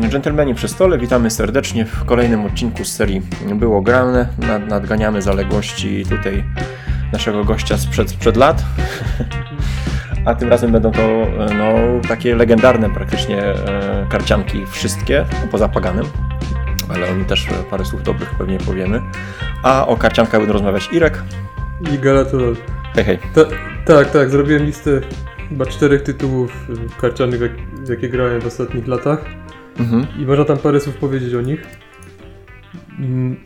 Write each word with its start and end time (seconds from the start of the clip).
Dżentelmeni 0.00 0.54
przy 0.54 0.68
stole, 0.68 0.98
witamy 0.98 1.30
serdecznie 1.30 1.84
w 1.84 2.04
kolejnym 2.04 2.44
odcinku 2.44 2.84
z 2.84 2.92
serii 2.92 3.22
Było 3.54 3.82
grane. 3.82 4.28
Nad, 4.38 4.68
nadganiamy 4.68 5.22
zaległości 5.22 6.04
tutaj 6.08 6.44
naszego 7.12 7.44
gościa 7.44 7.78
sprzed, 7.78 8.10
sprzed 8.10 8.36
lat. 8.36 8.64
A 10.24 10.34
tym 10.34 10.48
razem 10.48 10.72
będą 10.72 10.92
to 10.92 11.26
no, 11.58 11.72
takie 12.08 12.36
legendarne 12.36 12.90
praktycznie 12.90 13.42
e, 13.42 14.06
karcianki 14.10 14.66
wszystkie, 14.66 15.24
poza 15.50 15.68
Paganem. 15.68 16.06
Ale 16.94 17.10
o 17.10 17.14
nim 17.14 17.24
też 17.24 17.46
parę 17.70 17.84
słów 17.84 18.02
dobrych 18.02 18.34
pewnie 18.38 18.58
powiemy. 18.58 19.02
A 19.62 19.86
o 19.86 19.96
karciankach 19.96 20.40
będą 20.40 20.52
rozmawiać 20.52 20.88
Irek. 20.92 21.22
I 21.94 21.98
Galatolol. 21.98 22.56
Hej, 22.94 23.04
hej. 23.04 23.18
Ta, 23.34 23.40
tak, 23.86 24.10
tak, 24.10 24.30
zrobiłem 24.30 24.64
listę 24.64 24.90
chyba 25.48 25.66
czterech 25.66 26.02
tytułów 26.02 26.66
karcianych, 27.00 27.40
w 27.72 27.88
jakie 27.88 28.08
grałem 28.08 28.40
w 28.40 28.46
ostatnich 28.46 28.86
latach. 28.86 29.45
Mhm. 29.78 30.06
I 30.18 30.24
można 30.26 30.44
tam 30.44 30.58
parę 30.58 30.80
słów 30.80 30.96
powiedzieć 30.96 31.34
o 31.34 31.40
nich. 31.40 31.66
Mm, 32.98 33.36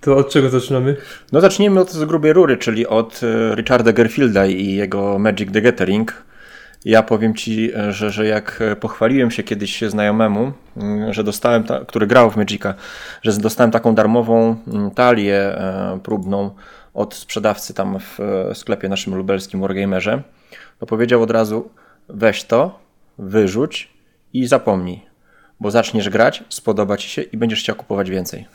to 0.00 0.16
od 0.16 0.30
czego 0.30 0.48
zaczynamy? 0.48 0.96
No 1.32 1.40
zacznijmy 1.40 1.80
od 1.80 1.90
z 1.90 2.04
grubej 2.04 2.32
rury, 2.32 2.56
czyli 2.56 2.86
od 2.86 3.20
e, 3.22 3.54
Richarda 3.54 3.92
Gerfielda 3.92 4.46
i 4.46 4.74
jego 4.74 5.18
Magic 5.18 5.52
the 5.52 5.60
Gathering. 5.60 6.24
Ja 6.84 7.02
powiem 7.02 7.34
ci, 7.34 7.72
e, 7.74 7.92
że, 7.92 8.10
że 8.10 8.26
jak 8.26 8.58
e, 8.60 8.76
pochwaliłem 8.76 9.30
się 9.30 9.42
kiedyś 9.42 9.82
znajomemu, 9.82 10.52
mm, 10.76 11.12
że 11.12 11.24
dostałem, 11.24 11.64
ta, 11.64 11.84
który 11.84 12.06
grał 12.06 12.30
w 12.30 12.36
Magica, 12.36 12.74
że 13.22 13.32
dostałem 13.32 13.70
taką 13.70 13.94
darmową 13.94 14.56
mm, 14.68 14.90
talię 14.90 15.58
próbną 16.02 16.50
od 16.94 17.14
sprzedawcy 17.14 17.74
tam 17.74 17.98
w 17.98 18.18
sklepie 18.54 18.88
naszym 18.88 19.14
lubelskim 19.14 19.60
Wargamerze, 19.60 20.22
to 20.78 20.86
powiedział 20.86 21.22
od 21.22 21.30
razu 21.30 21.70
weź 22.08 22.44
to, 22.44 22.78
wyrzuć 23.18 23.92
i 24.32 24.46
zapomnij 24.46 25.09
bo 25.60 25.70
zaczniesz 25.70 26.08
grać, 26.08 26.44
spodoba 26.48 26.96
ci 26.96 27.08
się 27.08 27.22
i 27.22 27.36
będziesz 27.36 27.60
chciał 27.60 27.76
kupować 27.76 28.10
więcej. 28.10 28.46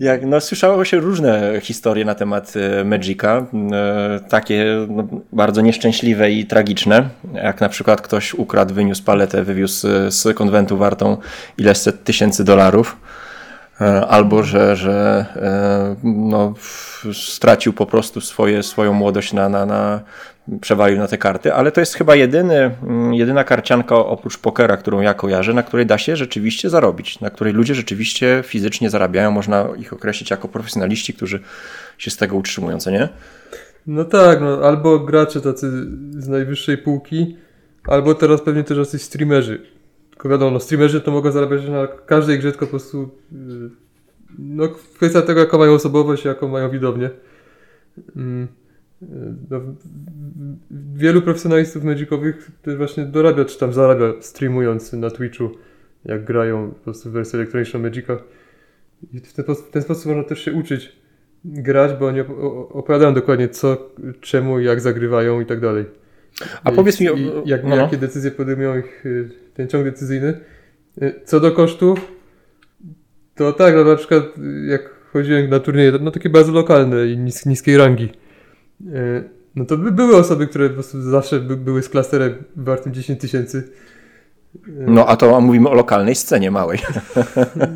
Jak, 0.00 0.26
no, 0.26 0.40
słyszało 0.40 0.84
się 0.84 1.00
różne 1.00 1.60
historie 1.60 2.04
na 2.04 2.14
temat 2.14 2.52
e, 2.56 2.84
Magica, 2.84 3.46
e, 3.72 4.20
takie 4.28 4.86
no, 4.88 5.08
bardzo 5.32 5.60
nieszczęśliwe 5.60 6.30
i 6.30 6.46
tragiczne, 6.46 7.08
jak 7.34 7.60
na 7.60 7.68
przykład 7.68 8.00
ktoś 8.00 8.34
ukradł, 8.34 8.74
wyniósł 8.74 9.04
paletę, 9.04 9.44
wywiózł 9.44 9.88
z 10.08 10.36
konwentu 10.36 10.76
wartą 10.76 11.16
ileś 11.58 11.78
set 11.78 12.04
tysięcy 12.04 12.44
dolarów, 12.44 12.96
e, 13.80 14.06
albo 14.06 14.42
że, 14.42 14.76
że 14.76 15.26
no, 16.02 16.54
stracił 17.12 17.72
po 17.72 17.86
prostu 17.86 18.20
swoje, 18.20 18.62
swoją 18.62 18.92
młodość 18.92 19.32
na, 19.32 19.48
na, 19.48 19.66
na 19.66 20.00
przewalił 20.60 20.98
na 20.98 21.08
te 21.08 21.18
karty, 21.18 21.54
ale 21.54 21.72
to 21.72 21.80
jest 21.80 21.94
chyba 21.94 22.14
jedyny, 22.14 22.54
mm, 22.82 23.14
jedyna 23.14 23.44
karcianka 23.44 23.96
oprócz 23.96 24.38
pokera, 24.38 24.76
którą 24.76 25.00
ja 25.00 25.14
kojarzę, 25.14 25.54
na 25.54 25.62
której 25.62 25.86
da 25.86 25.98
się 25.98 26.16
rzeczywiście 26.16 26.70
zarobić, 26.70 27.20
na 27.20 27.30
której 27.30 27.52
ludzie 27.52 27.74
rzeczywiście 27.74 28.42
fizycznie 28.46 28.90
zarabiają, 28.90 29.30
można 29.30 29.68
ich 29.78 29.92
określić 29.92 30.30
jako 30.30 30.48
profesjonaliści, 30.48 31.14
którzy 31.14 31.40
się 31.98 32.10
z 32.10 32.16
tego 32.16 32.36
utrzymują, 32.36 32.80
co 32.80 32.90
nie? 32.90 33.08
No 33.86 34.04
tak, 34.04 34.40
no, 34.40 34.60
albo 34.62 34.98
gracze 34.98 35.40
tacy 35.40 35.70
z 36.10 36.28
najwyższej 36.28 36.78
półki, 36.78 37.36
albo 37.86 38.14
teraz 38.14 38.40
pewnie 38.40 38.64
też 38.64 38.78
jacyś 38.78 39.02
streamerzy. 39.02 39.62
Tylko 40.10 40.28
wiadomo, 40.28 40.50
no, 40.50 40.60
streamerzy 40.60 41.00
to 41.00 41.10
mogą 41.10 41.30
zarabiać 41.30 41.68
na 41.68 41.86
każdej 41.86 42.38
grze, 42.38 42.50
tylko 42.50 42.66
po 42.66 42.70
prostu 42.70 43.10
yy, 43.32 43.70
no, 44.38 44.68
kwestia 44.94 45.22
tego, 45.22 45.40
jaką 45.40 45.58
mają 45.58 45.72
osobowość, 45.72 46.24
jaką 46.24 46.48
mają 46.48 46.70
widownię. 46.70 47.10
Yy. 48.16 48.61
No, 49.50 49.60
wielu 50.94 51.22
profesjonalistów 51.22 51.84
magicowych 51.84 52.50
też 52.62 52.76
właśnie 52.76 53.04
dorabia, 53.04 53.44
czy 53.44 53.58
tam 53.58 53.72
zarabia 53.72 54.12
streamując 54.20 54.92
na 54.92 55.10
Twitchu, 55.10 55.50
jak 56.04 56.24
grają 56.24 56.70
po 56.70 56.74
prostu 56.74 57.10
w 57.10 57.12
wersji 57.12 57.36
elektroniczną 57.36 57.80
Magica. 57.80 58.18
I 59.12 59.20
w 59.20 59.32
ten, 59.32 59.44
w 59.54 59.70
ten 59.70 59.82
sposób 59.82 60.06
można 60.06 60.24
też 60.24 60.44
się 60.44 60.52
uczyć 60.52 60.96
grać, 61.44 61.92
bo 62.00 62.06
oni 62.06 62.20
opowiadają 62.70 63.14
dokładnie 63.14 63.48
co, 63.48 63.90
czemu, 64.20 64.60
jak 64.60 64.80
zagrywają 64.80 65.40
i 65.40 65.46
tak 65.46 65.60
dalej. 65.60 65.84
A 66.64 66.70
I, 66.70 66.74
powiedz 66.74 67.00
mi, 67.00 67.06
jak, 67.46 67.64
no. 67.64 67.76
jakie 67.76 67.96
decyzje 67.96 68.30
podejmują 68.30 68.78
ich 68.78 69.06
y, 69.06 69.30
ten 69.54 69.68
ciąg 69.68 69.84
decyzyjny. 69.84 70.40
Y, 71.02 71.20
co 71.24 71.40
do 71.40 71.52
kosztów, 71.52 72.12
to 73.34 73.52
tak, 73.52 73.74
no 73.74 73.84
na 73.84 73.96
przykład 73.96 74.24
jak 74.68 74.90
chodziłem 75.12 75.50
na 75.50 75.60
turnieje, 75.60 75.92
no 76.00 76.10
takie 76.10 76.30
bardzo 76.30 76.52
lokalne 76.52 77.06
i 77.06 77.18
nis, 77.18 77.46
niskiej 77.46 77.76
rangi 77.76 78.21
no 79.56 79.64
to 79.64 79.76
by 79.76 79.92
były 79.92 80.16
osoby, 80.16 80.46
które 80.46 80.68
po 80.68 80.74
prostu 80.74 81.02
zawsze 81.02 81.40
by, 81.40 81.56
były 81.56 81.82
z 81.82 81.88
klasterem 81.88 82.34
wartym 82.56 82.94
10 82.94 83.20
tysięcy. 83.20 83.68
E, 84.56 84.70
no 84.86 85.06
a 85.06 85.16
to 85.16 85.40
mówimy 85.40 85.68
o 85.68 85.74
lokalnej 85.74 86.14
scenie 86.14 86.50
małej. 86.50 86.78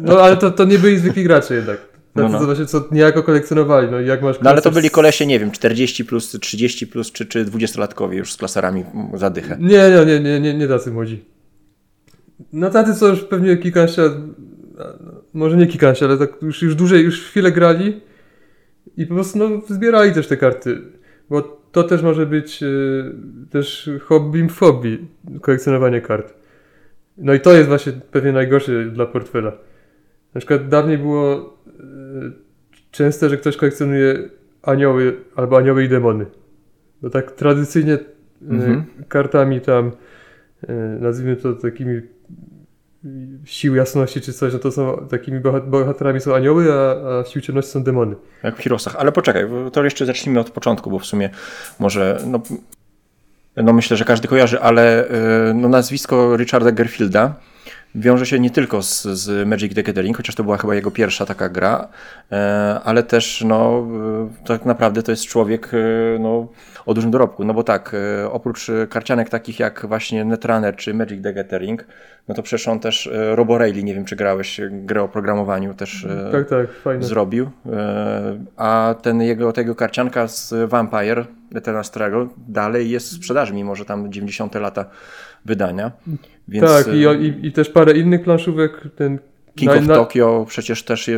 No 0.02 0.20
ale 0.20 0.36
to, 0.36 0.50
to 0.50 0.64
nie 0.64 0.78
byli 0.78 0.98
zwykli 0.98 1.24
gracze 1.24 1.54
jednak. 1.54 1.78
No, 2.14 2.28
no. 2.28 2.44
właśnie 2.44 2.66
co 2.66 2.84
niejako 2.92 3.22
kolekcjonowali. 3.22 3.88
No, 3.90 4.00
jak 4.00 4.22
masz 4.22 4.40
no 4.40 4.50
ale 4.50 4.62
to 4.62 4.70
byli 4.70 4.90
kolesie, 4.90 5.26
nie 5.26 5.40
wiem, 5.40 5.50
40 5.50 6.04
plus, 6.04 6.30
30 6.40 6.86
plus, 6.86 7.12
czy, 7.12 7.26
czy 7.26 7.44
20-latkowie 7.44 8.12
już 8.12 8.32
z 8.32 8.36
klaserami 8.36 8.84
za 9.14 9.30
dychę. 9.30 9.56
Nie, 9.60 9.90
nie, 9.90 10.06
nie, 10.06 10.20
nie, 10.20 10.40
nie, 10.40 10.54
nie 10.54 10.68
tacy 10.68 10.90
młodzi. 10.90 11.24
No 12.52 12.70
tacy, 12.70 12.94
co 12.94 13.08
już 13.08 13.20
pewnie 13.24 13.56
kilkanaście 13.56 14.02
lat, 14.02 14.12
może 15.32 15.56
nie 15.56 15.66
kilkanaście, 15.66 16.06
ale 16.06 16.18
tak 16.18 16.42
już, 16.42 16.62
już 16.62 16.74
dłużej, 16.74 17.04
już 17.04 17.22
chwilę 17.22 17.52
grali 17.52 18.00
i 18.96 19.06
po 19.06 19.14
prostu 19.14 19.38
no, 19.38 19.62
zbierali 19.68 20.12
też 20.12 20.28
te 20.28 20.36
karty. 20.36 20.78
Bo 21.30 21.42
to 21.72 21.82
też 21.82 22.02
może 22.02 22.26
być 22.26 22.62
y, 22.62 23.12
też 23.50 23.90
hobby 24.02 24.48
w 24.48 24.58
hobby, 24.58 24.98
kolekcjonowanie 25.40 26.00
kart. 26.00 26.34
No 27.18 27.34
i 27.34 27.40
to 27.40 27.52
jest 27.52 27.68
właśnie 27.68 27.92
pewnie 27.92 28.32
najgorsze 28.32 28.84
dla 28.84 29.06
portfela. 29.06 29.52
Na 30.34 30.38
przykład 30.40 30.68
dawniej 30.68 30.98
było 30.98 31.58
y, 31.66 31.72
częste, 32.90 33.28
że 33.28 33.36
ktoś 33.36 33.56
kolekcjonuje 33.56 34.28
anioły 34.62 35.16
albo 35.34 35.58
anioły 35.58 35.84
i 35.84 35.88
demony. 35.88 36.26
No 37.02 37.10
tak 37.10 37.32
tradycyjnie 37.32 37.94
y, 37.94 38.04
mhm. 38.50 38.84
kartami 39.08 39.60
tam, 39.60 39.92
nazwijmy 41.00 41.36
to 41.36 41.52
takimi 41.52 42.00
sił 43.44 43.74
jasności 43.74 44.20
czy 44.20 44.32
coś, 44.32 44.52
no 44.52 44.58
to 44.58 44.72
są 44.72 45.06
takimi 45.10 45.40
bohaterami 45.66 46.20
są 46.20 46.34
anioły, 46.34 46.72
a, 46.72 47.18
a 47.20 47.24
sił 47.24 47.42
ciemności 47.42 47.72
są 47.72 47.82
demony. 47.82 48.16
Jak 48.42 48.56
w 48.56 48.62
Heroesach. 48.62 48.96
Ale 48.98 49.12
poczekaj, 49.12 49.46
to 49.72 49.84
jeszcze 49.84 50.06
zacznijmy 50.06 50.40
od 50.40 50.50
początku, 50.50 50.90
bo 50.90 50.98
w 50.98 51.06
sumie 51.06 51.30
może, 51.78 52.20
no, 52.26 52.42
no 53.56 53.72
myślę, 53.72 53.96
że 53.96 54.04
każdy 54.04 54.28
kojarzy, 54.28 54.60
ale 54.60 55.04
y, 55.50 55.54
no, 55.54 55.68
nazwisko 55.68 56.36
Richarda 56.36 56.72
Gerfielda 56.72 57.34
wiąże 57.96 58.26
się 58.26 58.40
nie 58.40 58.50
tylko 58.50 58.82
z, 58.82 59.02
z 59.02 59.48
Magic 59.48 59.74
the 59.74 59.82
Gathering, 59.82 60.16
chociaż 60.16 60.34
to 60.34 60.44
była 60.44 60.56
chyba 60.56 60.74
jego 60.74 60.90
pierwsza 60.90 61.26
taka 61.26 61.48
gra, 61.48 61.88
e, 62.32 62.80
ale 62.84 63.02
też 63.02 63.44
no, 63.46 63.86
e, 64.42 64.46
tak 64.46 64.64
naprawdę 64.64 65.02
to 65.02 65.10
jest 65.10 65.26
człowiek 65.26 65.70
e, 65.74 66.18
no, 66.18 66.48
o 66.86 66.94
dużym 66.94 67.10
dorobku, 67.10 67.44
no 67.44 67.54
bo 67.54 67.62
tak, 67.62 67.96
oprócz 68.30 68.70
karcianek 68.90 69.28
takich 69.28 69.60
jak 69.60 69.86
właśnie 69.88 70.24
Netrunner 70.24 70.76
czy 70.76 70.94
Magic 70.94 71.22
the 71.22 71.32
Gathering, 71.32 71.86
no 72.28 72.34
to 72.34 72.42
przecież 72.42 72.68
on 72.68 72.80
też 72.80 73.10
Robo 73.34 73.58
Rayleigh, 73.58 73.84
nie 73.84 73.94
wiem 73.94 74.04
czy 74.04 74.16
grałeś, 74.16 74.60
grę 74.70 75.02
o 75.02 75.08
programowaniu 75.08 75.74
też 75.74 76.06
tak, 76.32 76.48
tak, 76.84 77.04
zrobił, 77.04 77.50
a 78.56 78.94
ten 79.02 79.22
jego, 79.22 79.52
tego 79.52 79.74
karcianka 79.74 80.28
z 80.28 80.54
Vampire, 80.70 81.26
Eternal 81.54 81.84
Struggle 81.84 82.28
dalej 82.48 82.90
jest 82.90 83.08
w 83.08 83.12
sprzedaży, 83.12 83.54
mimo 83.54 83.74
że 83.74 83.84
tam 83.84 84.12
90 84.12 84.54
lata 84.54 84.84
wydania. 85.46 85.92
Więc... 86.48 86.66
Tak, 86.66 86.86
i, 86.94 87.08
y, 87.08 87.18
i, 87.18 87.46
i, 87.46 87.52
też 87.52 87.70
parę 87.70 87.92
innych 87.92 88.22
planszówek. 88.22 88.80
Ten 88.96 89.18
King 89.54 89.72
na, 89.72 89.78
of 89.78 89.86
na... 89.86 89.94
Tokyo 89.94 90.44
przecież 90.48 90.82
też 90.82 91.10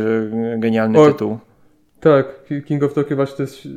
genialny 0.57 0.99
o, 0.99 1.11
tytuł. 1.11 1.37
Tak, 1.99 2.25
King 2.65 2.83
of 2.83 2.93
Tokyo 2.93 3.15
właśnie 3.15 3.37
to 3.37 3.43
jest 3.43 3.67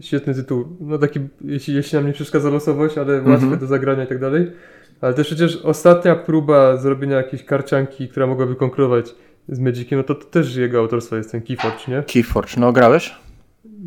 świetny 0.00 0.34
tytuł. 0.34 0.76
No 0.80 0.98
taki, 0.98 1.20
jeśli, 1.44 1.74
jeśli 1.74 1.96
nam 1.96 2.06
nie 2.06 2.12
przeszkadza 2.12 2.50
losowość, 2.50 2.98
ale 2.98 3.14
łatwy 3.14 3.46
mm 3.46 3.50
-hmm. 3.50 3.60
do 3.60 3.66
zagrania 3.66 4.04
i 4.04 4.06
tak 4.06 4.20
dalej. 4.20 4.52
Ale 5.00 5.14
też 5.14 5.26
przecież 5.26 5.56
ostatnia 5.56 6.16
próba 6.16 6.76
zrobienia 6.76 7.16
jakiejś 7.16 7.44
karcianki, 7.44 8.08
która 8.08 8.26
mogłaby 8.26 8.56
konkurować 8.56 9.14
z 9.48 9.60
Magiciem, 9.60 9.98
no 9.98 10.02
to, 10.02 10.14
to 10.14 10.24
też 10.24 10.56
jego 10.56 10.78
autorstwo 10.78 11.16
jest 11.16 11.32
ten 11.32 11.42
Keyforge, 11.42 11.88
nie? 11.88 12.02
Keyforge, 12.02 12.54
no 12.56 12.72
grałeś? 12.72 13.14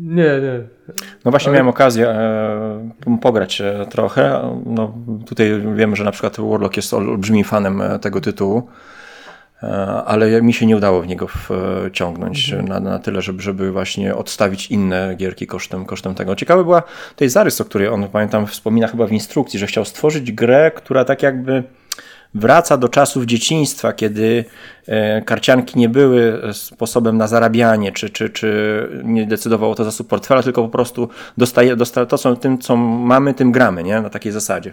Nie, 0.02 0.40
nie. 0.40 0.60
No 1.24 1.30
właśnie 1.30 1.48
Ale... 1.48 1.54
miałem 1.54 1.68
okazję 1.68 2.08
e, 2.08 3.18
pograć 3.20 3.60
e, 3.60 3.86
trochę. 3.90 4.54
No, 4.66 4.94
tutaj 5.26 5.62
wiemy, 5.74 5.96
że 5.96 6.04
na 6.04 6.10
przykład 6.10 6.36
Warlock 6.40 6.76
jest 6.76 6.94
olbrzymim 6.94 7.44
fanem 7.44 7.80
e, 7.80 7.98
tego 7.98 8.20
tytułu, 8.20 8.68
e, 9.62 9.66
ale 10.06 10.42
mi 10.42 10.52
się 10.52 10.66
nie 10.66 10.76
udało 10.76 11.02
w 11.02 11.06
niego 11.06 11.26
wciągnąć 11.28 12.52
mhm. 12.52 12.68
na, 12.68 12.90
na 12.90 12.98
tyle, 12.98 13.22
żeby, 13.22 13.42
żeby 13.42 13.72
właśnie 13.72 14.14
odstawić 14.14 14.70
inne 14.70 15.14
gierki 15.16 15.46
kosztem, 15.46 15.84
kosztem 15.84 16.14
tego. 16.14 16.36
Ciekawe 16.36 16.64
była 16.64 16.82
tej 17.16 17.28
zarys, 17.28 17.60
o 17.60 17.64
której 17.64 17.88
on, 17.88 18.08
pamiętam, 18.08 18.46
wspomina 18.46 18.88
chyba 18.88 19.06
w 19.06 19.12
instrukcji, 19.12 19.58
że 19.58 19.66
chciał 19.66 19.84
stworzyć 19.84 20.32
grę, 20.32 20.70
która 20.74 21.04
tak 21.04 21.22
jakby 21.22 21.62
wraca 22.34 22.76
do 22.76 22.88
czasów 22.88 23.24
dzieciństwa, 23.24 23.92
kiedy 23.92 24.44
e, 24.86 25.22
karcianki 25.22 25.78
nie 25.78 25.88
były 25.88 26.42
sposobem 26.52 27.16
na 27.16 27.26
zarabianie, 27.26 27.92
czy, 27.92 28.10
czy, 28.10 28.30
czy 28.30 28.88
nie 29.04 29.26
decydowało 29.26 29.74
to 29.74 29.84
zasób 29.84 30.08
portfela, 30.08 30.42
tylko 30.42 30.62
po 30.62 30.68
prostu 30.68 31.08
dostaje, 31.38 31.76
dostaje 31.76 32.06
to, 32.06 32.18
co, 32.18 32.36
tym, 32.36 32.58
co 32.58 32.76
mamy, 32.76 33.34
tym 33.34 33.52
gramy, 33.52 33.82
nie? 33.82 34.00
na 34.00 34.10
takiej 34.10 34.32
zasadzie. 34.32 34.72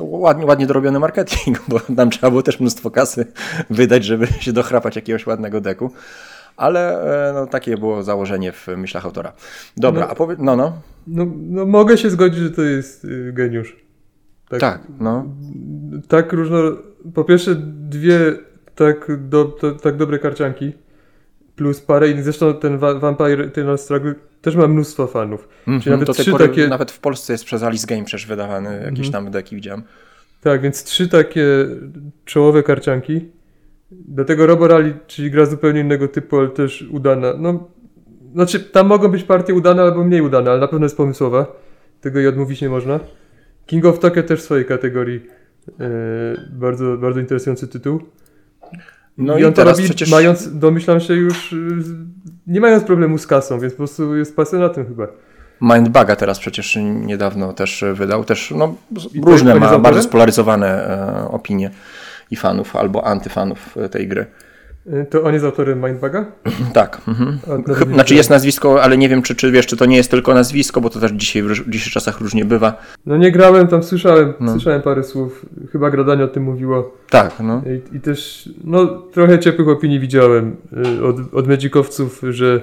ładnie, 0.00 0.46
ładnie 0.46 0.66
dorobiony 0.66 0.98
marketing, 0.98 1.62
bo 1.68 1.80
nam 1.88 2.10
trzeba 2.10 2.30
było 2.30 2.42
też 2.42 2.60
mnóstwo 2.60 2.90
kasy 2.90 3.26
wydać, 3.70 4.04
żeby 4.04 4.26
się 4.40 4.52
dochrapać 4.52 4.96
jakiegoś 4.96 5.26
ładnego 5.26 5.60
deku. 5.60 5.90
Ale 6.56 7.02
e, 7.30 7.32
no, 7.32 7.46
takie 7.46 7.76
było 7.76 8.02
założenie 8.02 8.52
w 8.52 8.66
myślach 8.76 9.04
autora. 9.04 9.32
Dobra, 9.76 10.04
No. 10.06 10.10
a 10.10 10.14
powiedz, 10.14 10.38
no, 10.42 10.56
no. 10.56 10.72
No, 11.06 11.26
no 11.36 11.66
mogę 11.66 11.98
się 11.98 12.10
zgodzić, 12.10 12.38
że 12.38 12.50
to 12.50 12.62
jest 12.62 13.04
y, 13.04 13.32
geniusz. 13.32 13.76
Tak, 14.58 14.80
no. 15.00 15.24
Tak 16.08 16.32
różno... 16.32 16.58
Po 17.14 17.24
pierwsze 17.24 17.54
dwie 17.88 18.18
tak, 18.74 19.10
do, 19.28 19.44
to, 19.44 19.72
tak 19.72 19.96
dobre 19.96 20.18
karcianki 20.18 20.72
plus 21.56 21.80
parę 21.80 22.08
innych. 22.10 22.24
Zresztą 22.24 22.54
ten 22.54 22.78
Va- 22.78 22.94
Vampire 22.94 23.40
Eternal 23.40 23.78
Struggle 23.78 24.14
też 24.42 24.56
ma 24.56 24.66
mnóstwo 24.68 25.06
fanów. 25.06 25.48
Mhm, 25.68 25.92
nawet 25.92 26.06
do 26.06 26.14
tej 26.14 26.22
trzy 26.22 26.30
pory 26.32 26.48
takie- 26.48 26.68
Nawet 26.68 26.90
w 26.90 26.98
Polsce 27.00 27.32
jest 27.32 27.44
przez 27.44 27.62
Alice 27.62 27.86
Game 27.86 28.04
przecież 28.04 28.26
wydawany, 28.26 28.82
jakieś 28.84 29.06
Mhm. 29.06 29.12
tam 29.24 29.30
deki 29.32 29.56
widziałem. 29.56 29.82
Tak, 30.40 30.60
więc 30.60 30.84
trzy 30.84 31.08
takie 31.08 31.46
czołowe 32.24 32.62
karcianki. 32.62 33.28
Do 33.90 34.24
tego 34.24 34.46
Robo 34.46 34.68
Rally, 34.68 34.94
czyli 35.06 35.30
gra 35.30 35.46
zupełnie 35.46 35.80
innego 35.80 36.08
typu, 36.08 36.38
ale 36.38 36.48
też 36.48 36.82
udana. 36.90 37.32
No, 37.38 37.68
znaczy, 38.32 38.60
tam 38.60 38.86
mogą 38.86 39.08
być 39.08 39.22
partie 39.24 39.54
udane 39.54 39.82
albo 39.82 40.04
mniej 40.04 40.20
udane, 40.22 40.50
ale 40.50 40.60
na 40.60 40.68
pewno 40.68 40.84
jest 40.84 40.96
pomysłowa. 40.96 41.46
Tego 42.00 42.18
jej 42.18 42.28
odmówić 42.28 42.60
nie 42.62 42.68
można. 42.68 43.00
King 43.70 43.84
of 43.84 43.98
Tokyo 43.98 44.22
też 44.22 44.40
w 44.40 44.42
swojej 44.44 44.64
kategorii. 44.64 45.26
E, 45.80 45.84
bardzo, 46.52 46.96
bardzo 46.96 47.20
interesujący 47.20 47.68
tytuł. 47.68 48.00
No 49.18 49.38
I 49.38 49.40
i 49.40 49.44
on 49.44 49.52
to 49.52 49.56
teraz 49.56 49.76
robi, 49.78 49.88
przecież- 49.88 50.10
mając, 50.10 50.58
domyślam 50.58 51.00
się 51.00 51.14
już, 51.14 51.54
z- 51.78 51.94
nie 52.46 52.60
mając 52.60 52.84
problemu 52.84 53.18
z 53.18 53.26
kasą, 53.26 53.60
więc 53.60 53.72
po 53.72 53.76
prostu 53.76 54.16
jest 54.16 54.36
pasjonatem 54.36 54.86
chyba. 54.86 55.06
Mindbaga 55.60 56.16
teraz 56.16 56.38
przecież 56.38 56.76
niedawno 56.80 57.52
też 57.52 57.84
wydał, 57.94 58.24
też 58.24 58.52
no, 58.56 58.74
I 59.14 59.20
to 59.20 59.30
różne 59.30 59.54
ma 59.54 59.78
bardzo 59.78 60.02
spolaryzowane 60.02 60.68
e, 61.24 61.28
opinie 61.30 61.70
i 62.30 62.36
fanów 62.36 62.76
albo 62.76 63.06
antyfanów 63.06 63.76
e, 63.78 63.88
tej 63.88 64.08
gry. 64.08 64.26
E, 64.92 65.04
To 65.04 65.22
on 65.22 65.32
jest 65.32 65.44
autorem 65.44 65.82
Mindbaga? 65.84 66.24
Tak. 66.72 67.00
Mhm. 67.08 67.38
Znaczy 67.94 68.14
jest 68.14 68.30
nazwisko, 68.30 68.82
ale 68.82 68.98
nie 68.98 69.08
wiem, 69.08 69.22
czy, 69.22 69.34
czy 69.34 69.50
wiesz, 69.52 69.66
czy 69.66 69.76
to 69.76 69.86
nie 69.86 69.96
jest 69.96 70.10
tylko 70.10 70.34
nazwisko, 70.34 70.80
bo 70.80 70.90
to 70.90 71.00
też 71.00 71.12
dzisiaj 71.12 71.42
w 71.42 71.48
dzisiejszych 71.70 71.92
czasach 71.92 72.20
różnie 72.20 72.44
bywa. 72.44 72.76
No 73.06 73.16
nie 73.16 73.32
grałem, 73.32 73.68
tam 73.68 73.82
słyszałem, 73.82 74.32
No. 74.40 74.52
słyszałem 74.52 74.82
parę 74.82 75.04
słów. 75.04 75.46
Chyba 75.72 75.90
Gradanie 75.90 76.24
o 76.24 76.28
tym 76.28 76.42
mówiło. 76.42 76.96
Tak, 77.10 77.32
no. 77.40 77.62
I, 77.92 77.96
I 77.96 78.00
też, 78.00 78.48
no 78.64 78.86
trochę 78.86 79.38
ciepłych 79.38 79.68
opinii 79.68 80.00
widziałem 80.00 80.56
y, 81.00 81.04
od, 81.04 81.16
od 81.34 81.48
Magicowców, 81.48 82.20
że 82.30 82.60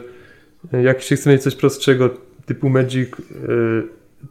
y, 0.74 0.82
jak 0.82 1.02
się 1.02 1.16
chce 1.16 1.30
mieć 1.30 1.44
coś 1.44 1.56
prostszego, 1.56 2.10
typu 2.46 2.70
Magic, 2.70 3.10
y, 3.10 3.84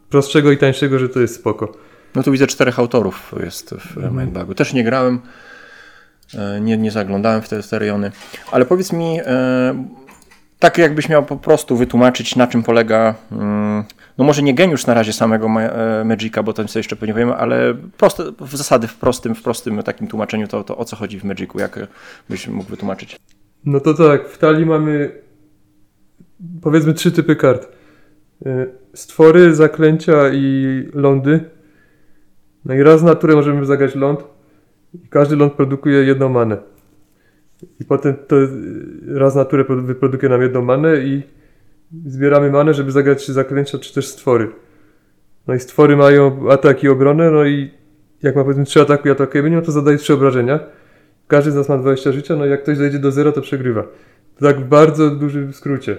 prostszego 0.09 0.51
i 0.51 0.57
tańszego, 0.57 0.99
że 0.99 1.09
to 1.09 1.19
jest 1.19 1.35
spoko. 1.35 1.71
No 2.15 2.23
tu 2.23 2.31
widzę 2.31 2.47
czterech 2.47 2.79
autorów 2.79 3.35
jest 3.43 3.69
w 3.73 3.97
Mhm. 3.97 4.17
Mindbagu. 4.17 4.53
Też 4.53 4.73
nie 4.73 4.83
grałem, 4.83 5.19
nie, 6.61 6.77
nie 6.77 6.91
zaglądałem 6.91 7.41
w 7.41 7.49
te, 7.49 7.63
te 7.63 7.79
rejony, 7.79 8.11
ale 8.51 8.65
powiedz 8.65 8.93
mi, 8.93 9.19
e, 9.25 9.85
tak 10.59 10.77
jakbyś 10.77 11.09
miał 11.09 11.25
po 11.25 11.37
prostu 11.37 11.77
wytłumaczyć, 11.77 12.35
na 12.35 12.47
czym 12.47 12.63
polega, 12.63 13.15
mm, 13.31 13.83
no 14.17 14.25
może 14.25 14.43
nie 14.43 14.53
geniusz 14.53 14.85
na 14.85 14.93
razie 14.93 15.13
samego 15.13 15.47
e, 15.47 16.03
Magica, 16.05 16.43
bo 16.43 16.53
tam 16.53 16.67
sobie 16.67 16.79
jeszcze 16.79 16.95
pewnie 16.95 17.13
wiemy, 17.13 17.35
ale 17.35 17.73
proste, 17.97 18.23
w 18.39 18.55
zasady 18.55 18.87
w 18.87 18.95
prostym, 18.95 19.35
w 19.35 19.43
prostym 19.43 19.83
takim 19.83 20.07
tłumaczeniu 20.07 20.47
to, 20.47 20.63
to 20.63 20.77
o 20.77 20.85
co 20.85 20.95
chodzi 20.95 21.19
w 21.19 21.23
Magicu, 21.23 21.59
jak 21.59 21.79
byś 22.29 22.47
mógł 22.47 22.69
wytłumaczyć? 22.69 23.19
No 23.65 23.79
to 23.79 23.93
tak, 23.93 24.29
w 24.29 24.37
talii 24.37 24.65
mamy 24.65 25.11
powiedzmy 26.61 26.93
trzy 26.93 27.11
typy 27.11 27.35
kart. 27.35 27.67
Stwory, 28.93 29.55
zaklęcia 29.55 30.29
i 30.33 30.83
lądy. 30.93 31.49
No 32.65 32.73
i 32.73 32.83
raz 32.83 33.03
na 33.03 33.15
turę 33.15 33.35
możemy 33.35 33.65
zagrać 33.65 33.95
ląd. 33.95 34.36
Każdy 35.09 35.35
ląd 35.35 35.53
produkuje 35.53 36.03
jedną 36.03 36.29
manę. 36.29 36.57
I 37.79 37.85
potem 37.85 38.15
to 38.27 38.35
raz 39.07 39.35
na 39.35 39.45
turę 39.45 39.63
produ- 39.63 39.85
wyprodukuje 39.85 40.29
nam 40.29 40.41
jedną 40.41 40.61
manę 40.61 40.97
i 40.97 41.23
zbieramy 42.05 42.51
manę, 42.51 42.73
żeby 42.73 42.91
zagrać 42.91 43.27
zaklęcia, 43.27 43.77
czy 43.77 43.93
też 43.93 44.07
stwory. 44.07 44.49
No 45.47 45.53
i 45.53 45.59
stwory 45.59 45.95
mają 45.95 46.51
atak 46.51 46.83
i 46.83 46.87
obronę, 46.87 47.31
no 47.31 47.45
i 47.45 47.71
jak 48.23 48.35
ma 48.35 48.43
powiedzmy 48.43 48.65
trzy 48.65 48.81
ataku 48.81 49.07
i 49.07 49.11
atakujemy, 49.11 49.49
no 49.49 49.61
to 49.61 49.71
zadaje 49.71 49.97
trzy 49.97 50.13
obrażenia. 50.13 50.59
Każdy 51.27 51.51
z 51.51 51.55
nas 51.55 51.69
ma 51.69 51.77
20 51.77 52.11
życia, 52.11 52.35
no 52.35 52.45
i 52.45 52.49
jak 52.49 52.63
ktoś 52.63 52.77
dojdzie 52.77 52.99
do 52.99 53.11
zera, 53.11 53.31
to 53.31 53.41
przegrywa. 53.41 53.83
To 54.39 54.45
tak 54.45 54.59
w 54.59 54.67
bardzo 54.67 55.09
dużym 55.09 55.53
skrócie. 55.53 55.97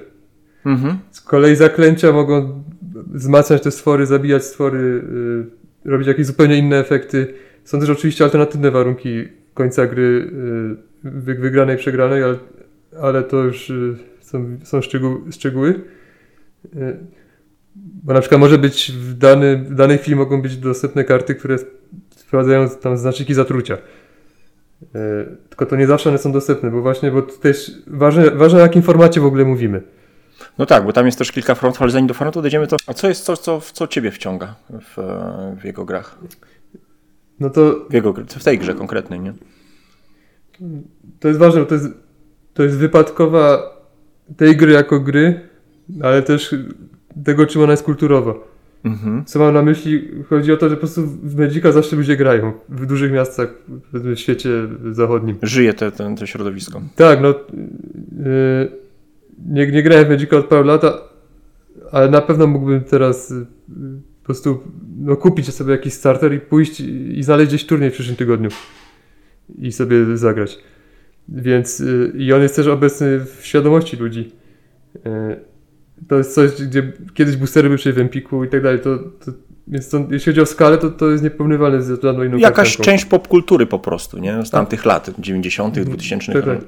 Mhm. 0.66 0.98
Z 1.10 1.20
kolei 1.20 1.56
zaklęcia 1.56 2.12
mogą 2.12 2.62
wzmacniać 3.14 3.62
te 3.62 3.70
stwory, 3.70 4.06
zabijać 4.06 4.44
stwory, 4.44 5.02
y, 5.84 5.90
robić 5.90 6.08
jakieś 6.08 6.26
zupełnie 6.26 6.58
inne 6.58 6.78
efekty. 6.78 7.34
Są 7.68 7.80
też 7.80 7.90
oczywiście 7.90 8.24
alternatywne 8.24 8.70
warunki 8.70 9.28
końca 9.54 9.86
gry 9.86 10.30
y, 11.04 11.10
wy, 11.10 11.34
wygranej, 11.34 11.76
przegranej, 11.76 12.22
ale, 12.22 12.36
ale 13.02 13.22
to 13.22 13.36
już 13.36 13.70
y, 13.70 13.96
są, 14.20 14.58
są 14.64 14.82
szczegół, 14.82 15.18
szczegóły. 15.32 15.80
Y, 16.76 16.96
bo 17.76 18.12
na 18.12 18.20
przykład 18.20 18.40
może 18.40 18.58
być 18.58 18.92
w, 18.92 19.14
dany, 19.14 19.56
w 19.56 19.74
danej 19.74 19.98
chwili 19.98 20.16
mogą 20.16 20.42
być 20.42 20.56
dostępne 20.56 21.04
karty, 21.04 21.34
które 21.34 21.56
wprowadzają 22.16 22.70
tam 22.70 22.96
znaczniki 22.96 23.34
zatrucia. 23.34 23.78
Tylko 25.48 25.66
to 25.66 25.76
nie 25.76 25.86
zawsze 25.86 26.08
one 26.08 26.18
są 26.18 26.32
dostępne, 26.32 26.70
bo 26.70 26.82
właśnie, 26.82 27.10
bo 27.10 27.22
też 27.22 27.72
ważne, 27.86 28.30
ważne 28.30 28.58
o 28.58 28.62
jakim 28.62 28.82
formacie 28.82 29.20
w 29.20 29.26
ogóle 29.26 29.44
mówimy. 29.44 29.82
No 30.58 30.66
tak, 30.66 30.84
bo 30.84 30.92
tam 30.92 31.06
jest 31.06 31.18
też 31.18 31.32
kilka 31.32 31.54
frontów, 31.54 31.82
ale 31.82 31.90
zanim 31.90 32.06
do 32.06 32.14
frontu 32.14 32.42
dojdziemy, 32.42 32.66
to 32.66 32.76
a 32.86 32.94
co 32.94 33.08
jest 33.08 33.24
coś, 33.24 33.38
co, 33.38 33.60
co 33.60 33.86
ciebie 33.86 34.10
wciąga 34.10 34.54
w, 34.70 34.96
w 35.60 35.64
jego 35.64 35.84
grach? 35.84 36.18
No 37.40 37.50
to 37.50 37.86
W, 37.90 37.94
jego, 37.94 38.12
w 38.12 38.44
tej 38.44 38.58
grze 38.58 38.74
konkretnej, 38.74 39.20
nie? 39.20 39.32
To 41.20 41.28
jest 41.28 41.40
ważne, 41.40 41.60
bo 41.60 41.66
to 41.66 41.74
jest, 41.74 41.88
to 42.54 42.62
jest 42.62 42.76
wypadkowa 42.76 43.62
tej 44.36 44.56
gry 44.56 44.72
jako 44.72 45.00
gry, 45.00 45.40
ale 46.02 46.22
też 46.22 46.54
tego, 47.24 47.46
czym 47.46 47.62
ona 47.62 47.70
jest 47.70 47.82
kulturowo. 47.82 48.48
Mhm. 48.84 49.24
Co 49.24 49.38
mam 49.38 49.54
na 49.54 49.62
myśli? 49.62 50.08
Chodzi 50.28 50.52
o 50.52 50.56
to, 50.56 50.68
że 50.68 50.74
po 50.74 50.80
prostu 50.80 51.06
w 51.06 51.38
Magica 51.38 51.72
zawsze 51.72 51.96
ludzie 51.96 52.16
grają. 52.16 52.52
W 52.68 52.86
dużych 52.86 53.12
miastach, 53.12 53.54
w 53.92 54.16
świecie 54.16 54.50
zachodnim. 54.92 55.36
Żyje 55.42 55.74
te, 55.74 55.92
te, 55.92 56.14
to 56.14 56.26
środowisko. 56.26 56.82
Tak, 56.96 57.20
no. 57.20 57.28
Yy, 57.28 58.72
nie, 59.46 59.66
nie 59.66 59.82
grałem 59.82 60.04
w 60.04 60.08
Magica 60.08 60.36
od 60.36 60.46
paru 60.46 60.64
lat, 60.64 60.82
ale 61.92 62.10
na 62.10 62.20
pewno 62.20 62.46
mógłbym 62.46 62.80
teraz 62.80 63.34
po 64.17 64.17
prostu 64.32 64.62
no, 64.98 65.16
kupić 65.16 65.54
sobie 65.54 65.72
jakiś 65.72 65.92
starter 65.94 66.34
i 66.34 66.40
pójść 66.40 66.80
i, 66.80 67.22
znaleźć 67.22 67.48
gdzieś 67.48 67.66
turniej 67.66 67.90
w 67.90 67.92
przyszłym 67.92 68.16
tygodniu. 68.16 68.48
I 69.58 69.72
sobie 69.72 70.16
zagrać. 70.16 70.58
Więc 71.28 71.78
yy, 71.78 72.12
i 72.16 72.32
on 72.32 72.42
jest 72.42 72.56
też 72.56 72.66
obecny 72.66 73.20
w 73.20 73.46
świadomości 73.46 73.96
ludzi. 73.96 74.32
Yy, 74.94 75.40
to 76.08 76.18
jest 76.18 76.34
coś, 76.34 76.62
gdzie 76.62 76.92
kiedyś 77.14 77.36
boostery 77.36 77.68
były 77.68 77.78
przy 77.78 77.92
w 77.92 77.98
Empiku 77.98 78.44
i 78.44 78.48
tak 78.48 78.62
dalej. 78.62 78.80
To, 78.80 78.98
to, 78.98 79.32
więc 79.68 79.88
to, 79.88 80.06
jeśli 80.10 80.32
chodzi 80.32 80.40
o 80.40 80.46
skalę, 80.46 80.78
to, 80.78 80.90
to 80.90 81.10
jest 81.10 81.24
nieporównywalne 81.24 81.82
z 81.82 82.02
żadną 82.02 82.22
inną 82.22 82.38
Jakaś 82.38 82.56
karcianką. 82.56 82.84
część 82.84 83.04
popkultury 83.04 83.66
po 83.66 83.78
prostu, 83.78 84.18
nie? 84.18 84.44
Z 84.46 84.50
tamtych 84.50 84.84
lat, 84.84 85.10
90., 85.18 85.80
2000. 85.80 86.32
Tak, 86.32 86.44
tak. 86.44 86.58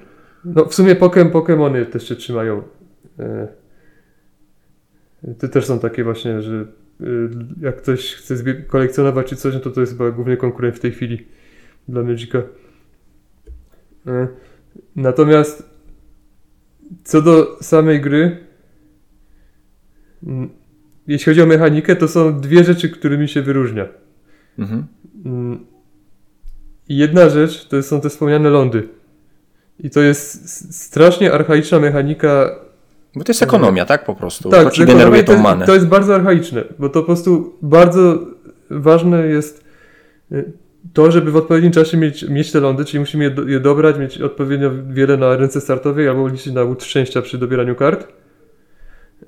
No 0.44 0.64
w 0.64 0.74
sumie 0.74 0.96
Pokem, 0.96 1.30
Pokemony 1.30 1.86
też 1.86 2.08
się 2.08 2.16
trzymają. 2.16 2.62
E, 3.18 3.48
Te 5.38 5.48
też 5.48 5.66
są 5.66 5.78
takie 5.78 6.04
właśnie, 6.04 6.42
że 6.42 6.54
e, 6.54 6.66
jak 7.60 7.76
ktoś 7.82 8.14
chce 8.14 8.54
kolekcjonować 8.54 9.26
czy 9.26 9.36
coś, 9.36 9.54
no 9.54 9.60
to 9.60 9.70
to 9.70 9.80
jest 9.80 9.92
chyba 9.92 10.10
główny 10.10 10.36
konkurent 10.36 10.76
w 10.76 10.80
tej 10.80 10.92
chwili 10.92 11.26
dla 11.88 12.02
Magica. 12.02 12.42
E, 14.06 14.28
Natomiast 14.96 15.70
co 17.04 17.22
do 17.22 17.58
samej 17.62 18.00
gry, 18.00 18.36
mm, 20.26 20.50
jeśli 21.06 21.24
chodzi 21.24 21.42
o 21.42 21.46
mechanikę, 21.46 21.96
to 21.96 22.08
są 22.08 22.40
dwie 22.40 22.64
rzeczy, 22.64 22.90
którymi 22.90 23.28
się 23.28 23.42
wyróżnia. 23.42 23.88
Mhm. 24.58 24.86
Mm. 25.24 25.66
I 26.88 26.96
jedna 26.96 27.28
rzecz 27.28 27.68
to 27.68 27.82
są 27.82 28.00
te 28.00 28.08
wspomniane 28.08 28.50
lądy. 28.50 28.88
I 29.78 29.90
to 29.90 30.00
jest 30.00 30.74
strasznie 30.76 31.32
archaiczna 31.32 31.80
mechanika. 31.80 32.60
Bo 33.16 33.24
to 33.24 33.30
jest 33.30 33.42
ekonomia, 33.42 33.84
tak? 33.86 34.04
Po 34.04 34.14
prostu. 34.14 34.50
Tak, 34.50 34.66
ekonomii 34.66 34.86
generuje 34.94 35.24
to, 35.24 35.32
tą 35.34 35.40
manę. 35.42 35.66
to 35.66 35.74
jest 35.74 35.86
bardzo 35.86 36.14
archaiczne, 36.14 36.64
bo 36.78 36.88
to 36.88 37.00
po 37.00 37.06
prostu 37.06 37.54
bardzo 37.62 38.18
ważne 38.70 39.26
jest 39.26 39.64
y, 40.32 40.52
to, 40.92 41.10
żeby 41.10 41.30
w 41.30 41.36
odpowiednim 41.36 41.72
czasie 41.72 41.96
mieć, 41.96 42.22
mieć 42.28 42.52
te 42.52 42.60
lądy, 42.60 42.84
czyli 42.84 43.00
musimy 43.00 43.24
je, 43.24 43.30
do, 43.30 43.42
je 43.42 43.60
dobrać, 43.60 43.98
mieć 43.98 44.18
odpowiednio 44.20 44.70
wiele 44.88 45.16
na 45.16 45.36
ręce 45.36 45.60
startowej 45.60 46.08
albo 46.08 46.28
liczyć 46.28 46.52
na 46.52 46.62
łód 46.62 46.84
szczęścia 46.84 47.22
przy 47.22 47.38
dobieraniu 47.38 47.74
kart. 47.74 48.08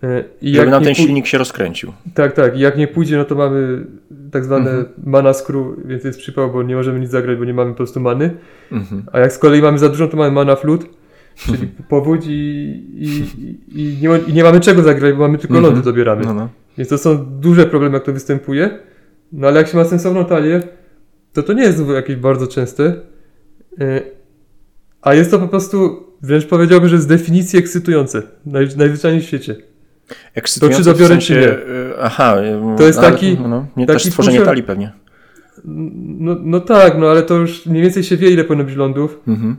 Y, 0.05 0.25
I 0.43 0.55
Żeby 0.55 0.71
nam 0.71 0.85
ten 0.85 0.95
silnik 0.95 1.27
się 1.27 1.39
rozkręcił. 1.39 1.93
Tak, 2.15 2.33
tak. 2.33 2.57
I 2.57 2.61
jak 2.61 2.77
nie 2.77 2.89
pójdzie, 2.89 3.17
no 3.17 3.25
to 3.25 3.35
mamy 3.35 3.87
tak 4.33 4.45
zwane 4.45 4.71
Mhm. 4.71 4.87
mana 5.05 5.33
screw, 5.33 5.67
więc 5.85 6.05
jest 6.05 6.19
przypał, 6.19 6.51
bo 6.53 6.63
nie 6.63 6.75
możemy 6.77 7.01
nic 7.01 7.11
zagrać, 7.11 7.39
bo 7.39 7.45
nie 7.45 7.55
mamy 7.55 7.71
po 7.71 7.77
prostu 7.77 8.01
many. 8.01 8.31
Mhm. 8.73 9.03
A 9.13 9.19
jak 9.19 9.33
z 9.33 9.39
kolei 9.39 9.63
mamy 9.63 9.79
za 9.79 9.89
dużo, 9.89 10.09
to 10.09 10.17
mamy 10.17 10.31
mana 10.31 10.57
flut, 10.57 10.87
czyli 11.37 11.67
powódź 11.89 12.27
i, 12.27 12.33
i, 12.99 13.25
i, 13.83 13.99
nie, 14.03 14.09
ma- 14.09 14.19
i 14.19 14.33
nie 14.33 14.43
mamy 14.45 14.61
czego 14.61 14.83
zagrać, 14.83 15.15
bo 15.15 15.21
mamy 15.21 15.39
tylko 15.39 15.55
Mhm. 15.57 15.75
lądy 15.75 15.85
dobieramy. 15.91 16.25
No, 16.25 16.35
no. 16.35 16.49
Więc 16.79 16.89
to 16.91 16.99
są 16.99 17.25
duże 17.41 17.67
problemy, 17.67 17.95
jak 17.95 18.05
to 18.05 18.13
występuje. 18.13 18.79
No 19.33 19.49
ale 19.49 19.59
jak 19.59 19.69
się 19.69 19.77
ma 19.77 19.85
sensowną 19.85 20.25
talię, 20.25 20.63
to 21.33 21.43
to 21.43 21.53
nie 21.53 21.63
jest 21.63 21.87
jakieś 21.89 22.17
bardzo 22.17 22.47
częste. 22.47 22.85
E, 23.81 24.01
a 25.03 25.15
jest 25.15 25.31
to 25.31 25.39
po 25.39 25.49
prostu, 25.49 26.07
wręcz 26.23 26.47
powiedziałbym, 26.47 26.89
że 26.89 26.99
z 26.99 27.07
definicji 27.07 27.59
ekscytujące. 27.59 28.23
Naj, 28.47 28.69
najzwyczajniej 28.77 29.23
w 29.23 29.25
świecie. 29.25 29.57
Ekscytujące 30.35 30.79
To 30.79 30.85
czy 30.85 30.93
dobiorę, 30.93 31.09
w 31.15 31.19
sensie, 31.25 31.35
czy 31.35 31.41
nie? 31.41 31.49
y, 31.93 31.93
Aha. 32.01 32.37
y, 32.75 32.79
To 32.79 32.87
jest 32.87 32.99
ale- 32.99 33.11
taki- 33.13 33.37
No, 33.49 33.67
nie, 33.77 33.87
taki 33.87 33.99
też 34.03 34.11
stworzenie 34.13 34.41
pusher- 34.41 34.45
talii 34.45 34.63
pewnie. 34.63 34.93
No, 35.65 36.37
no 36.43 36.61
tak, 36.61 36.99
no 36.99 37.07
ale 37.11 37.23
to 37.23 37.35
już 37.37 37.67
mniej 37.67 37.83
więcej 37.83 38.03
się 38.03 38.17
wie, 38.17 38.31
ile 38.31 38.45
powinno 38.45 38.65
być 38.65 38.75
lądów. 38.77 39.21
Mhm. 39.29 39.57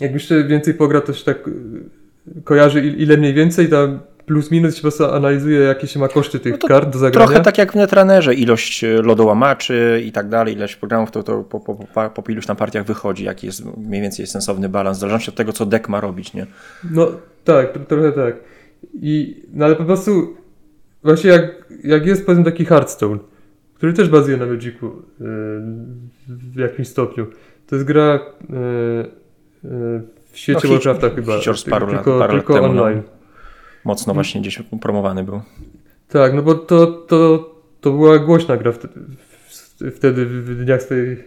Jak 0.00 0.12
jeszcze 0.12 0.44
więcej 0.44 0.74
pogra, 0.74 1.00
to 1.00 1.12
się 1.12 1.24
tak 1.24 1.48
y, 1.48 1.52
kojarzy, 2.44 2.80
il- 2.80 2.98
ile 2.98 3.16
mniej 3.16 3.34
więcej, 3.34 3.68
tam 3.68 3.98
plus 4.26 4.50
minus 4.50 4.74
się 4.74 4.78
po 4.78 4.82
prostu 4.82 5.04
analizuje, 5.04 5.60
jakie 5.60 5.86
się 5.86 6.00
ma 6.00 6.08
koszty 6.08 6.40
tych 6.40 6.52
No 6.62 6.68
kart 6.68 6.88
do 6.92 6.98
zagrania. 6.98 7.26
Trochę 7.26 7.42
tak 7.44 7.58
jak 7.58 7.72
w 7.72 7.74
Netrunnerze, 7.74 8.34
ilość 8.34 8.84
e, 8.84 9.02
lodołamaczy 9.02 10.02
i 10.06 10.12
tak 10.12 10.28
dalej, 10.28 10.54
ilość 10.54 10.76
programów, 10.76 11.10
to, 11.10 11.22
to 11.22 11.42
po, 11.44 11.60
po, 11.60 11.74
po, 12.10 12.22
po 12.22 12.32
iluś 12.32 12.46
tam 12.46 12.56
partiach 12.56 12.84
wychodzi, 12.84 13.24
jaki 13.24 13.46
jest 13.46 13.64
mniej 13.76 14.02
więcej 14.02 14.26
sensowny 14.26 14.68
balans, 14.68 14.98
w 14.98 15.00
zależności 15.00 15.30
od 15.30 15.36
tego, 15.36 15.52
co 15.52 15.66
deck 15.66 15.88
ma 15.88 16.00
robić, 16.00 16.34
nie? 16.34 16.46
No 16.90 17.06
tak, 17.44 17.74
tro- 17.76 17.86
trochę 17.86 18.12
tak. 18.12 18.36
I, 18.94 19.42
no 19.52 19.64
ale 19.64 19.76
po 19.76 19.84
prostu 19.84 20.36
właśnie 21.02 21.30
jak, 21.30 21.64
jak 21.84 22.06
jest 22.06 22.26
powiedzmy 22.26 22.44
taki 22.44 22.64
Hearthstone, 22.64 23.18
który 23.74 23.92
też 23.92 24.08
bazuje 24.08 24.36
na 24.36 24.46
Magicu 24.46 24.86
yy, 24.86 25.26
w 26.28 26.56
jakimś 26.56 26.88
stopniu. 26.88 27.26
To 27.66 27.76
jest 27.76 27.86
gra 27.88 28.12
yy, 28.50 29.10
w 30.32 30.38
świecie 30.38 30.60
No, 30.64 30.70
Warcrafta 30.70 31.10
chyba, 31.10 31.38
hicior 31.38 31.58
z 31.58 31.64
paru 31.64 31.86
lat- 31.86 31.94
tylko, 31.94 32.18
parę 32.18 32.34
lat 32.34 32.42
tylko 32.42 32.54
temu, 32.54 32.74
no. 32.74 32.82
online. 32.82 33.02
Mocno 33.84 34.14
właśnie 34.14 34.40
gdzieś 34.40 34.62
promowany 34.80 35.24
był. 35.24 35.40
Tak, 36.08 36.34
no 36.34 36.42
bo 36.42 36.54
to, 36.54 36.86
to, 36.86 37.54
to 37.80 37.90
była 37.90 38.18
głośna 38.18 38.56
gra 38.56 38.72
wtedy, 38.72 38.94
w- 39.48 39.96
wtedy 39.96 40.26
w 40.26 40.64
dniach 40.64 40.82
swojej, 40.82 41.24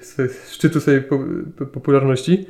swojej 0.00 0.30
szczytu 0.50 0.80
swojej 0.80 1.02
po, 1.02 1.18
po, 1.58 1.66
popularności. 1.66 2.46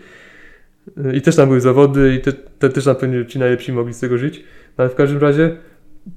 Yy, 0.97 1.17
I 1.17 1.23
też 1.23 1.37
tam 1.37 1.49
były 1.49 1.61
zawody 1.61 2.15
i 2.15 2.21
te, 2.21 2.33
te 2.33 2.69
też 2.69 2.87
na 2.87 2.95
pewno 2.95 3.25
ci 3.25 3.39
najlepsi 3.39 3.73
mogli 3.73 3.95
z 3.95 4.01
tego 4.01 4.19
żyć. 4.19 4.39
No 4.79 4.85
Ale 4.85 4.89
w 4.89 4.95
każdym 4.95 5.19
razie 5.19 5.57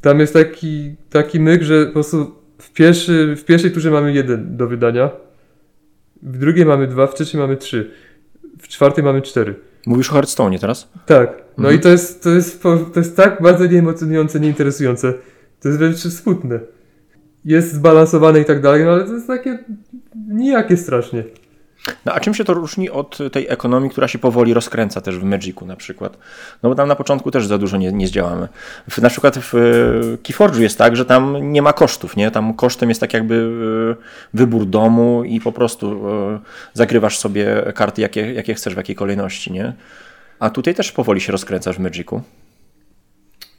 tam 0.02 0.20
jest 0.20 0.34
taki, 0.34 0.96
taki 1.10 1.40
myk, 1.40 1.62
że 1.64 1.86
po 1.86 1.94
prostu 1.94 2.36
w, 2.58 2.74
pierwszy, 2.74 3.36
w 3.36 3.46
pierwszej 3.46 3.72
turze 3.72 3.92
mamy 3.92 4.14
jeden 4.14 4.58
do 4.58 4.68
wydania, 4.68 5.10
w 6.24 6.38
drugiej 6.38 6.66
mamy 6.66 6.88
dwa, 6.88 7.08
w 7.08 7.16
trzeciej 7.16 7.42
mamy 7.42 7.58
trzy, 7.58 7.92
w 8.60 8.68
czwartej 8.68 9.04
mamy 9.04 9.22
cztery. 9.22 9.56
Mówisz 9.86 10.10
o 10.10 10.14
Hearthstone 10.14 10.60
teraz? 10.60 10.90
Tak. 11.06 11.30
No 11.58 11.64
Mhm. 11.64 11.76
i 11.76 11.80
to 11.80 11.90
jest, 11.90 12.24
to, 12.24 12.30
jest, 12.30 12.64
to 12.64 12.80
jest 12.96 13.16
tak 13.18 13.42
bardzo 13.42 13.66
nieemocjonujące, 13.66 14.40
nieinteresujące. 14.40 15.14
To 15.60 15.68
jest 15.68 15.80
wręcz 15.80 15.98
smutne. 15.98 16.60
Jest 17.46 17.74
zbalansowane 17.74 18.40
i 18.42 18.46
tak 18.46 18.62
dalej, 18.62 18.86
no 18.86 18.92
ale 18.92 19.06
to 19.06 19.14
jest 19.14 19.28
takie 19.28 19.60
nijakie 20.28 20.78
strasznie. 20.78 21.24
No 22.06 22.14
a 22.14 22.20
czym 22.20 22.34
się 22.34 22.44
to 22.44 22.54
różni 22.54 22.90
od 22.90 23.18
tej 23.32 23.48
ekonomii, 23.50 23.90
która 23.90 24.08
się 24.08 24.20
powoli 24.20 24.54
rozkręca 24.54 25.02
też 25.02 25.18
w 25.20 25.24
Magicu 25.24 25.66
na 25.66 25.76
przykład? 25.76 26.18
No 26.64 26.70
bo 26.70 26.76
tam 26.76 26.88
na 26.88 26.96
początku 26.96 27.32
też 27.32 27.48
za 27.48 27.58
dużo 27.58 27.78
nie, 27.78 27.92
nie 27.92 28.08
zdziałamy. 28.08 28.48
W, 28.90 28.98
na 28.98 29.10
przykład 29.10 29.38
w 29.38 29.54
Keyforge'u 30.24 30.60
jest 30.62 30.78
tak, 30.78 30.96
że 30.96 31.06
tam 31.06 31.52
nie 31.52 31.62
ma 31.62 31.74
kosztów, 31.74 32.18
nie? 32.18 32.32
Tam 32.32 32.54
kosztem 32.54 32.90
jest 32.90 33.02
tak 33.02 33.14
jakby 33.14 33.36
e, 34.02 34.06
wybór 34.34 34.66
domu 34.66 35.24
i 35.24 35.40
po 35.40 35.52
prostu 35.52 36.10
e, 36.10 36.40
zagrywasz 36.74 37.18
sobie 37.18 37.64
karty, 37.76 38.02
jakie, 38.02 38.34
jakie 38.34 38.54
chcesz, 38.54 38.74
w 38.74 38.78
jakiej 38.78 38.96
kolejności, 38.96 39.52
nie? 39.52 39.74
A 40.40 40.50
tutaj 40.50 40.76
też 40.76 40.92
powoli 40.92 41.22
się 41.22 41.32
rozkręcasz 41.32 41.76
w 41.76 41.80
Magicu. 41.80 42.22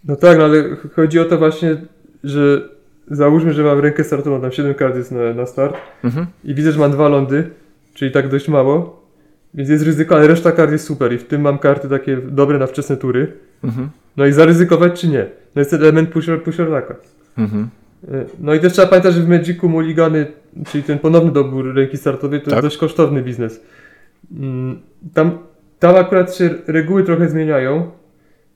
No 0.05 0.17
tak, 0.17 0.39
no 0.39 0.45
ale 0.45 0.63
ch- 0.63 0.95
chodzi 0.97 1.19
o 1.21 1.25
to 1.25 1.39
właśnie, 1.39 1.77
że 2.25 2.41
załóżmy, 3.11 3.53
że 3.53 3.63
mam 3.63 3.81
rękę 3.81 4.05
startową, 4.05 4.41
tam 4.41 4.53
7 4.53 4.75
kart 4.75 4.97
jest 4.97 5.13
na, 5.13 5.35
na 5.35 5.47
start 5.47 5.77
Mhm. 6.05 6.27
i 6.45 6.55
widzę, 6.55 6.73
że 6.73 6.79
mam 6.79 6.91
dwa 6.91 7.09
lądy, 7.09 7.51
czyli 7.97 8.11
tak 8.11 8.29
dość 8.29 8.49
mało, 8.49 9.07
więc 9.55 9.71
jest 9.71 9.85
ryzyko, 9.85 10.17
ale 10.17 10.27
reszta 10.27 10.53
kart 10.53 10.73
jest 10.73 10.87
super 10.87 11.13
i 11.13 11.19
w 11.19 11.25
tym 11.25 11.41
mam 11.41 11.59
karty 11.59 11.89
takie 11.89 12.17
dobre 12.17 12.59
na 12.59 12.67
wczesne 12.67 12.97
tury. 12.97 13.33
Mhm. 13.65 13.89
No 14.17 14.27
i 14.27 14.33
zaryzykować 14.33 15.01
czy 15.01 15.09
nie? 15.09 15.27
No 15.55 15.61
jest 15.61 15.71
ten 15.71 15.81
element 15.83 16.09
pusher, 16.11 16.43
pusherlaka. 16.43 16.95
Mhm. 17.39 17.69
Y, 18.15 18.27
No 18.41 18.55
i 18.55 18.61
też 18.61 18.73
trzeba 18.73 18.89
pamiętać, 18.89 19.15
że 19.15 19.21
w 19.21 19.29
Magicu 19.29 19.69
Mulligany, 19.69 20.27
czyli 20.69 20.85
ten 20.85 20.99
ponowny 20.99 21.33
dobór 21.33 21.75
ręki 21.75 21.97
startowej, 21.97 22.41
to 22.41 22.45
Tak. 22.45 22.55
jest 22.55 22.67
dość 22.67 22.77
kosztowny 22.77 23.23
biznes. 23.23 23.61
Mm, 24.39 24.81
Tam, 25.15 25.39
tam 25.79 25.97
akurat 25.97 26.35
się 26.37 26.51
reguły 26.67 27.03
trochę 27.05 27.29
zmieniają. 27.29 27.91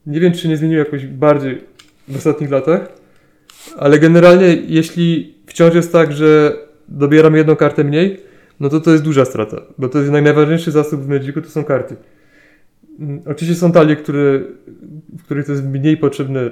Nie 0.05 0.19
wiem, 0.19 0.31
czy 0.33 0.37
się 0.39 0.49
nie 0.49 0.57
zmieniły 0.57 0.79
jakoś 0.79 1.05
bardziej 1.05 1.61
w 2.07 2.15
ostatnich 2.17 2.51
latach, 2.51 2.81
ale 3.77 3.99
generalnie 3.99 4.47
jeśli 4.67 5.35
wciąż 5.45 5.75
jest 5.75 5.91
tak, 5.91 6.11
że 6.11 6.53
dobieramy 6.87 7.37
jedną 7.37 7.55
kartę 7.55 7.83
mniej, 7.83 8.19
no 8.61 8.69
to 8.69 8.79
to 8.79 8.91
jest 8.91 9.03
duża 9.03 9.25
strata, 9.25 9.61
bo 9.77 9.89
to 9.89 9.99
jest 9.99 10.11
naj- 10.11 10.23
najważniejszy 10.23 10.71
zasób 10.71 11.01
w 11.01 11.07
Magicu, 11.07 11.41
to 11.41 11.49
są 11.49 11.63
karty. 11.63 11.95
Mm, 12.99 13.21
Oczywiście 13.25 13.59
są 13.59 13.71
talie, 13.71 13.95
które, 13.95 14.39
w 15.17 15.23
których 15.23 15.45
to 15.45 15.51
jest 15.51 15.65
mniej 15.65 15.97
potrzebne 15.97 16.49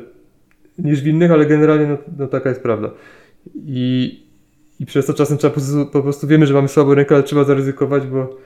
niż 0.78 1.01
w 1.01 1.08
innych, 1.08 1.32
ale 1.32 1.46
generalnie 1.46 1.88
no, 1.88 1.98
no 2.18 2.28
taka 2.28 2.50
jest 2.50 2.62
prawda. 2.62 2.92
I, 3.56 4.20
I 4.80 4.86
przez 4.86 5.06
to 5.06 5.13
czasem 5.13 5.38
trzeba 5.38 5.54
po 5.54 5.60
prostu, 5.60 5.86
po 5.86 6.01
prostu 6.01 6.28
wiemy, 6.28 6.48
że 6.48 6.54
mamy 6.54 6.68
słabą 6.68 6.94
rękę, 6.94 7.16
ale 7.16 7.24
trzeba 7.24 7.44
zaryzykować, 7.44 8.08
bo 8.08 8.38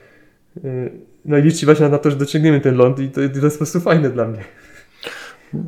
yy, 0.64 0.90
no 1.24 1.38
i 1.38 1.42
liczyć 1.42 1.64
właśnie 1.64 1.88
na 1.88 1.98
to, 1.98 2.10
że 2.10 2.16
dociągniemy 2.16 2.60
ten 2.60 2.76
ląd 2.76 2.98
i 2.98 3.08
to, 3.08 3.14
to 3.14 3.44
jest 3.44 3.56
po 3.56 3.58
prostu 3.58 3.80
fajne 3.80 4.10
dla 4.10 4.28
mnie. 4.28 4.44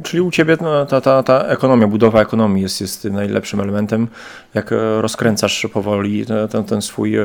Czyli 0.02 0.20
u 0.20 0.30
Ciebie 0.30 0.56
no, 0.60 0.86
ta, 0.86 1.00
ta, 1.00 1.22
ta 1.22 1.42
ekonomia, 1.46 1.86
budowa 1.88 2.22
ekonomii 2.22 2.62
jest, 2.62 2.80
jest 2.80 3.02
tym 3.02 3.14
najlepszym 3.14 3.60
elementem, 3.60 4.08
jak 4.54 4.72
e, 4.72 5.02
rozkręcasz 5.02 5.66
powoli 5.72 6.26
ten, 6.26 6.48
ten, 6.48 6.64
ten 6.64 6.82
swój 6.82 7.16
e, 7.16 7.24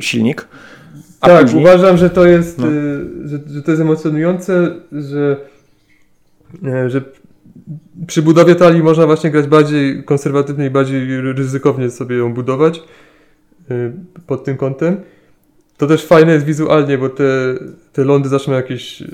silnik. 0.00 0.48
A 1.20 1.26
tak, 1.26 1.42
później, 1.42 1.62
uważam, 1.62 1.96
że 1.96 2.10
to 2.10 2.26
jest, 2.26 2.58
No. 2.58 2.66
że, 3.24 3.38
że 3.46 3.62
to 3.62 3.70
jest 3.70 3.82
emocjonujące, 3.82 4.70
że, 4.92 5.36
że 6.86 7.02
przy 8.06 8.22
budowie 8.22 8.54
talii 8.54 8.82
można 8.82 9.06
właśnie 9.06 9.30
grać 9.30 9.46
bardziej 9.46 10.04
konserwatywnie 10.04 10.66
i 10.66 10.70
bardziej 10.70 11.20
ryzykownie 11.20 11.90
sobie 11.90 12.16
ją 12.16 12.34
budować 12.34 12.82
pod 14.26 14.44
tym 14.44 14.56
kątem. 14.56 14.96
To 15.76 15.86
też 15.86 16.04
fajne 16.06 16.32
jest 16.32 16.44
wizualnie, 16.46 16.98
bo 16.98 17.08
te, 17.08 17.24
te 17.92 18.04
lądy 18.04 18.28
zaczną 18.28 18.54
jakieś 18.54 19.00
yy, 19.00 19.06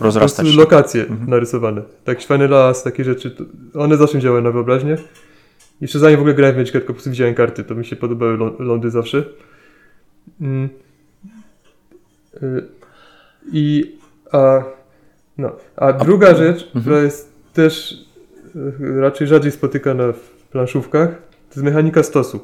Rozrastać 0.00 0.48
się. 0.48 0.56
lokacje 0.56 1.02
Mhm. 1.06 1.30
narysowane. 1.30 1.82
Taki 2.04 2.26
fajny 2.26 2.48
las, 2.48 2.82
takie 2.82 3.04
rzeczy. 3.04 3.30
To 3.30 3.44
one 3.80 3.96
zaczną 3.96 4.20
działać 4.20 4.44
na 4.44 4.50
wyobraźnię. 4.50 4.96
Jeszcze 5.80 5.98
zanim 5.98 6.16
w 6.16 6.20
ogóle 6.20 6.34
grałem 6.34 6.54
w 6.54 6.58
Magic, 6.58 6.72
tylko 6.72 6.86
po 6.86 6.92
prostu 6.92 7.10
widziałem 7.10 7.34
karty, 7.34 7.64
to 7.64 7.74
mi 7.74 7.84
się 7.84 7.96
podobały 7.96 8.38
lą- 8.38 8.60
lądy 8.60 8.90
zawsze. 8.90 9.24
Mm. 10.40 10.68
Y, 12.42 12.64
I 13.52 13.96
a, 14.32 14.62
no, 15.38 15.52
a 15.76 15.92
druga 15.92 16.34
rzecz, 16.34 16.62
Mhm. 16.64 16.82
która 16.82 17.00
jest 17.02 17.32
też 17.52 17.92
y, 18.56 19.00
raczej 19.00 19.26
rzadziej 19.26 19.52
spotykana 19.52 20.12
w 20.12 20.30
planszówkach, 20.50 21.08
to 21.10 21.50
jest 21.54 21.62
mechanika 21.64 22.02
stosu. 22.02 22.40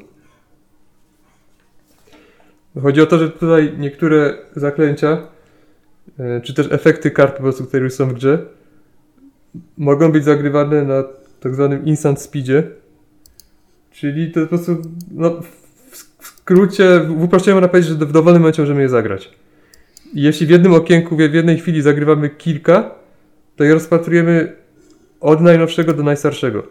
Chodzi 2.81 3.01
o 3.01 3.05
to, 3.05 3.19
że 3.19 3.29
tutaj 3.29 3.73
niektóre 3.77 4.37
zaklęcia, 4.55 5.27
y, 6.19 6.41
czy 6.43 6.53
też 6.53 6.67
efekty 6.71 7.11
kart 7.11 7.35
po 7.35 7.43
prostu, 7.43 7.65
które 7.65 7.83
już 7.83 7.93
są 7.93 8.07
w 8.07 8.13
grze, 8.13 8.45
mogą 9.77 10.11
być 10.11 10.23
zagrywane 10.23 10.83
na 10.83 11.03
tak 11.39 11.55
zwanym 11.55 11.85
instant 11.85 12.21
speedzie, 12.21 12.63
czyli 13.91 14.31
to 14.31 14.41
po 14.41 14.47
prostu, 14.47 14.77
no, 15.11 15.41
w 15.41 15.63
w 16.23 16.27
skrócie, 16.27 16.99
w 16.99 17.23
uproszczeniu 17.23 17.55
można 17.55 17.67
powiedzieć, 17.67 17.89
że 17.89 18.05
w 18.05 18.11
dowolnym 18.11 18.41
momencie 18.41 18.61
możemy 18.61 18.81
je 18.81 18.89
zagrać. 18.89 19.29
I 20.13 20.21
jeśli 20.21 20.47
w 20.47 20.49
jednym 20.49 20.73
okienku, 20.73 21.15
w 21.15 21.19
jednej 21.19 21.57
chwili 21.57 21.81
zagrywamy 21.81 22.29
kilka, 22.29 22.91
to 23.55 23.63
je 23.63 23.73
rozpatrujemy 23.73 24.55
od 25.19 25.41
najnowszego 25.41 25.93
do 25.93 26.03
najstarszego. 26.03 26.63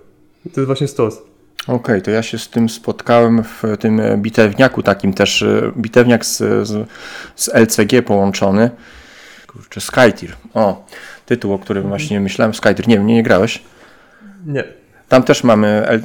I 0.46 0.50
to 0.50 0.60
jest 0.60 0.66
właśnie 0.66 0.88
stos. 0.88 1.22
Okej, 1.66 2.02
to 2.02 2.10
ja 2.10 2.22
się 2.22 2.38
z 2.38 2.48
tym 2.48 2.68
spotkałem 2.68 3.42
w 3.42 3.62
tym 3.80 4.00
e, 4.00 4.16
bitewniaku 4.18 4.82
takim 4.82 5.12
też, 5.14 5.42
e, 5.42 5.72
bitewniak 5.76 6.24
z, 6.26 6.38
z, 6.68 6.88
z 7.36 7.48
LCG 7.54 8.02
połączony. 8.02 8.70
Kurczę, 9.46 9.80
Skytier. 9.80 10.32
O, 10.54 10.86
tytuł, 11.26 11.52
o 11.52 11.58
którym 11.58 11.88
właśnie 11.88 12.20
myślałem, 12.20 12.54
Skytier. 12.54 12.88
Nie 12.88 12.96
wiem, 12.96 13.06
nie, 13.06 13.14
nie 13.14 13.22
grałeś? 13.22 13.62
Nie. 14.46 14.64
Tam 15.08 15.22
też 15.22 15.44
mamy 15.44 15.86
L- 15.86 16.02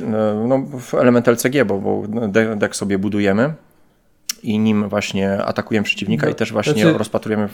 no, 0.47 0.63
element 0.99 1.27
LCG, 1.27 1.65
bo, 1.65 1.79
bo 1.79 2.03
de- 2.27 2.55
deck 2.55 2.75
sobie 2.75 2.97
budujemy 2.97 3.53
i 4.43 4.59
nim 4.59 4.89
właśnie 4.89 5.43
atakujemy 5.43 5.85
przeciwnika 5.85 6.25
No, 6.25 6.31
i 6.31 6.35
też 6.35 6.51
właśnie 6.51 6.73
znaczy- 6.73 6.97
rozpatrujemy. 6.97 7.49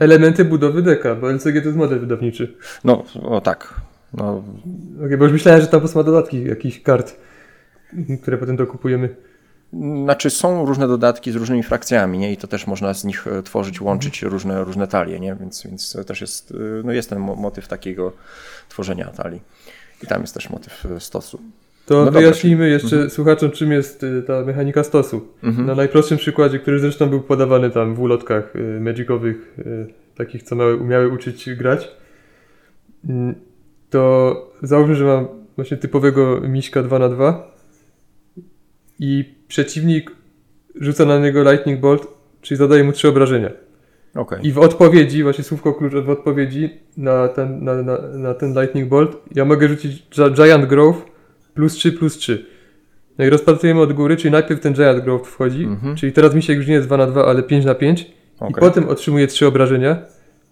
Elementy 0.00 0.44
budowy 0.44 0.82
deka, 0.82 1.14
bo 1.14 1.30
LCG 1.32 1.60
to 1.60 1.66
jest 1.68 1.76
model 1.76 2.00
wydawniczy. 2.00 2.54
No, 2.84 3.04
o 3.22 3.40
tak. 3.40 3.74
No, 4.14 4.42
Okay, 5.04 5.18
bo 5.18 5.24
już 5.24 5.32
myślałem, 5.32 5.60
że 5.60 5.66
tam 5.66 5.80
po 5.80 5.88
ma 5.94 6.02
dodatki 6.02 6.44
jakichś 6.44 6.80
kart, 6.80 7.16
które 8.22 8.38
potem 8.38 8.56
dokupujemy. 8.56 9.16
Znaczy 10.04 10.30
są 10.30 10.66
różne 10.66 10.88
dodatki 10.88 11.32
z 11.32 11.36
różnymi 11.36 11.62
frakcjami, 11.62 12.18
nie? 12.18 12.32
I 12.32 12.36
to 12.36 12.46
też 12.46 12.66
można 12.66 12.94
z 12.94 13.04
nich 13.04 13.26
e, 13.26 13.42
tworzyć, 13.42 13.80
łączyć 13.80 14.14
Mhm. 14.22 14.32
różne, 14.32 14.64
różne 14.64 14.86
talie, 14.86 15.20
nie? 15.20 15.36
Więc, 15.40 15.62
więc 15.66 15.96
też 16.06 16.20
jest, 16.20 16.50
e, 16.50 16.54
no 16.84 16.92
jest 16.92 17.10
ten 17.10 17.18
mo- 17.18 17.36
motyw 17.36 17.68
takiego 17.68 18.12
tworzenia 18.68 19.06
talii. 19.06 19.40
I 20.02 20.06
tam 20.06 20.20
jest 20.20 20.34
też 20.34 20.50
motyw 20.50 20.86
e, 20.86 21.00
stosu. 21.00 21.40
To 21.86 22.04
No 22.04 22.10
wyjaśnijmy 22.10 22.68
jeszcze 22.68 23.10
słuchaczom, 23.10 23.50
czym 23.50 23.72
jest 23.72 24.06
ta 24.26 24.44
mechanika 24.44 24.84
stosu. 24.84 25.28
Mhm. 25.42 25.66
Na 25.66 25.74
najprostszym 25.74 26.18
przykładzie, 26.18 26.58
który 26.58 26.78
zresztą 26.80 27.08
był 27.08 27.20
podawany 27.20 27.70
tam 27.70 27.94
w 27.94 28.00
ulotkach 28.00 28.52
magicowych, 28.80 29.56
takich, 30.16 30.42
co 30.42 30.56
miały, 30.56 30.76
umiały 30.76 31.08
uczyć 31.08 31.50
grać, 31.54 31.88
mm, 33.08 33.34
to 33.90 34.34
załóżmy, 34.62 34.94
że 34.94 35.04
mam 35.04 35.26
właśnie 35.56 35.76
typowego 35.76 36.40
miśka 36.40 36.82
2 36.82 36.98
na 36.98 37.08
2 37.08 37.56
i 38.98 39.34
przeciwnik 39.48 40.10
rzuca 40.80 41.04
na 41.04 41.18
niego 41.18 41.42
lightning 41.50 41.80
bolt, 41.80 42.06
czyli 42.40 42.58
zadaje 42.58 42.84
mu 42.84 42.92
trzy 42.92 43.08
obrażenia. 43.08 43.50
Okej. 44.14 44.46
I 44.46 44.52
w 44.52 44.58
odpowiedzi, 44.58 45.22
właśnie 45.22 45.44
słówko 45.44 45.74
klucz 45.74 45.92
w 45.94 46.10
odpowiedzi 46.10 46.70
na 46.96 47.28
ten, 47.28 47.64
na, 47.64 47.82
na, 47.82 47.98
na 47.98 48.34
ten 48.34 48.54
Lightning 48.60 48.88
Bolt, 48.88 49.16
ja 49.34 49.44
mogę 49.44 49.68
rzucić 49.68 50.02
Gi- 50.10 50.32
Giant 50.34 50.66
Growth 50.66 50.98
plus 51.54 51.72
3 51.74 51.92
plus 51.92 52.16
3. 52.18 52.46
No 53.18 53.24
i 53.24 53.30
rozpatrujemy 53.30 53.80
od 53.80 53.92
góry, 53.92 54.16
czyli 54.16 54.32
najpierw 54.32 54.60
ten 54.60 54.74
Giant 54.74 55.04
Growth 55.04 55.28
wchodzi, 55.30 55.64
Mhm. 55.64 55.96
czyli 55.96 56.12
teraz 56.12 56.34
misiek 56.34 56.56
już 56.56 56.66
nie 56.66 56.74
jest 56.74 56.86
2 56.86 56.96
na 56.96 57.06
2, 57.06 57.26
ale 57.26 57.42
5 57.42 57.64
na 57.64 57.74
5 57.74 58.02
i 58.02 58.06
Okej. 58.40 58.54
potem 58.60 58.88
otrzymuje 58.88 59.26
3 59.26 59.46
obrażenia, 59.46 60.02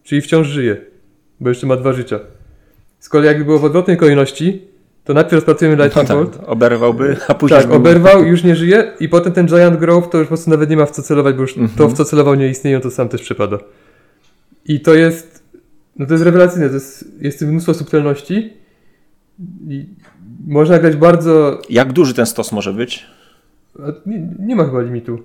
czyli 0.02 0.20
wciąż 0.20 0.46
żyje, 0.48 0.76
bo 1.40 1.48
jeszcze 1.48 1.66
ma 1.66 1.76
dwa 1.76 1.92
życia. 1.92 2.20
Z 3.04 3.08
kolei 3.08 3.26
jakby 3.26 3.44
było 3.44 3.58
w 3.58 3.64
odwrotnej 3.64 3.96
kolejności, 3.96 4.62
to 5.04 5.14
najpierw 5.14 5.32
rozpatrujemy 5.34 5.76
No 5.76 5.84
Lightning 5.84 6.08
tak, 6.08 6.16
Bolt, 6.16 6.38
oberwałby, 6.46 7.16
a 7.28 7.34
później... 7.34 7.60
tak, 7.62 7.70
oberwał, 7.70 8.24
już 8.24 8.44
nie 8.44 8.56
żyje 8.56 8.92
i 9.00 9.08
potem 9.08 9.32
ten 9.32 9.46
Giant 9.46 9.76
Growth 9.80 10.08
to 10.10 10.18
już 10.18 10.26
po 10.26 10.28
prostu 10.28 10.50
nawet 10.50 10.70
nie 10.70 10.76
ma 10.76 10.86
w 10.86 10.90
co 10.90 11.02
celować, 11.02 11.34
bo 11.36 11.42
już 11.42 11.50
Mhm. 11.58 11.68
to 11.78 11.88
w 11.88 11.92
co 11.94 12.04
celował 12.04 12.34
nie 12.34 12.48
istnieje, 12.48 12.80
to 12.80 12.90
sam 12.90 13.08
też 13.08 13.22
przepada. 13.22 13.58
I 14.66 14.80
to 14.80 14.94
jest, 14.94 15.42
no 15.96 16.06
to 16.06 16.12
jest 16.12 16.24
rewelacyjne, 16.24 16.68
to 16.68 16.74
jest, 16.74 17.04
jest 17.20 17.42
mnóstwo 17.42 17.74
subtelności 17.74 18.52
i 19.68 19.86
można 20.46 20.78
grać 20.78 20.96
bardzo, 20.96 21.62
Jak 21.70 21.92
duży 21.92 22.14
ten 22.14 22.26
stos 22.26 22.52
może 22.52 22.72
być? 22.72 23.06
nie, 24.06 24.28
nie 24.38 24.56
ma 24.56 24.64
chyba 24.64 24.80
limitu. 24.80 25.18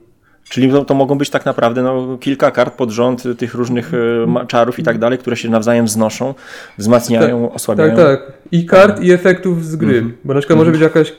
Czyli 0.49 0.71
to, 0.71 0.85
to 0.85 0.93
mogą 0.93 1.17
być 1.17 1.29
tak 1.29 1.45
naprawdę 1.45 1.83
no, 1.83 2.17
kilka 2.17 2.51
kart 2.51 2.75
pod 2.75 2.89
rząd 2.91 3.23
tych 3.37 3.53
różnych 3.53 3.91
e, 3.93 4.45
czarów 4.47 4.79
i 4.79 4.83
tak 4.83 4.97
dalej, 4.97 5.17
które 5.19 5.35
się 5.35 5.49
nawzajem 5.49 5.87
znoszą, 5.87 6.33
wzmacniają, 6.77 7.51
osłabiają. 7.53 7.95
Tak, 7.95 8.05
tak. 8.05 8.33
I 8.51 8.65
kart, 8.65 9.03
i 9.03 9.11
efektów 9.11 9.65
z 9.65 9.75
gry. 9.75 9.97
Mhm. 9.97 10.17
Bo 10.23 10.33
na 10.33 10.39
przykład 10.39 10.59
może 10.59 10.71
być 10.71 10.81
jakaś 10.81 11.13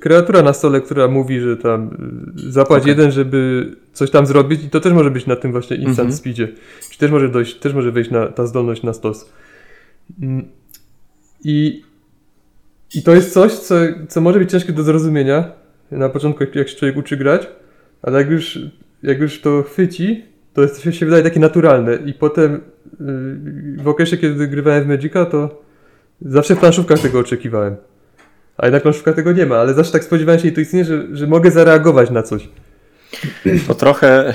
kreatura 0.00 0.42
na 0.42 0.52
stole, 0.52 0.80
która 0.80 1.08
mówi, 1.08 1.40
że 1.40 1.56
tam 1.56 1.90
y, 2.46 2.50
zapłać 2.52 2.82
Okej. 2.82 2.90
jeden, 2.90 3.10
żeby 3.10 3.70
coś 3.92 4.10
tam 4.10 4.26
zrobić 4.26 4.64
i 4.64 4.70
to 4.70 4.80
też 4.80 4.92
może 4.92 5.10
być 5.10 5.26
na 5.26 5.36
tym 5.36 5.52
właśnie 5.52 5.76
instant 5.76 5.98
Mhm. 5.98 6.16
speedzie. 6.16 6.48
Czy 6.90 6.98
też 6.98 7.10
może 7.10 7.28
dojść, 7.28 7.58
też 7.58 7.74
może 7.74 7.92
wejść 7.92 8.10
na, 8.10 8.26
ta 8.26 8.46
zdolność 8.46 8.82
na 8.82 8.92
stos. 8.92 9.30
Mm. 10.22 10.48
I, 11.44 11.82
I 12.94 13.02
to 13.02 13.14
jest 13.14 13.32
coś, 13.32 13.52
co, 13.52 13.74
co 14.08 14.20
może 14.20 14.38
być 14.38 14.50
ciężkie 14.50 14.72
do 14.72 14.82
zrozumienia 14.82 15.52
na 15.90 16.08
początku, 16.08 16.44
jak, 16.44 16.54
jak 16.54 16.68
się 16.68 16.76
człowiek 16.76 16.96
uczy 16.96 17.16
grać, 17.16 17.46
ale 18.02 18.18
jak 18.18 18.30
już, 18.30 18.58
jak 19.02 19.20
już 19.20 19.40
to 19.40 19.62
chwyci, 19.62 20.24
to 20.54 20.62
jest, 20.62 20.84
to 20.84 20.92
się 20.92 21.06
wydaje 21.06 21.22
takie 21.22 21.40
naturalne 21.40 21.96
i 22.06 22.14
potem 22.14 22.54
y, 22.54 22.60
w 23.82 23.88
okresie, 23.88 24.16
kiedy 24.16 24.48
grywałem 24.48 24.84
w 24.84 24.86
Magica, 24.86 25.26
to 25.26 25.62
zawsze 26.22 26.54
w 26.54 26.58
planszówkach 26.58 26.98
tego 26.98 27.18
oczekiwałem. 27.18 27.76
A 28.56 28.66
jednak 28.66 28.82
w 28.82 28.84
planszówkach 28.84 29.14
tego 29.14 29.32
nie 29.32 29.46
ma, 29.46 29.56
ale 29.56 29.74
zawsze 29.74 29.92
tak 29.92 30.04
spodziewałem 30.04 30.40
się 30.40 30.48
intuicyjnie, 30.48 30.84
że, 30.84 31.16
że 31.16 31.26
mogę 31.26 31.50
zareagować 31.50 32.10
na 32.10 32.22
coś. 32.22 32.48
To 33.66 33.74
trochę 33.74 34.34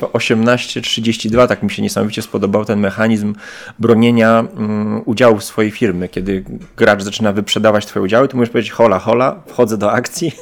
w 0.00 0.18
1832 0.18 1.46
tak 1.46 1.62
mi 1.62 1.70
się 1.70 1.82
niesamowicie 1.82 2.22
spodobał 2.22 2.64
ten 2.64 2.80
mechanizm 2.80 3.34
bronienia 3.78 4.44
mm, 4.56 5.02
udziału 5.04 5.38
w 5.38 5.44
swojej 5.44 5.70
firmy. 5.70 6.08
Kiedy 6.08 6.44
gracz 6.76 7.02
zaczyna 7.02 7.32
wyprzedawać 7.32 7.86
twoje 7.86 8.04
udziały, 8.04 8.28
to 8.28 8.36
możesz 8.36 8.50
powiedzieć 8.50 8.72
hola, 8.72 8.98
hola, 8.98 9.42
wchodzę 9.46 9.78
do 9.78 9.92
akcji 9.92 10.32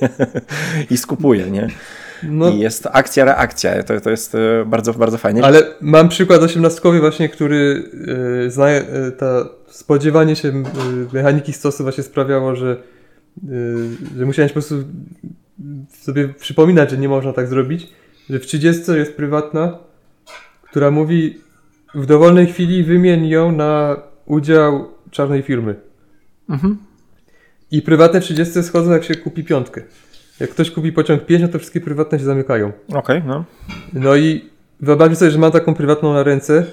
i 0.90 0.96
skupuję, 0.96 1.50
nie? 1.50 1.68
No, 2.22 2.50
I 2.50 2.58
jest 2.58 2.88
akcja, 2.92 3.24
reakcja. 3.24 3.82
To, 3.82 4.00
to 4.00 4.10
jest 4.10 4.34
e, 4.34 4.64
bardzo, 4.66 4.94
bardzo 4.94 5.18
fajne. 5.18 5.42
ale 5.42 5.62
mam 5.80 6.08
przykład 6.08 6.42
osiemnastkowy 6.42 7.00
właśnie, 7.00 7.28
który 7.28 7.90
yy, 8.42 8.50
zna, 8.50 8.70
yy, 8.70 8.82
ta 9.18 9.48
spodziewanie 9.68 10.36
się 10.36 10.48
yy, 10.48 10.62
mechaniki 11.12 11.52
stosu 11.52 11.82
właśnie 11.82 12.04
sprawiało, 12.04 12.56
że, 12.56 12.76
że 14.16 14.26
musiałem 14.26 14.48
po 14.48 14.52
prostu 14.52 14.84
sobie 16.00 16.28
przypominać, 16.28 16.90
że 16.90 16.98
nie 16.98 17.08
można 17.08 17.32
tak 17.32 17.48
zrobić, 17.48 17.92
że 18.30 18.38
w 18.38 18.46
30 18.46 18.92
jest 18.92 19.16
prywatna, 19.16 19.78
która 20.62 20.90
mówi 20.90 21.40
w 21.94 22.06
dowolnej 22.06 22.46
chwili 22.46 22.84
wymień 22.84 23.28
ją 23.28 23.52
na 23.52 23.96
udział 24.26 24.88
czarnej 25.10 25.42
firmy. 25.42 25.74
Mhm. 26.48 26.76
I 27.70 27.82
prywatne 27.82 28.20
30 28.20 28.62
schodzą 28.62 28.90
jak 28.90 29.04
się 29.04 29.14
kupi 29.14 29.44
piątkę. 29.44 29.82
Jak 30.40 30.50
ktoś 30.50 30.70
kupi 30.70 30.92
pociąg 30.92 31.26
5, 31.26 31.42
no 31.42 31.48
to 31.48 31.58
wszystkie 31.58 31.80
prywatne 31.80 32.18
się 32.18 32.24
zamykają. 32.24 32.72
Okej, 32.94 33.22
no. 33.26 33.44
No 33.92 34.16
i 34.16 34.44
wyobraźmy 34.80 35.16
sobie, 35.16 35.30
że 35.30 35.38
mam 35.38 35.52
taką 35.52 35.74
prywatną 35.74 36.12
na 36.14 36.22
ręce 36.22 36.64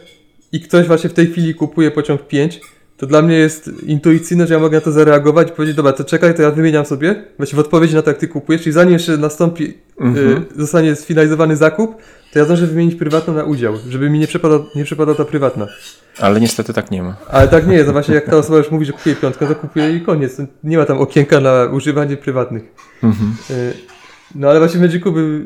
i 0.52 0.62
ktoś 0.62 0.88
właśnie 0.88 1.10
w 1.10 1.14
tej 1.14 1.28
chwili 1.28 1.56
kupuje 1.56 1.92
pociąg 1.92 2.28
5, 2.28 2.62
to 2.98 3.08
dla 3.08 3.22
mnie 3.22 3.36
jest 3.36 3.70
intuicyjne, 3.86 4.48
że 4.48 4.54
ja 4.54 4.60
mogę 4.60 4.78
na 4.78 4.82
to 4.82 4.92
zareagować 4.92 5.50
i 5.50 5.52
powiedzieć, 5.52 5.76
dobra, 5.76 5.94
to 5.94 6.04
czekaj, 6.04 6.36
to 6.36 6.42
ja 6.42 6.52
wymieniam 6.52 6.86
sobie, 6.86 7.24
właśnie 7.38 7.56
w 7.56 7.60
odpowiedzi 7.60 7.96
na 7.96 8.02
to, 8.02 8.10
jak 8.10 8.18
ty 8.20 8.28
kupujesz, 8.28 8.62
czyli 8.62 8.74
zanim 8.74 8.94
jeszcze 8.94 9.18
nastąpi, 9.18 9.74
Mhm. 10.00 10.38
y, 10.38 10.42
zostanie 10.56 10.96
sfinalizowany 10.96 11.56
zakup, 11.56 11.96
to 12.34 12.40
ja 12.40 12.46
zdążę 12.46 12.68
wymienić 12.68 12.96
prywatną 12.96 13.34
na 13.34 13.44
udział, 13.44 13.74
żeby 13.90 14.10
mi 14.10 14.20
nie 14.20 14.28
przepadła, 14.28 14.66
nie 14.76 14.86
ta 15.18 15.26
prywatna. 15.26 15.68
Ale 16.20 16.40
niestety 16.42 16.74
tak 16.74 16.92
nie 16.92 17.04
ma. 17.04 17.16
Ale 17.30 17.48
tak 17.48 17.68
nie 17.68 17.74
jest, 17.74 17.88
no 17.88 17.94
właśnie 17.94 18.16
jak 18.16 18.26
ta 18.26 18.38
osoba 18.38 18.58
już 18.58 18.72
mówi, 18.72 18.86
że 18.86 18.94
kupuje 18.94 19.16
piątkę, 19.16 19.48
to 19.48 19.56
kupuje 19.56 19.96
i 19.96 20.02
koniec. 20.02 20.42
Nie 20.64 20.78
ma 20.78 20.86
tam 20.86 20.98
okienka 20.98 21.40
na 21.40 21.66
używanie 21.72 22.18
prywatnych. 22.18 22.64
Mhm. 23.04 23.36
Y, 23.50 23.74
No 24.36 24.50
ale 24.50 24.60
właśnie 24.60 24.80
Magicu 24.80 25.12
by 25.12 25.46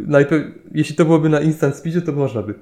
jeśli 0.72 0.96
to 0.96 1.06
byłoby 1.06 1.30
na 1.30 1.40
instant 1.40 1.76
speedzie, 1.76 2.02
to 2.02 2.12
można 2.12 2.42
by. 2.42 2.54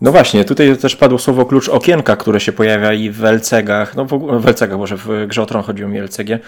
No 0.00 0.12
właśnie, 0.12 0.44
tutaj 0.44 0.76
też 0.76 0.96
padło 0.96 1.18
słowo 1.18 1.46
klucz 1.46 1.68
okienka, 1.68 2.16
które 2.16 2.40
się 2.40 2.52
pojawia 2.52 2.92
i 2.92 3.10
w 3.10 3.24
LCG-ach, 3.24 3.96
no 3.96 4.04
w 4.04 4.12
ogóle 4.12 4.38
w 4.38 4.46
LCG, 4.48 4.76
może 4.76 4.96
w 4.96 5.08
grze 5.28 5.42
o 5.42 5.46
Tron 5.46 5.62
chodziło 5.62 5.88
mi 5.88 5.98
LCG. 5.98 6.38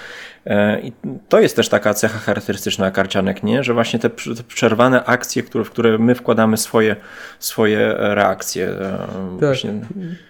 E, 0.47 0.81
I 0.81 0.93
to 1.29 1.41
jest 1.41 1.57
też 1.57 1.69
taka 1.69 1.95
cecha 1.95 2.19
charakterystyczna 2.19 2.91
karcianek, 2.91 3.43
nie? 3.43 3.65
Że 3.65 3.75
właśnie 3.75 3.99
te, 3.99 4.09
pr- 4.09 4.37
te 4.37 4.43
przerwane 4.43 5.05
akcje, 5.05 5.43
które, 5.43 5.65
w 5.65 5.71
które 5.71 5.99
my 5.99 6.15
wkładamy 6.15 6.57
swoje, 6.57 6.97
swoje 7.39 7.79
e, 7.99 8.15
reakcje. 8.15 8.69
e, 8.69 8.99
Właśnie. 9.39 9.73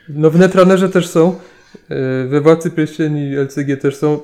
No 0.09 0.31
w 0.31 0.39
Netrunnerze 0.39 0.89
też 0.89 1.07
są, 1.09 1.39
y, 2.25 2.29
we 2.29 2.41
Władcy 2.41 2.71
Pierścieni 2.71 3.37
LCG 3.37 3.77
też 3.77 3.97
są. 3.97 4.21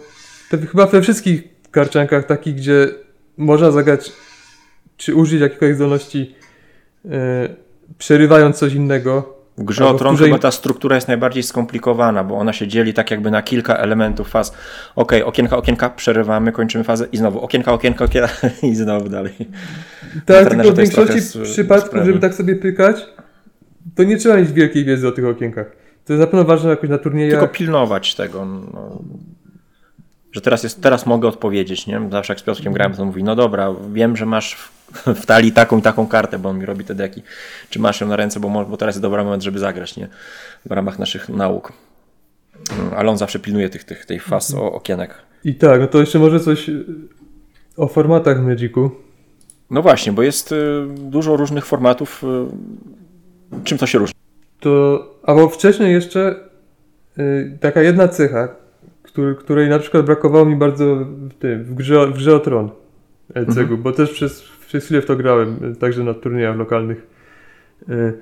Chyba 0.71 0.87
we 0.87 1.03
wszystkich 1.03 1.43
karciankach 1.71 2.27
takich, 2.27 2.55
gdzie 2.55 2.89
można 3.37 3.71
zagrać, 3.71 4.13
czy 4.97 5.15
użyć 5.15 5.41
jakiejkolwiek 5.41 5.77
zdolności, 5.77 6.35
przerywając 7.99 8.57
coś 8.59 8.75
innego. 8.75 9.39
W 9.59 9.65
grze 9.65 9.87
o 9.87 9.95
Tron 9.95 10.15
której- 10.15 10.31
chyba 10.33 10.43
ta 10.43 10.51
struktura 10.51 10.95
jest 10.95 11.09
najbardziej 11.09 11.43
skomplikowana, 11.43 12.25
bo 12.25 12.37
ona 12.37 12.53
się 12.53 12.69
dzieli 12.69 12.95
tak 12.95 13.11
jakby 13.11 13.31
na 13.31 13.43
kilka 13.43 13.77
elementów 13.77 14.29
faz. 14.29 14.53
Ok, 14.97 15.13
okienka, 15.25 15.57
okienka, 15.57 15.91
przerywamy, 15.91 16.53
kończymy 16.53 16.85
fazę 16.85 17.07
i 17.13 17.17
znowu 17.17 17.41
okienka, 17.41 17.73
okienka, 17.73 18.05
okienka 18.05 18.29
i 18.63 18.75
znowu 18.75 19.09
dalej. 19.09 19.33
Tak, 20.27 20.51
tylko 20.51 20.73
w 20.73 20.77
większości 20.77 21.21
przypadków, 21.43 22.05
żeby 22.05 22.19
tak 22.19 22.35
sobie 22.35 22.57
pykać, 22.57 23.07
to 23.95 24.03
nie 24.03 24.17
trzeba 24.17 24.37
mieć 24.37 24.53
wielkiej 24.53 24.85
wiedzy 24.85 25.09
o 25.09 25.13
tych 25.13 25.27
okienkach. 25.27 25.67
To 26.05 26.13
jest 26.13 26.21
na 26.21 26.27
pewno 26.27 26.45
ważne 26.45 26.71
jakoś 26.71 26.91
na 26.91 26.99
turniejach. 26.99 27.41
Tylko 27.41 27.55
pilnować 27.55 28.15
tego. 28.15 28.45
No, 28.45 29.03
że 30.33 30.41
teraz, 30.41 30.63
jest, 30.63 30.83
teraz 30.83 31.07
mogę 31.07 31.29
odpowiedzieć, 31.29 31.87
nie? 31.87 32.01
Zawsze 32.13 32.33
jak 32.33 32.41
z 32.41 32.43
Piotrkiem 32.43 32.73
grałem, 32.73 32.95
to 32.95 33.03
on 33.03 33.09
mówi, 33.09 33.25
no 33.25 33.37
dobra, 33.37 33.75
wiem, 33.93 34.17
że 34.17 34.27
masz 34.27 34.55
w, 34.55 34.73
w 35.23 35.27
talii 35.27 35.53
taką 35.53 35.79
i 35.79 35.83
taką 35.83 36.07
kartę, 36.07 36.39
bo 36.39 36.49
on 36.49 36.59
mi 36.59 36.67
robi 36.67 36.85
te 36.85 36.95
deki. 36.95 37.23
Czy 37.71 37.79
masz 37.79 38.01
ją 38.01 38.07
na 38.09 38.17
ręce, 38.17 38.41
bo, 38.41 38.65
bo 38.65 38.77
teraz 38.77 38.95
jest 38.95 39.03
dobry 39.03 39.25
moment, 39.25 39.43
żeby 39.43 39.59
zagrać, 39.59 39.97
nie? 39.97 40.09
W 40.67 40.71
ramach 40.71 40.99
naszych 40.99 41.29
nauk. 41.29 41.73
Mm, 42.79 42.95
Ale 42.97 43.11
on 43.11 43.19
zawsze 43.19 43.39
pilnuje 43.39 43.69
tych, 43.69 43.85
tych, 43.85 44.07
tej 44.07 44.21
faz 44.21 44.55
o, 44.55 44.73
okienek. 44.73 45.15
I 45.45 45.55
tak, 45.55 45.81
no 45.81 45.87
to 45.87 46.01
jeszcze 46.01 46.19
może 46.19 46.41
coś 46.41 46.71
o 47.77 47.89
formatach 47.89 48.41
Magicu. 48.41 48.91
No 49.71 49.83
właśnie, 49.83 50.13
bo 50.13 50.23
jest 50.23 50.53
y, 50.53 50.87
dużo 50.97 51.37
różnych 51.37 51.67
formatów. 51.67 52.25
Y, 53.61 53.65
czym 53.65 53.79
to 53.79 53.87
się 53.87 53.99
różni? 53.99 54.15
To, 54.61 55.05
albo 55.23 55.49
wcześniej 55.49 55.93
jeszcze 55.93 56.37
y, 57.19 57.59
taka 57.61 57.83
jedna 57.83 58.09
cecha, 58.09 58.49
który, 59.19 59.35
której 59.35 59.69
na 59.69 59.79
przykład 59.79 60.07
brakowało 60.07 60.45
mi 60.45 60.57
bardzo 60.57 60.97
w, 61.05 61.35
tym, 61.35 61.65
w, 61.65 61.75
grze, 61.75 62.07
w 62.07 62.13
grze 62.13 62.37
o 62.37 62.41
Tron 62.41 62.71
LCG, 63.35 63.61
Mhm. 63.61 63.83
bo 63.83 63.93
też 63.93 64.11
przez, 64.11 64.43
przez 64.67 64.85
chwilę 64.85 65.03
w 65.03 65.07
to 65.07 65.17
grałem, 65.17 65.57
y, 65.73 65.77
także 65.77 66.05
na 66.05 66.15
turniejach 66.15 66.57
lokalnych. 66.57 67.07
Y, 67.89 68.13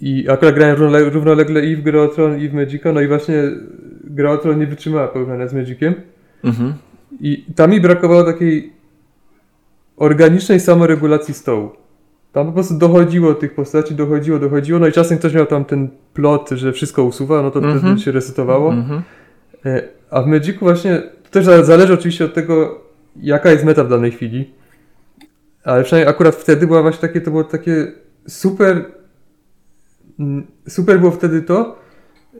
I 0.00 0.28
akurat 0.30 0.54
grałem 0.54 0.76
równole- 0.76 1.10
równolegle 1.10 1.66
i 1.66 1.76
w 1.76 1.82
grę 1.82 2.02
o 2.02 2.08
Tron 2.08 2.38
i 2.40 2.48
w 2.48 2.54
Magica, 2.54 2.92
no 2.92 3.00
i 3.00 3.08
właśnie 3.08 3.34
gra 4.04 4.30
o 4.30 4.38
Tron 4.38 4.58
nie 4.58 4.66
wytrzymała 4.66 5.08
porównania 5.08 5.48
z 5.48 5.54
Magiciem. 5.54 5.94
Mhm. 6.44 6.74
I 7.20 7.44
tam 7.56 7.70
mi 7.70 7.80
brakowało 7.80 8.24
takiej 8.24 8.72
organicznej 9.96 10.60
samoregulacji 10.60 11.34
stołu. 11.34 11.70
Tam 12.32 12.46
po 12.46 12.52
prostu 12.52 12.78
dochodziło 12.78 13.34
tych 13.34 13.54
postaci, 13.54 13.94
dochodziło, 13.94 14.38
dochodziło, 14.38 14.78
no 14.78 14.86
i 14.86 14.92
czasem 14.92 15.18
ktoś 15.18 15.34
miał 15.34 15.46
tam 15.46 15.64
ten 15.64 15.88
plot, 16.14 16.50
że 16.50 16.72
wszystko 16.72 17.04
usuwa, 17.04 17.42
no 17.42 17.50
to 17.50 17.58
Mhm. 17.58 17.78
wtedy 17.80 18.00
się 18.00 18.12
resetowało. 18.12 18.72
Mhm. 18.72 18.98
E, 18.98 19.02
A 20.10 20.22
w 20.22 20.26
Magicu 20.26 20.60
właśnie 20.60 20.98
to 20.98 21.30
też 21.30 21.44
zależy 21.44 21.92
oczywiście 21.94 22.24
od 22.24 22.34
tego, 22.34 22.84
jaka 23.16 23.50
jest 23.50 23.64
meta 23.64 23.84
w 23.84 23.88
danej 23.88 24.10
chwili. 24.10 24.50
Ale 25.64 25.84
przynajmniej 25.84 26.10
akurat 26.10 26.34
wtedy 26.34 26.66
była 26.66 26.82
właśnie 26.82 27.00
takie, 27.00 27.20
to 27.20 27.30
było 27.30 27.44
takie 27.44 27.92
super. 28.28 28.84
mm, 30.18 30.46
Super 30.68 31.00
było 31.00 31.10
wtedy 31.10 31.42
to, 31.42 31.78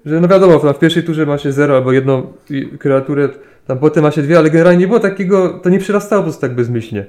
że 0.05 0.21
no 0.21 0.29
wiadomo, 0.29 0.73
w 0.73 0.79
pierwszej 0.79 1.03
turze 1.03 1.27
ma 1.27 1.39
się 1.39 1.53
zero 1.53 1.77
albo 1.77 1.93
jedną 1.93 2.33
kreaturę, 2.79 3.29
tam 3.67 3.79
potem 3.79 4.03
ma 4.03 4.11
się 4.11 4.23
dwie, 4.23 4.39
ale 4.39 4.51
generalnie 4.51 4.79
nie 4.81 4.87
było 4.87 5.01
takiego, 5.01 5.49
to 5.49 5.71
nie 5.71 5.79
przerastało 5.79 6.23
po 6.23 6.25
prostu 6.25 6.41
tak 6.41 6.55
bezmyślnie. 6.55 7.07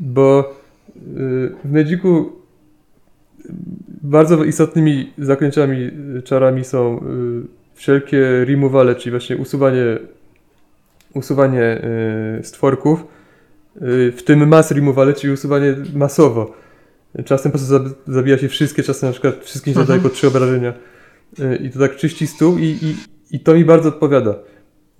Bo 0.00 0.54
yy, 0.96 1.54
w 1.64 1.72
Magicu 1.72 2.32
bardzo 4.02 4.44
istotnymi 4.44 5.12
zaklęciami, 5.18 5.90
y, 6.18 6.22
czarami 6.22 6.64
są 6.64 6.98
y, 6.98 7.55
wszelkie 7.76 8.44
removale, 8.44 8.94
czyli 8.94 9.10
właśnie 9.10 9.36
usuwanie, 9.36 9.84
usuwanie 11.14 11.84
y, 12.40 12.44
stworków, 12.44 13.04
y, 13.76 14.12
w 14.12 14.22
tym 14.22 14.48
mass 14.48 14.70
removale, 14.70 15.12
czyli 15.14 15.32
usuwanie 15.32 15.76
masowo. 15.94 16.54
Czasem 17.24 17.52
po 17.52 17.58
prostu 17.58 17.74
zab- 17.74 17.94
zabija 18.06 18.38
się 18.38 18.48
wszystkie, 18.48 18.82
czasem 18.82 19.08
na 19.08 19.12
przykład 19.12 19.44
wszystkim 19.44 19.74
się 19.74 19.80
zadaje 19.80 20.00
po 20.00 20.08
trzy 20.08 20.26
obrażenia. 20.28 20.74
Y, 21.40 21.56
I 21.56 21.70
to 21.70 21.78
tak 21.78 21.96
czyści 21.96 22.26
stół 22.26 22.58
i, 22.58 22.64
i, 22.64 22.96
i 23.30 23.40
to 23.40 23.54
mi 23.54 23.64
bardzo 23.64 23.88
odpowiada, 23.88 24.34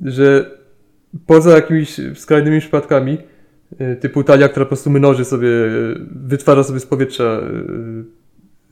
że 0.04 0.50
poza 1.26 1.50
jakimiś 1.50 2.00
skrajnymi 2.14 2.60
przypadkami, 2.60 3.18
typu 4.00 4.24
talia, 4.24 4.48
która 4.48 4.66
po 4.66 4.68
prostu 4.68 4.90
mnoży 4.90 5.24
sobie, 5.24 5.48
wytwarza 6.10 6.64
sobie 6.64 6.80
z 6.80 6.86
powietrza 6.86 7.40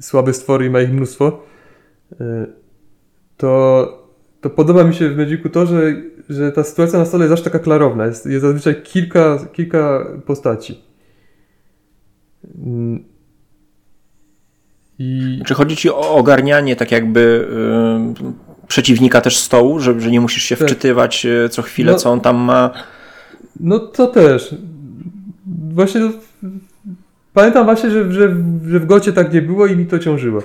słabe 0.00 0.32
stwory 0.32 0.66
i 0.66 0.70
ma 0.70 0.80
ich 0.80 0.92
mnóstwo, 0.92 1.42
to, 3.44 4.04
to 4.40 4.50
podoba 4.50 4.84
mi 4.84 4.94
się 4.94 5.08
w 5.10 5.16
Magicu 5.16 5.48
to, 5.48 5.66
że, 5.66 5.94
że 6.28 6.52
ta 6.52 6.64
sytuacja 6.64 6.98
na 6.98 7.04
stole 7.04 7.24
jest 7.24 7.34
aż 7.34 7.42
taka 7.42 7.58
klarowna. 7.58 8.06
Jest, 8.06 8.26
jest 8.26 8.42
zazwyczaj 8.42 8.82
kilka, 8.82 9.38
kilka 9.52 10.06
postaci. 10.26 10.80
Mm. 12.58 13.04
I 14.98 15.40
Czy 15.46 15.54
chodzi 15.54 15.76
ci 15.76 15.90
o 15.90 16.10
ogarnianie 16.14 16.76
tak 16.76 16.92
jakby 16.92 17.48
y, 18.20 18.66
przeciwnika 18.68 19.20
też 19.20 19.38
stołu, 19.38 19.80
że, 19.80 20.00
że 20.00 20.10
nie 20.10 20.20
musisz 20.20 20.42
się 20.42 20.56
Tak. 20.56 20.66
wczytywać 20.68 21.26
y, 21.26 21.48
co 21.48 21.62
chwilę, 21.62 21.92
No. 21.92 21.98
co 21.98 22.10
on 22.10 22.20
tam 22.20 22.36
ma? 22.36 22.70
No 23.60 23.78
to 23.78 24.06
też. 24.06 24.54
Właśnie 25.72 26.00
pamiętam 27.34 27.64
właśnie, 27.64 27.90
że, 27.90 28.12
że, 28.12 28.36
że 28.68 28.80
w 28.80 28.86
Gocie 28.86 29.12
tak 29.12 29.32
nie 29.32 29.42
było 29.42 29.66
i 29.66 29.76
mi 29.76 29.86
to 29.86 29.98
ciążyło. 29.98 30.42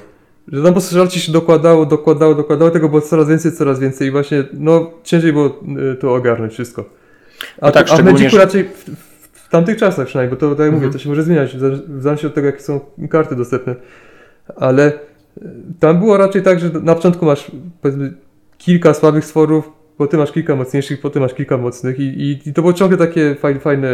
Że 0.51 0.63
tam 0.63 0.73
po 0.73 0.79
prostu 0.79 0.95
żarci 0.95 1.19
się 1.19 1.31
dokładało, 1.31 1.85
dokładało, 1.85 2.35
dokładało, 2.35 2.71
tego 2.71 2.89
było 2.89 3.01
coraz 3.01 3.29
więcej, 3.29 3.51
coraz 3.51 3.79
więcej 3.79 4.07
i 4.07 4.11
właśnie, 4.11 4.43
no 4.53 4.91
ciężej 5.03 5.33
było 5.33 5.59
y, 5.93 5.95
to 5.95 6.13
ogarnąć 6.15 6.53
wszystko. 6.53 6.85
A, 7.61 7.65
No 7.65 7.71
tak, 7.71 7.91
a 7.91 7.97
w 7.97 8.03
Magicu 8.05 8.37
raczej 8.37 8.63
w, 8.63 8.89
w, 9.33 9.49
tamtych 9.49 9.77
czasach 9.77 10.07
przynajmniej, 10.07 10.35
bo 10.35 10.39
to 10.39 10.55
tak 10.55 10.65
jak 10.65 10.73
mówię, 10.73 10.85
Mhm. 10.85 10.93
to 10.93 10.99
się 10.99 11.09
może 11.09 11.23
zmieniać 11.23 11.57
w 11.57 11.59
zależności 11.59 12.27
od 12.27 12.33
tego, 12.33 12.47
jakie 12.47 12.61
są 12.61 12.79
karty 13.09 13.35
dostępne. 13.35 13.75
Ale 14.55 14.93
y, 14.93 15.41
tam 15.79 15.99
było 15.99 16.17
raczej 16.17 16.43
tak, 16.43 16.59
że 16.59 16.69
na 16.69 16.95
początku 16.95 17.25
masz 17.25 17.51
powiedzmy 17.81 18.13
kilka 18.57 18.93
słabych 18.93 19.25
stworów, 19.25 19.71
potem 19.99 20.19
masz 20.19 20.31
kilka 20.31 20.55
mocniejszych, 20.55 21.01
potem 21.01 21.21
masz 21.21 21.33
kilka 21.33 21.57
mocnych 21.57 21.99
i, 21.99 22.03
i, 22.03 22.49
i 22.49 22.53
to 22.53 22.61
było 22.61 22.73
ciągle 22.73 22.97
takie 22.97 23.35
fajne, 23.35 23.59
fajne 23.59 23.87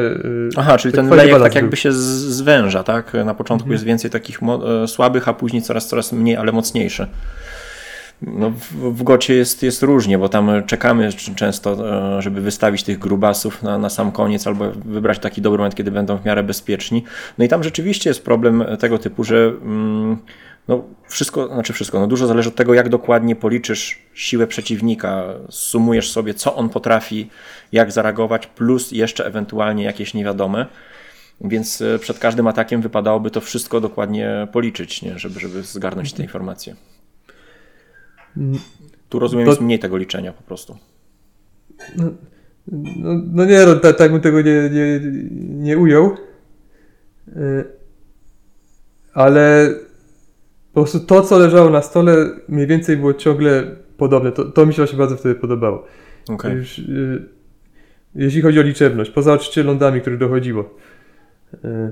Aha, 0.57 0.77
czyli 0.77 0.91
tak 0.91 1.01
ten 1.01 1.09
balans 1.09 1.43
tak 1.43 1.55
jakby 1.55 1.69
był. 1.69 1.77
się 1.77 1.91
zwęża, 1.91 2.83
tak? 2.83 3.13
Na 3.13 3.33
początku 3.33 3.65
Mhm. 3.65 3.71
jest 3.71 3.83
więcej 3.83 4.11
takich 4.11 4.39
e, 4.83 4.87
słabych, 4.87 5.27
a 5.27 5.33
później 5.33 5.61
coraz, 5.61 5.87
coraz 5.87 6.11
mniej, 6.13 6.37
ale 6.37 6.51
mocniejsze. 6.51 7.07
No, 8.21 8.49
w, 8.51 8.71
w 8.73 9.03
Gocie 9.03 9.33
jest, 9.35 9.63
jest 9.63 9.83
różnie, 9.83 10.17
bo 10.17 10.29
tam 10.29 10.51
czekamy 10.67 11.09
często, 11.35 11.89
e, 12.17 12.21
żeby 12.21 12.41
wystawić 12.41 12.83
tych 12.83 12.99
grubasów 12.99 13.63
na, 13.63 13.77
na 13.77 13.89
sam 13.89 14.11
koniec 14.11 14.47
albo 14.47 14.71
wybrać 14.85 15.19
taki 15.19 15.41
dobry 15.41 15.57
moment, 15.57 15.75
kiedy 15.75 15.91
będą 15.91 16.17
w 16.17 16.25
miarę 16.25 16.43
bezpieczni. 16.43 17.03
No 17.37 17.45
i 17.45 17.47
tam 17.47 17.63
rzeczywiście 17.63 18.09
jest 18.09 18.25
problem 18.25 18.63
tego 18.79 18.97
typu, 18.97 19.23
że 19.23 19.53
mm, 19.63 20.17
no 20.67 20.83
wszystko, 21.07 21.47
znaczy 21.47 21.73
wszystko, 21.73 21.99
no 21.99 22.07
dużo 22.07 22.27
zależy 22.27 22.49
od 22.49 22.55
tego, 22.55 22.73
jak 22.73 22.89
dokładnie 22.89 23.35
policzysz 23.35 23.99
siłę 24.13 24.47
przeciwnika, 24.47 25.23
sumujesz 25.49 26.11
sobie, 26.11 26.33
co 26.33 26.55
on 26.55 26.69
potrafi, 26.69 27.29
jak 27.71 27.91
zareagować, 27.91 28.47
plus 28.47 28.91
jeszcze 28.91 29.25
ewentualnie 29.25 29.83
jakieś 29.83 30.13
niewiadome. 30.13 30.65
Więc 31.41 31.81
e, 31.81 31.99
przed 31.99 32.19
każdym 32.19 32.47
atakiem 32.47 32.81
wypadałoby 32.81 33.31
to 33.31 33.41
wszystko 33.41 33.81
dokładnie 33.81 34.47
policzyć, 34.51 35.01
nie? 35.01 35.19
Żeby, 35.19 35.39
żeby 35.39 35.63
zgarnąć 35.63 36.13
te 36.13 36.23
informacje. 36.23 36.75
Tu 39.09 39.19
rozumiem, 39.19 39.45
To- 39.45 39.51
jest 39.51 39.61
mniej 39.61 39.79
tego 39.79 39.97
liczenia 39.97 40.33
po 40.33 40.43
prostu. 40.43 40.77
No, 41.95 42.05
no 43.31 43.45
nie, 43.45 43.65
no, 43.65 43.75
tak, 43.75 43.97
tak 43.97 44.11
bym 44.11 44.21
tego 44.21 44.41
nie, 44.41 44.69
nie, 44.69 44.99
nie 45.39 45.77
ujął. 45.77 46.17
Y, 47.27 47.65
Ale 49.13 49.69
po 50.75 50.81
prostu 50.81 50.99
to, 50.99 51.21
co 51.21 51.39
leżało 51.39 51.69
na 51.69 51.81
stole, 51.81 52.29
mniej 52.49 52.67
więcej 52.67 52.97
było 52.97 53.13
ciągle 53.13 53.63
podobne. 53.97 54.31
To, 54.31 54.45
to 54.45 54.65
mi 54.65 54.73
się 54.73 54.77
właśnie 54.77 54.97
bardzo 54.97 55.17
wtedy 55.17 55.35
podobało. 55.35 55.85
Okej. 56.29 56.55
Już, 56.55 56.79
y, 56.79 57.25
jeśli 58.15 58.41
chodzi 58.41 58.59
o 58.59 58.61
liczebność, 58.61 59.11
poza 59.11 59.33
oczywiście 59.33 59.63
lądami, 59.63 60.01
których 60.01 60.19
dochodziło. 60.19 60.75
Y, 61.53 61.91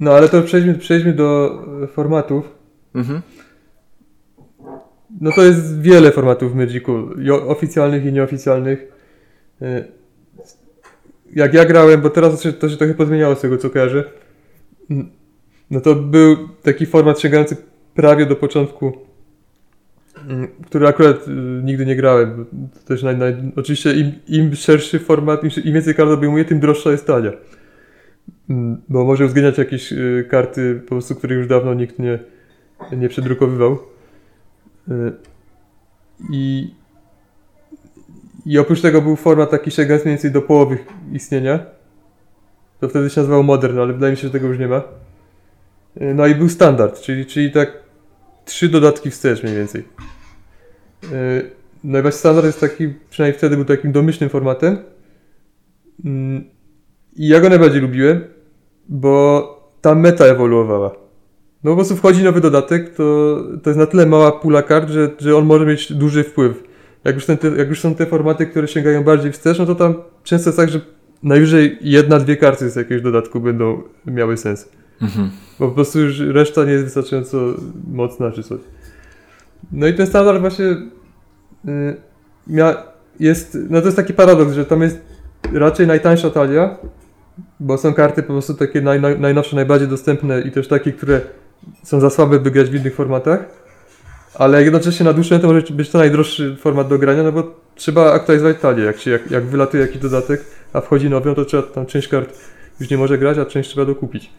No 0.00 0.12
ale 0.12 0.28
to 0.28 0.42
przejdźmy, 0.42 0.74
przejdźmy 0.74 1.12
do 1.12 1.58
e, 1.82 1.86
formatów. 1.86 2.54
Mhm. 2.94 3.22
No 5.20 5.30
to 5.32 5.44
jest 5.44 5.80
wiele 5.80 6.10
formatów 6.10 6.52
w 6.52 6.54
Magicu, 6.54 7.10
oficjalnych 7.46 8.04
i 8.04 8.12
nieoficjalnych. 8.12 8.92
Y, 9.62 9.84
Jak 11.34 11.54
ja 11.54 11.64
grałem, 11.64 12.00
bo 12.00 12.10
teraz 12.10 12.36
to 12.36 12.42
się, 12.42 12.52
to 12.52 12.68
się 12.68 12.76
trochę 12.76 12.94
pozmieniało 12.94 13.34
z 13.34 13.40
tego 13.40 13.58
co 13.58 13.70
kojarzę, 13.70 14.04
mm, 14.90 15.21
no 15.72 15.80
to 15.80 15.94
był 15.94 16.48
taki 16.62 16.86
format 16.86 17.20
sięgający 17.20 17.56
prawie 17.94 18.26
do 18.26 18.36
początku, 18.36 18.92
mm, 20.28 20.48
który 20.66 20.88
akurat 20.88 21.28
y, 21.28 21.30
nigdy 21.64 21.86
nie 21.86 21.96
grałem. 21.96 22.46
też 22.84 23.02
naj, 23.02 23.16
naj, 23.16 23.36
oczywiście 23.56 23.92
im, 23.92 24.12
im 24.28 24.54
szerszy 24.54 24.98
format, 24.98 25.44
im, 25.44 25.50
im 25.64 25.74
więcej 25.74 25.94
kart 25.94 26.10
obejmuje, 26.10 26.44
tym 26.44 26.60
droższa 26.60 26.90
jest 26.90 27.06
tania. 27.06 27.32
Mm, 28.50 28.82
Bo 28.88 29.04
może 29.04 29.24
uwzględniać 29.24 29.58
jakieś 29.58 29.92
y, 29.92 30.26
karty, 30.30 30.80
po 30.84 30.88
prostu, 30.88 31.14
których 31.14 31.38
już 31.38 31.46
dawno 31.46 31.74
nikt 31.74 31.98
nie, 31.98 32.18
nie 32.96 33.08
przedrukowywał. 33.08 33.78
Y, 34.88 35.12
I, 36.30 36.74
I 38.46 38.58
oprócz 38.58 38.80
tego 38.80 39.02
był 39.02 39.16
format 39.16 39.50
taki 39.50 39.70
sięgający 39.70 40.04
mniej 40.04 40.16
więcej 40.16 40.30
do 40.30 40.42
połowy 40.42 40.78
istnienia. 41.12 41.58
To 42.80 42.88
wtedy 42.88 43.10
się 43.10 43.20
nazywało 43.20 43.42
Modern, 43.42 43.78
ale 43.78 43.92
wydaje 43.92 44.10
mi 44.10 44.16
się, 44.16 44.22
że 44.22 44.32
tego 44.32 44.48
już 44.48 44.58
nie 44.58 44.68
ma. 44.68 44.82
Y, 46.00 46.14
No 46.14 46.26
i 46.26 46.34
był 46.34 46.48
standard, 46.48 47.00
czyli, 47.00 47.26
czyli 47.26 47.50
tak 47.50 47.82
trzy 48.44 48.68
dodatki 48.68 49.10
wstecz 49.10 49.42
mniej 49.42 49.56
więcej. 49.56 49.84
Y, 51.04 51.50
No 51.84 51.98
i 51.98 52.02
właśnie 52.02 52.18
standard 52.18 52.46
jest 52.46 52.60
taki, 52.60 52.94
przynajmniej 53.10 53.38
wtedy 53.38 53.56
był 53.56 53.64
takim 53.64 53.92
domyślnym 53.92 54.30
formatem. 54.30 54.78
Mm, 56.04 56.44
I 57.16 57.28
ja 57.28 57.40
go 57.40 57.48
najbardziej 57.48 57.80
lubiłem, 57.80 58.24
bo 58.88 59.48
ta 59.80 59.94
meta 59.94 60.24
ewoluowała. 60.24 61.02
No 61.64 61.70
po 61.70 61.76
prostu 61.76 61.96
wchodzi 61.96 62.24
nowy 62.24 62.40
dodatek, 62.40 62.94
to, 62.94 63.36
to 63.62 63.70
jest 63.70 63.78
na 63.78 63.86
tyle 63.86 64.06
mała 64.06 64.32
pula 64.32 64.62
kart, 64.62 64.90
że, 64.90 65.10
że 65.18 65.36
on 65.36 65.44
może 65.44 65.66
mieć 65.66 65.92
duży 65.92 66.24
wpływ. 66.24 66.62
Jak 67.04 67.14
już, 67.14 67.26
te, 67.26 67.36
jak 67.56 67.68
już 67.68 67.80
są 67.80 67.94
te 67.94 68.06
formaty, 68.06 68.46
które 68.46 68.68
sięgają 68.68 69.04
bardziej 69.04 69.32
wstecz, 69.32 69.58
no 69.58 69.66
to 69.66 69.74
tam 69.74 69.94
często 70.24 70.48
jest 70.48 70.56
tak, 70.56 70.68
że 70.68 70.80
najwyżej 71.22 71.78
jedna, 71.80 72.18
dwie 72.18 72.36
karty 72.36 72.70
z 72.70 72.76
jakiegoś 72.76 73.02
dodatku 73.02 73.40
będą 73.40 73.82
miały 74.06 74.36
sens. 74.36 74.68
Mhm. 75.02 75.30
Bo 75.58 75.68
po 75.68 75.74
prostu 75.74 76.00
już 76.00 76.20
reszta 76.20 76.64
nie 76.64 76.72
jest 76.72 76.84
wystarczająco 76.84 77.38
mocna 77.92 78.30
czy 78.30 78.42
coś. 78.42 78.60
No 79.72 79.86
i 79.86 79.94
ten 79.94 80.06
standard 80.06 80.40
właśnie 80.40 80.64
y, 80.64 81.96
mia, 82.46 82.76
jest, 83.20 83.58
no 83.70 83.80
to 83.80 83.86
jest 83.86 83.96
taki 83.96 84.14
paradoks, 84.14 84.52
że 84.52 84.64
tam 84.64 84.82
jest 84.82 84.98
raczej 85.52 85.86
najtańsza 85.86 86.30
talia, 86.30 86.76
bo 87.60 87.78
są 87.78 87.94
karty 87.94 88.22
po 88.22 88.32
prostu 88.32 88.54
takie 88.54 88.80
naj, 88.80 89.00
naj, 89.00 89.20
najnowsze, 89.20 89.56
najbardziej 89.56 89.88
dostępne 89.88 90.40
i 90.40 90.50
też 90.50 90.68
takie, 90.68 90.92
które 90.92 91.20
są 91.82 92.00
za 92.00 92.10
słabe, 92.10 92.40
by 92.40 92.50
grać 92.50 92.70
w 92.70 92.74
innych 92.74 92.94
formatach. 92.94 93.44
Ale 94.34 94.62
jednocześnie 94.62 95.04
na 95.04 95.12
dłuższą 95.12 95.40
to 95.40 95.46
może 95.46 95.62
być 95.70 95.90
to 95.90 95.98
najdroższy 95.98 96.56
format 96.56 96.88
do 96.88 96.98
grania, 96.98 97.22
no 97.22 97.32
bo 97.32 97.60
trzeba 97.74 98.12
aktualizować 98.12 98.56
talię. 98.60 98.84
Jak, 98.84 98.98
się, 98.98 99.10
jak, 99.10 99.30
jak 99.30 99.44
wylatuje 99.44 99.82
jakiś 99.82 99.98
dodatek, 99.98 100.44
a 100.72 100.80
wchodzi 100.80 101.10
nowy, 101.10 101.28
no 101.28 101.34
to 101.34 101.44
trzeba 101.44 101.62
tam 101.62 101.86
część 101.86 102.08
kart 102.08 102.38
już 102.80 102.90
nie 102.90 102.98
może 102.98 103.18
grać, 103.18 103.38
a 103.38 103.44
część 103.44 103.70
trzeba 103.70 103.86
dokupić. 103.86 104.30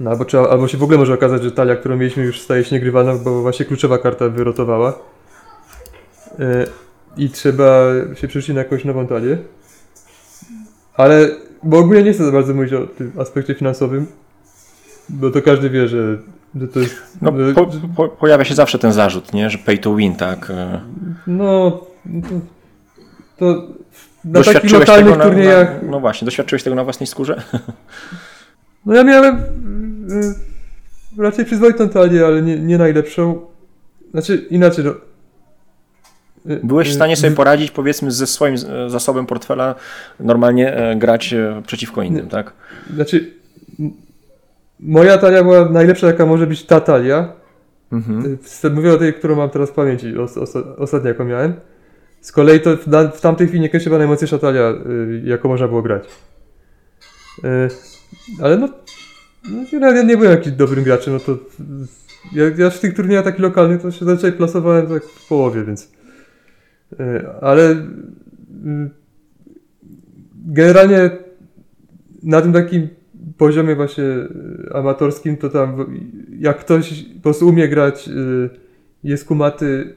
No 0.00 0.10
albo, 0.10 0.24
trzeba, 0.24 0.48
albo 0.48 0.68
się 0.68 0.78
w 0.78 0.82
ogóle 0.82 0.98
może 0.98 1.14
okazać, 1.14 1.42
że 1.42 1.50
talia, 1.52 1.76
którą 1.76 1.96
mieliśmy 1.96 2.24
już 2.24 2.40
staje 2.40 2.64
się 2.64 2.74
niegrywalna, 2.74 3.14
bo 3.14 3.42
właśnie 3.42 3.66
kluczowa 3.66 3.98
karta 3.98 4.28
wyrotowała. 4.28 4.98
Yy, 6.38 6.46
I 7.16 7.30
trzeba 7.30 7.92
się 8.14 8.28
przerzucić 8.28 8.54
na 8.54 8.62
jakąś 8.62 8.84
nową 8.84 9.06
talię. 9.06 9.38
Ale, 10.94 11.28
bo 11.62 11.78
ogólnie 11.78 12.02
nie 12.02 12.12
chcę 12.12 12.24
za 12.24 12.32
bardzo 12.32 12.54
mówić 12.54 12.72
o 12.72 12.86
tym 12.86 13.12
aspekcie 13.18 13.54
finansowym, 13.54 14.06
bo 15.08 15.30
to 15.30 15.42
każdy 15.42 15.70
wie, 15.70 15.88
że, 15.88 16.18
że 16.60 16.68
to 16.68 16.80
jest... 16.80 16.96
No, 17.22 17.32
po, 17.54 17.66
po, 17.96 18.08
pojawia 18.08 18.44
się 18.44 18.54
zawsze 18.54 18.78
ten 18.78 18.92
zarzut, 18.92 19.32
nie? 19.32 19.50
że 19.50 19.58
pay 19.58 19.78
to 19.78 19.96
win, 19.96 20.14
tak? 20.16 20.50
E, 20.50 20.80
No, 21.26 21.80
to, 23.38 23.44
to 23.54 23.62
na 24.24 24.42
takich 24.42 24.72
lokalnych 24.72 25.18
na, 25.18 25.24
turniejach... 25.24 25.82
Na, 25.82 25.90
no 25.90 26.00
właśnie, 26.00 26.24
doświadczyłeś 26.24 26.62
tego 26.62 26.76
na 26.76 26.84
własnej 26.84 27.06
skórze? 27.06 27.42
No 28.86 28.94
ja 28.94 29.04
miałem 29.04 29.36
y, 31.18 31.22
raczej 31.22 31.44
przyzwoitą 31.44 31.88
talię, 31.88 32.26
ale 32.26 32.42
nie, 32.42 32.58
nie 32.58 32.78
najlepszą. 32.78 33.46
Znaczy 34.10 34.46
inaczej, 34.50 34.84
no, 34.84 34.94
Byłeś 36.44 36.90
w 36.90 36.94
stanie 36.94 37.16
sobie 37.16 37.36
poradzić, 37.36 37.70
powiedzmy, 37.70 38.10
ze 38.10 38.26
swoim 38.26 38.56
zasobem 38.88 39.26
portfela, 39.26 39.74
normalnie 40.20 40.76
e, 40.76 40.96
grać 40.96 41.32
e, 41.32 41.62
przeciwko 41.66 42.02
innym, 42.02 42.28
tak? 42.28 42.52
Znaczy, 42.94 43.30
moja 44.80 45.18
talia 45.18 45.42
była 45.42 45.68
najlepsza, 45.68 46.06
jaka 46.06 46.26
może 46.26 46.46
być 46.46 46.66
ta 46.66 46.80
talia. 46.80 47.32
Mhm. 47.92 48.38
E, 48.64 48.70
mówię 48.70 48.92
o 48.92 48.96
tej, 48.96 49.14
którą 49.14 49.36
mam 49.36 49.50
teraz 49.50 49.70
w 49.70 49.72
pamięci, 49.72 50.18
os, 50.18 50.38
os, 50.38 50.56
ostatnia, 50.56 51.08
jaką 51.08 51.24
miałem. 51.24 51.54
Z 52.20 52.32
kolei 52.32 52.60
to 52.60 52.76
w, 52.76 52.86
w 53.16 53.20
tamtej 53.20 53.48
chwili 53.48 53.60
nie 53.62 53.80
była 53.84 53.98
najmocniejsza 53.98 54.38
talia, 54.38 54.72
jaką 55.24 55.48
można 55.48 55.68
było 55.68 55.82
grać. 55.82 56.04
Ale 58.42 58.58
no, 58.58 58.68
no 59.50 59.88
ja 59.92 60.02
nie 60.02 60.16
byłem 60.16 60.32
jakimś 60.32 60.56
dobrym 60.56 60.84
graczem, 60.84 61.14
no 61.14 61.20
to 61.20 61.38
ja, 62.32 62.44
ja 62.56 62.70
w 62.70 62.80
tych 62.80 62.94
turniejach 62.94 63.24
takich 63.24 63.40
lokalnych 63.40 63.82
to 63.82 63.90
się 63.90 64.04
zazwyczaj 64.04 64.32
plasowałem 64.32 64.86
tak 64.86 65.04
w 65.04 65.28
połowie, 65.28 65.64
więc 65.64 65.88
E, 67.00 67.34
ale 67.40 67.70
mm, 68.64 68.90
generalnie 70.46 71.10
na 72.22 72.42
tym 72.42 72.52
takim 72.52 72.88
poziomie 73.38 73.76
właśnie 73.76 74.04
e, 74.04 74.28
amatorskim, 74.74 75.36
to 75.36 75.48
tam 75.48 75.96
jak 76.38 76.58
ktoś 76.58 77.02
po 77.02 77.22
prostu 77.22 77.48
umie 77.48 77.68
grać, 77.68 78.08
e, 78.08 78.12
jest 79.04 79.24
kumaty, 79.24 79.94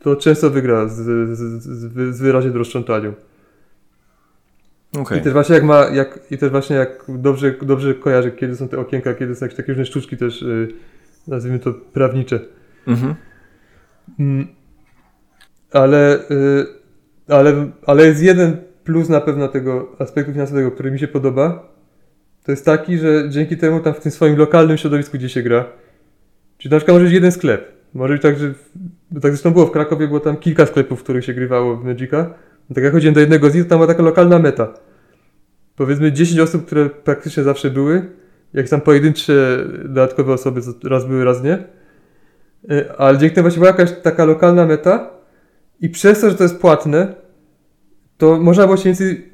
to 0.00 0.16
często 0.16 0.50
wygra 0.50 0.88
z, 0.88 0.96
z, 1.38 1.62
z, 1.62 2.16
z 2.16 2.20
wyraźnie 2.20 2.50
droższą 2.50 2.84
talią. 2.84 3.12
Okay. 5.00 5.18
I 5.18 5.20
też 5.20 5.32
właśnie 5.32 5.54
jak 5.54 5.64
ma, 5.64 5.84
jak, 5.84 6.18
i 6.30 6.38
też 6.38 6.50
właśnie 6.50 6.76
jak 6.76 7.04
dobrze, 7.08 7.54
dobrze 7.62 7.94
kojarzę, 7.94 8.30
kiedy 8.30 8.56
są 8.56 8.68
te 8.68 8.78
okienka, 8.78 9.14
kiedy 9.14 9.34
są 9.34 9.44
jakieś 9.44 9.56
takie 9.56 9.72
różne 9.72 9.86
sztuczki 9.86 10.16
też, 10.16 10.44
nazwijmy 11.28 11.58
to 11.58 11.72
prawnicze. 11.92 12.40
Mhm. 12.86 13.14
Mm 14.18 14.46
ale, 15.74 16.18
y, 16.30 16.66
ale, 17.28 17.70
ale 17.86 18.06
jest 18.06 18.22
jeden 18.22 18.56
plus 18.84 19.08
na 19.08 19.20
pewno 19.20 19.48
tego 19.48 19.96
aspektu 19.98 20.32
finansowego, 20.32 20.70
który 20.70 20.90
mi 20.90 20.98
się 20.98 21.08
podoba. 21.08 21.74
To 22.44 22.52
jest 22.52 22.64
taki, 22.64 22.98
że 22.98 23.30
dzięki 23.30 23.56
temu 23.56 23.80
tam 23.80 23.94
w 23.94 24.00
tym 24.00 24.12
swoim 24.12 24.36
lokalnym 24.36 24.76
środowisku, 24.76 25.16
gdzie 25.16 25.28
się 25.28 25.42
gra, 25.42 25.64
czyli 26.58 26.72
na 26.72 26.78
przykład 26.78 26.94
może 26.94 27.04
być 27.04 27.14
jeden 27.14 27.32
sklep. 27.32 27.72
Może 27.94 28.12
być 28.12 28.22
tak, 28.22 28.38
że 28.38 28.54
tak 29.22 29.32
zresztą 29.32 29.50
było 29.50 29.66
w 29.66 29.70
Krakowie, 29.70 30.06
było 30.06 30.20
tam 30.20 30.36
kilka 30.36 30.66
sklepów, 30.66 31.00
w 31.00 31.02
których 31.02 31.24
się 31.24 31.34
grywało 31.34 31.76
w 31.76 31.84
Magica. 31.84 32.34
Tak 32.74 32.84
jak 32.84 32.92
chodziłem 32.92 33.14
do 33.14 33.20
jednego 33.20 33.50
z 33.50 33.54
nich, 33.54 33.64
to 33.64 33.68
tam 33.70 33.78
była 33.78 33.86
taka 33.86 34.02
lokalna 34.02 34.38
meta. 34.38 34.74
Powiedzmy 35.76 36.12
10 36.12 36.40
osób, 36.40 36.66
które 36.66 36.90
praktycznie 36.90 37.42
zawsze 37.42 37.70
były, 37.70 38.10
jak 38.52 38.68
tam 38.68 38.80
pojedyncze 38.80 39.64
dodatkowe 39.84 40.32
osoby, 40.32 40.60
raz 40.84 41.06
były, 41.06 41.24
raz 41.24 41.42
nie. 41.42 41.64
Y, 42.70 42.96
ale 42.98 43.18
dzięki 43.18 43.34
temu 43.34 43.44
właśnie 43.44 43.60
była 43.60 43.70
jakaś 43.70 43.92
taka 44.02 44.24
lokalna 44.24 44.66
meta, 44.66 45.10
i 45.80 45.88
przez 45.88 46.20
to, 46.20 46.30
że 46.30 46.36
to 46.36 46.42
jest 46.42 46.58
płatne, 46.58 47.14
to 48.18 48.40
można 48.40 48.64
było 48.64 48.76
się 48.76 48.82
mniej 48.90 48.96
więcej, 48.98 49.32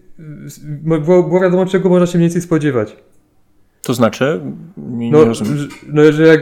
było, 0.64 1.22
było 1.22 1.40
wiadomo, 1.40 1.66
czego 1.66 1.88
można 1.88 2.06
się 2.06 2.18
mniej 2.18 2.28
więcej 2.28 2.42
spodziewać. 2.42 2.96
To 3.82 3.94
znaczy? 3.94 4.40
Nie 4.76 5.10
no, 5.10 5.24
rozumiem. 5.24 5.56
Że, 5.56 5.68
no, 5.92 6.12
że 6.12 6.26
jak, 6.26 6.40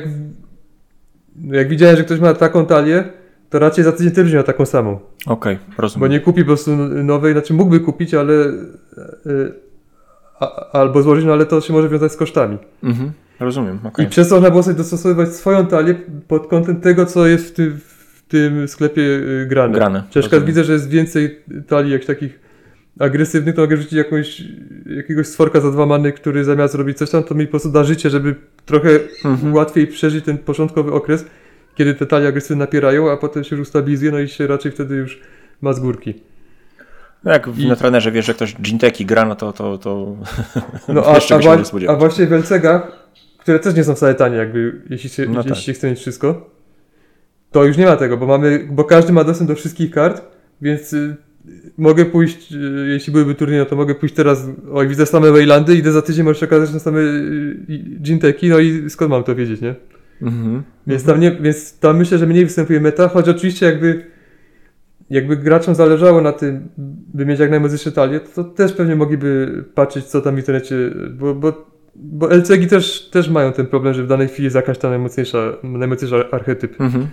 jak 1.37 1.69
widziałem, 1.69 1.97
że 1.97 2.05
ktoś 2.05 2.21
ma 2.21 2.35
taką 2.35 2.67
talię, 2.67 3.05
to 3.51 3.59
raczej 3.59 3.85
za 3.85 3.93
tydzień 3.93 4.13
też 4.13 4.33
miał 4.33 4.43
taką 4.43 4.67
samą. 4.67 4.99
Okej, 5.27 5.55
okay, 5.55 5.75
rozumiem. 5.79 6.09
Bo 6.09 6.15
nie 6.15 6.21
kupi 6.21 6.41
po 6.41 6.47
prostu 6.47 6.77
nowej, 7.05 7.33
znaczy 7.33 7.55
mógłby 7.55 7.81
kupić, 7.81 8.15
ale 8.15 8.35
e, 8.35 8.53
a, 10.41 10.73
albo 10.73 11.03
złożyć, 11.03 11.25
no 11.25 11.33
ale 11.33 11.47
to 11.47 11.61
się 11.61 11.73
może 11.73 11.89
wiązać 11.89 12.13
z 12.13 12.17
kosztami. 12.17 12.59
Mhm, 12.83 13.13
rozumiem, 13.41 13.79
okay. 13.85 14.05
I 14.05 14.09
przez 14.09 14.29
to 14.29 14.35
można 14.35 14.51
było 14.51 14.63
sobie 14.63 14.77
dostosowywać 14.77 15.29
swoją 15.29 15.67
talię 15.67 15.95
pod 16.29 16.47
kątem 16.47 16.81
tego, 16.81 17.07
co 17.07 17.27
jest 17.27 17.49
w 17.49 17.53
tym 17.53 17.81
tym 18.29 18.69
sklepie 18.69 19.03
y, 19.03 19.47
grane. 19.49 19.75
grane 19.75 20.03
Przecież 20.11 20.45
widzę, 20.45 20.65
że 20.65 20.73
jest 20.73 20.89
więcej 20.89 21.39
talii 21.67 21.93
jakichś 21.93 22.07
takich 22.07 22.41
agresywnych, 22.99 23.55
to 23.55 23.61
mogę 23.61 23.77
rzucić 23.77 23.93
jakąś, 23.93 24.43
jakiegoś 24.87 25.27
stworka 25.27 25.61
za 25.61 25.71
dwa 25.71 25.87
many, 25.87 26.13
który 26.13 26.45
zamiast 26.45 26.75
robić 26.75 26.99
coś 26.99 27.11
tam, 27.11 27.23
to 27.23 27.35
mi 27.35 27.47
po 27.47 27.51
prostu 27.51 27.71
da 27.71 27.85
życie, 27.85 28.11
żeby 28.11 28.35
trochę 28.67 28.91
mhm. 29.25 29.55
łatwiej 29.55 29.87
przeżyć 29.87 30.25
ten 30.25 30.39
początkowy 30.39 30.93
okres, 30.93 31.25
kiedy 31.79 31.95
te 31.95 32.07
talie 32.07 32.29
agresywne 32.29 32.65
napierają, 32.65 33.11
a 33.11 33.17
potem 33.17 33.45
się 33.45 33.57
już 33.57 33.69
ustabilizuje, 33.69 34.13
no 34.13 34.19
i 34.19 34.29
się 34.29 34.47
raczej 34.47 34.73
wtedy 34.73 34.95
już 34.95 35.21
ma 35.61 35.73
z 35.73 35.81
górki. 35.81 36.15
No 37.25 37.33
jak 37.33 37.49
I... 37.59 37.69
na 37.69 37.77
trenerze 37.77 38.13
wiesz, 38.13 38.27
że 38.27 38.35
ktoś 38.35 38.55
Ginteki 38.55 39.07
gra, 39.07 39.25
no 39.25 39.35
to, 39.35 39.53
to, 39.53 39.79
to 39.79 40.17
no, 40.95 41.05
a, 41.07 41.19
a, 41.89 41.93
a, 41.93 41.97
właśnie 41.97 42.27
w 42.27 42.33
LCG-ach, 42.33 42.83
które 43.39 43.59
też 43.59 43.75
nie 43.75 43.85
są 43.85 43.95
wcale 43.95 44.15
tanie, 44.15 44.37
jakby, 44.37 44.83
jeśli 44.91 45.11
się, 45.11 45.27
no 45.27 45.37
jeśli 45.37 45.53
tak. 45.53 45.61
się 45.61 45.73
chce 45.73 45.91
mieć 45.91 45.99
wszystko, 45.99 46.51
to 47.51 47.65
już 47.65 47.77
nie 47.77 47.87
ma 47.87 47.97
tego, 47.97 48.17
bo 48.17 48.27
mamy, 48.27 48.69
bo 48.71 48.85
każdy 48.85 49.13
ma 49.13 49.25
dostęp 49.25 49.49
do 49.49 49.55
wszystkich 49.55 49.91
kart, 49.91 50.23
więc 50.63 50.93
y, 50.93 51.17
mogę 51.79 52.05
pójść, 52.05 52.53
y, 52.53 52.87
jeśli 52.89 53.13
byłyby 53.13 53.35
turnieje, 53.35 53.61
no 53.61 53.67
to 53.67 53.77
mogę 53.77 53.95
pójść 53.95 54.15
teraz, 54.15 54.47
oj 54.73 54.89
widzę 54.89 55.07
same 55.07 55.33
Waylandy, 55.33 55.77
idę 55.77 55.93
za 55.93 56.03
tydzień, 56.03 56.25
może 56.25 56.41
się 56.41 56.47
okazać, 56.47 56.71
że 56.71 56.81
same 56.81 57.01
y, 57.01 57.57
Ginteki, 58.03 58.49
no 58.49 58.59
i 58.59 58.91
skąd 58.91 59.11
mam 59.11 59.25
to 59.25 59.35
wiedzieć, 59.35 59.61
nie? 59.61 59.75
Mhm. 60.23 60.63
Więc, 60.87 61.05
tam 61.05 61.21
nie, 61.21 61.31
więc 61.31 61.79
tam 61.79 61.99
myślę, 61.99 62.19
że 62.19 62.27
mniej 62.27 62.45
występuje 62.45 62.81
meta, 62.81 63.09
choć 63.09 63.29
oczywiście 63.29 63.67
jakby 63.67 64.05
jakby 65.11 65.37
graczom 65.37 65.75
zależało 65.75 66.21
na 66.21 66.33
tym, 66.33 66.69
by 67.15 67.27
mieć 67.27 67.41
jak 67.41 67.51
najmocniejsze 67.51 67.93
talie, 67.93 68.21
to 68.21 68.45
też 68.45 68.73
pewnie 68.73 68.97
mogliby 68.97 69.65
patrzeć, 69.75 70.05
co 70.05 70.21
tam 70.21 70.35
w 70.35 70.39
internecie, 70.39 70.77
bo, 71.11 71.35
bo, 71.35 71.67
bo 71.95 72.31
LCG 72.31 72.67
też, 72.67 73.11
też 73.11 73.29
mają 73.29 73.53
ten 73.53 73.67
problem, 73.67 73.95
że 73.95 74.03
w 74.03 74.07
danej 74.07 74.29
chwili 74.29 74.45
jest 74.45 74.57
jakaś 74.57 74.79
ta 74.79 74.91
najmocniejsza, 74.91 75.57
najmocniejsza 75.63 76.31
archetyp. 76.31 76.81
Mhm. 76.81 77.07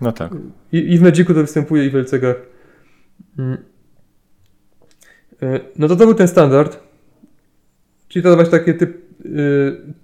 No 0.00 0.12
tak. 0.12 0.32
I, 0.72 0.92
i 0.92 0.98
w 0.98 1.02
Magicu 1.02 1.34
to 1.34 1.40
występuje, 1.40 1.86
i 1.86 1.90
w 1.90 1.94
LCG. 1.94 2.34
Mm. 3.38 3.58
E, 5.42 5.60
no 5.78 5.88
to 5.88 5.96
to 5.96 6.04
był 6.04 6.14
ten 6.14 6.28
standard. 6.28 6.80
Czyli 8.08 8.22
to 8.22 8.34
właśnie 8.34 8.58
takie 8.58 8.74
typ, 8.74 9.09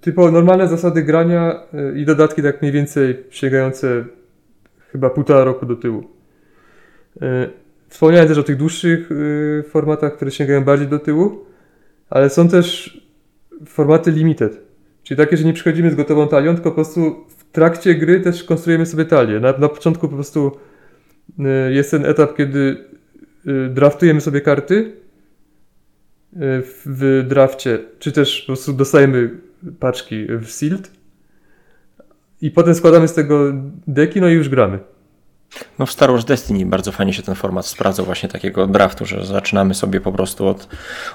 typowo 0.01 0.31
normalne 0.31 0.67
zasady 0.67 1.03
grania 1.03 1.63
e, 1.73 1.99
i 1.99 2.05
dodatki 2.05 2.43
tak 2.43 2.61
mniej 2.61 2.71
więcej 2.71 3.23
sięgające 3.29 4.05
chyba 4.91 5.09
półtora 5.09 5.43
roku 5.43 5.65
do 5.65 5.75
tyłu. 5.75 6.03
Wspomniałem 7.87 8.27
też 8.27 8.37
o 8.37 8.43
tych 8.43 8.57
dłuższych 8.57 9.09
formatach, 9.69 10.15
które 10.15 10.31
sięgają 10.31 10.63
bardziej 10.63 10.87
do 10.87 10.99
tyłu, 10.99 11.45
ale 12.09 12.29
są 12.29 12.47
też 12.47 12.97
formaty 13.65 14.11
limited. 14.11 14.61
Czyli 15.03 15.17
takie, 15.17 15.37
że 15.37 15.43
nie 15.43 15.53
przychodzimy 15.53 15.91
z 15.91 15.95
gotową 15.95 16.27
talią, 16.27 16.53
tylko 16.53 16.69
po 16.69 16.75
prostu 16.75 17.25
trakcie 17.51 17.95
gry 17.95 18.19
też 18.19 18.43
konstruujemy 18.43 18.85
sobie 18.85 19.05
talię. 19.05 19.39
Na, 19.39 19.57
na 19.57 19.69
początku 19.69 20.07
po 20.07 20.15
prostu 20.15 20.51
y, 21.39 21.73
jest 21.73 21.91
ten 21.91 22.05
etap, 22.05 22.35
kiedy 22.35 22.77
y, 23.47 23.69
draftujemy 23.69 24.21
sobie 24.21 24.41
karty 24.41 24.75
y, 24.75 25.06
w 26.85 27.23
drafcie, 27.27 27.79
czy 27.99 28.11
też 28.11 28.41
po 28.41 28.45
prostu 28.47 28.73
dostajemy 28.73 29.29
paczki 29.79 30.27
w 30.29 30.51
Sealed 30.51 30.91
i 32.41 32.51
potem 32.51 32.75
składamy 32.75 33.07
z 33.07 33.13
tego 33.13 33.53
deki, 33.87 34.21
no 34.21 34.29
i 34.29 34.33
już 34.33 34.49
gramy. 34.49 34.79
No 35.79 35.85
w 35.85 35.91
Star 35.91 36.11
Wars 36.11 36.25
Destiny 36.25 36.65
bardzo 36.65 36.91
fajnie 36.91 37.13
się 37.13 37.23
ten 37.23 37.35
format 37.35 37.65
sprawdzał 37.65 38.05
właśnie 38.05 38.29
takiego 38.29 38.67
draftu, 38.67 39.05
że 39.05 39.25
zaczynamy 39.25 39.73
sobie 39.73 40.01
po 40.01 40.11
prostu 40.11 40.47
od 40.47 40.67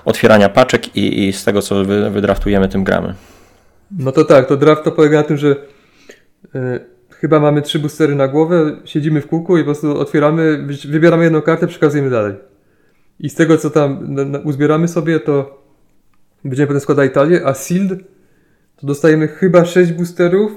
otwierania 0.05 0.49
paczek 0.49 0.97
i, 0.97 1.29
i 1.29 1.33
z 1.33 1.45
tego 1.45 1.63
co 1.63 1.85
wy, 1.85 2.11
wydraftujemy 2.11 2.69
tym 2.69 2.85
gramy. 2.85 3.15
No 3.99 4.13
to 4.13 4.25
tak, 4.25 4.49
to 4.49 4.57
draft 4.57 4.85
to 4.85 4.93
polega 4.93 5.19
na 5.19 5.25
tym, 5.25 5.37
że 5.37 5.57
E, 6.55 6.81
chyba 7.11 7.41
mamy 7.41 7.63
trzy 7.63 7.79
boostery 7.79 8.15
na 8.15 8.29
głowę, 8.29 8.77
siedzimy 8.85 9.21
w 9.21 9.27
kółku 9.27 9.57
i 9.59 9.61
po 9.61 9.65
prostu 9.65 9.99
otwieramy, 9.99 10.67
wybieramy 10.89 11.25
jedną 11.25 11.43
kartę, 11.43 11.67
przekazujemy 11.67 12.11
dalej. 12.11 12.35
I 13.23 13.31
z 13.31 13.35
tego, 13.35 13.59
co 13.59 13.71
tam 13.71 14.17
uzbieramy 14.45 14.89
sobie, 14.89 15.21
to 15.21 15.63
będziemy 16.45 16.67
potem 16.67 16.81
składać 16.81 17.15
talię, 17.15 17.47
a 17.47 17.55
sealed 17.55 18.01
to 18.77 18.87
dostajemy 18.87 19.29
chyba 19.29 19.65
6 19.65 19.93
boosterów 19.93 20.53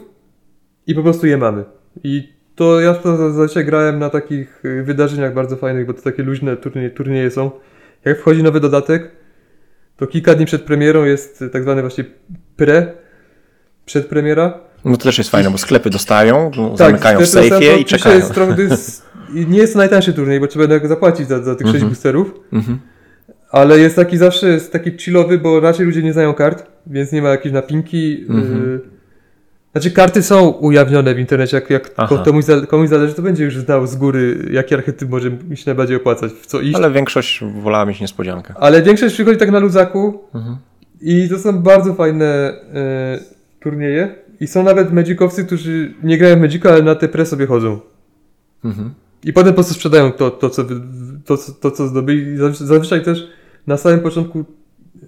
i 0.88 0.95
po 0.95 1.04
prostu 1.04 1.28
je 1.28 1.38
mamy. 1.38 1.63
I 2.04 2.34
to 2.56 2.80
ja 2.80 2.93
to 2.93 3.17
zazwyczaj 3.17 3.65
grałem 3.65 3.99
na 3.99 4.10
takich 4.10 4.65
y, 4.65 4.84
wydarzeniach 4.84 5.34
bardzo 5.34 5.56
fajnych, 5.56 5.86
bo 5.86 5.93
to 5.93 6.01
takie 6.01 6.23
luźne 6.23 6.58
turnieje, 6.58 6.89
turnieje 6.89 7.32
są. 7.32 7.51
Jak 8.06 8.19
wchodzi 8.19 8.43
nowy 8.43 8.60
dodatek, 8.60 9.12
to 9.97 10.08
kilka 10.08 10.36
dni 10.36 10.45
przed 10.45 10.62
premierą 10.62 11.04
jest 11.04 11.43
tak 11.51 11.63
zwany 11.63 11.82
właśnie 11.82 12.06
pre, 12.56 12.93
przedpremiera 13.86 14.60
no 14.86 14.97
to 14.97 15.04
też 15.04 15.17
jest 15.17 15.30
fajne, 15.30 15.51
bo 15.51 15.58
sklepy 15.58 15.89
dostają, 15.89 16.51
tak, 16.51 16.78
zamykają 16.78 17.19
w 17.19 17.28
sejfie 17.28 17.78
i 17.78 17.86
czekają. 17.86 18.15
Jest, 18.15 18.34
to 18.34 18.62
jest, 18.62 19.04
nie 19.33 19.57
jest 19.57 19.73
to 19.73 19.79
najtańszy 19.79 20.13
turniej, 20.13 20.39
bo 20.39 20.47
trzeba 20.47 20.88
zapłacić 20.88 21.27
za, 21.27 21.43
za 21.43 21.55
tych 21.55 21.67
6 21.67 21.75
mm 21.75 21.85
-hmm. 21.88 21.89
boosterów. 21.89 22.39
Mm 22.53 22.63
-hmm. 22.65 22.75
Ale 23.51 23.79
jest 23.79 23.95
taki 23.95 24.17
zawsze 24.17 24.49
jest 24.49 24.71
taki 24.71 24.91
chillowy, 24.97 25.38
bo 25.38 25.59
raczej 25.59 25.85
ludzie 25.85 26.03
nie 26.03 26.13
znają 26.13 26.33
kart, 26.33 26.67
więc 26.88 27.11
nie 27.11 27.21
ma 27.21 27.29
jakiejś 27.29 27.53
napinki. 27.53 28.25
Mm 28.29 28.43
-hmm. 28.43 28.79
Znaczy 29.71 29.91
karty 29.91 30.23
są 30.23 30.47
ujawnione 30.49 31.15
w 31.15 31.19
internecie, 31.19 31.57
jak, 31.57 31.69
jak 31.69 31.93
komuś, 32.25 32.45
zale- 32.45 32.67
komuś 32.67 32.89
zależy, 32.89 33.13
to 33.13 33.21
będzie 33.21 33.43
już 33.43 33.57
znał 33.57 33.88
z 33.88 33.95
góry, 33.95 34.49
jaki 34.51 34.75
archetyp 34.75 35.09
może 35.09 35.31
mi 35.31 35.57
się 35.57 35.63
najbardziej 35.65 35.97
opłacać, 35.97 36.31
w 36.31 36.45
co 36.45 36.61
iść. 36.61 36.75
Ale, 36.75 36.85
Ale 36.85 36.93
większość 36.93 37.43
wolała 37.61 37.85
mieć 37.85 38.01
niespodziankę. 38.01 38.53
większość 38.85 39.13
przychodzi 39.13 39.38
tak 39.39 39.51
na 39.51 39.59
luzaku 39.59 40.19
Mhm. 40.33 40.57
i 41.01 41.29
to 41.29 41.39
są 41.39 41.59
bardzo 41.59 41.93
fajne 41.93 42.25
e, 42.73 43.19
turnieje. 43.59 44.15
I 44.39 44.47
są 44.47 44.63
nawet 44.63 44.93
magicowcy, 44.93 45.45
którzy 45.45 45.93
nie 46.03 46.17
grają 46.17 46.35
w 46.35 46.41
Magica, 46.41 46.69
ale 46.69 46.81
na 46.81 46.95
te 46.95 47.07
pre 47.07 47.25
sobie 47.25 47.45
chodzą. 47.45 47.79
Mhm. 48.65 48.93
I 49.25 49.33
potem 49.33 49.49
po 49.51 49.55
prostu 49.55 49.73
sprzedają 49.73 50.11
to, 50.11 50.31
to, 50.31 50.49
co, 50.49 50.65
to, 51.25 51.38
to, 51.61 51.71
co 51.71 51.88
zdobyli. 51.88 52.38
Zazwy- 52.38 52.65
Zazwyczaj 52.65 53.03
też 53.03 53.27
na 53.67 53.77
samym 53.77 53.99
początku 53.99 54.45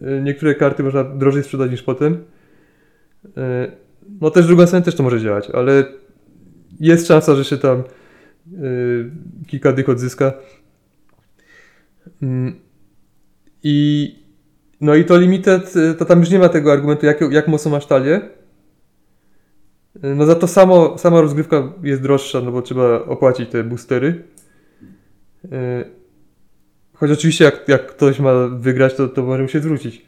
e, 0.02 0.22
niektóre 0.22 0.56
karty 0.56 0.84
można 0.84 1.04
drożej 1.04 1.44
sprzedać 1.44 1.72
niż 1.72 1.84
potem. 1.84 2.24
E, 3.38 3.72
No 4.22 4.32
też 4.32 4.44
w 4.44 4.48
drugą 4.48 4.68
stronę 4.68 4.86
też 4.86 4.96
to 4.96 5.04
może 5.04 5.22
działać, 5.22 5.50
ale 5.50 5.84
jest 6.80 7.08
szansa, 7.08 7.36
że 7.36 7.46
się 7.46 7.58
tam 7.58 7.78
e, 7.80 7.84
kilka 9.48 9.74
dych 9.74 9.90
odzyska. 9.90 10.34
Mm. 12.22 12.56
I 13.64 14.16
no 14.82 14.96
i 14.96 15.06
to 15.06 15.18
limited, 15.18 15.74
to 15.98 16.06
tam 16.06 16.20
już 16.20 16.30
nie 16.30 16.40
ma 16.40 16.50
tego 16.50 16.72
argumentu, 16.74 17.06
jak, 17.06 17.22
jak 17.32 17.48
mocno 17.48 17.72
masz 17.72 17.86
talię. 17.86 18.22
E, 20.04 20.16
No 20.16 20.26
za 20.26 20.36
to 20.36 20.48
samo, 20.48 20.98
sama 20.98 21.22
rozgrywka 21.22 21.74
jest 21.84 22.02
droższa, 22.02 22.42
no 22.42 22.52
bo 22.52 22.62
trzeba 22.62 23.06
opłacić 23.06 23.50
te 23.50 23.64
boostery. 23.64 24.24
E, 25.52 25.86
Choć 26.94 27.12
oczywiście 27.12 27.46
jak, 27.46 27.68
jak 27.68 27.88
ktoś 27.88 28.20
ma 28.20 28.48
wygrać, 28.48 28.94
to, 28.96 29.08
to 29.08 29.24
może 29.24 29.44
mu 29.44 29.50
się 29.50 29.60
zwrócić. 29.60 30.06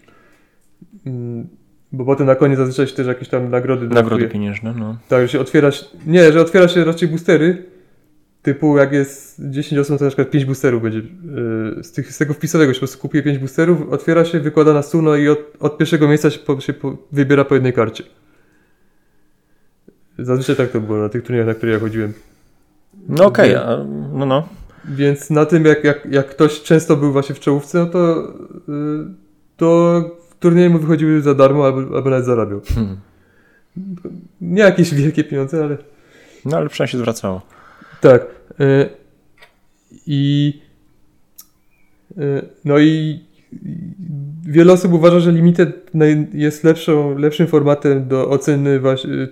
Mm, 1.05 1.47
Bo 1.91 2.05
potem 2.05 2.27
na 2.27 2.35
koniec 2.35 2.57
zazwyczaj 2.57 2.87
się 2.87 2.93
też 2.95 3.07
jakieś 3.07 3.29
tam 3.29 3.49
nagrody 3.49 3.87
Nagrody 3.87 4.27
pieniężne, 4.27 4.73
no. 4.79 4.97
Tak, 5.09 5.21
że 5.21 5.27
się 5.27 5.39
otwiera 5.39 5.71
się, 5.71 5.85
nie, 6.05 6.31
że 6.31 6.41
otwiera 6.41 6.67
się 6.67 6.83
raczej 6.85 7.07
boostery, 7.09 7.65
typu 8.41 8.77
jak 8.77 8.91
jest 8.93 9.41
10 9.49 9.79
osób, 9.79 9.97
to 9.97 10.03
na 10.03 10.09
przykład 10.09 10.29
5 10.29 10.45
boosterów 10.45 10.83
będzie, 10.83 10.97
yy, 10.99 11.83
z, 11.83 11.91
tych, 11.91 12.13
z 12.13 12.17
tego 12.17 12.33
wpisowego 12.33 12.73
się 12.73 12.77
po 12.77 12.85
prostu 12.85 13.01
kupuje 13.01 13.23
5 13.23 13.37
boosterów, 13.37 13.89
otwiera 13.89 14.25
się, 14.25 14.39
wykłada 14.39 14.73
na 14.73 14.81
stół, 14.81 15.01
no 15.01 15.15
i 15.15 15.27
od, 15.29 15.39
od 15.59 15.77
pierwszego 15.77 16.07
miejsca 16.07 16.29
się, 16.29 16.39
po, 16.39 16.61
się 16.61 16.73
po, 16.73 16.97
wybiera 17.11 17.45
po 17.45 17.53
jednej 17.55 17.73
karcie. 17.73 18.03
Zazwyczaj 20.21 20.55
tak 20.55 20.71
to 20.71 20.81
było 20.81 20.97
na 20.97 21.09
tych 21.09 21.23
turniejach, 21.23 21.47
na 21.47 21.53
które 21.53 21.71
ja 21.71 21.79
chodziłem. 21.79 22.13
No 23.09 23.25
okej, 23.25 23.55
a- 23.55 23.85
no 24.13 24.25
no. 24.25 24.47
Więc 24.85 25.29
na 25.29 25.45
tym, 25.45 25.65
jak, 25.65 25.83
jak, 25.83 26.07
jak 26.11 26.27
ktoś 26.29 26.61
często 26.61 26.95
był 26.95 27.11
właśnie 27.11 27.35
w 27.35 27.39
czołówce, 27.39 27.79
no 27.79 27.85
to, 27.85 28.33
yy, 28.67 29.05
to 29.57 30.01
turnieje 30.39 30.69
mu 30.69 30.79
wychodziły 30.79 31.21
za 31.21 31.33
darmo 31.35 31.65
albo, 31.65 31.95
albo 31.95 32.09
nawet 32.09 32.25
zarabiał. 32.25 32.61
Hmm. 32.75 32.97
Nie 34.41 34.61
jakieś 34.61 34.93
wielkie 34.93 35.23
pieniądze, 35.23 35.63
ale... 35.63 35.77
No 36.45 36.57
ale 36.57 36.69
przynajmniej 36.69 36.91
się 36.91 36.97
zwracało. 36.97 37.41
Tak. 38.01 38.25
y, 38.61 38.89
I 40.07 40.53
y, 42.17 42.41
no 42.65 42.79
i 42.79 43.19
wiele 44.45 44.73
osób 44.73 44.93
uważa, 44.93 45.19
że 45.19 45.31
Limited 45.31 45.91
jest 46.33 46.63
lepszą, 46.63 47.17
lepszym 47.17 47.47
formatem 47.47 48.07
do 48.07 48.29
oceny 48.29 48.79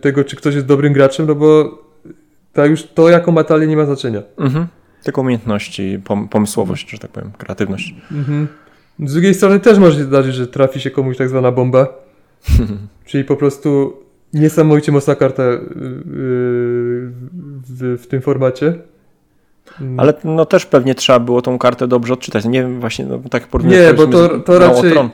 tego, 0.01 0.23
czy 0.23 0.35
ktoś 0.35 0.55
jest 0.55 0.67
dobrym 0.67 0.93
graczem, 0.93 1.27
no 1.27 1.35
bo 1.35 1.79
ta 2.53 2.65
już 2.65 2.83
to, 2.83 3.09
jaką 3.09 3.31
ma 3.31 3.43
talię, 3.43 3.67
nie 3.67 3.77
ma 3.77 3.85
znaczenia. 3.85 4.21
Mhm. 4.37 4.67
Tylko 5.03 5.21
umiejętności, 5.21 5.99
pom 6.05 6.27
pomysłowość, 6.27 6.89
że 6.89 6.97
tak 6.97 7.11
powiem, 7.11 7.31
kreatywność. 7.37 7.95
Mhm. 8.11 8.47
Z 9.05 9.13
drugiej 9.13 9.33
strony 9.33 9.59
też 9.59 9.77
może 9.77 9.97
się 9.97 10.03
zdarzyć, 10.03 10.35
że 10.35 10.47
trafi 10.47 10.79
się 10.79 10.91
komuś 10.91 11.17
tak 11.17 11.29
zwana 11.29 11.51
bomba, 11.51 11.87
czyli 13.05 13.23
po 13.23 13.35
prostu 13.35 13.93
niesamowicie 14.33 14.91
mocna 14.91 15.15
karta 15.15 15.43
y, 15.43 15.55
y, 15.55 15.59
w, 17.69 17.97
w 18.01 18.07
tym 18.07 18.21
formacie. 18.21 18.73
Mm. 19.81 19.99
Ale 19.99 20.13
no 20.23 20.45
też 20.45 20.65
pewnie 20.65 20.95
trzeba 20.95 21.19
było 21.19 21.41
tą 21.41 21.57
kartę 21.59 21.87
dobrze 21.87 22.13
odczytać. 22.13 22.45
Nie 22.45 22.61
wiem, 22.61 22.79
właśnie 22.79 23.05
no, 23.05 23.19
tak 23.31 23.47
Nie, 23.63 23.93
bo 23.93 24.07
to- 24.07 24.39
to 24.39 24.59
raczej- 24.59 24.91
Tron, 24.91 25.09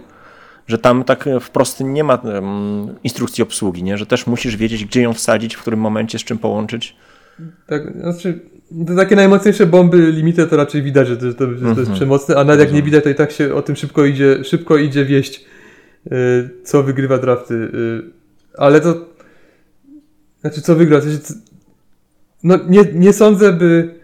że 0.67 0.77
tam 0.77 1.03
tak 1.03 1.29
wprost 1.41 1.79
nie 1.79 2.03
ma 2.03 2.13
em, 2.15 2.95
instrukcji 3.03 3.41
obsługi, 3.43 3.83
nie? 3.83 3.97
że 3.97 4.05
też 4.05 4.27
musisz 4.27 4.55
wiedzieć, 4.57 4.85
gdzie 4.85 5.01
ją 5.01 5.13
wsadzić, 5.13 5.55
w 5.55 5.61
którym 5.61 5.79
momencie, 5.79 6.19
z 6.19 6.23
czym 6.23 6.37
połączyć. 6.37 6.95
Tak, 7.67 7.93
znaczy, 8.01 8.39
te 8.87 8.95
takie 8.95 9.15
najmocniejsze 9.15 9.65
bomby 9.65 10.11
limity 10.11 10.47
to 10.47 10.57
raczej 10.57 10.81
widać, 10.81 11.07
że 11.07 11.17
to, 11.17 11.25
że 11.25 11.33
to, 11.33 11.45
że 11.51 11.59
to 11.61 11.67
jest 11.67 11.79
Mhm. 11.79 11.95
przemocne, 11.95 12.35
a 12.35 12.43
nawet 12.43 12.59
jak 12.59 12.73
nie 12.73 12.83
widać, 12.83 13.03
to 13.03 13.09
i 13.09 13.15
tak 13.15 13.31
się 13.31 13.53
o 13.55 13.61
tym 13.61 13.75
szybko 13.75 14.05
idzie, 14.05 14.43
szybko 14.43 14.77
idzie 14.77 15.05
wieść, 15.05 15.45
y, 16.11 16.49
co 16.63 16.83
wygrywa 16.83 17.17
drafty. 17.17 17.53
y, 17.53 18.01
ale 18.57 18.81
to, 18.81 19.05
znaczy 20.41 20.61
co 20.61 20.75
wygra? 20.75 20.99
No 22.43 22.59
nie, 22.69 22.83
nie 22.93 23.13
sądzę, 23.13 23.53
by, 23.53 23.95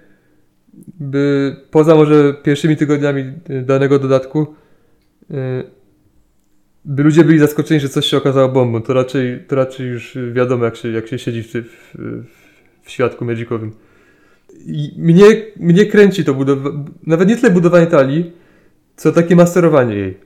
by 0.99 1.55
poza 1.71 1.95
może 1.95 2.33
pierwszymi 2.43 2.77
tygodniami 2.77 3.21
y, 3.49 3.61
danego 3.61 3.99
dodatku, 3.99 4.55
y, 5.31 5.35
by 6.85 7.03
ludzie 7.03 7.23
byli 7.23 7.39
zaskoczeni, 7.39 7.79
że 7.79 7.89
coś 7.89 8.05
się 8.05 8.17
okazało 8.17 8.49
bombą. 8.49 8.81
To 8.81 8.93
raczej, 8.93 9.43
to 9.47 9.55
raczej 9.55 9.87
już 9.87 10.17
wiadomo, 10.33 10.65
jak 10.65 10.75
się, 10.75 10.91
jak 10.91 11.07
się 11.07 11.19
siedzi 11.19 11.43
w, 11.43 11.47
w, 11.47 11.95
w 12.81 12.91
świadku 12.91 13.25
magicowym. 13.25 13.71
I 14.65 14.93
mnie, 14.97 15.25
mnie 15.59 15.85
kręci 15.85 16.23
to 16.23 16.33
budowanie, 16.33 16.85
nawet 17.07 17.29
nie 17.29 17.37
tyle 17.37 17.51
budowanie 17.53 17.87
talii, 17.87 18.31
co 18.95 19.11
takie 19.11 19.35
masterowanie 19.35 19.95
jej. 19.95 20.17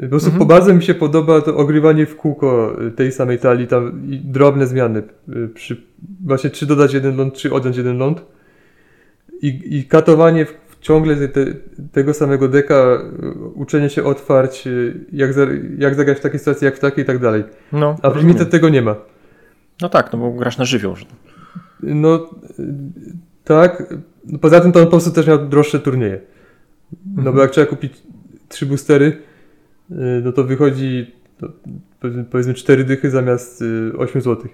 Po 0.00 0.08
prostu 0.08 0.30
Mhm. 0.30 0.48
bardzo 0.48 0.74
mi 0.74 0.82
się 0.82 0.94
podoba 0.94 1.40
to 1.40 1.56
ogrywanie 1.56 2.06
w 2.06 2.16
kółko 2.16 2.76
tej 2.96 3.12
samej 3.12 3.38
talii, 3.38 3.66
tam 3.66 4.02
i 4.10 4.18
drobne 4.18 4.66
zmiany. 4.66 5.02
y, 5.28 5.48
Przy, 5.54 5.82
właśnie 6.24 6.50
czy 6.50 6.66
dodać 6.66 6.94
jeden 6.94 7.16
ląd, 7.16 7.34
czy 7.34 7.52
odjąć 7.52 7.76
jeden 7.76 7.98
ląd. 7.98 8.22
I, 9.42 9.76
i 9.78 9.84
katowanie 9.84 10.46
w, 10.46 10.54
ciągle 10.80 11.16
te, 11.16 11.28
te, 11.28 11.46
tego 11.92 12.14
samego 12.14 12.48
deka, 12.48 12.74
y, 13.22 13.38
uczenie 13.54 13.90
się 13.90 14.04
otwarć, 14.04 14.66
y, 14.66 15.04
jak, 15.12 15.32
za, 15.32 15.46
jak 15.78 15.94
zagrać 15.94 16.18
w 16.18 16.20
takiej 16.20 16.38
sytuacji, 16.38 16.64
jak 16.64 16.76
w 16.76 16.78
takiej 16.80 17.04
i 17.04 17.06
tak 17.06 17.18
dalej. 17.18 17.44
No, 17.72 17.96
A 18.02 18.10
w. 18.10 18.16
Limited 18.16 18.50
tego 18.50 18.68
nie 18.68 18.82
ma. 18.82 18.96
no 19.82 19.88
tak, 19.88 20.12
no 20.12 20.18
bo 20.18 20.30
grasz 20.32 20.58
na 20.58 20.64
żywioł. 20.64 20.94
No 21.82 22.30
y, 22.60 22.64
tak. 23.44 23.94
No, 24.26 24.38
Poza 24.38 24.60
tym 24.60 24.72
to 24.72 24.78
on 24.78 24.84
po 24.84 24.90
prostu 24.90 25.10
też 25.10 25.26
miał 25.26 25.48
droższe 25.48 25.78
turnieje. 25.80 26.20
No 27.06 27.18
Mhm. 27.18 27.36
bo 27.36 27.42
jak 27.42 27.50
trzeba 27.50 27.66
kupić 27.66 27.92
trzy 28.48 28.66
boostery, 28.66 29.22
no 30.22 30.32
to 30.32 30.44
wychodzi 30.44 31.10
no, 31.40 31.48
powiedzmy- 32.30 32.54
4 32.54 32.84
dychy 32.84 33.10
zamiast 33.10 33.62
y, 33.62 33.92
8 33.98 34.22
zł. 34.22 34.46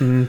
Mm. 0.00 0.26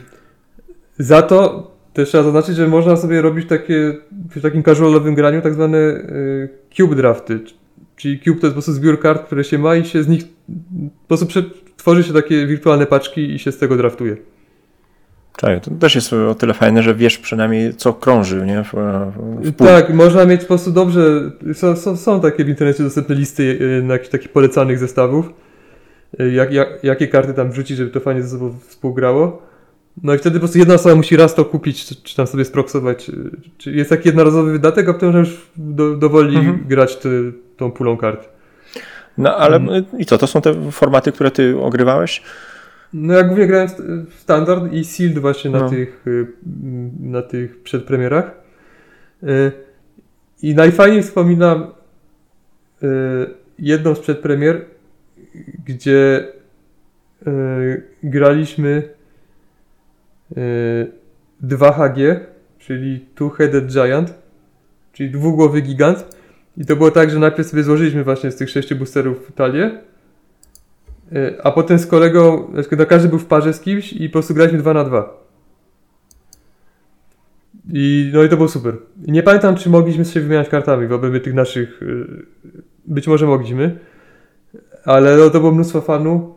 Za 1.00 1.22
to 1.22 1.71
też 1.94 2.10
trzeba 2.10 2.24
zaznaczyć, 2.24 2.56
że 2.56 2.68
można 2.68 2.96
sobie 2.96 3.22
robić 3.22 3.48
takie 3.50 3.98
w 4.36 4.42
takim 4.42 4.64
casualowym 4.64 5.16
graniu 5.16 5.42
tak 5.42 5.54
zwane 5.54 5.78
y, 5.78 6.50
cube 6.78 6.96
drafty. 6.96 7.40
Czyli 7.96 8.20
cube 8.20 8.40
to 8.40 8.48
jest 8.48 8.54
po 8.56 8.62
prostu 8.62 8.74
zbiór 8.74 9.00
kart, 9.00 9.26
które 9.26 9.44
się 9.44 9.58
ma 9.58 9.76
i 9.76 9.86
się 9.86 10.04
z 10.04 10.08
nich 10.08 10.24
po 11.08 11.18
prostu 11.18 11.42
tworzy 11.78 12.04
się 12.04 12.14
takie 12.14 12.48
wirtualne 12.48 12.86
paczki 12.86 13.34
i 13.34 13.40
się 13.40 13.52
z 13.52 13.58
tego 13.58 13.78
draftuje. 13.78 14.18
Czekaj, 15.38 15.62
to 15.62 15.72
też 15.72 15.96
jest 15.96 16.14
o 16.14 16.36
tyle 16.36 16.54
fajne, 16.54 16.84
że 16.84 16.96
wiesz 16.96 17.18
przynajmniej 17.18 17.74
co 17.74 17.94
krąży, 17.94 18.46
nie? 18.46 18.64
W, 18.64 18.74
w. 19.44 19.56
Tak, 19.56 19.94
można 19.94 20.26
mieć 20.26 20.42
po 20.42 20.48
prostu 20.48 20.72
dobrze. 20.72 21.32
Są, 21.54 21.76
są, 21.76 21.98
są 21.98 22.22
takie 22.22 22.46
w 22.46 22.50
internecie 22.50 22.84
dostępne 22.84 23.16
listy 23.16 23.60
e, 23.80 23.82
na 23.82 23.94
jakichś 23.94 24.12
takich 24.12 24.32
polecanych 24.32 24.80
zestawów. 24.80 25.30
e, 26.20 26.30
Jak, 26.30 26.54
jak, 26.54 26.84
jakie 26.84 27.08
karty 27.08 27.34
tam 27.34 27.52
wrzucić, 27.52 27.78
żeby 27.78 27.92
to 27.92 28.00
fajnie 28.00 28.22
ze 28.24 28.30
sobą 28.30 28.56
współgrało. 28.68 29.42
No 30.04 30.14
i 30.14 30.18
wtedy 30.18 30.36
po 30.36 30.40
prostu 30.40 30.58
jedna 30.60 30.74
osoba 30.74 30.96
musi 30.96 31.16
raz 31.18 31.36
to 31.36 31.46
kupić, 31.46 31.86
czy, 31.86 31.96
czy 31.96 32.16
tam 32.16 32.28
sobie 32.28 32.46
sproksować. 32.46 33.10
e, 33.10 33.14
Czy 33.58 33.72
jest 33.72 33.90
taki 33.90 34.10
jednorazowy 34.10 34.52
wydatek, 34.52 34.90
a 34.90 34.94
potem 34.94 35.08
można 35.10 35.20
już 35.20 35.48
do, 35.58 35.96
dowoli 35.98 36.38
Mhm. 36.38 36.66
grać 36.68 36.96
te, 36.98 37.10
tą 37.58 37.72
pulą 37.72 37.98
kart. 37.98 38.30
No 39.18 39.36
ale 39.38 39.58
Mhm. 39.58 39.86
i 39.98 40.06
co, 40.06 40.18
to 40.18 40.28
są 40.28 40.42
te 40.42 40.72
formaty, 40.72 41.12
które 41.12 41.32
ty 41.32 41.58
ogrywałeś? 41.60 42.24
No 42.94 43.14
ja 43.14 43.24
głównie 43.24 43.48
grałem 43.48 43.68
w- 43.68 44.14
standard 44.20 44.74
i 44.74 44.84
sealed 44.86 45.20
właśnie 45.20 45.52
na 45.52 45.60
No. 45.60 45.70
tych 45.70 46.08
y, 46.08 46.28
na 47.00 47.22
tych 47.22 47.64
przedpremierach. 47.64 48.32
Y, 49.24 49.52
I 50.42 50.56
najfajniej 50.56 51.04
wspominam 51.04 51.64
y, 52.84 52.88
jedną 53.60 53.96
z 53.96 54.00
przedpremier, 54.00 54.66
gdzie 55.66 56.28
y, 57.28 57.84
graliśmy 58.04 58.70
y, 58.70 59.01
2HG, 61.44 62.20
czyli 62.60 63.06
Two-Headed 63.16 63.66
Giant, 63.66 64.14
czyli 64.94 65.12
dwugłowy 65.12 65.62
gigant. 65.62 66.18
I 66.58 66.66
to 66.66 66.76
było 66.76 66.92
tak, 66.92 67.10
że 67.10 67.20
najpierw 67.20 67.48
sobie 67.48 67.64
złożyliśmy 67.64 68.04
właśnie 68.04 68.32
z 68.32 68.36
tych 68.36 68.50
sześciu 68.50 68.76
boosterów 68.76 69.32
talię, 69.36 69.72
Y, 71.16 71.44
A 71.44 71.52
potem 71.52 71.80
z 71.80 71.88
kolegą, 71.88 72.48
znaczy, 72.54 72.70
no 72.78 72.86
każdy 72.86 73.10
był 73.10 73.20
w 73.20 73.26
parze 73.26 73.54
z 73.54 73.60
kimś 73.60 73.94
i 73.94 74.10
po 74.10 74.14
prostu 74.14 74.34
graliśmy 74.34 74.60
2 74.60 74.74
na 74.74 74.84
2. 74.84 75.22
I 77.74 78.12
no 78.14 78.24
i 78.24 78.30
to 78.30 78.36
było 78.36 78.48
super. 78.48 78.78
I 79.06 79.12
nie 79.12 79.24
pamiętam, 79.24 79.56
czy 79.56 79.70
mogliśmy 79.70 80.06
się 80.06 80.22
wymieniać 80.22 80.50
kartami 80.50 80.88
w 80.88 80.92
obrębie 80.92 81.20
tych 81.20 81.34
naszych. 81.34 81.82
y, 81.82 82.26
Być 82.86 83.08
może 83.08 83.26
mogliśmy, 83.28 83.80
ale 84.86 85.18
no, 85.18 85.30
to 85.30 85.40
było 85.40 85.52
mnóstwo 85.52 85.82
fanu. 85.82 86.36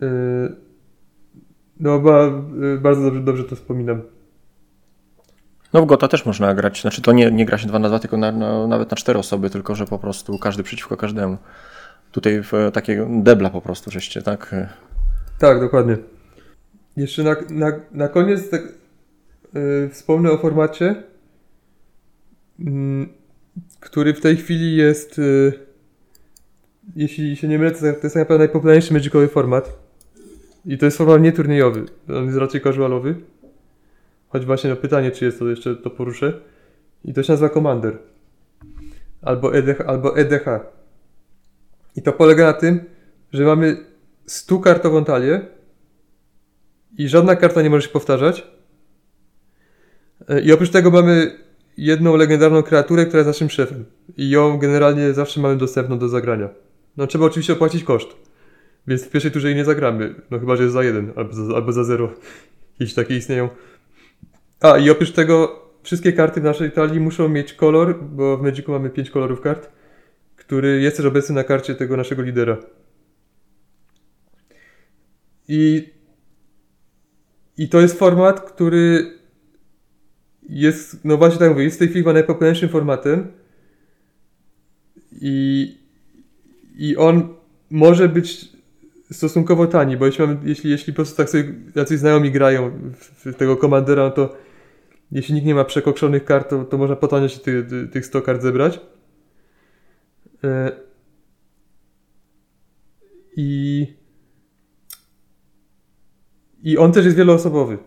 Yy, 0.00 0.56
no, 1.80 1.98
ba, 1.98 2.30
yy, 2.60 2.78
bardzo 2.78 3.02
dobrze, 3.02 3.20
dobrze 3.20 3.44
to 3.44 3.56
wspominam. 3.56 4.02
No 5.72 5.82
w 5.82 5.86
Gota 5.86 6.08
też 6.08 6.26
można 6.26 6.54
grać, 6.54 6.80
znaczy 6.80 7.02
to 7.02 7.12
nie, 7.12 7.30
nie 7.30 7.46
gra 7.46 7.58
się 7.58 7.68
2 7.68 7.78
na 7.78 7.88
2, 7.88 7.98
tylko 7.98 8.16
na, 8.16 8.32
na, 8.32 8.66
nawet 8.66 8.90
na 8.90 8.96
4 8.96 9.18
osoby, 9.18 9.50
tylko 9.50 9.74
że 9.74 9.86
po 9.86 9.98
prostu 9.98 10.38
każdy 10.38 10.62
przeciwko 10.62 10.96
każdemu. 10.96 11.36
Tutaj 12.12 12.42
w, 12.42 12.52
takie 12.72 13.06
debla 13.10 13.50
po 13.50 13.60
prostu 13.60 13.90
żeście, 13.90 14.22
tak? 14.22 14.54
Tak, 15.38 15.60
dokładnie. 15.60 15.96
Jeszcze 16.96 17.22
na, 17.22 17.36
na, 17.50 17.72
na 17.92 18.08
koniec 18.08 18.50
tak, 18.50 18.62
yy, 19.54 19.90
wspomnę 19.92 20.30
o 20.30 20.38
formacie, 20.38 21.02
yy, 22.58 23.08
który 23.80 24.14
w 24.14 24.20
tej 24.20 24.36
chwili 24.36 24.76
jest, 24.76 25.18
yy, 25.18 25.52
jeśli 26.96 27.36
się 27.36 27.48
nie 27.48 27.58
mylę, 27.58 27.70
to 27.70 27.86
jest 27.86 28.16
naprawdę 28.16 28.38
najpopularniejszy 28.38 28.92
magicowy 28.92 29.28
format. 29.28 29.83
I 30.66 30.78
to 30.78 30.84
jest 30.84 30.98
format 30.98 31.20
nieturniejowy, 31.20 31.84
on 32.08 32.26
jest 32.26 32.38
raczej 32.38 32.60
casualowy. 32.60 33.14
Choć 34.28 34.46
właśnie 34.46 34.70
na 34.70 34.76
pytanie, 34.76 35.10
czy 35.10 35.24
jest 35.24 35.38
to 35.38 35.48
jeszcze, 35.48 35.76
to 35.76 35.90
poruszę. 35.90 36.40
I 37.04 37.12
to 37.12 37.22
się 37.22 37.32
nazywa 37.32 37.48
Commander. 37.48 37.98
Albo 39.22 39.54
EDH. 39.54 39.80
Albo 39.80 40.18
EDH. 40.18 40.44
I 41.96 42.02
to 42.02 42.12
polega 42.12 42.44
na 42.44 42.52
tym, 42.52 42.84
że 43.32 43.44
mamy 43.44 43.76
100 44.26 44.58
kartową 44.58 45.04
talię 45.04 45.40
i 46.98 47.08
żadna 47.08 47.36
karta 47.36 47.62
nie 47.62 47.70
może 47.70 47.86
się 47.86 47.92
powtarzać. 47.92 48.46
I 50.44 50.52
oprócz 50.52 50.70
tego 50.70 50.90
mamy 50.90 51.38
jedną 51.76 52.16
legendarną 52.16 52.62
kreaturę, 52.62 53.06
która 53.06 53.18
jest 53.18 53.28
naszym 53.28 53.50
szefem. 53.50 53.84
I 54.16 54.30
ją 54.30 54.58
generalnie 54.58 55.12
zawsze 55.12 55.40
mamy 55.40 55.56
dostępną 55.56 55.98
do 55.98 56.08
zagrania. 56.08 56.48
No 56.96 57.06
trzeba 57.06 57.24
oczywiście 57.24 57.52
opłacić 57.52 57.84
koszt. 57.84 58.08
Więc 58.86 59.04
w 59.04 59.10
pierwszej 59.10 59.30
turze 59.30 59.48
jej 59.48 59.56
nie 59.56 59.64
zagramy. 59.64 60.14
No 60.30 60.38
chyba, 60.38 60.56
że 60.56 60.62
jest 60.62 60.72
za 60.72 60.84
jeden 60.84 61.12
albo 61.16 61.32
za, 61.32 61.54
albo 61.54 61.72
za 61.72 61.84
zero. 61.84 62.12
Jeśli 62.80 62.96
takie 62.96 63.16
istnieją. 63.16 63.48
A 64.60 64.78
i 64.78 64.90
oprócz 64.90 65.12
tego 65.12 65.62
wszystkie 65.82 66.12
karty 66.12 66.40
w 66.40 66.44
naszej 66.44 66.72
talii 66.72 67.00
muszą 67.00 67.28
mieć 67.28 67.52
kolor, 67.52 68.04
bo 68.04 68.36
w 68.36 68.42
Magicu 68.42 68.72
mamy 68.72 68.90
5 68.90 69.10
kolorów 69.10 69.40
kart, 69.40 69.70
który 70.36 70.80
jest 70.80 70.96
też 70.96 71.06
obecny 71.06 71.34
na 71.34 71.44
karcie 71.44 71.74
tego 71.74 71.96
naszego 71.96 72.22
lidera. 72.22 72.56
I, 75.48 75.92
i 77.58 77.68
to 77.68 77.80
jest 77.80 77.98
format, 77.98 78.40
który 78.40 79.12
jest, 80.48 81.04
no 81.04 81.16
właśnie 81.16 81.38
tak 81.38 81.50
mówię, 81.50 81.64
jest 81.64 81.76
w 81.76 81.78
tej 81.78 81.88
chwili 81.88 82.02
chyba 82.02 82.12
najpopularniejszym 82.12 82.68
formatem 82.68 83.32
i, 85.12 85.78
i 86.76 86.96
on 86.96 87.34
może 87.70 88.08
być 88.08 88.53
stosunkowo 89.12 89.66
tani, 89.66 89.96
bo 89.96 90.06
jeśli, 90.06 90.26
mamy, 90.26 90.38
jeśli, 90.44 90.70
jeśli 90.70 90.92
po 90.92 90.96
prostu 90.96 91.16
tak 91.16 91.30
sobie 91.30 91.54
jacyś 91.74 91.98
znajomi 91.98 92.30
grają 92.30 92.70
w, 92.92 93.32
w 93.32 93.34
tego 93.34 93.56
komandera, 93.56 94.02
no 94.02 94.10
to 94.10 94.36
jeśli 95.12 95.34
nikt 95.34 95.46
nie 95.46 95.54
ma 95.54 95.64
przekokszonych 95.64 96.24
kart, 96.24 96.50
to, 96.50 96.64
to 96.64 96.78
można 96.78 96.96
po 96.96 97.28
się 97.28 97.40
ty, 97.40 97.64
ty, 97.64 97.88
tych 97.88 98.06
100 98.06 98.22
kart 98.22 98.42
zebrać. 98.42 98.80
E, 100.44 100.72
I 103.36 103.86
i 106.64 106.78
on 106.78 106.92
też 106.92 107.04
jest 107.04 107.16
wieloosobowy. 107.16 107.78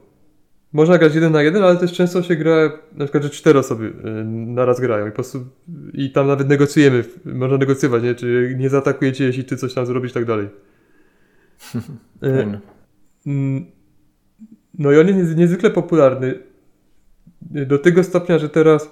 Można 0.74 0.98
grać 0.98 1.16
jeden 1.16 1.32
na 1.32 1.44
jeden, 1.44 1.64
ale 1.64 1.78
też 1.78 1.94
często 1.94 2.24
się 2.24 2.36
gra, 2.36 2.72
na 2.96 3.06
przykład, 3.06 3.24
że 3.24 3.30
cztery 3.30 3.60
osoby 3.60 3.94
e, 4.04 4.10
naraz 4.24 4.80
grają 4.80 5.08
i 5.08 5.10
po 5.10 5.16
prostu 5.16 5.46
i 5.94 6.12
tam 6.12 6.28
nawet 6.28 6.50
negocjujemy, 6.50 7.04
można 7.26 7.58
negocjować, 7.58 8.04
nie? 8.04 8.16
czy 8.16 8.56
nie 8.58 8.70
zaatakujecie, 8.70 9.24
jeśli 9.24 9.44
ty 9.44 9.58
coś 9.58 9.74
tam 9.74 9.86
zrobisz 9.86 10.14
tak 10.14 10.26
dalej. 10.26 10.48
E, 12.24 12.60
mm, 13.28 13.66
no 14.80 14.92
i 14.92 15.00
on 15.00 15.08
jest 15.08 15.36
niezwykle 15.36 15.70
popularny 15.70 16.40
do 17.42 17.80
tego 17.80 18.04
stopnia, 18.04 18.40
że 18.40 18.50
teraz 18.50 18.92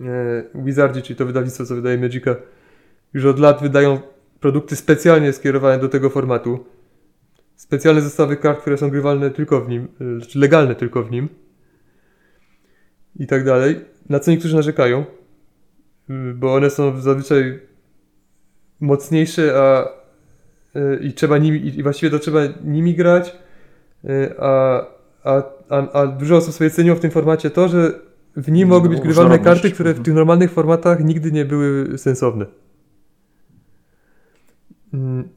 e, 0.00 0.44
Wizardzi, 0.54 1.02
czyli 1.02 1.16
to 1.16 1.26
wydawnictwo, 1.26 1.66
co 1.66 1.74
wydaje 1.74 1.98
Magica, 1.98 2.36
już 3.14 3.24
od 3.24 3.38
lat 3.38 3.62
wydają 3.62 4.00
produkty 4.40 4.76
specjalnie 4.76 5.32
skierowane 5.32 5.78
do 5.78 5.88
tego 5.88 6.10
formatu. 6.10 6.64
Specjalne 7.56 8.00
zestawy 8.00 8.36
kart, 8.36 8.60
które 8.60 8.78
są 8.78 8.90
grywalne 8.90 9.30
tylko 9.30 9.60
w 9.60 9.68
nim, 9.68 9.88
legalne 10.34 10.74
tylko 10.74 11.02
w 11.02 11.10
nim. 11.10 11.28
I 13.16 13.26
tak 13.26 13.44
dalej. 13.44 13.80
Na 14.08 14.20
co 14.20 14.30
niektórzy 14.30 14.56
narzekają, 14.56 15.04
bo 16.34 16.54
one 16.54 16.70
są 16.70 17.00
zazwyczaj 17.00 17.60
mocniejsze, 18.80 19.60
a 19.60 19.88
i 21.00 21.12
trzeba 21.12 21.38
nimi, 21.38 21.78
i 21.78 21.82
właściwie 21.82 22.10
to 22.10 22.18
trzeba 22.18 22.40
nimi 22.64 22.94
grać, 22.94 23.36
a, 24.38 24.80
a, 25.24 25.42
a, 25.68 25.92
a 25.92 26.06
dużo 26.06 26.36
osób 26.36 26.54
sobie 26.54 26.70
ceniło 26.70 26.96
w 26.96 27.00
tym 27.00 27.10
formacie 27.10 27.50
to, 27.50 27.68
że 27.68 27.92
w 28.36 28.50
nim 28.50 28.68
mogły 28.68 28.88
być 28.88 29.00
grywalne 29.00 29.38
karty, 29.38 29.70
które 29.70 29.94
w 29.94 30.02
tych 30.02 30.14
normalnych 30.14 30.50
formatach 30.50 31.04
nigdy 31.04 31.32
nie 31.32 31.44
były 31.44 31.98
sensowne. 31.98 32.46
Mm, 34.94 35.28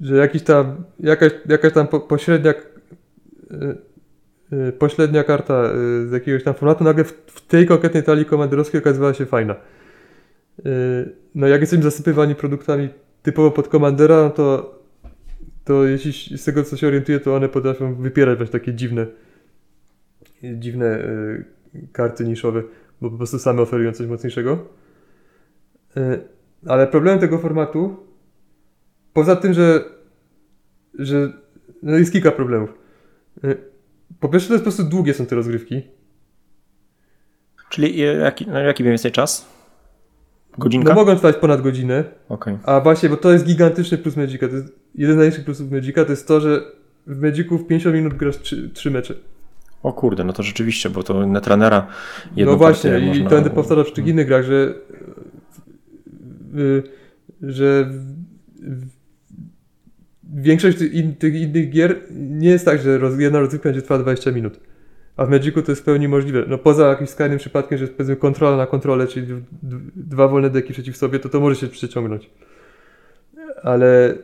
że 0.00 0.16
jakiś 0.16 0.42
tam, 0.42 0.84
jakaś, 1.00 1.32
jakaś 1.48 1.72
tam 1.72 1.86
pośrednia 1.86 2.52
pośrednia 4.78 5.24
karta 5.24 5.64
z 6.06 6.12
jakiegoś 6.12 6.44
tam 6.44 6.54
formatu 6.54 6.84
nagle 6.84 7.04
w, 7.04 7.12
w 7.26 7.46
tej 7.46 7.66
konkretnej 7.66 8.02
talii 8.02 8.24
komanderowskiej 8.24 8.80
okazywała 8.80 9.14
się 9.14 9.26
fajna. 9.26 9.54
No 11.34 11.46
jak 11.46 11.60
jesteśmy 11.60 11.82
zasypywani 11.82 12.34
produktami 12.34 12.88
typowo 13.22 13.50
pod 13.50 13.68
komandera, 13.68 14.16
no 14.16 14.30
to, 14.30 14.78
to 15.64 15.84
jeśli 15.84 16.38
z 16.38 16.44
tego 16.44 16.64
co 16.64 16.76
się 16.76 16.86
orientuję, 16.86 17.20
to 17.20 17.36
one 17.36 17.48
potrafią 17.48 17.94
wypierać 17.94 18.38
właśnie 18.38 18.60
takie 18.60 18.74
dziwne 18.74 19.06
dziwne 20.42 20.98
y, 20.98 21.44
karty 21.92 22.24
niszowe, 22.24 22.62
bo 23.00 23.10
po 23.10 23.16
prostu 23.16 23.38
same 23.38 23.62
oferują 23.62 23.92
coś 23.92 24.06
mocniejszego. 24.06 24.68
Y, 25.96 26.20
ale 26.66 26.86
problemem 26.86 27.20
tego 27.20 27.38
formatu, 27.38 27.96
poza 29.12 29.36
tym, 29.36 29.52
że, 29.52 29.84
że 30.94 31.32
no 31.82 31.98
jest 31.98 32.12
kilka 32.12 32.30
problemów. 32.30 32.74
Y, 33.44 33.56
po 34.20 34.28
pierwsze, 34.28 34.48
to 34.48 34.54
jest 34.54 34.64
po 34.64 34.70
prostu 34.70 34.84
długie 34.84 35.14
są 35.14 35.26
te 35.26 35.36
rozgrywki. 35.36 35.82
Czyli 37.70 37.98
jaki, 37.98 38.46
jaki 38.64 38.82
mniej 38.82 38.92
więcej 38.92 39.12
czas? 39.12 39.51
Godzinka? 40.58 40.88
No 40.88 40.94
mogą 40.94 41.16
trwać 41.16 41.36
ponad 41.36 41.62
godzinę. 41.62 42.04
Okay. 42.28 42.58
A 42.64 42.80
właśnie, 42.80 43.08
bo 43.08 43.16
to 43.16 43.32
jest 43.32 43.44
gigantyczny 43.44 43.98
plus 43.98 44.16
Magica. 44.16 44.48
To 44.48 44.54
jest 44.54 44.72
jeden 44.94 45.14
z 45.14 45.16
największych 45.16 45.44
plusów 45.44 45.70
Magica, 45.70 46.04
to 46.04 46.10
jest 46.10 46.28
to, 46.28 46.40
że 46.40 46.60
w 47.06 47.22
Magicu 47.22 47.58
w 47.58 47.66
50 47.66 47.96
minut 47.96 48.14
grasz 48.14 48.38
3, 48.38 48.70
3 48.74 48.90
mecze. 48.90 49.14
O 49.82 49.92
kurde, 49.92 50.24
no 50.24 50.32
to 50.32 50.42
rzeczywiście, 50.42 50.90
bo 50.90 51.02
to 51.02 51.26
Netrunnera 51.26 51.86
jedną 52.36 52.52
No 52.52 52.58
właśnie, 52.58 52.98
i 52.98 53.06
można... 53.06 53.30
to 53.30 53.34
będę 53.34 53.50
powtarzał 53.50 53.84
w 53.84 53.92
tych 53.92 54.06
innych 54.06 54.26
grach, 54.26 54.44
że 54.44 54.74
że 57.42 57.90
większość 60.34 60.78
tych 61.18 61.34
innych 61.34 61.70
gier 61.70 62.00
nie 62.10 62.48
jest 62.48 62.64
tak, 62.64 62.80
że 62.80 63.00
jedna 63.18 63.40
rozgrywka 63.40 63.68
będzie 63.68 63.82
trwała 63.82 64.02
20 64.02 64.32
minut. 64.32 64.60
A 65.16 65.26
w 65.26 65.30
Magicu 65.30 65.62
to 65.62 65.72
jest 65.72 65.82
w 65.82 65.84
pełni 65.84 66.08
możliwe. 66.08 66.44
No 66.48 66.58
poza 66.58 66.88
jakimś 66.88 67.10
skrajnym 67.10 67.38
przypadkiem, 67.38 67.78
że 67.78 67.88
powiedzmy 67.88 68.16
kontrola 68.16 68.56
na 68.56 68.66
kontrolę, 68.66 69.06
czyli 69.06 69.26
dwa 69.96 70.28
wolne 70.28 70.50
deki 70.50 70.72
przeciw 70.72 70.96
sobie, 70.96 71.18
to 71.18 71.28
to 71.28 71.40
może 71.40 71.56
się 71.56 71.68
przeciągnąć. 71.68 72.30
Ale 73.62 74.14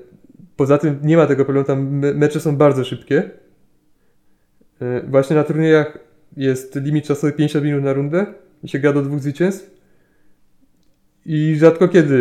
poza 0.56 0.78
tym 0.78 0.98
nie 1.02 1.16
ma 1.16 1.26
tego 1.26 1.44
problemu, 1.44 1.66
tam 1.66 1.88
mecze 2.14 2.40
są 2.40 2.56
bardzo 2.56 2.84
szybkie. 2.84 3.30
E, 4.80 5.02
właśnie 5.08 5.36
na 5.36 5.44
turniejach 5.44 5.98
jest 6.36 6.76
limit 6.76 7.06
czasowy 7.06 7.32
50 7.32 7.64
minut 7.64 7.84
na 7.84 7.92
rundę 7.92 8.26
i 8.62 8.68
się 8.68 8.78
gra 8.78 8.92
do 8.92 9.02
dwóch 9.02 9.20
zwycięstw. 9.20 9.78
I 11.26 11.56
rzadko 11.56 11.88
kiedy 11.88 12.14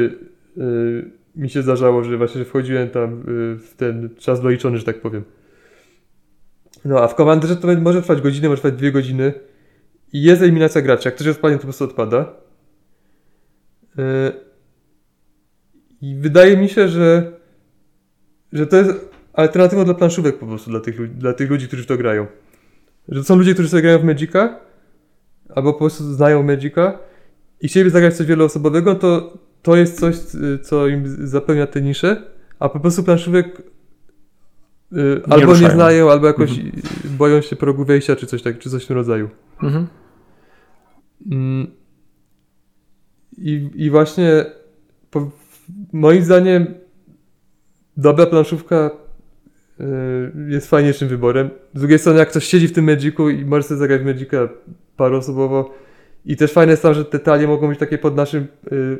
y, 0.57 1.11
mi 1.35 1.49
się 1.49 1.61
zdarzało, 1.61 2.03
że 2.03 2.17
właśnie 2.17 2.39
że 2.39 2.45
wchodziłem 2.45 2.89
tam 2.89 3.13
y, 3.13 3.57
w 3.57 3.73
ten 3.77 4.09
czas 4.17 4.41
doliczony, 4.41 4.77
że 4.77 4.83
tak 4.83 5.01
powiem. 5.01 5.23
No 6.87 7.03
a 7.03 7.07
w 7.07 7.15
komanderze 7.15 7.55
to 7.55 7.67
może 7.67 8.01
trwać 8.01 8.21
godzinę, 8.21 8.49
może 8.49 8.61
trwać 8.61 8.73
dwie 8.73 8.91
godziny. 8.91 9.33
I 10.13 10.21
jest 10.21 10.41
eliminacja 10.41 10.81
graczy. 10.81 11.07
Jak 11.07 11.15
ktoś 11.15 11.27
odpadnie, 11.27 11.57
to 11.57 11.61
po 11.61 11.65
prostu 11.65 11.83
odpada. 11.83 12.33
Y, 13.99 14.03
I 16.01 16.15
wydaje 16.15 16.57
mi 16.57 16.69
się, 16.69 16.87
że, 16.87 17.31
że 18.53 18.67
to 18.67 18.77
jest 18.77 18.91
alternatywa 19.33 19.85
dla 19.85 19.93
planszówek 19.93 20.39
po 20.39 20.47
prostu 20.47 20.69
dla 20.69 20.79
tych, 20.79 21.17
dla 21.17 21.33
tych 21.33 21.49
ludzi, 21.49 21.67
którzy 21.67 21.83
w 21.83 21.85
to 21.85 21.97
grają. 21.97 22.27
Że 23.09 23.19
to 23.19 23.25
są 23.25 23.35
ludzie, 23.35 23.53
którzy 23.53 23.69
sobie 23.69 23.81
grają 23.81 23.99
w 23.99 24.03
Magica, 24.03 24.59
albo 25.49 25.73
po 25.73 25.79
prostu 25.79 26.03
znają 26.03 26.43
Magica 26.43 26.99
i 27.61 27.67
chcieliby 27.67 27.89
zagrać 27.89 28.17
coś 28.17 28.27
wieloosobowego, 28.27 28.95
to 28.95 29.37
to 29.61 29.75
jest 29.75 29.99
coś, 29.99 30.15
co 30.63 30.87
im 30.87 31.27
zapewnia 31.27 31.67
te 31.67 31.81
nisze, 31.81 32.23
a 32.59 32.69
po 32.69 32.79
prostu 32.79 33.03
planszówek 33.03 33.61
y, 34.93 35.21
albo 35.29 35.45
ruszają. 35.45 35.67
nie 35.67 35.73
znają, 35.73 36.11
albo 36.11 36.27
jakoś 36.27 36.49
mhm. 36.51 36.71
boją 37.17 37.41
się 37.41 37.55
progu 37.55 37.85
wejścia, 37.85 38.15
czy 38.15 38.27
coś 38.27 38.41
tak, 38.41 38.59
czy 38.59 38.69
coś 38.69 38.83
w 38.83 38.87
tym 38.87 38.95
rodzaju. 38.95 39.29
Mhm. 39.63 39.87
Mm. 41.31 41.67
I, 43.37 43.69
I 43.75 43.89
właśnie 43.89 44.45
po, 45.11 45.31
moim 45.93 46.23
zdaniem 46.23 46.73
dobra 47.97 48.25
planszówka 48.25 48.91
y, 49.79 49.83
jest 50.47 50.69
fajniejszym 50.69 51.07
wyborem. 51.07 51.49
Z 51.73 51.79
drugiej 51.79 51.99
strony, 51.99 52.19
jak 52.19 52.29
ktoś 52.29 52.45
siedzi 52.45 52.67
w 52.67 52.73
tym 52.73 52.85
Magicu 52.85 53.29
i 53.29 53.45
może 53.45 53.63
sobie 53.63 53.77
zagrać 53.77 54.01
w 54.01 54.05
Magica 54.05 54.49
paroosobowo 54.97 55.73
i 56.25 56.37
też 56.37 56.53
fajne 56.53 56.71
jest 56.71 56.83
tam, 56.83 56.93
że 56.93 57.05
te 57.05 57.19
talie 57.19 57.47
mogą 57.47 57.67
być 57.67 57.79
takie 57.79 57.97
pod 57.97 58.15
naszym, 58.15 58.47
y, 58.71 58.97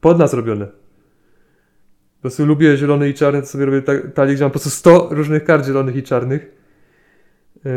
pod 0.00 0.18
nas 0.18 0.34
robione. 0.34 0.81
Po 2.22 2.28
prostu 2.28 2.46
lubię 2.46 2.76
zielone 2.76 3.08
i 3.08 3.14
czarne, 3.14 3.40
to 3.40 3.46
sobie 3.46 3.64
robię 3.64 3.82
ta- 3.82 4.08
talie, 4.14 4.34
gdzie 4.34 4.44
mam 4.44 4.50
po 4.50 4.58
prostu 4.58 4.70
100 4.70 5.08
różnych 5.10 5.44
kart 5.44 5.66
zielonych 5.66 5.96
i 5.96 6.02
czarnych. 6.02 6.42
Y, 7.66 7.70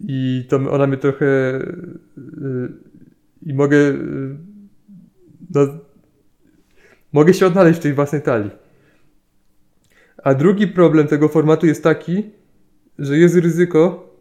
I 0.00 0.46
to 0.48 0.56
ona 0.56 0.86
mnie 0.86 0.96
trochę 0.96 1.26
y, 1.26 2.72
i 3.42 3.54
mogę 3.54 3.76
y, 3.76 4.36
no, 5.54 5.66
mogę 7.12 7.34
się 7.34 7.46
odnaleźć 7.46 7.78
w 7.78 7.82
tej 7.82 7.94
własnej 7.94 8.22
talii. 8.22 8.50
A 10.22 10.34
drugi 10.34 10.68
problem 10.68 11.06
tego 11.06 11.28
formatu 11.28 11.66
jest 11.66 11.82
taki, 11.82 12.30
że 12.98 13.18
jest 13.18 13.36
ryzyko, 13.36 14.14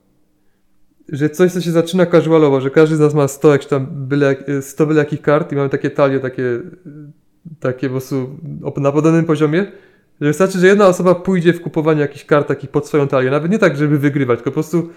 że 1.09 1.29
coś, 1.29 1.51
co 1.51 1.61
się 1.61 1.71
zaczyna 1.71 2.05
casualowo, 2.05 2.61
że 2.61 2.69
każdy 2.69 2.95
z 2.95 2.99
nas 2.99 3.13
ma 3.13 3.27
100, 3.27 3.51
jak 3.51 3.65
tam 3.65 3.87
byle, 4.07 4.35
100 4.61 4.85
byle 4.85 4.99
jakich 4.99 5.21
kart 5.21 5.51
i 5.51 5.55
mamy 5.55 5.69
takie 5.69 5.89
talie, 5.89 6.19
takie, 6.19 6.59
takie 7.59 7.87
po 7.87 7.91
prostu 7.91 8.29
na 8.77 8.91
podobnym 8.91 9.25
poziomie, 9.25 9.65
że 10.21 10.27
wystarczy, 10.27 10.59
że 10.59 10.67
jedna 10.67 10.87
osoba 10.87 11.15
pójdzie 11.15 11.53
w 11.53 11.61
kupowanie 11.61 12.01
jakichś 12.01 12.25
kart 12.25 12.47
takich 12.47 12.69
pod 12.69 12.87
swoją 12.87 13.07
talię, 13.07 13.31
nawet 13.31 13.51
nie 13.51 13.59
tak, 13.59 13.77
żeby 13.77 13.97
wygrywać, 13.99 14.37
tylko 14.37 14.51
po 14.51 14.53
prostu 14.53 14.89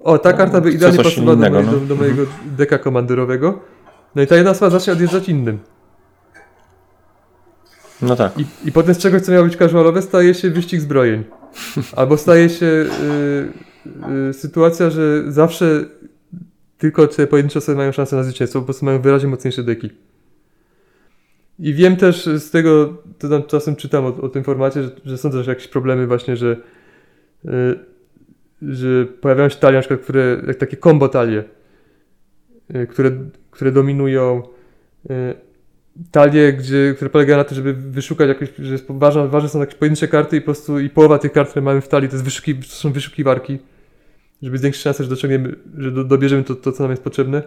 o, 0.00 0.18
ta 0.18 0.32
karta 0.32 0.60
by 0.60 0.72
idealnie 0.72 0.98
pasowała 0.98 1.36
do, 1.36 1.50
mojej, 1.50 1.66
no. 1.66 1.72
do, 1.72 1.80
do 1.80 1.96
mojego 1.96 2.22
deka 2.58 2.78
komanderowego. 2.78 3.60
No 4.14 4.22
i 4.22 4.26
ta 4.26 4.36
jedna 4.36 4.50
osoba 4.50 4.70
zacznie 4.70 4.92
odjeżdżać 4.92 5.28
innym. 5.28 5.58
No 8.02 8.16
tak. 8.16 8.38
I, 8.38 8.44
I 8.64 8.72
potem 8.72 8.94
z 8.94 8.98
czegoś, 8.98 9.22
co 9.22 9.32
miało 9.32 9.44
być 9.44 9.56
casualowe, 9.56 10.02
staje 10.02 10.34
się 10.34 10.50
wyścig 10.50 10.80
zbrojeń. 10.80 11.24
Albo 11.96 12.16
staje 12.16 12.48
się 12.48 12.66
y, 12.66 12.88
y, 14.30 14.32
sytuacja, 14.32 14.90
że 14.90 15.32
zawsze 15.32 15.84
tylko 16.78 17.06
te 17.06 17.26
pojedyncze 17.26 17.58
osoby 17.58 17.76
mają 17.76 17.92
szansę 17.92 18.16
na 18.16 18.22
zwycięstwo, 18.22 18.60
po 18.60 18.64
prostu 18.64 18.84
mają 18.84 19.00
wyraźnie 19.00 19.28
mocniejsze 19.28 19.62
deki. 19.62 19.90
I 21.58 21.74
wiem 21.74 21.96
też 21.96 22.24
z 22.24 22.50
tego, 22.50 23.02
to 23.18 23.28
tam 23.28 23.42
czasem 23.42 23.76
czytam 23.76 24.04
o, 24.04 24.08
o 24.08 24.28
tym 24.28 24.44
formacie, 24.44 24.82
że, 24.82 24.90
że 25.04 25.18
są 25.18 25.30
też 25.30 25.46
jakieś 25.46 25.68
problemy 25.68 26.06
właśnie, 26.06 26.36
że, 26.36 26.56
y, 27.44 27.48
że 28.62 29.06
pojawiają 29.06 29.48
się 29.48 29.56
talie 29.56 29.76
na 29.76 29.80
przykład, 29.80 30.00
które, 30.00 30.42
jak 30.46 30.56
takie 30.56 30.76
combo 30.76 31.08
talie, 31.08 31.44
y, 32.74 32.86
które, 32.86 33.10
które 33.50 33.72
dominują 33.72 34.42
y, 35.10 35.34
talie, 36.10 36.52
gdzie, 36.52 36.92
które 36.96 37.10
polegają 37.10 37.38
na 37.38 37.44
tym, 37.44 37.54
żeby 37.54 37.72
wyszukać 37.74 38.28
jakieś, 38.28 38.48
że 38.58 38.72
jest 38.72 38.86
ważne, 38.88 39.28
ważne 39.28 39.48
są 39.48 39.60
jakieś 39.60 39.74
pojedyncze 39.74 40.08
karty 40.08 40.36
i 40.36 40.40
po 40.40 40.44
prostu 40.44 40.78
i 40.78 40.90
połowa 40.90 41.18
tych 41.18 41.32
kart, 41.32 41.50
które 41.50 41.62
mamy 41.62 41.80
w 41.80 41.88
talii, 41.88 42.08
to, 42.08 42.14
jest 42.14 42.24
wyszuki, 42.24 42.54
to 42.54 42.62
są 42.66 42.92
wyszukiwarki, 42.92 43.58
żeby 44.42 44.58
zwiększyć 44.58 44.82
szansę, 44.82 45.04
że 45.04 45.16
że 45.78 45.90
do, 45.90 46.04
dobierzemy 46.04 46.44
to, 46.44 46.54
to, 46.54 46.72
co 46.72 46.82
nam 46.82 46.90
jest 46.90 47.04
potrzebne. 47.04 47.42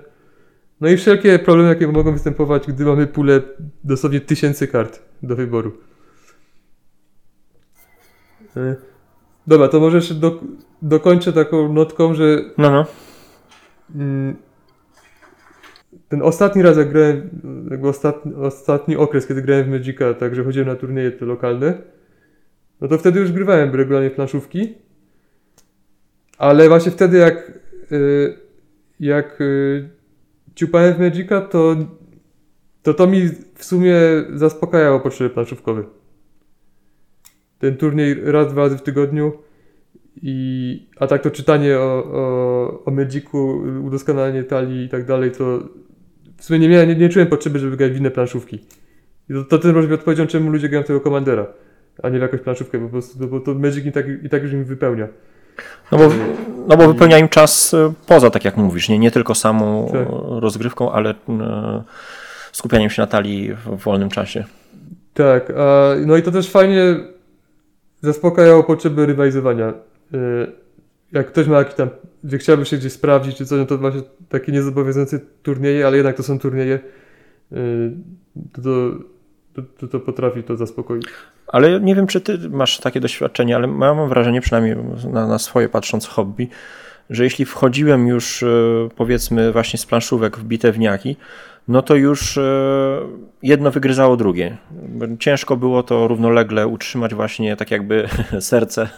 No 0.81 0.89
i 0.89 0.97
wszelkie 0.97 1.39
problemy, 1.39 1.69
jakie 1.69 1.87
mogą 1.87 2.11
występować, 2.11 2.67
gdy 2.67 2.85
mamy 2.85 3.07
pulę 3.07 3.41
dosłownie 3.83 4.21
tysięcy 4.21 4.67
kart 4.67 5.01
do 5.23 5.35
wyboru. 5.35 5.77
E, 8.57 8.75
Dobra, 9.47 9.67
to 9.67 9.79
może 9.79 9.97
jeszcze 9.97 10.13
do, 10.13 10.41
dokończę 10.81 11.33
taką 11.33 11.73
notką, 11.73 12.13
że 12.13 12.41
No, 12.57 12.71
no. 12.71 12.85
Mm, 13.95 14.35
ten 16.09 16.21
ostatni 16.21 16.61
raz, 16.61 16.77
jak 16.77 16.89
grałem, 16.89 17.29
jakby 17.71 17.89
ostatni, 17.89 18.33
ostatni 18.33 18.95
okres, 18.95 19.27
kiedy 19.27 19.41
grałem 19.41 19.65
w 19.65 19.69
Magica, 19.69 20.13
także 20.13 20.43
chodziłem 20.43 20.67
na 20.67 20.75
turnieje 20.75 21.11
te 21.11 21.25
lokalne, 21.25 21.77
no 22.81 22.87
to 22.87 22.97
wtedy 22.97 23.19
już 23.19 23.31
grywałem 23.31 23.75
regularnie 23.75 24.09
planszówki, 24.09 24.73
ale 26.37 26.67
właśnie 26.67 26.91
wtedy 26.91 27.17
jak, 27.17 27.51
y, 27.91 28.37
jak 28.99 29.41
y, 29.41 29.89
ciupałem 30.55 30.93
w 30.93 30.99
Magica, 30.99 31.41
to, 31.41 31.75
to 32.83 32.93
to 32.93 33.07
mi 33.07 33.29
w 33.55 33.65
sumie 33.65 33.95
zaspokajało 34.33 34.99
potrzeby 34.99 35.29
planszówkowe. 35.29 35.83
Ten 37.59 37.77
turniej 37.77 38.15
raz, 38.23 38.51
dwa 38.51 38.61
razy 38.61 38.77
w 38.77 38.81
tygodniu 38.81 39.33
i, 40.21 40.89
a 40.99 41.07
tak 41.07 41.21
to 41.21 41.31
czytanie 41.31 41.77
o, 41.79 42.03
o, 42.13 42.83
o 42.85 42.91
Magicu, 42.91 43.63
udoskonalenie 43.83 44.43
talii 44.43 44.85
i 44.85 44.89
tak 44.89 45.05
dalej, 45.05 45.31
to 45.31 45.69
w 46.37 46.43
sumie 46.43 46.59
nie, 46.59 46.69
miałem, 46.69 46.89
nie, 46.89 46.95
nie 46.95 47.09
czułem 47.09 47.27
potrzeby, 47.27 47.59
żeby 47.59 47.77
grać 47.77 47.91
w 47.91 47.97
inne 47.97 48.11
planszówki. 48.11 48.55
I 49.29 49.33
to, 49.33 49.43
to 49.43 49.57
też 49.57 49.73
może 49.73 49.87
być 49.87 49.99
odpowiedzią, 49.99 50.27
czemu 50.27 50.51
ludzie 50.51 50.69
grają 50.69 50.83
w 50.83 50.87
tego 50.87 51.01
Commandera, 51.01 51.47
a 52.03 52.09
nie 52.09 52.19
w 52.19 52.21
jakąś 52.21 52.41
planszówkę, 52.41 52.79
bo 52.79 52.85
po 52.85 52.91
prostu, 52.91 53.27
bo 53.27 53.39
to 53.39 53.53
Magic 53.53 53.85
i 53.85 53.91
tak, 53.91 54.05
i 54.23 54.29
tak 54.29 54.43
już 54.43 54.53
im 54.53 54.65
wypełnia. 54.65 55.07
No 55.91 55.97
bo, 55.97 56.09
no 56.67 56.77
bo 56.77 56.87
wypełnia 56.87 57.17
im 57.17 57.29
czas 57.29 57.73
e, 57.73 57.93
poza, 58.07 58.29
tak 58.29 58.45
jak 58.45 58.57
mówisz, 58.57 58.89
nie, 58.89 58.99
nie 58.99 59.11
tylko 59.11 59.35
samą 59.35 59.89
Tak. 59.93 60.07
rozgrywką, 60.39 60.91
ale 60.91 61.09
e, 61.29 61.83
skupianiem 62.51 62.89
się 62.89 63.01
na 63.01 63.07
talii 63.07 63.53
w 63.53 63.83
wolnym 63.83 64.09
czasie. 64.09 64.43
Tak, 65.13 65.53
no 66.05 66.17
i 66.17 66.21
to 66.23 66.31
też 66.31 66.49
fajnie 66.49 66.95
zaspokajało 68.01 68.63
potrzeby 68.63 69.05
rywalizowania. 69.05 69.73
Y, 70.13 70.51
Jak 71.11 71.27
ktoś 71.27 71.47
ma 71.47 71.57
jakiś 71.57 71.75
tam, 71.75 71.89
że 72.23 72.37
chciałby 72.37 72.65
się 72.65 72.77
gdzieś 72.77 72.93
sprawdzić 72.93 73.35
czy 73.37 73.45
coś, 73.45 73.59
no 73.59 73.65
to 73.65 73.77
właśnie 73.77 74.01
takie 74.29 74.51
niezobowiązujące 74.51 75.19
turnieje, 75.43 75.87
ale 75.87 75.97
jednak 75.97 76.15
to 76.17 76.23
są 76.23 76.39
turnieje, 76.39 76.79
y, 77.53 77.91
to, 78.53 78.61
to, 78.61 78.69
to, 79.55 79.61
to, 79.77 79.87
to 79.87 79.99
potrafi 79.99 80.43
to 80.43 80.57
zaspokoić. 80.57 81.05
Ale 81.47 81.81
nie 81.81 81.95
wiem, 81.95 82.07
czy 82.07 82.21
ty 82.21 82.49
masz 82.49 82.79
takie 82.79 82.99
doświadczenie, 82.99 83.55
ale 83.55 83.67
mam 83.67 84.09
wrażenie, 84.09 84.41
przynajmniej 84.41 84.75
na, 85.11 85.27
na 85.27 85.39
swoje 85.39 85.69
patrząc 85.69 86.07
hobby, 86.07 86.49
że 87.09 87.23
jeśli 87.23 87.45
wchodziłem 87.45 88.07
już 88.07 88.43
e, 88.43 88.47
powiedzmy 88.95 89.51
właśnie 89.51 89.79
z 89.79 89.85
planszówek 89.85 90.37
w 90.37 90.43
bitewniaki, 90.43 91.17
no 91.67 91.81
to 91.81 91.95
już 91.95 92.37
e, 92.37 92.41
jedno 93.43 93.71
wygryzało 93.71 94.17
drugie. 94.17 94.57
Ciężko 95.19 95.57
było 95.57 95.83
to 95.83 96.07
równolegle 96.07 96.67
utrzymać 96.67 97.13
właśnie 97.13 97.55
tak 97.55 97.71
jakby 97.71 98.07
serce 98.39 98.89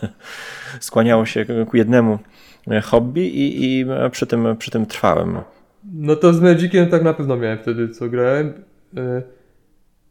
skłaniało 0.80 1.26
się 1.26 1.46
ku 1.70 1.78
jednemu 1.78 2.20
e, 2.68 2.82
hobby 2.82 3.28
i, 3.28 3.80
i 3.80 3.86
przy, 4.12 4.28
tym, 4.28 4.58
przy 4.60 4.72
tym 4.72 4.86
trwałem. 4.86 5.38
No 5.94 6.16
to 6.16 6.34
z 6.34 6.42
Magiciem 6.42 6.90
tak 6.90 7.04
na 7.04 7.14
pewno 7.14 7.38
miałem 7.38 7.58
wtedy, 7.58 7.90
co 7.90 8.10
grałem. 8.10 8.54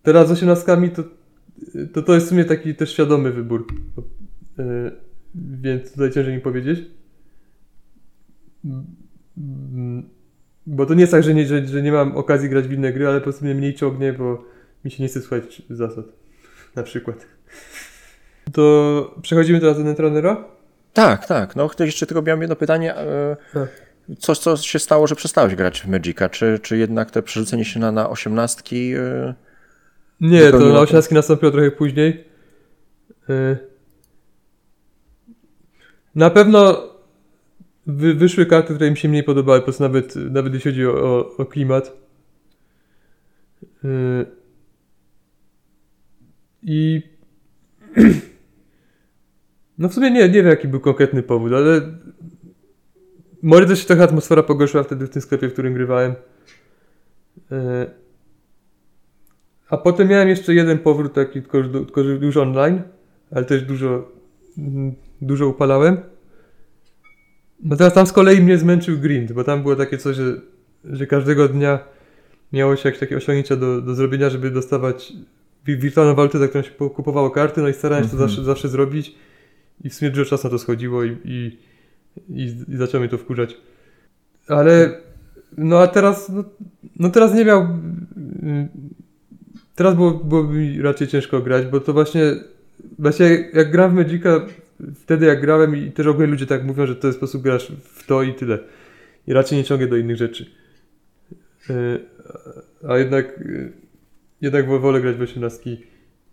Teraz 0.07 0.29
z 0.29 0.31
osiemnastkami 0.31 0.91
to, 0.91 1.03
to 1.93 2.03
to 2.03 2.15
jest 2.15 2.27
w 2.27 2.29
sumie 2.29 2.45
taki 2.45 2.75
też 2.75 2.93
świadomy 2.93 3.33
wybór. 3.33 3.67
Y, 4.59 4.63
Więc 5.35 5.93
tutaj 5.93 6.13
ciężej 6.13 6.35
mi 6.35 6.41
powiedzieć. 6.41 6.81
Bo 10.67 10.87
to 10.87 10.95
nie 10.95 11.01
jest 11.01 11.13
tak, 11.13 11.23
że 11.23 11.35
nie, 11.35 11.47
że, 11.47 11.67
że 11.67 11.83
nie 11.83 11.93
mam 11.93 12.17
okazji 12.17 12.49
grać 12.49 12.69
w 12.69 12.73
inne 12.73 12.93
gry, 12.93 13.09
ale 13.09 13.19
po 13.21 13.25
prostu 13.25 13.45
mnie 13.45 13.55
mniej 13.55 13.75
ciągnie, 13.75 14.13
bo 14.13 14.45
mi 14.85 14.91
się 14.91 15.03
nie 15.03 15.09
chce 15.09 15.21
słuchać 15.21 15.63
zasad. 15.71 16.05
Na 16.77 16.83
przykład. 16.83 17.27
To 18.53 19.15
przechodzimy 19.23 19.61
teraz 19.61 19.79
do 19.79 19.85
Netrunnera? 19.85 20.45
Tak, 20.93 21.27
tak. 21.27 21.57
No 21.57 21.71
jeszcze 21.81 22.07
tylko 22.07 22.23
miałem 22.23 22.41
jedno 22.41 22.57
pytanie. 22.57 22.97
e, 22.97 23.37
Tak. 23.55 23.69
Coś, 24.19 24.39
co 24.39 24.57
się 24.57 24.79
stało, 24.79 25.07
że 25.07 25.15
przestałeś 25.15 25.55
grać 25.55 25.81
w 25.81 25.87
Magica? 25.87 26.29
Czy, 26.29 26.59
czy 26.63 26.77
jednak 26.77 27.11
to 27.11 27.23
przerzucenie 27.23 27.65
się 27.65 27.81
na, 27.81 27.93
na 27.93 28.11
osiemnastki? 28.11 28.93
Nie, 30.21 30.51
to 30.51 30.59
na 30.59 30.65
to. 30.65 30.81
osiemnastki 30.81 31.15
nastąpiło 31.15 31.53
trochę 31.53 31.71
później. 31.71 32.25
Y, 33.31 33.57
Na 36.15 36.31
pewno 36.31 36.83
wy, 37.87 38.15
wyszły 38.15 38.47
karty, 38.47 38.75
które 38.75 38.91
mi 38.91 38.97
się 38.97 39.09
mniej 39.09 39.23
podobały, 39.25 39.59
po 39.59 39.65
prostu 39.65 39.83
nawet, 39.83 40.17
nawet 40.17 40.55
jeśli 40.55 40.71
chodzi 40.71 40.87
o, 40.87 41.31
o, 41.37 41.47
klimat. 41.47 41.93
Y, 43.85 44.27
I 46.63 47.03
no 49.79 49.89
w 49.89 49.95
sumie 49.95 50.11
nie, 50.11 50.21
nie 50.21 50.29
wiem 50.35 50.47
jaki 50.47 50.69
był 50.69 50.81
konkretny 50.81 51.23
powód, 51.23 51.53
ale 51.53 51.81
może 53.43 53.67
też 53.67 53.79
się 53.81 53.87
trochę 53.87 54.03
atmosfera 54.03 54.43
pogorszyła 54.43 54.83
wtedy 54.83 55.07
w 55.07 55.11
tym 55.11 55.23
sklepie, 55.23 55.49
w 55.49 55.53
którym 55.53 55.75
grywałem. 55.75 56.15
A 59.71 59.77
potem 59.77 60.09
miałem 60.09 60.29
jeszcze 60.29 60.55
jeden 60.55 60.79
powrót 60.79 61.13
taki, 61.15 61.43
tylko, 61.43 61.63
tylko 61.63 62.01
już 62.01 62.37
online, 62.37 62.83
ale 63.31 63.45
też 63.45 63.63
dużo, 63.63 64.09
mm, 64.59 64.95
dużo 65.21 65.49
upalałem. 65.49 65.97
No 67.63 67.77
teraz 67.77 67.95
tam 67.95 68.07
z 68.07 68.13
kolei 68.13 68.41
mnie 68.43 68.59
zmęczył 68.59 68.99
grind, 68.99 69.33
bo 69.33 69.45
tam 69.45 69.63
było 69.63 69.77
takie 69.77 69.99
coś, 69.99 70.17
że, 70.17 70.41
że 70.85 71.07
każdego 71.07 71.49
dnia 71.49 71.79
miało 72.53 72.77
się 72.77 72.89
jakieś 72.89 73.01
takie 73.01 73.17
osiągnięcia 73.17 73.57
do, 73.57 73.81
do 73.83 73.95
zrobienia, 73.95 74.31
żeby 74.31 74.51
dostawać 74.51 75.13
wi- 75.67 75.77
wirtualną 75.79 76.15
walutę, 76.15 76.39
za 76.39 76.49
którą 76.49 76.63
się 76.65 76.71
po- 76.71 76.91
kupowało 76.91 77.31
karty, 77.31 77.61
no 77.63 77.69
i 77.69 77.73
starałem 77.75 78.05
się 78.05 78.11
to 78.11 78.15
Mhm. 78.17 78.29
zawsze, 78.31 78.45
zawsze 78.45 78.69
zrobić 78.69 79.15
i 79.85 79.91
w 79.91 79.95
sumie 79.95 80.11
dużo 80.11 80.25
czasu 80.31 80.47
na 80.47 80.51
to 80.51 80.59
schodziło 80.59 81.05
i, 81.05 81.17
i, 81.25 81.59
i, 82.29 82.43
i 82.69 82.77
zaczęło 82.77 83.01
mnie 83.01 83.09
to 83.11 83.19
wkurzać. 83.19 83.57
Ale 84.49 85.01
no 85.59 85.79
a 85.79 85.87
teraz, 85.87 86.29
no, 86.29 86.45
no 86.97 87.11
teraz 87.11 87.35
nie 87.35 87.45
miał... 87.45 87.69
Teraz 89.77 89.95
było, 89.95 90.11
byłoby 90.11 90.55
mi 90.55 90.83
raczej 90.83 91.09
ciężko 91.09 91.41
grać, 91.41 91.67
bo 91.67 91.81
to 91.81 91.93
właśnie 91.93 92.21
właśnie 92.99 93.51
jak 93.53 93.71
gram 93.71 93.91
w 93.91 93.95
Magica, 93.95 94.47
wtedy 94.95 95.27
jak 95.27 95.41
grałem 95.41 95.77
i 95.77 95.93
też 95.93 96.07
ogólnie 96.07 96.31
ludzie 96.31 96.47
tak 96.47 96.65
mówią, 96.65 96.87
że 96.87 96.97
to 96.97 97.07
jest 97.07 97.19
sposób 97.19 97.43
grasz 97.43 97.73
w 97.83 98.07
to 98.07 98.23
i 98.23 98.35
tyle. 98.35 98.59
I 99.27 99.33
raczej 99.33 99.59
nie 99.59 99.65
ciągnie 99.65 99.87
do 99.87 99.97
innych 99.97 100.17
rzeczy. 100.17 100.47
Yy, 101.69 102.01
a 102.89 102.99
jednak, 102.99 103.39
yy, 103.39 103.73
jednak 104.41 104.67
wolę 104.67 105.01
grać 105.01 105.17
w 105.17 105.23
18 105.23 105.77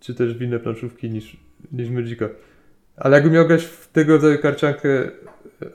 czy 0.00 0.14
też 0.14 0.34
w 0.34 0.42
inne 0.42 0.58
planszówki 0.58 1.10
niż, 1.10 1.36
niż 1.72 1.90
Magica. 1.90 2.28
Ale 2.96 3.16
jakbym 3.16 3.32
miał 3.32 3.46
grać 3.46 3.64
w 3.64 3.92
tego 3.92 4.12
rodzaju 4.12 4.38
karciankę, 4.38 5.10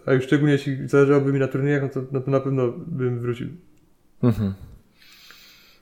a 0.05 0.13
już 0.13 0.23
szczególnie 0.23 0.53
jeśli 0.53 0.87
zależałoby 0.87 1.33
mi 1.33 1.39
na 1.39 1.47
turniejach, 1.47 1.81
no 1.81 1.89
to, 1.89 2.01
no 2.11 2.21
to 2.21 2.31
na 2.31 2.39
pewno 2.39 2.73
bym 2.87 3.19
wrócił. 3.19 3.47
Mhm. 4.23 4.53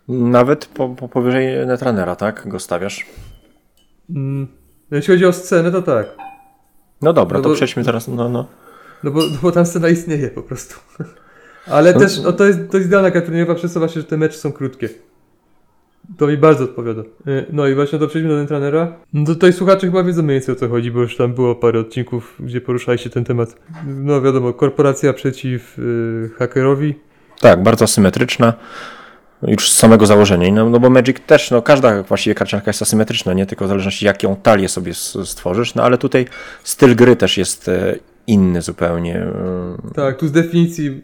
Nawet 0.07 0.65
po, 0.65 0.89
po 0.89 1.09
powyżej 1.09 1.67
Netrunnera, 1.67 2.15
tak? 2.15 2.47
Go 2.47 2.59
stawiasz? 2.59 3.05
Mm, 4.09 4.47
jeśli 4.91 5.13
chodzi 5.13 5.25
o 5.25 5.33
scenę, 5.33 5.71
to 5.71 5.81
tak. 5.81 6.07
No 7.01 7.13
dobra, 7.13 7.37
no 7.37 7.43
to 7.43 7.49
bo, 7.49 7.55
przejdźmy 7.55 7.83
teraz, 7.83 8.07
no, 8.07 8.29
no. 8.29 8.47
No 9.03 9.11
bo, 9.11 9.19
no 9.19 9.37
bo 9.41 9.51
tam 9.51 9.65
scena 9.65 9.89
istnieje 9.89 10.29
po 10.29 10.41
prostu. 10.43 10.75
Ale 11.67 11.93
no, 11.93 11.99
też 11.99 12.19
no, 12.19 12.33
to, 12.33 12.45
jest, 12.45 12.59
to 12.71 12.77
jest 12.77 12.89
idealna 12.89 13.21
turniejowa 13.21 13.55
przez 13.55 13.73
to 13.73 13.79
właśnie, 13.79 14.01
że 14.01 14.07
te 14.07 14.17
mecze 14.17 14.37
są 14.37 14.51
krótkie. 14.51 14.89
To 16.17 16.27
mi 16.27 16.37
bardzo 16.37 16.63
odpowiada. 16.63 17.01
E, 17.01 17.45
no 17.51 17.67
i 17.67 17.75
właśnie 17.75 17.99
to 17.99 18.07
przejdźmy 18.07 18.31
do 18.31 18.37
Netrunnera. 18.37 18.93
No 19.13 19.25
tutaj 19.25 19.53
słuchacze 19.53 19.87
chyba 19.87 20.03
wiedzą 20.03 20.23
mniej 20.23 20.35
więcej 20.35 20.55
o 20.55 20.57
co 20.57 20.69
chodzi, 20.69 20.91
bo 20.91 21.01
już 21.01 21.17
tam 21.17 21.33
było 21.33 21.55
parę 21.55 21.79
odcinków, 21.79 22.35
gdzie 22.39 22.61
poruszaliście 22.61 23.09
ten 23.09 23.25
temat. 23.25 23.55
No 23.87 24.21
wiadomo, 24.21 24.53
korporacja 24.53 25.13
przeciw 25.13 25.77
yy, 25.77 26.29
hakerowi. 26.37 26.95
Tak, 27.41 27.63
bardzo 27.63 27.87
symetryczna. 27.87 28.53
Już 29.41 29.71
z 29.71 29.75
samego 29.75 30.05
założenia. 30.05 30.51
No, 30.51 30.69
no 30.69 30.79
bo 30.79 30.89
Magic 30.89 31.17
też, 31.27 31.51
no 31.51 31.61
każda 31.61 32.03
właściwie 32.03 32.35
karcianka 32.35 32.69
jest 32.69 32.81
asymetryczna, 32.81 33.33
nie 33.33 33.45
tylko 33.45 33.65
w 33.65 33.67
zależności 33.67 34.05
jaką 34.05 34.35
talię 34.35 34.69
sobie 34.69 34.93
stworzysz, 35.25 35.75
no 35.75 35.83
ale 35.83 35.97
tutaj 35.97 36.25
styl 36.63 36.95
gry 36.95 37.15
też 37.15 37.38
jest 37.38 37.69
e, 37.69 37.95
inny 38.27 38.61
zupełnie. 38.61 39.27
Tak, 39.95 40.17
tu 40.17 40.27
z 40.27 40.31
definicji 40.31 41.01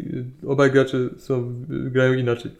obaj 0.47 0.71
gracze 0.71 0.97
są, 1.17 1.53
grają 1.67 2.13
inaczej. 2.13 2.51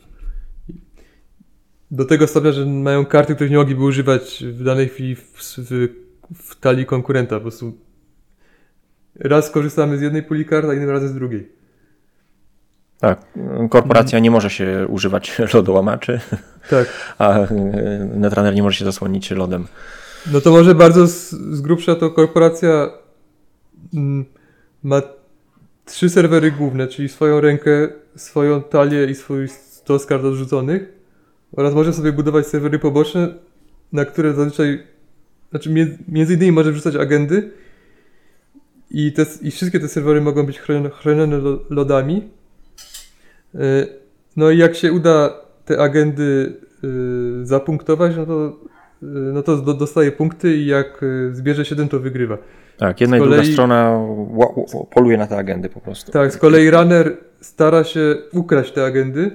Do 1.92 2.06
tego 2.06 2.28
stopnia, 2.28 2.52
że 2.52 2.66
mają 2.66 3.06
karty, 3.06 3.36
których 3.36 3.52
nie 3.52 3.58
mogliby 3.58 3.84
używać 3.84 4.44
w 4.48 4.64
danej 4.64 4.90
chwili 4.90 5.16
w, 5.16 5.22
w, 5.58 5.88
w 6.36 6.60
talii 6.60 6.86
konkurenta. 6.86 7.36
Po 7.36 7.42
prostu 7.42 7.78
raz 9.16 9.52
korzystamy 9.52 9.98
z 9.98 10.02
jednej 10.02 10.24
puli 10.24 10.46
kart, 10.46 10.68
a 10.70 10.74
innym 10.74 10.90
razem 10.90 11.10
z 11.10 11.14
drugiej. 11.14 11.63
Tak, 13.00 13.26
korporacja 13.70 14.20
nie 14.20 14.32
może 14.32 14.50
się 14.50 14.88
używać 14.90 15.40
lodołamaczy, 15.54 16.20
tak. 16.70 16.88
a 17.18 17.40
e, 17.40 17.48
Netrunner 18.16 18.56
nie 18.56 18.64
może 18.64 18.80
się 18.80 18.86
zasłonić 18.86 19.32
lodem. 19.32 19.68
No 20.32 20.42
to 20.42 20.52
może 20.52 20.76
bardzo 20.76 21.08
z, 21.08 21.30
z 21.30 21.62
grubsza 21.62 21.96
to 21.96 22.10
korporacja 22.10 22.90
mm, 23.94 24.26
ma 24.84 25.02
trzy 25.86 26.10
serwery 26.10 26.52
główne, 26.52 26.88
czyli 26.88 27.10
swoją 27.10 27.42
rękę, 27.42 27.90
swoją 28.16 28.62
talię 28.62 29.06
i 29.06 29.16
swój 29.16 29.48
stos 29.50 30.06
kart 30.06 30.24
odrzuconych 30.24 30.94
oraz 31.52 31.74
może 31.74 31.94
sobie 31.94 32.12
budować 32.12 32.48
serwery 32.48 32.80
poboczne, 32.80 33.34
na 33.92 34.06
które 34.06 34.34
zazwyczaj, 34.34 34.84
znaczy 35.50 35.70
między 36.08 36.34
innymi 36.34 36.52
może 36.52 36.72
wrzucać 36.72 36.96
agendy 36.96 37.52
i, 38.92 39.14
te, 39.14 39.26
i 39.42 39.52
wszystkie 39.52 39.80
te 39.80 39.88
serwery 39.88 40.22
mogą 40.22 40.46
być 40.46 40.60
chronione, 40.60 40.90
chronione 40.90 41.42
lodami. 41.70 42.30
E, 43.56 43.60
no 44.36 44.52
i 44.52 44.58
jak 44.58 44.76
się 44.76 44.94
uda 44.94 45.34
te 45.66 45.80
agendy 45.80 46.54
e, 46.84 46.88
zapunktować, 47.46 48.16
no 48.18 48.26
to, 48.26 48.48
e, 49.04 49.06
no 49.06 49.44
to 49.44 49.58
dostaje 49.58 50.12
punkty 50.12 50.56
i 50.56 50.66
jak 50.66 51.06
zbierze 51.32 51.66
7 51.66 51.88
to 51.90 52.00
wygrywa. 52.00 52.38
Tak, 52.78 53.02
jedna 53.02 53.20
kolei, 53.20 53.34
i 53.34 53.36
druga 53.36 53.54
strona 53.54 54.00
poluje 54.94 55.18
na 55.18 55.28
te 55.28 55.38
agendy 55.38 55.70
po 55.70 55.82
prostu. 55.82 56.12
Tak, 56.12 56.34
z 56.34 56.38
kolei 56.38 56.70
runner 56.72 57.18
stara 57.42 57.84
się 57.84 58.16
ukraść 58.32 58.72
te 58.72 58.86
agendy 58.86 59.32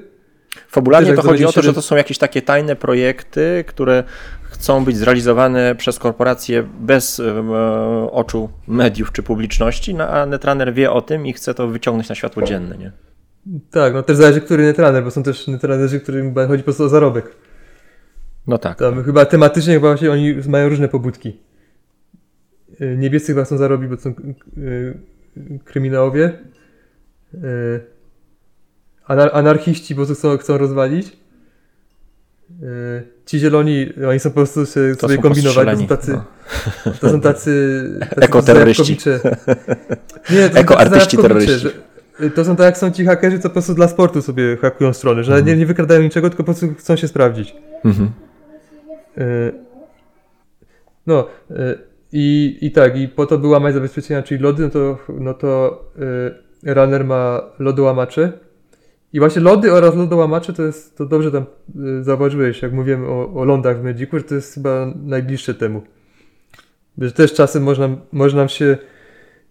Fabularnie 0.68 1.14
to 1.14 1.22
chodzi 1.22 1.44
o 1.44 1.52
to, 1.52 1.62
że 1.62 1.74
to 1.74 1.82
są 1.82 1.96
jakieś 1.96 2.18
takie 2.18 2.42
tajne 2.42 2.76
projekty, 2.76 3.64
które 3.66 4.04
chcą 4.42 4.84
być 4.84 4.96
zrealizowane 4.96 5.74
przez 5.74 5.98
korporacje 5.98 6.62
bez 6.80 7.20
e, 7.20 7.42
oczu 8.10 8.50
mediów 8.66 9.12
czy 9.12 9.22
publiczności, 9.22 9.94
no, 9.94 10.08
a 10.08 10.26
Netrunner 10.26 10.74
wie 10.74 10.92
o 10.92 11.02
tym 11.02 11.26
i 11.26 11.32
chce 11.32 11.54
to 11.54 11.68
wyciągnąć 11.68 12.08
na 12.08 12.14
światło 12.14 12.42
dzienne, 12.42 12.78
nie? 12.78 12.92
Tak, 13.70 13.94
no 13.94 14.02
też 14.02 14.16
zależy, 14.16 14.40
który 14.40 14.64
Netrunner, 14.64 15.04
bo 15.04 15.10
są 15.10 15.22
też 15.22 15.46
Netrunnerzy, 15.46 16.00
którym 16.00 16.34
chodzi 16.34 16.62
po 16.62 16.64
prostu 16.64 16.84
o 16.84 16.88
zarobek. 16.88 17.36
No 18.46 18.58
tak. 18.58 18.78
Tam 18.78 19.04
chyba 19.04 19.24
tematycznie 19.24 19.74
chyba 19.74 19.88
właśnie 19.88 20.10
oni 20.10 20.34
mają 20.48 20.68
różne 20.68 20.88
pobudki. 20.88 21.40
E, 22.80 22.96
niebiescy 22.96 23.32
chyba 23.32 23.44
chcą 23.44 23.56
zarobić, 23.56 23.90
bo 23.90 23.96
są 23.96 24.10
e, 24.10 24.14
kryminałowie. 25.64 26.38
Anar 29.04 29.30
anarchiści 29.32 29.94
po 29.94 29.98
prostu 29.98 30.14
chcą, 30.14 30.38
chcą 30.38 30.58
rozwalić. 30.58 31.16
Yy, 32.60 33.02
ci 33.26 33.38
zieloni, 33.38 33.86
oni 34.08 34.20
są 34.20 34.30
po 34.30 34.34
prostu 34.34 34.66
sobie, 34.66 34.96
to 34.96 35.08
kombinować. 35.22 35.68
To 35.68 35.76
są 35.80 35.86
tacy, 35.86 36.12
no. 36.12 36.92
to 37.00 37.10
są 37.10 37.20
tacy, 37.20 37.82
tacy 38.00 38.20
Ekoterroryści. 38.20 38.96
Nie, 40.30 40.50
to 40.50 40.58
Ekoartyści 40.58 41.16
terroryści. 41.16 41.58
Że, 41.58 41.70
to 42.34 42.44
są 42.44 42.56
tak 42.56 42.66
jak 42.66 42.78
są 42.78 42.90
ci 42.90 43.04
hakerzy, 43.04 43.38
co 43.38 43.48
po 43.48 43.52
prostu 43.52 43.74
dla 43.74 43.88
sportu 43.88 44.22
sobie 44.22 44.56
hakują 44.56 44.92
strony, 44.92 45.24
że 45.24 45.32
mhm. 45.32 45.46
nie, 45.46 45.56
nie 45.56 45.66
wykradają 45.66 46.02
niczego, 46.02 46.30
tylko 46.30 46.42
po 46.42 46.52
prostu 46.52 46.74
chcą 46.78 46.96
się 46.96 47.08
sprawdzić. 47.08 47.56
Mhm. 47.84 48.10
Yy, 49.16 49.52
no 51.06 51.26
yy, 51.50 51.78
i, 52.12 52.58
i 52.60 52.70
tak, 52.70 52.96
i 52.96 53.08
po 53.08 53.26
to 53.26 53.38
by 53.38 53.46
łamać 53.46 53.74
zabezpieczenia, 53.74 54.22
czyli 54.22 54.42
lody, 54.42 54.62
no 54.62 54.70
to, 54.70 54.98
no 55.20 55.34
to 55.34 55.84
yy, 56.62 56.74
runner 56.74 57.04
ma 57.04 57.42
lodołamacze, 57.58 58.32
i 59.12 59.18
właśnie 59.18 59.42
lody 59.42 59.72
oraz 59.72 59.94
lodołamacze 59.94 60.52
to 60.52 60.62
jest, 60.62 60.96
to 60.96 61.06
dobrze 61.06 61.32
tam 61.32 61.44
zauważyłeś, 62.00 62.62
jak 62.62 62.72
mówiłem 62.72 63.04
o, 63.04 63.34
o 63.34 63.44
lądach 63.44 63.80
w 63.80 63.84
Magicu, 63.84 64.18
że 64.18 64.24
to 64.24 64.34
jest 64.34 64.54
chyba 64.54 64.92
najbliższe 65.02 65.54
temu. 65.54 65.82
Że 66.98 67.12
też 67.12 67.34
czasem 67.34 67.62
można, 67.62 67.88
można 68.12 68.38
nam 68.38 68.48
się 68.48 68.76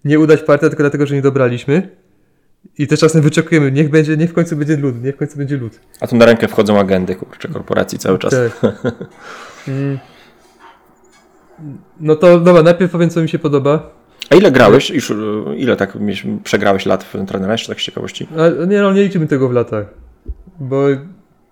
nie 0.05 0.19
udać 0.19 0.43
partia 0.43 0.69
tylko 0.69 0.83
dlatego, 0.83 1.05
że 1.05 1.15
nie 1.15 1.21
dobraliśmy. 1.21 1.89
I 2.77 2.87
też 2.87 2.99
czasem 2.99 3.21
wyczekujemy, 3.21 3.71
niech 3.71 3.89
będzie, 3.89 4.17
niech 4.17 4.29
w 4.29 4.33
końcu 4.33 4.55
będzie 4.55 4.77
lód, 4.77 5.03
niech 5.03 5.15
w 5.15 5.17
końcu 5.17 5.37
będzie 5.37 5.57
lód. 5.57 5.79
A 6.01 6.07
tu 6.07 6.15
na 6.15 6.25
rękę 6.25 6.47
wchodzą 6.47 6.79
agendy, 6.79 7.15
kurczę, 7.15 7.47
korporacji 7.47 7.99
cały 7.99 8.19
czas. 8.19 8.35
Tak. 8.61 8.75
mm. 9.67 9.99
No 11.99 12.15
to 12.15 12.39
dobra, 12.39 12.63
najpierw 12.63 12.91
powiem, 12.91 13.09
co 13.09 13.21
mi 13.21 13.29
się 13.29 13.39
podoba. 13.39 13.89
A 14.29 14.35
ile 14.35 14.51
grałeś? 14.51 14.89
Już, 14.89 15.11
e, 15.11 15.15
ile 15.57 15.75
tak 15.75 15.97
przegrałeś 16.43 16.85
lat 16.85 17.03
w 17.03 17.25
trenera 17.25 17.51
jeszcze 17.51 17.67
tak 17.67 17.81
z 17.81 17.83
ciekawości? 17.83 18.27
A, 18.37 18.65
nie 18.65 18.81
no, 18.81 18.93
nie 18.93 19.03
liczymy 19.03 19.27
tego 19.27 19.49
w 19.49 19.51
latach. 19.51 19.85
Bo, 20.59 20.83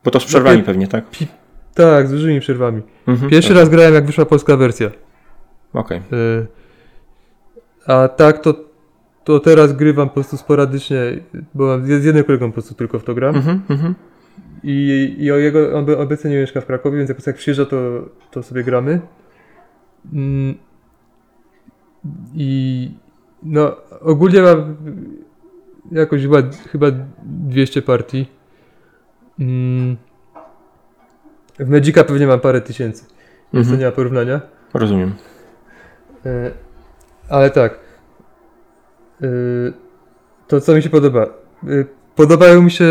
bo 0.04 0.12
to 0.12 0.20
z 0.20 0.26
przerwami 0.26 0.64
pewnie, 0.64 0.88
tak? 0.88 1.10
Pi, 1.10 1.28
tak, 1.74 2.08
z 2.08 2.12
dużymi 2.12 2.40
przerwami. 2.40 2.82
Mhm, 3.08 3.30
Pierwszy 3.30 3.50
tak. 3.50 3.58
raz 3.58 3.70
grałem 3.70 3.94
jak 3.94 4.06
wyszła 4.06 4.26
polska 4.26 4.58
wersja. 4.58 4.92
Okej. 5.74 6.02
Okay. 6.08 6.20
Y 6.20 6.48
a 7.88 8.08
tak 8.08 8.42
to, 8.42 8.54
to 9.26 9.40
teraz 9.40 9.74
grywam 9.74 10.08
po 10.08 10.14
prostu 10.14 10.38
sporadycznie, 10.38 10.98
bo 11.54 11.66
mam 11.66 11.86
z 11.86 12.06
jednym 12.06 12.24
kolegą 12.24 12.48
po 12.48 12.54
prostu 12.54 12.76
tylko 12.76 13.00
w 13.00 13.04
to 13.04 13.14
gram. 13.14 13.36
Mhm, 13.36 13.62
mhm. 13.70 13.96
I, 14.64 15.16
I 15.20 15.32
o 15.32 15.36
jego, 15.36 15.78
on 15.78 15.86
obecnie 15.98 16.30
nie 16.30 16.38
mieszka 16.38 16.62
w 16.62 16.66
Krakowie, 16.66 16.98
więc 16.98 17.10
jak, 17.10 17.28
jak 17.28 17.36
przyjeżdża, 17.36 17.66
to, 17.66 18.10
to 18.32 18.44
sobie 18.44 18.64
gramy. 18.64 19.02
Mm. 20.14 20.56
I 22.36 22.92
no 23.44 23.76
ogólnie 24.02 24.42
mam 24.42 24.76
jakoś 25.92 26.22
chyba, 26.22 26.38
chyba 26.72 26.88
200 27.24 27.82
partii. 27.82 28.26
Mm. 29.40 29.98
W 31.60 31.70
Magica 31.70 32.04
pewnie 32.04 32.28
mam 32.28 32.40
parę 32.40 32.62
tysięcy, 32.62 33.06
więc 33.54 33.66
mhm. 33.68 33.78
to 33.78 33.80
nie 33.80 33.86
ma 33.86 33.92
porównania. 33.92 34.42
Rozumiem. 34.74 35.14
E, 36.26 36.52
ale 37.30 37.50
tak. 37.50 37.85
E, 39.22 39.28
to 40.48 40.62
co 40.62 40.76
mi 40.76 40.82
się 40.82 40.90
podoba? 40.90 41.24
E, 41.24 41.86
podobają 42.16 42.62
mi 42.62 42.72
się, 42.72 42.86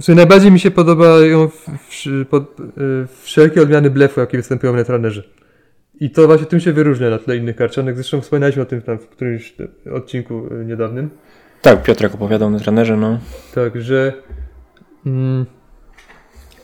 czy 0.00 0.14
najbardziej 0.14 0.52
mi 0.52 0.60
się 0.60 0.70
podobają 0.70 1.48
w, 1.48 1.66
w, 1.78 2.26
pod, 2.30 2.56
wszelkie 3.22 3.62
odmiany 3.62 3.90
blefu, 3.90 4.20
jakie 4.20 4.36
występują 4.36 4.72
w 4.72 4.76
Netrunnerze. 4.76 5.22
I 6.00 6.10
to 6.10 6.26
właśnie 6.26 6.46
tym 6.46 6.60
się 6.60 6.72
wyróżnia 6.72 7.10
na 7.10 7.18
tle 7.18 7.36
innych 7.36 7.56
karcianek. 7.56 7.94
Zresztą 7.94 8.20
wspominaliśmy 8.20 8.62
o 8.62 8.66
tym 8.66 8.82
tam 8.82 8.98
w 8.98 9.08
którymś 9.08 9.54
odcinku 9.92 10.46
y, 10.46 10.64
niedawnym. 10.64 11.10
Tak, 11.62 11.82
Piotrek 11.82 12.14
opowiadał 12.14 12.50
na 12.50 12.58
trenerze, 12.58 12.96
no. 12.96 13.18
Tak, 13.54 13.80
że 13.80 14.12
mm, 15.06 15.46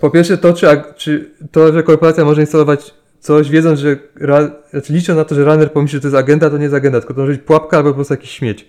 po 0.00 0.10
pierwsze 0.10 0.38
to, 0.38 0.52
czy, 0.52 0.66
czy 0.96 1.30
to, 1.52 1.72
że 1.72 1.82
korporacja 1.82 2.24
może 2.24 2.40
instalować 2.40 2.94
coś, 3.20 3.50
wiedząc, 3.50 3.78
że 3.78 3.96
ra, 4.16 4.50
znaczy 4.70 4.92
licząc 4.92 5.16
na 5.16 5.24
to, 5.24 5.34
że 5.34 5.44
runner 5.44 5.72
pomyśli, 5.72 5.96
że 5.96 6.00
to 6.00 6.06
jest 6.06 6.16
agenda, 6.16 6.50
to 6.50 6.56
nie 6.56 6.62
jest 6.62 6.74
agenda, 6.74 7.00
tylko 7.00 7.14
to 7.14 7.20
może 7.20 7.32
być 7.32 7.42
pułapka 7.42 7.76
albo 7.76 7.90
po 7.90 7.94
prostu 7.94 8.14
jakiś 8.14 8.30
śmieć. 8.30 8.68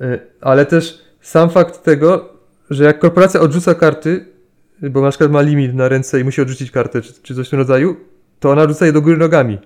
Y, 0.00 0.20
ale 0.40 0.66
też 0.66 1.04
sam 1.20 1.50
fakt 1.50 1.82
tego, 1.82 2.28
że 2.70 2.84
jak 2.84 2.98
korporacja 2.98 3.40
odrzuca 3.40 3.74
karty, 3.74 4.26
bo 4.82 5.00
na 5.00 5.08
przykład 5.08 5.30
ma 5.30 5.42
limit 5.42 5.74
na 5.74 5.88
ręce 5.88 6.20
i 6.20 6.24
musi 6.24 6.40
odrzucić 6.42 6.70
kartę, 6.70 7.02
czy, 7.02 7.22
czy 7.22 7.34
coś 7.34 7.46
w 7.46 7.50
tym 7.50 7.58
rodzaju, 7.58 7.96
to 8.40 8.50
ona 8.50 8.68
rzuca 8.68 8.86
je 8.86 8.92
do 8.92 9.02
góry 9.02 9.16
nogami. 9.16 9.58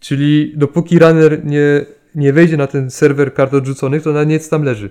Czyli 0.00 0.52
dopóki 0.56 0.98
runner 0.98 1.44
nie, 1.44 1.86
nie 2.14 2.32
wejdzie 2.32 2.56
na 2.56 2.66
ten 2.66 2.90
serwer 2.90 3.34
kart 3.34 3.54
odrzuconych, 3.54 4.02
to 4.02 4.12
na 4.12 4.24
nic 4.24 4.48
tam 4.48 4.62
leży. 4.62 4.90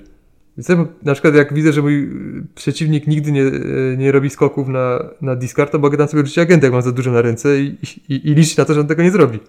Więc 0.57 0.69
na 1.03 1.13
przykład 1.13 1.35
jak 1.35 1.53
widzę, 1.53 1.73
że 1.73 1.81
mój 1.81 2.09
przeciwnik 2.55 3.07
nigdy 3.07 3.31
nie, 3.31 3.41
y, 3.43 3.95
nie 3.97 4.11
robi 4.11 4.29
skoków 4.29 4.67
na, 4.67 5.09
na 5.21 5.35
discard, 5.35 5.71
to 5.71 5.79
mogę 5.79 5.97
tam 5.97 6.07
sobie 6.07 6.23
rzucić 6.23 6.39
agentę, 6.39 6.65
jak 6.65 6.73
mam 6.73 6.81
za 6.81 6.91
dużo 6.91 7.11
na 7.11 7.21
ręce 7.21 7.59
i, 7.59 7.77
i, 8.09 8.29
i 8.29 8.33
liczyć 8.35 8.57
na 8.57 8.65
to, 8.65 8.73
że 8.73 8.79
on 8.79 8.87
tego 8.87 9.03
nie 9.03 9.11
zrobi. 9.11 9.39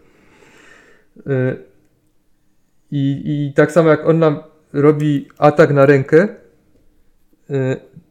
Y, 1.26 1.56
I, 2.90 3.22
I 3.24 3.52
tak 3.54 3.72
samo 3.72 3.90
jak 3.90 4.06
on 4.06 4.18
nam 4.18 4.38
robi 4.72 5.28
atak 5.38 5.70
na 5.70 5.86
rękę, 5.86 6.28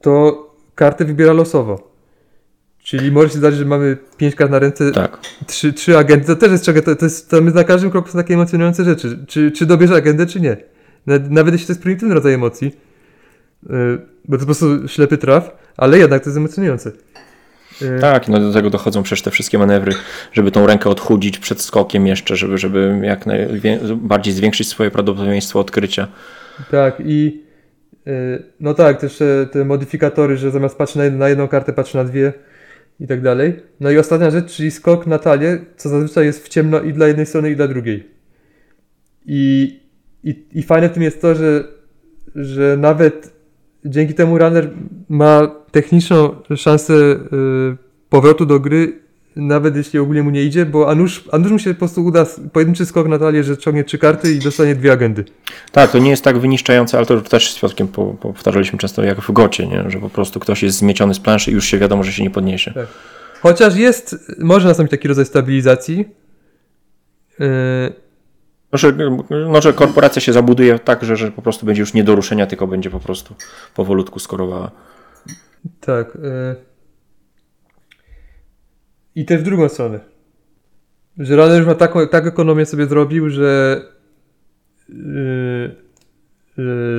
to 0.01 0.45
kartę 0.76 1.06
wybiera 1.06 1.34
losowo. 1.34 1.95
Czyli 2.86 3.12
może 3.12 3.30
się 3.30 3.38
zdarzyć, 3.38 3.60
że 3.60 3.66
mamy 3.66 3.97
5 4.18 4.36
kart 4.36 4.51
na 4.51 4.60
ręce, 4.60 4.91
tak. 4.91 5.20
3, 5.47 5.74
3 5.74 5.97
agenty. 5.97 6.28
To 6.28 6.36
też 6.36 6.51
jest 6.51 6.66
czego, 6.66 6.82
to, 6.82 6.95
to 6.95 7.06
jest, 7.06 7.30
to 7.30 7.41
my 7.41 7.51
na 7.51 7.64
każdym 7.64 7.91
kroku 7.91 8.10
są 8.10 8.18
takie 8.18 8.34
emocjonujące 8.34 8.84
rzeczy. 8.84 9.26
Czy, 9.28 9.51
czy 9.51 9.66
dobierze 9.66 9.95
agendę, 9.95 10.26
czy 10.26 10.41
nie. 10.41 10.58
Nawet 11.30 11.53
jeśli 11.53 11.68
to 11.68 11.74
jest 11.74 11.82
prymitywny 11.82 12.16
rodzaj 12.16 12.34
emocji, 12.34 12.72
yy, 13.64 14.01
bo 14.26 14.38
to 14.38 14.39
po 14.39 14.45
prostu 14.45 14.88
ślepy 14.88 15.18
traf, 15.18 15.51
ale 15.78 15.97
jednak 15.97 16.24
to 16.24 16.30
jest 16.30 16.38
emocjonujące. 16.38 16.91
Yy. 17.82 17.99
Tak, 17.99 18.28
no 18.28 18.39
do 18.39 18.53
tego 18.53 18.69
dochodzą 18.69 19.03
przecież 19.03 19.21
te 19.21 19.32
wszystkie 19.32 19.57
manewry, 19.57 19.93
żeby 20.34 20.51
tą 20.51 20.67
rękę 20.67 20.89
odchudzić 20.89 21.39
przed 21.39 21.61
skokiem 21.61 22.07
jeszcze, 22.07 22.36
żeby, 22.36 22.57
żeby 22.57 22.99
jak 23.03 23.26
najbardziej 23.26 24.34
zwiększyć 24.34 24.67
swoje 24.67 24.91
prawdopodobieństwo 24.91 25.59
odkrycia. 25.59 26.07
Tak 26.71 27.01
i 27.05 27.43
yy, 28.05 28.43
no 28.59 28.73
tak, 28.73 29.01
też 29.01 29.19
te 29.51 29.65
modyfikatory, 29.65 30.38
że 30.38 30.51
zamiast 30.51 30.78
patrzeć 30.78 31.13
na, 31.13 31.30
jedną 31.30 31.47
kartę, 31.47 31.73
patrzy 31.73 31.97
na 31.97 32.03
dwie 32.03 32.34
i 32.99 33.07
tak 33.07 33.21
dalej. 33.21 33.59
No 33.80 33.91
i 33.91 33.97
ostatnia 33.97 34.32
rzecz, 34.32 34.55
czyli 34.55 34.71
skok 34.71 35.07
na 35.07 35.19
talię, 35.19 35.57
co 35.78 35.89
zazwyczaj 35.89 36.26
jest 36.26 36.45
w 36.45 36.49
ciemno 36.49 36.82
i 36.82 36.93
dla 36.93 37.07
jednej 37.07 37.26
strony 37.26 37.51
i 37.51 37.55
dla 37.55 37.67
drugiej. 37.67 38.09
I, 39.26 39.80
i, 40.23 40.45
i 40.51 40.63
fajne 40.63 40.89
w 40.89 40.93
tym 40.93 41.03
jest 41.03 41.21
to, 41.21 41.36
że, 41.36 41.63
że 42.36 42.78
nawet 42.78 43.34
dzięki 43.86 44.13
temu 44.13 44.38
runner 44.38 44.69
ma 45.09 45.47
techniczną 45.71 46.36
szansę 46.55 46.93
y, 46.93 47.17
powrotu 48.09 48.45
do 48.45 48.59
gry, 48.59 49.05
nawet 49.36 49.75
jeśli 49.75 49.99
ogólnie 49.99 50.23
mu 50.23 50.29
nie 50.29 50.43
idzie, 50.43 50.65
bo 50.65 50.89
Anusz, 50.89 51.23
Anusz 51.31 51.51
mu 51.51 51.59
się 51.59 51.73
po 51.73 51.79
prostu 51.79 52.05
uda 52.05 52.25
pojedynczy 52.53 52.86
skok 52.86 53.07
na 53.07 53.19
talię, 53.19 53.43
że 53.43 53.57
ciągnie 53.57 53.83
trzy 53.83 53.97
karty 53.97 54.33
i 54.33 54.39
dostanie 54.39 54.75
dwie 54.75 54.91
agendy. 54.91 55.25
Tak, 55.71 55.91
to 55.91 55.99
nie 55.99 56.09
jest 56.09 56.23
tak 56.23 56.38
wyniszczające, 56.38 56.97
ale 56.97 57.05
to 57.05 57.21
też 57.21 57.51
z 57.51 57.59
Piotrkiem 57.59 57.88
powtarzaliśmy 58.21 58.79
często 58.79 59.03
jak 59.03 59.21
w 59.21 59.31
gocie, 59.31 59.67
nie? 59.67 59.83
że 59.88 59.99
po 59.99 60.09
prostu 60.09 60.39
ktoś 60.39 60.63
jest 60.63 60.77
zmieciony 60.77 61.13
z 61.13 61.19
planszy 61.19 61.51
i 61.51 61.53
już 61.53 61.65
się 61.65 61.77
wiadomo, 61.77 62.03
że 62.03 62.11
się 62.11 62.23
nie 62.23 62.29
podniesie. 62.29 62.71
Tak. 62.71 62.88
Chociaż 63.41 63.75
jest, 63.75 64.15
może 64.39 64.67
nastąpić 64.67 64.91
taki 64.91 65.07
rodzaj 65.07 65.25
stabilizacji. 65.25 66.05
Yy... 68.84 69.09
Może, 69.09 69.47
może 69.49 69.73
korporacja 69.73 70.21
się 70.21 70.34
zabuduje 70.34 70.80
tak, 70.80 71.03
że, 71.03 71.17
że 71.17 71.32
po 71.32 71.41
prostu 71.41 71.65
będzie 71.65 71.82
już 71.82 71.93
nie 71.93 72.03
do 72.03 72.15
ruszenia, 72.15 72.47
tylko 72.47 72.67
będzie 72.67 72.89
po 72.89 72.99
prostu 72.99 73.36
powolutku 73.76 74.19
skorowała. 74.19 74.71
Tak. 75.82 76.15
Yy... 76.15 76.55
I 79.15 79.26
też 79.26 79.41
w 79.41 79.43
drugą 79.43 79.69
stronę. 79.69 79.99
Że 81.17 81.36
Runner 81.36 81.57
już 81.57 81.67
ma 81.67 81.76
taką, 81.76 82.07
tak 82.07 82.28
ekonomię 82.28 82.65
sobie 82.65 82.86
zrobił, 82.86 83.30
że 83.30 83.82
yy, 84.89 85.86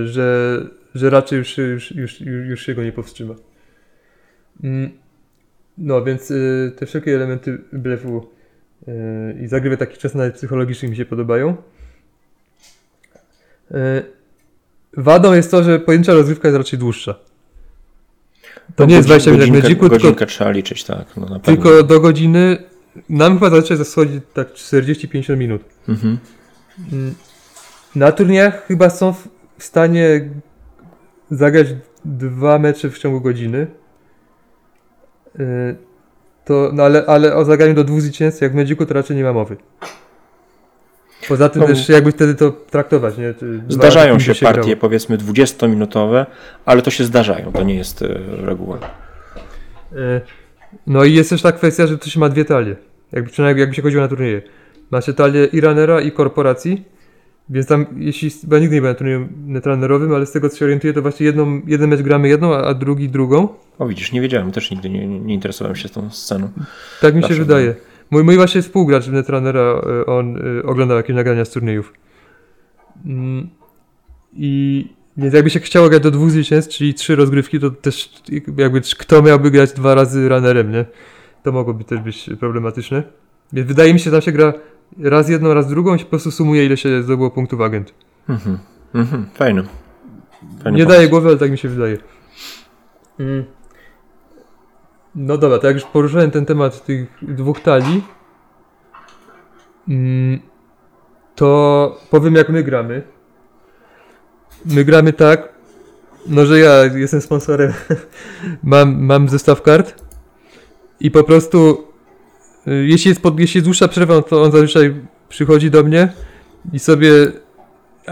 że, 0.05 0.61
że 0.95 1.11
raczej 1.11 1.39
już, 1.39 1.59
już, 1.59 1.91
już, 1.91 2.21
już 2.21 2.67
się 2.67 2.75
go 2.75 2.85
nie 2.85 2.93
powstrzyma. 2.93 3.35
Yy, 4.63 4.91
no, 5.79 6.05
więc 6.05 6.31
yy, 6.31 6.73
te 6.77 6.87
wszelkie 6.87 7.17
elementy 7.17 7.59
blefu 7.73 8.36
i 9.45 9.47
zagrywy 9.49 9.77
takich 9.77 9.99
czasów 9.99 10.15
nawet 10.15 10.35
psychologicznych 10.35 10.91
mi 10.91 10.97
się 10.97 11.05
podobają. 11.05 11.57
Yy, 13.71 13.79
wadą 14.97 15.33
jest 15.33 15.51
to, 15.51 15.63
że 15.63 15.79
pojedyncza 15.79 16.13
rozgrywka 16.13 16.49
jest 16.49 16.59
raczej 16.59 16.79
dłuższa. 16.79 17.15
To 18.77 18.85
nie 18.85 18.95
jest 18.95 19.09
20 19.09 19.31
minut 19.31 19.47
jak 19.47 19.63
Magicu, 19.63 19.89
tylko... 19.89 20.27
trzeba 20.27 20.51
liczyć, 20.51 20.85
tak. 20.85 21.17
No, 21.17 21.41
tylko 21.41 21.83
do 21.83 22.01
godziny, 22.01 22.59
nam 23.09 23.35
chyba 23.35 23.51
zazwyczaj 23.51 23.85
schodzi 23.85 24.21
tak 24.35 24.53
40-50 24.53 25.37
minut. 25.37 25.63
Mhm. 25.89 26.19
Mm, 26.93 27.15
na 27.95 28.13
turniejach 28.13 28.67
chyba 28.67 28.91
są 28.91 29.13
w 29.59 29.65
stanie 29.65 30.31
zagrać 31.31 31.67
dwa 32.05 32.59
mecze 32.59 32.91
w 32.91 32.99
ciągu 32.99 33.21
godziny. 33.21 33.67
To, 36.47 36.71
no 36.73 36.83
ale, 36.83 37.05
ale 37.07 37.35
o 37.35 37.45
zagraniu 37.45 37.75
do 37.75 37.85
dwóch 37.85 38.01
zwycięstw, 38.01 38.43
jak 38.43 38.53
w 38.53 38.55
Magicu, 38.55 38.87
to 38.87 38.95
raczej 38.95 39.17
nie 39.17 39.25
ma 39.25 39.33
mowy. 39.33 39.57
Poza 41.29 41.49
tym 41.49 41.63
no, 41.63 41.69
też 41.69 41.89
jakby 41.89 42.13
wtedy 42.13 42.35
to 42.35 42.51
traktować, 42.51 43.19
nie? 43.19 43.35
Zdarzają 43.69 44.19
się, 44.19 44.35
partie 44.35 44.61
grało. 44.61 44.77
powiedzmy 44.77 45.19
20-minutowe, 45.19 46.27
ale 46.65 46.83
to 46.83 46.91
się 46.91 47.05
zdarzają, 47.05 47.53
to 47.53 47.63
nie 47.63 47.75
jest 47.75 48.03
e, 48.03 48.09
reguła. 48.29 48.79
E, 49.93 50.21
no 50.87 51.05
i 51.05 51.15
jest 51.15 51.31
też 51.31 51.43
ta 51.43 51.53
kwestia, 51.53 51.87
że 51.87 51.99
to 51.99 52.11
się 52.11 52.21
ma 52.21 52.29
dwie 52.29 52.45
talie. 52.45 52.77
Jakby, 53.13 53.31
przynajmniej 53.31 53.61
jakby 53.61 53.77
się 53.77 53.83
chodziło 53.83 54.03
na 54.03 54.09
turnieje. 54.09 54.43
Ma 54.91 55.01
się 55.01 55.13
talię 55.13 55.45
i 55.45 55.61
runnera 55.61 56.01
i 56.01 56.13
korporacji, 56.13 56.85
więc 57.51 57.67
tam, 57.67 57.87
jeśli, 57.97 58.31
bo 58.45 58.57
ja 58.57 58.61
nigdy 58.61 58.75
nie 58.75 58.81
byłem 58.81 58.95
na 58.95 58.99
turnieju 58.99 59.29
netrunnerowym, 59.47 60.15
ale 60.15 60.27
z 60.27 60.33
tego 60.33 60.49
co 60.49 60.57
się 60.57 60.65
orientuję, 60.65 60.93
to 60.93 61.03
właśnie 61.03 61.27
jedną, 61.27 61.61
jeden 61.67 61.91
mecz 61.91 62.03
gramy 62.03 62.29
jedną, 62.29 62.55
a, 62.55 62.65
a 62.65 62.75
drugi 62.75 63.09
drugą. 63.09 63.49
O 63.79 63.87
widzisz, 63.87 64.13
nie 64.13 64.21
wiedziałem, 64.21 64.53
też 64.53 64.71
nigdy 64.71 64.91
nie, 64.91 65.07
nie 65.07 65.35
interesowałem 65.35 65.77
się 65.77 65.89
tą 65.89 66.11
sceną. 66.11 66.49
Tak 67.01 67.15
mi 67.15 67.23
się 67.23 67.35
wydaje. 67.35 67.75
Mój, 68.11 68.25
mój 68.25 68.37
właśnie 68.37 68.63
współgracz 68.63 69.09
Netrunera, 69.09 69.61
e, 69.61 70.07
on 70.07 70.37
y, 70.37 70.63
oglądał 70.65 70.97
jakieś 70.97 71.17
nagrania 71.17 71.45
z 71.45 71.51
turniejów. 71.51 71.93
Mm, 73.07 73.49
I 74.33 74.87
więc 75.17 75.35
jakby 75.35 75.51
się 75.51 75.61
chciało 75.61 75.89
grać 75.89 76.03
do 76.03 76.11
dwóch 76.11 76.31
zwycięstw, 76.31 76.75
czyli 76.75 76.95
trzy 76.95 77.17
rozgrywki, 77.17 77.61
to 77.61 77.71
też 77.71 78.11
jakby 78.57 78.81
kto 78.81 79.23
miałby 79.23 79.51
grać 79.51 79.73
dwa 79.73 79.95
razy 79.95 80.29
runnerem, 80.29 80.73
nie? 80.73 80.85
To 81.43 81.53
mogłoby 81.53 81.85
też 81.85 82.01
być 82.01 82.31
problematyczne. 82.41 83.03
Więc 83.53 83.69
wydaje 83.69 83.95
mi 83.95 84.01
się, 84.01 84.05
że 84.05 84.11
tam 84.11 84.21
się 84.21 84.33
gra 84.33 84.53
raz 84.99 85.29
jedną, 85.29 85.55
raz 85.55 85.67
drugą 85.69 85.95
i 85.95 85.99
się 85.99 86.05
po 86.05 86.11
prostu 86.11 86.31
sumuje, 86.31 86.67
ile 86.67 86.77
się 86.77 87.03
zdobyło 87.03 87.31
punktów 87.31 87.61
agent. 87.61 87.95
Mhm, 88.29 88.59
mhm, 88.95 89.27
fajne. 89.35 89.63
Fajny 90.63 90.79
Nie 90.79 90.85
pomysł. 90.85 90.89
daje 90.89 91.09
głowy, 91.09 91.29
ale 91.29 91.39
tak 91.39 91.51
mi 91.51 91.59
się 91.59 91.69
wydaje. 91.69 91.99
Mm. 93.21 93.45
No 95.15 95.39
dobra, 95.39 95.59
to 95.59 95.67
jak 95.67 95.77
już 95.77 95.85
poruszyłem 95.85 96.31
ten 96.31 96.47
temat 96.47 96.85
tych 96.85 97.19
dwóch 97.23 97.61
talii, 97.61 98.05
mm, 99.89 100.41
to 101.35 102.01
powiem 102.11 102.35
jak 102.35 102.49
my 102.49 102.63
gramy. 102.63 103.03
My 104.65 104.85
gramy 104.85 105.13
tak, 105.13 105.49
no 106.27 106.47
że 106.47 106.59
ja 106.59 106.85
jestem 106.85 107.21
sponsorem, 107.21 107.73
mam, 108.63 109.03
mam 109.05 109.29
zestaw 109.29 109.63
kart 109.63 110.05
i 111.01 111.11
po 111.11 111.25
prostu 111.25 111.86
jeśli 112.67 113.09
jest, 113.09 113.23
pod, 113.23 113.41
jeśli 113.41 113.59
jest 113.59 113.67
dłuższa 113.67 113.89
przerwa, 113.89 114.23
to 114.23 114.43
on 114.43 114.53
zazwyczaj 114.53 114.95
przychodzi 115.29 115.71
do 115.71 115.83
mnie 115.83 116.09
i 116.73 116.79
sobie 116.79 117.11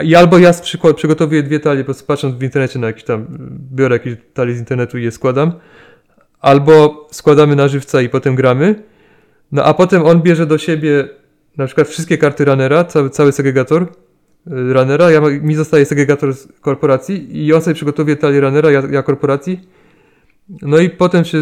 i 0.02 0.14
albo 0.14 0.38
ja 0.38 0.52
przykład 0.52 0.96
przygotowuję 0.96 1.42
dwie 1.42 1.60
talie, 1.60 1.80
po 1.80 1.84
prostu 1.84 2.06
patrząc 2.06 2.34
w 2.34 2.42
internecie 2.42 2.78
na 2.78 2.86
jakiś 2.86 3.04
tam, 3.04 3.26
biorę 3.74 3.96
jakieś 3.96 4.16
talie 4.34 4.54
z 4.54 4.58
internetu 4.58 4.98
i 4.98 5.02
je 5.02 5.10
składam, 5.10 5.52
albo 6.40 7.08
składamy 7.10 7.56
na 7.56 7.68
żywca 7.68 8.02
i 8.02 8.08
potem 8.08 8.34
gramy, 8.34 8.82
no 9.52 9.64
a 9.64 9.74
potem 9.74 10.02
on 10.02 10.22
bierze 10.22 10.46
do 10.46 10.58
siebie 10.58 11.08
na 11.56 11.66
przykład 11.66 11.88
wszystkie 11.88 12.18
karty 12.18 12.44
runnera, 12.44 12.84
cały, 12.84 13.10
cały 13.10 13.32
segregator 13.32 13.82
y, 13.82 13.86
runnera, 14.46 15.10
ja, 15.10 15.20
mi 15.20 15.54
zostaje 15.54 15.84
segregator 15.84 16.34
z 16.34 16.48
korporacji 16.60 17.46
i 17.46 17.52
on 17.52 17.62
sobie 17.62 17.74
przygotowuje 17.74 18.16
talię 18.16 18.40
runnera, 18.40 18.70
ja, 18.70 18.82
ja 18.90 19.02
korporacji. 19.02 19.60
No 20.62 20.78
i 20.78 20.90
potem 20.90 21.24
się 21.24 21.38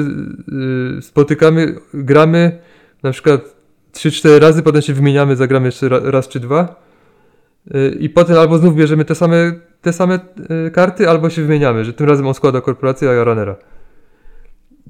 y, 0.99 1.03
spotykamy, 1.03 1.75
gramy 1.95 2.59
na 3.03 3.13
przykład 3.13 3.57
3-4 3.93 4.39
razy, 4.39 4.63
potem 4.63 4.83
się 4.83 4.95
wymieniamy, 4.95 5.37
zagramy 5.37 5.67
jeszcze 5.67 5.89
raz 5.89 6.29
czy 6.29 6.41
dwa. 6.41 6.83
Y, 7.75 7.97
I 8.01 8.09
potem 8.09 8.37
albo 8.39 8.59
znów 8.59 8.77
bierzemy 8.77 9.05
te 9.05 9.15
same, 9.15 9.53
te 9.81 9.93
same 9.93 10.19
y, 10.67 10.71
karty, 10.71 11.09
albo 11.09 11.31
się 11.31 11.43
wymieniamy, 11.43 11.85
że 11.85 11.93
tym 11.93 12.09
razem 12.09 12.27
on 12.27 12.35
składa 12.35 12.61
korporację, 12.61 13.11
a 13.11 13.13
ja 13.13 13.25
runnera. 13.25 13.57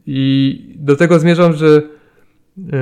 I 0.07 0.75
do 0.79 0.97
tego 0.97 1.19
zmierzam, 1.19 1.53
że, 1.53 1.83
yy, 2.57 2.73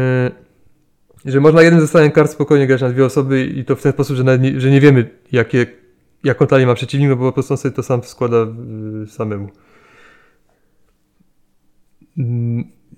że 1.24 1.40
można 1.40 1.62
jednym 1.62 1.80
zestawem 1.80 2.10
kart 2.10 2.30
spokojnie 2.30 2.66
grać 2.66 2.80
na 2.80 2.88
dwie 2.88 3.04
osoby 3.04 3.44
i 3.44 3.64
to 3.64 3.76
w 3.76 3.82
ten 3.82 3.92
sposób, 3.92 4.16
że, 4.16 4.38
nie, 4.38 4.60
że 4.60 4.70
nie 4.70 4.80
wiemy, 4.80 5.10
jakie, 5.32 5.66
jaką 6.24 6.46
talię 6.46 6.66
ma 6.66 6.74
przeciwnik, 6.74 7.08
no 7.08 7.16
bo 7.16 7.24
po 7.24 7.32
prostu 7.32 7.54
on 7.54 7.58
sobie 7.58 7.74
to 7.74 7.82
sam 7.82 8.04
składa 8.04 8.46
samemu. 9.08 9.48
Yy, 12.16 12.24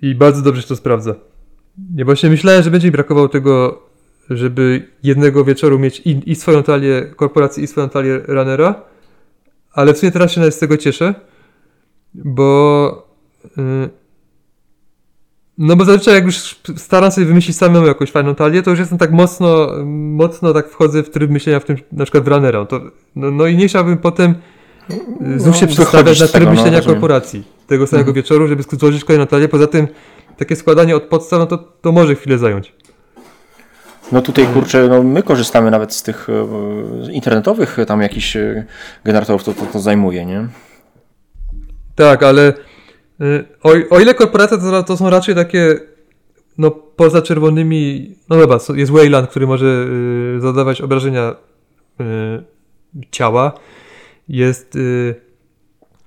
I 0.02 0.14
bardzo 0.14 0.42
dobrze 0.42 0.62
się 0.62 0.68
to 0.68 0.76
sprawdza. 0.76 1.31
Ja 1.96 2.04
właśnie 2.04 2.30
myślałem, 2.30 2.62
że 2.62 2.70
będzie 2.70 2.88
mi 2.88 2.92
brakowało 2.92 3.28
tego, 3.28 3.82
żeby 4.30 4.88
jednego 5.02 5.44
wieczoru 5.44 5.78
mieć 5.78 6.00
i, 6.04 6.30
i 6.30 6.34
swoją 6.34 6.62
talię 6.62 7.02
korporacji, 7.16 7.64
i 7.64 7.66
swoją 7.66 7.88
talię 7.88 8.20
runnera, 8.28 8.82
ale 9.72 9.94
w 9.94 9.98
sumie 9.98 10.12
teraz 10.12 10.32
się 10.32 10.40
nawet 10.40 10.54
z 10.54 10.58
tego 10.58 10.76
cieszę, 10.76 11.14
bo 12.14 13.08
yy, 13.56 13.90
No 15.58 15.76
bo 15.76 15.84
zazwyczaj 15.84 16.14
jak 16.14 16.24
już 16.24 16.60
staram 16.76 17.12
sobie 17.12 17.26
wymyślić 17.26 17.56
samemu 17.56 17.86
jakąś 17.86 18.10
fajną 18.10 18.34
talię, 18.34 18.62
to 18.62 18.70
już 18.70 18.78
jestem 18.78 18.98
tak 18.98 19.12
mocno, 19.12 19.68
mocno 19.86 20.52
tak 20.52 20.68
wchodzę 20.68 21.02
w 21.02 21.10
tryb 21.10 21.30
myślenia 21.30 21.60
w 21.60 21.64
tym, 21.64 21.76
na 21.92 22.04
przykład 22.04 22.24
w 22.24 22.28
runnera. 22.28 22.64
To, 22.66 22.80
no, 23.16 23.30
no 23.30 23.46
i 23.46 23.56
nie 23.56 23.68
chciałbym 23.68 23.98
potem 23.98 24.34
y, 25.36 25.40
znów 25.40 25.56
się 25.56 25.66
No, 25.66 25.72
przestawiać 25.72 26.20
na 26.20 26.26
tryb 26.26 26.32
tego, 26.32 26.44
no, 26.46 26.50
myślenia 26.50 26.76
rozumiem. 26.78 26.94
korporacji 27.00 27.44
tego 27.66 27.86
samego 27.86 28.08
Mhm. 28.08 28.14
wieczoru, 28.14 28.48
żeby 28.48 28.62
złożyć 28.62 29.04
kolejną 29.04 29.26
talię. 29.26 29.48
Poza 29.48 29.66
tym 29.66 29.86
takie 30.38 30.56
składanie 30.56 30.96
od 30.96 31.02
podstaw, 31.02 31.38
no 31.38 31.46
to, 31.46 31.58
to 31.58 31.92
może 31.92 32.14
chwilę 32.14 32.38
zająć. 32.38 32.74
No 34.12 34.22
tutaj 34.22 34.46
kurczę, 34.46 34.88
no 34.88 35.02
my 35.02 35.22
korzystamy 35.22 35.70
nawet 35.70 35.94
z 35.94 36.02
tych 36.02 36.28
e, 36.28 37.12
internetowych 37.12 37.78
e, 37.78 37.86
tam 37.86 38.02
jakichś 38.02 38.36
e, 38.36 38.66
generatorów, 39.04 39.44
to, 39.44 39.54
to, 39.54 39.66
to 39.66 39.80
zajmuje, 39.80 40.26
nie? 40.26 40.48
Tak, 41.94 42.22
ale 42.22 42.52
o, 43.62 43.70
o 43.90 44.00
ile 44.00 44.14
korporacje 44.14 44.58
to, 44.58 44.82
to 44.82 44.96
są 44.96 45.10
raczej 45.10 45.34
takie 45.34 45.78
no 46.58 46.70
poza 46.70 47.22
czerwonymi, 47.22 48.14
no 48.28 48.36
dobra, 48.36 48.58
są- 48.58 48.74
jest 48.74 48.92
Wayland, 48.92 49.30
który 49.30 49.46
może 49.46 49.86
y, 50.36 50.40
zadawać 50.40 50.80
obrażenia 50.80 51.36
y, 52.00 53.04
ciała, 53.10 53.52
jest 54.28 54.76
y, 54.76 55.14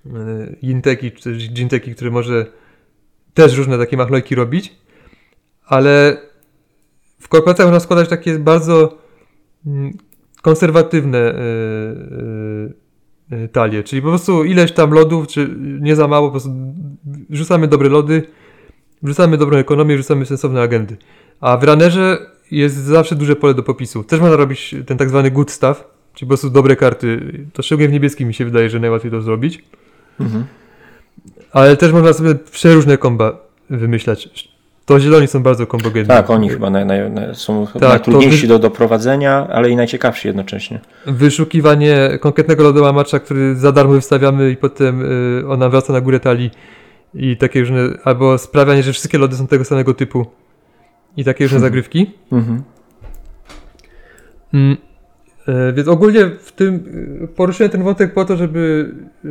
y, 0.06 0.56
Inteki, 0.62 1.12
czy 1.12 1.24
też 1.24 1.50
Ginteki, 1.50 1.96
który 1.96 2.12
może 2.12 2.46
też 3.36 3.58
różne 3.58 3.78
takie 3.78 3.98
machlojki 3.98 4.36
robić, 4.36 4.76
ale 5.66 6.18
w 7.20 7.28
korporacjach 7.28 7.68
można 7.68 7.80
składać 7.80 8.10
takie 8.10 8.40
bardzo 8.40 8.98
mm, 9.66 9.98
konserwatywne 10.42 11.18
y, 11.18 11.34
y, 13.32 13.36
y, 13.36 13.48
talie, 13.48 13.84
czyli 13.84 14.02
po 14.02 14.08
prostu 14.08 14.44
ileś 14.44 14.72
tam 14.72 14.92
lodów, 14.92 15.28
czy 15.28 15.56
nie 15.60 15.96
za 15.96 16.08
mało, 16.08 16.28
po 16.28 16.32
prostu 16.32 16.50
rzucamy 17.30 17.68
dobre 17.68 17.90
lody, 17.90 18.24
wrzucamy 19.04 19.38
dobrą 19.38 19.58
ekonomię, 19.58 19.96
wrzucamy 19.96 20.26
sensowne 20.26 20.62
agendy. 20.62 20.98
A 21.42 21.58
w 21.58 21.64
runnerze 21.64 22.18
jest 22.52 22.76
zawsze 22.76 23.16
duże 23.16 23.36
pole 23.36 23.54
do 23.54 23.64
popisu. 23.64 24.04
Też 24.04 24.20
można 24.20 24.36
robić 24.36 24.76
ten 24.86 24.98
tak 24.98 25.10
zwany 25.10 25.32
good 25.32 25.52
stuff, 25.52 25.84
czyli 26.14 26.28
po 26.28 26.30
prostu 26.30 26.50
dobre 26.50 26.76
karty. 26.76 27.34
To 27.54 27.64
szczególnie 27.64 27.90
w 27.90 27.92
niebieskim 27.92 28.28
mi 28.28 28.34
się 28.34 28.46
wydaje, 28.46 28.70
że 28.70 28.80
najłatwiej 28.80 29.12
to 29.12 29.22
zrobić. 29.22 29.64
Mhm. 30.20 30.46
Ale 31.56 31.78
też 31.78 31.92
można 31.92 32.14
sobie 32.14 32.36
przeróżne 32.36 32.98
komba 32.98 33.38
wymyślać. 33.70 34.50
To 34.86 35.00
zieloni 35.00 35.28
są 35.28 35.44
bardzo 35.44 35.68
kombogenni. 35.68 36.08
Tak, 36.08 36.30
oni 36.30 36.50
chyba 36.50 36.72
są 37.34 37.68
Tak, 37.68 37.82
najtrudniejsi 37.82 38.42
wy- 38.42 38.48
do 38.48 38.60
doprowadzenia, 38.60 39.48
ale 39.48 39.70
i 39.70 39.76
najciekawsi 39.76 40.28
jednocześnie. 40.28 40.80
Wyszukiwanie 41.06 42.10
konkretnego 42.22 42.64
lodołamacza, 42.64 43.20
który 43.20 43.56
za 43.56 43.72
darmo 43.72 43.94
wystawiamy 43.94 44.52
i 44.52 44.58
potem 44.58 45.02
y, 45.40 45.44
ona 45.50 45.70
wraca 45.70 45.94
na 45.94 46.02
górę 46.02 46.20
talii 46.20 46.52
i 47.14 47.38
takie 47.38 47.60
różne, 47.60 47.80
albo 48.04 48.38
sprawianie, 48.38 48.84
że 48.84 48.92
wszystkie 48.94 49.18
lody 49.18 49.36
są 49.36 49.48
tego 49.48 49.66
samego 49.66 49.94
typu 49.94 50.26
i 51.18 51.24
takie 51.24 51.44
różne 51.46 51.60
zagrywki. 51.60 52.12
Mhm. 52.32 52.64
Mm, 54.54 54.78
e, 55.48 55.74
Więc 55.74 55.88
ogólnie 55.88 56.26
w 56.40 56.52
tym 56.52 56.84
e, 57.24 57.28
poruszyłem 57.28 57.72
ten 57.72 57.84
wątek 57.84 58.14
po 58.14 58.26
to, 58.26 58.38
żeby, 58.38 58.92
e, 59.26 59.30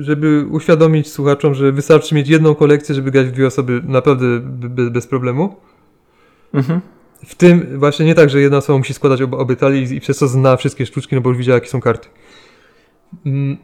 żeby 0.00 0.46
uświadomić 0.50 1.12
słuchaczom, 1.12 1.54
że 1.54 1.72
wystarczy 1.72 2.14
mieć 2.14 2.28
jedną 2.28 2.54
kolekcję, 2.54 2.94
żeby 2.94 3.10
grać 3.10 3.26
w 3.26 3.32
dwie 3.32 3.46
osoby 3.46 3.80
naprawdę 3.84 4.26
be- 4.40 4.90
bez 4.90 5.06
problemu. 5.06 5.56
Mhm. 6.54 6.80
W 7.26 7.34
tym 7.34 7.78
właśnie 7.78 8.06
nie 8.06 8.14
tak, 8.14 8.30
że 8.30 8.40
jedna 8.40 8.56
osoba 8.56 8.78
musi 8.78 8.94
składać 8.94 9.22
oba, 9.22 9.38
obie 9.38 9.56
talie 9.56 9.82
i, 9.82 9.94
i 9.96 10.00
przez 10.00 10.18
to 10.18 10.28
zna 10.28 10.56
wszystkie 10.56 10.86
sztuczki, 10.86 11.14
no 11.14 11.20
bo 11.20 11.28
już 11.30 11.38
widziała 11.38 11.54
jakie 11.54 11.68
są 11.68 11.80
karty. 11.80 12.08
Mm, 13.26 13.56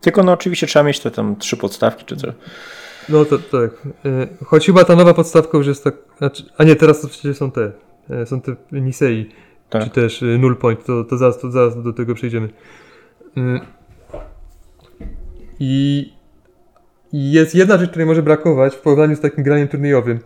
Tylko 0.00 0.22
no 0.22 0.32
oczywiście 0.32 0.66
trzeba 0.66 0.82
mieć 0.82 1.00
te 1.00 1.10
tam 1.10 1.36
trzy 1.36 1.56
podstawki 1.56 2.04
czy 2.04 2.16
co. 2.16 2.28
No 3.08 3.24
to 3.24 3.38
tak. 3.38 3.70
E, 4.04 4.28
Choć 4.44 4.66
chyba 4.66 4.84
ta 4.84 4.96
nowa 4.96 5.14
podstawka 5.14 5.58
już 5.58 5.66
jest 5.66 5.84
tak. 5.84 5.94
Znaczy, 6.18 6.42
a 6.58 6.64
nie, 6.64 6.76
teraz 6.76 7.00
to 7.00 7.08
przecież 7.08 7.36
są 7.36 7.50
te. 7.50 7.72
e, 8.10 8.26
Są 8.26 8.40
te 8.40 8.56
Nisei. 8.72 9.28
Tak. 9.70 9.84
Czy 9.84 9.90
też 9.90 10.22
e, 10.22 10.26
Null 10.26 10.56
Point. 10.56 10.84
To, 10.84 11.04
to, 11.04 11.18
zaraz, 11.18 11.40
to 11.40 11.50
zaraz 11.50 11.82
do 11.82 11.92
tego 11.92 12.14
przejdziemy. 12.14 12.48
I 15.60 16.12
jest 17.12 17.54
jedna 17.54 17.78
rzecz, 17.78 17.90
której 17.90 18.06
może 18.06 18.22
brakować 18.22 18.74
w 18.74 18.78
porównaniu 18.78 19.16
z 19.16 19.20
takim 19.20 19.44
graniem 19.44 19.68
turniejowym. 19.68 20.20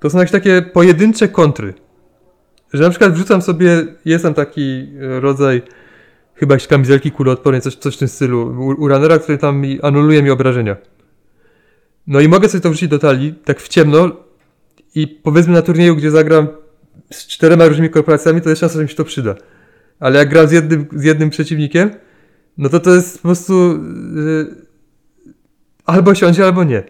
To 0.00 0.10
są 0.10 0.18
jakieś 0.18 0.32
takie 0.32 0.62
pojedyncze 0.62 1.28
kontry. 1.28 1.74
Że 2.72 2.82
na 2.82 2.90
przykład 2.90 3.12
wrzucam 3.12 3.42
sobie, 3.42 3.86
jest 4.04 4.24
tam 4.24 4.34
taki 4.34 4.88
e, 5.00 5.20
rodzaj 5.20 5.62
chyba 6.34 6.54
jakieś 6.54 6.68
kamizelki 6.68 7.10
kuloodpornej, 7.10 7.60
coś, 7.60 7.74
coś 7.74 7.96
w 7.96 7.98
tym 7.98 8.08
stylu, 8.08 8.40
u, 8.40 8.82
u 8.82 8.88
runnera, 8.88 9.18
który 9.18 9.38
tam 9.38 9.62
anuluje 9.82 10.22
mi 10.22 10.30
obrażenia. 10.30 10.76
No 12.06 12.20
i 12.20 12.28
mogę 12.28 12.48
sobie 12.48 12.60
to 12.60 12.70
wrzucić 12.70 12.88
do 12.88 12.98
talii, 12.98 13.34
tak 13.44 13.60
w 13.60 13.68
ciemno 13.68 14.10
i 14.94 15.06
powiedzmy 15.06 15.52
na 15.52 15.62
turnieju, 15.62 15.96
gdzie 15.96 16.10
zagram 16.10 16.48
z 17.10 17.26
czterema 17.26 17.66
różnymi 17.66 17.90
korporacjami, 17.90 18.40
to 18.40 18.48
jest 18.48 18.60
szansa, 18.60 18.78
mi 18.78 18.88
się 18.88 18.94
to 18.94 19.04
przyda. 19.04 19.34
Ale 20.00 20.18
jak 20.18 20.28
gram 20.28 20.48
z 20.48 20.52
jednym, 20.52 20.86
z 20.92 21.04
jednym 21.04 21.30
przeciwnikiem, 21.30 21.90
no 22.58 22.68
to 22.68 22.80
to 22.80 22.94
jest 22.94 23.16
po 23.16 23.22
prostu 23.22 23.52
yy, 24.14 24.54
albo 25.84 26.14
siądzie, 26.14 26.44
albo 26.44 26.64
nie. 26.64 26.82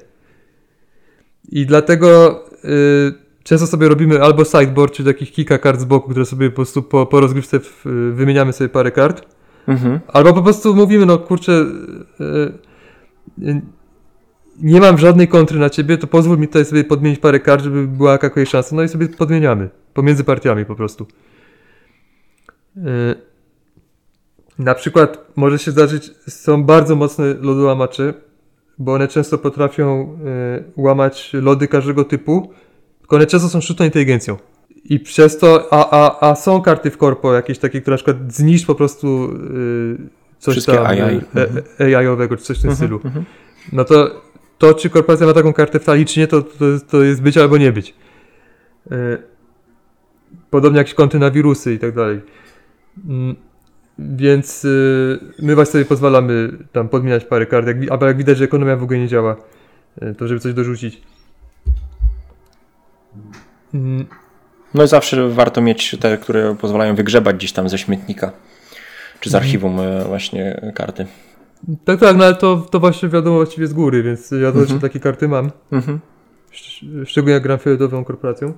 I 1.48 1.66
dlatego 1.66 2.40
yy, 2.64 3.14
często 3.42 3.66
sobie 3.66 3.88
robimy 3.88 4.22
albo 4.22 4.44
sideboard, 4.44 4.94
czy 4.94 5.04
takich 5.04 5.32
kilka 5.32 5.58
kart 5.58 5.80
z 5.80 5.84
boku, 5.84 6.10
które 6.10 6.26
sobie 6.26 6.50
po 6.50 6.56
prostu 6.56 6.82
po, 6.82 7.06
po 7.06 7.20
rozgrywce 7.20 7.60
w, 7.60 7.84
yy, 7.84 8.12
wymieniamy 8.12 8.52
sobie 8.52 8.68
parę 8.68 8.90
kart. 8.90 9.32
Mhm. 9.66 10.00
Albo 10.08 10.34
po 10.34 10.42
prostu 10.42 10.74
mówimy, 10.74 11.06
no 11.06 11.18
kurczę, 11.18 11.52
e, 12.20 12.24
e, 13.48 13.60
nie 14.58 14.80
mam 14.80 14.98
żadnej 14.98 15.28
kontry 15.28 15.58
na 15.58 15.70
ciebie, 15.70 15.98
to 15.98 16.06
pozwól 16.06 16.38
mi 16.38 16.46
tutaj 16.46 16.64
sobie 16.64 16.84
podmienić 16.84 17.20
parę 17.20 17.40
kart, 17.40 17.64
żeby 17.64 17.86
była 17.86 18.12
jakaś 18.12 18.48
szansa. 18.48 18.76
No 18.76 18.82
i 18.82 18.88
sobie 18.88 19.08
podmieniamy. 19.08 19.68
Pomiędzy 19.94 20.24
partiami 20.24 20.64
po 20.64 20.74
prostu. 20.74 21.06
E, 22.76 23.14
Na 24.62 24.74
przykład 24.74 25.18
może 25.36 25.58
się 25.58 25.70
zdarzyć, 25.70 26.10
są 26.28 26.64
bardzo 26.64 26.96
mocne 26.96 27.34
lodołamacze, 27.40 28.14
bo 28.78 28.94
one 28.94 29.08
często 29.08 29.38
potrafią 29.38 30.18
e, 30.26 30.64
łamać 30.76 31.30
lody 31.32 31.68
każdego 31.68 32.04
typu, 32.04 32.52
tylko 33.00 33.16
one 33.16 33.26
często 33.26 33.48
są 33.48 33.60
sztuczną 33.60 33.84
inteligencją. 33.84 34.36
I 34.84 35.00
przez 35.00 35.38
to, 35.38 35.68
a, 35.72 35.90
a, 35.90 36.30
a 36.30 36.34
są 36.34 36.62
karty 36.62 36.90
w 36.90 36.96
korpo 36.98 37.34
jakieś 37.34 37.58
takie, 37.58 37.80
które 37.80 37.94
na 37.94 37.96
przykład 37.96 38.32
zniszcz 38.32 38.66
po 38.66 38.74
prostu 38.74 39.30
y, 39.34 39.96
coś 40.38 40.52
Wszystkie 40.54 40.72
tam 40.72 40.86
AI. 40.86 41.20
e, 41.80 41.96
AI-owego, 41.98 42.36
czy 42.36 42.42
coś 42.44 42.58
w 42.58 42.62
tym 42.62 42.70
Mhm. 42.70 42.76
stylu. 42.88 43.00
Mhm. 43.04 43.24
No 43.72 43.84
to, 43.84 44.20
to 44.58 44.74
czy 44.74 44.90
korporacja 44.90 45.26
ma 45.26 45.32
taką 45.32 45.52
kartę 45.52 45.80
w 45.80 45.84
talii, 45.84 46.06
czy 46.06 46.20
nie, 46.20 46.26
to, 46.26 46.42
to, 46.42 46.64
to 46.90 47.02
jest 47.02 47.22
być 47.22 47.36
albo 47.38 47.58
nie 47.58 47.72
być. 47.72 47.94
E, 48.90 49.18
Podobnie 50.50 50.78
jak 50.78 50.94
konty 50.94 51.18
na 51.18 51.30
wirusy 51.30 51.74
i 51.74 51.78
tak 51.78 51.94
dalej. 51.94 52.20
Mm, 53.08 53.36
Więc 53.98 54.64
y, 54.64 55.18
my 55.42 55.54
właśnie 55.54 55.72
sobie 55.72 55.84
pozwalamy 55.84 56.52
tam 56.72 56.88
podmieniać 56.88 57.24
parę 57.24 57.46
kart, 57.46 57.66
jak, 57.66 57.76
albo 57.90 58.06
jak 58.06 58.16
widać, 58.16 58.38
że 58.38 58.44
ekonomia 58.44 58.76
w 58.76 58.82
ogóle 58.82 58.98
nie 58.98 59.08
działa, 59.08 59.36
y, 60.02 60.14
to 60.14 60.28
żeby 60.28 60.40
coś 60.40 60.54
dorzucić. 60.54 61.02
Mm, 63.74 64.06
No 64.74 64.84
i 64.84 64.88
zawsze 64.88 65.28
warto 65.28 65.60
mieć 65.60 65.96
te, 66.00 66.18
które 66.18 66.56
pozwalają 66.60 66.94
wygrzebać 66.94 67.36
gdzieś 67.36 67.52
tam 67.52 67.68
ze 67.68 67.78
śmietnika 67.78 68.32
czy 69.20 69.30
z 69.30 69.34
Mhm. 69.34 69.44
archiwum 69.48 69.80
e, 69.80 70.04
właśnie 70.04 70.72
karty. 70.74 71.06
Tak, 71.84 72.00
tak, 72.00 72.16
no 72.16 72.24
ale 72.24 72.34
to, 72.34 72.56
to 72.70 72.80
właśnie 72.80 73.08
wiadomo 73.08 73.36
właściwie 73.36 73.66
z 73.66 73.72
góry, 73.72 74.02
więc 74.02 74.30
ja 74.30 74.48
Mhm. 74.48 74.80
takie 74.80 75.00
karty 75.00 75.28
mam. 75.28 75.50
Szcz- 76.52 77.06
Szczególnie 77.06 77.34
jak 77.34 77.42
gram 77.42 77.58
fioletową 77.58 78.04
korporacją. 78.04 78.52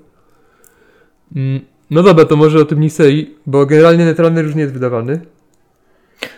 Mm, 1.36 1.60
No 1.90 2.02
dobra, 2.02 2.24
to 2.24 2.36
może 2.36 2.58
o 2.58 2.64
tym 2.64 2.80
Nisei, 2.80 3.34
bo 3.46 3.66
generalnie 3.66 4.04
Netrunner 4.04 4.44
już 4.44 4.54
nie 4.54 4.60
jest 4.62 4.74
wydawany. 4.74 5.20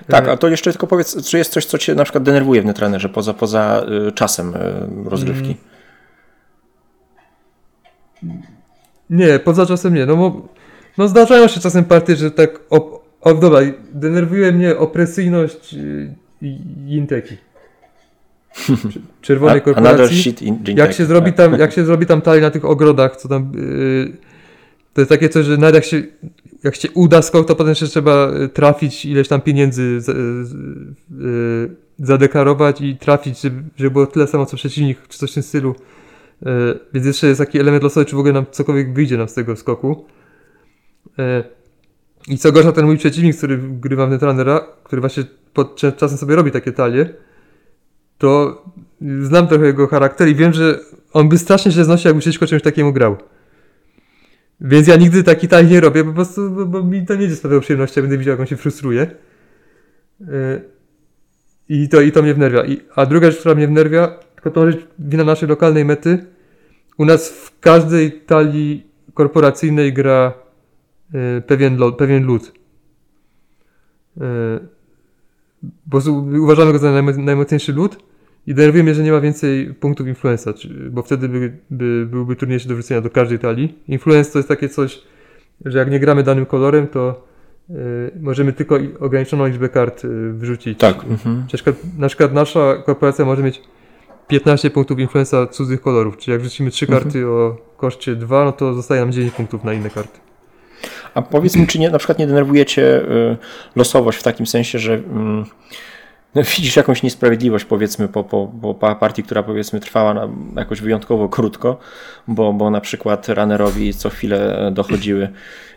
Tak, 0.09 0.29
E, 0.29 0.33
a 0.33 0.37
to 0.37 0.49
jeszcze 0.49 0.71
tylko 0.71 0.87
powiedz, 0.87 1.27
czy 1.31 1.39
jest 1.39 1.53
coś, 1.53 1.65
co 1.65 1.79
cię 1.79 1.95
na 1.95 2.05
przykład 2.05 2.25
denerwuje 2.25 2.63
w 2.63 2.65
Netrunnerze 2.65 3.09
poza, 3.09 3.35
poza 3.35 3.87
y, 4.09 4.13
czasem 4.13 4.55
y, 4.55 5.11
rozgrywki? 5.11 5.57
Nie, 9.11 9.39
poza 9.39 9.67
czasem 9.67 9.95
nie. 9.95 10.07
No, 10.07 10.17
bo, 10.17 10.49
no 10.99 11.09
zdarzają 11.09 11.49
się 11.49 11.61
czasem 11.61 11.85
partie, 11.85 12.17
że 12.17 12.31
tak. 12.31 12.61
O, 12.71 13.05
o, 13.21 13.35
dobra, 13.35 13.61
denerwuje 13.93 14.53
mnie 14.53 14.77
opresyjność 14.77 15.75
y, 15.75 16.15
Jinteki. 16.87 17.37
Czerwonej 19.23 19.61
A- 19.61 19.65
Another 19.65 19.75
korporacji. 19.85 20.23
shit 20.23 20.43
in 20.43 20.59
Jak 20.67 20.93
się, 20.93 21.05
zrobi 21.05 21.33
tak. 21.33 21.37
tam, 21.51 21.61
jak 21.61 21.73
się 21.73 21.85
zrobi 21.85 22.07
tam 22.07 22.21
tali 22.23 22.43
na 22.43 22.51
tych 22.51 22.65
ogrodach, 22.65 23.17
co 23.17 23.29
tam. 23.29 23.53
Yy, 23.55 24.27
to 24.97 25.01
jest 25.01 25.09
takie 25.09 25.29
coś, 25.29 25.47
że 25.47 25.57
nawet 25.57 25.75
jak 25.75 25.85
się, 25.85 26.03
jak 26.65 26.77
się 26.77 26.91
uda 26.91 27.23
skok, 27.23 27.49
to 27.49 27.55
potem 27.57 27.69
jeszcze 27.69 27.87
trzeba 27.87 28.33
y, 28.45 28.49
trafić 28.49 29.05
ileś 29.05 29.29
tam 29.29 29.41
pieniędzy 29.41 30.01
z, 30.01 30.05
z, 30.49 30.53
yy, 31.11 31.77
zadeklarować 31.99 32.81
i 32.81 32.97
trafić, 32.97 33.41
żeby, 33.41 33.63
żeby 33.77 33.91
było 33.91 34.07
tyle 34.07 34.27
samo 34.27 34.47
co 34.47 34.57
przeciwnik, 34.57 34.99
czy 35.09 35.19
coś 35.19 35.31
w 35.31 35.35
tym 35.35 35.43
stylu. 35.43 35.75
Yy, 36.43 36.79
więc 36.95 37.07
jeszcze 37.07 37.27
jest 37.27 37.41
taki 37.41 37.59
element 37.59 37.83
losowy, 37.83 38.07
czy 38.07 38.17
w 38.17 38.19
ogóle 38.19 38.33
nam 38.35 38.47
cokolwiek 38.51 38.95
wyjdzie 38.95 39.17
nam 39.17 39.29
z 39.29 39.35
tego 39.35 39.57
skoku. 39.57 40.05
Yy, 41.19 41.25
I 42.29 42.39
co 42.39 42.53
gorsza, 42.53 42.73
ten 42.73 42.87
mój 42.87 42.99
przeciwnik, 42.99 43.35
z 43.35 43.39
którym 43.39 43.81
grywam 43.81 44.11
Netrunnera, 44.11 44.67
który 44.85 45.01
właśnie 45.01 45.25
pod, 45.55 45.77
czasem 45.97 46.19
sobie 46.19 46.37
robi 46.37 46.51
takie 46.51 46.73
talie, 46.73 47.09
to 48.19 48.63
znam 49.21 49.49
trochę 49.49 49.67
jego 49.67 49.87
charakter 49.87 50.29
i 50.29 50.35
wiem, 50.35 50.53
że 50.53 50.81
on 51.13 51.29
by 51.29 51.39
strasznie 51.39 51.73
się 51.73 51.85
znosił, 51.85 52.09
jakby 52.09 52.21
przeciwko 52.21 52.47
czymś 52.47 52.63
takiemu 52.63 52.93
grał. 52.93 53.17
Więc 54.61 54.89
ja 54.89 54.97
nigdy 54.97 55.25
taki 55.25 55.49
taj 55.49 55.67
nie 55.67 55.81
robię, 55.81 56.05
po 56.05 56.13
prostu, 56.13 56.51
bo, 56.51 56.67
bo 56.67 56.83
mi 56.83 57.07
to 57.07 57.15
nie 57.15 57.21
będzie 57.21 57.37
sprawiało 57.37 57.61
przyjemności, 57.61 57.99
jak 57.99 58.05
będę 58.05 58.19
widział, 58.19 58.33
jak 58.33 58.41
on 58.41 58.47
się 58.47 58.57
frustruje. 58.57 59.11
Yy, 60.21 60.27
I 61.69 61.89
to, 61.89 62.01
I 62.01 62.13
to 62.13 62.23
mnie 62.23 62.35
wnerwia. 62.35 62.65
I, 62.65 62.81
a 62.95 63.07
druga 63.07 63.31
rzecz, 63.31 63.41
która 63.41 63.55
mnie 63.55 63.69
wnerwia, 63.69 64.19
tylko 64.35 64.51
to 64.51 64.67
być 64.67 64.79
wina 64.99 65.25
naszej 65.25 65.49
lokalnej 65.49 65.85
mety. 65.85 66.27
U 66.99 67.05
nas 67.05 67.29
w 67.29 67.61
każdej 67.61 68.13
talii 68.13 68.87
korporacyjnej 69.15 69.93
gra 69.93 70.33
yy, 71.13 71.43
pewien, 71.47 71.79
pewien 71.99 72.25
lud. 72.25 72.53
Yy, 74.17 74.23
bo 75.87 76.01
uważamy 76.43 76.73
go 76.73 76.79
za 76.79 77.03
najmocniejszy 77.03 77.73
lud 77.73 77.99
i 78.47 78.55
denerwuje 78.55 78.83
mnie, 78.85 78.95
że 78.95 79.03
nie 79.03 79.13
ma 79.13 79.21
więcej 79.21 79.75
punktów 79.75 80.09
influenza, 80.09 80.53
bo 80.91 81.03
wtedy 81.03 81.29
by, 81.29 81.53
by, 81.71 82.07
byłby 82.07 82.37
trudniejszy 82.37 82.69
do 82.69 82.75
wrzucenia 82.75 83.01
do 83.01 83.11
każdej 83.11 83.39
talii. 83.39 83.79
Influence 83.89 84.33
to 84.33 84.39
jest 84.39 84.49
takie 84.49 84.69
coś, 84.69 85.03
że 85.65 85.79
jak 85.79 85.91
nie 85.91 86.01
gramy 86.01 86.23
danym 86.23 86.47
kolorem, 86.47 86.87
to 86.87 87.27
y, 87.71 87.75
możemy 88.21 88.53
tylko 88.53 88.79
ograniczoną 89.01 89.47
liczbę 89.47 89.69
kart 89.69 90.05
y, 90.05 90.33
wrzucić. 90.33 90.79
Tak. 90.79 91.05
Mhm. 91.05 91.41
Na, 91.41 91.47
przykład, 91.47 91.77
na 91.99 92.09
przykład 92.09 92.33
nasza 92.33 92.75
korporacja 92.87 93.25
może 93.25 93.43
mieć 93.43 93.63
15 94.29 94.71
punktów 94.71 94.99
influenza 94.99 95.47
cudzych 95.47 95.81
kolorów, 95.81 96.17
czyli 96.17 96.33
jak 96.33 96.41
wrzucimy 96.41 96.71
3 96.71 96.87
mhm. 96.87 97.03
karty 97.03 97.27
o 97.27 97.57
koszcie 97.77 98.17
2, 98.17 98.45
no 98.45 98.53
to 98.53 98.75
zostaje 98.75 99.01
nam 99.01 99.13
9 99.13 99.35
punktów 99.35 99.65
na 99.65 99.73
inne 99.73 99.91
karty. 99.91 100.19
A 101.15 101.23
powiedz 101.23 101.57
mi, 101.57 101.67
czy 101.67 101.79
nie, 101.79 101.91
na 101.91 101.99
przykład 101.99 102.19
nie 102.19 102.27
denerwujecie 102.27 103.03
y, 103.03 103.37
losowość 103.77 104.19
w 104.19 104.23
takim 104.23 104.47
sensie, 104.47 104.79
że 104.79 104.95
mm, 104.95 105.45
no, 106.37 106.43
widzisz 106.43 106.77
jakąś 106.77 107.03
niesprawiedliwość 107.03 107.65
powiedzmy 107.65 108.09
po, 108.09 108.25
po, 108.25 108.53
po 108.71 108.95
partii, 108.95 109.23
która 109.23 109.43
powiedzmy 109.43 109.81
trwała 109.81 110.15
na, 110.15 110.29
jakoś 110.57 110.81
wyjątkowo 110.81 111.29
krótko, 111.29 111.79
bo, 112.29 112.53
bo 112.53 112.71
na 112.71 112.81
przykład 112.81 113.29
runnerowi 113.29 113.95
co 113.95 114.11
chwilę 114.11 114.71
dochodziły 114.73 115.29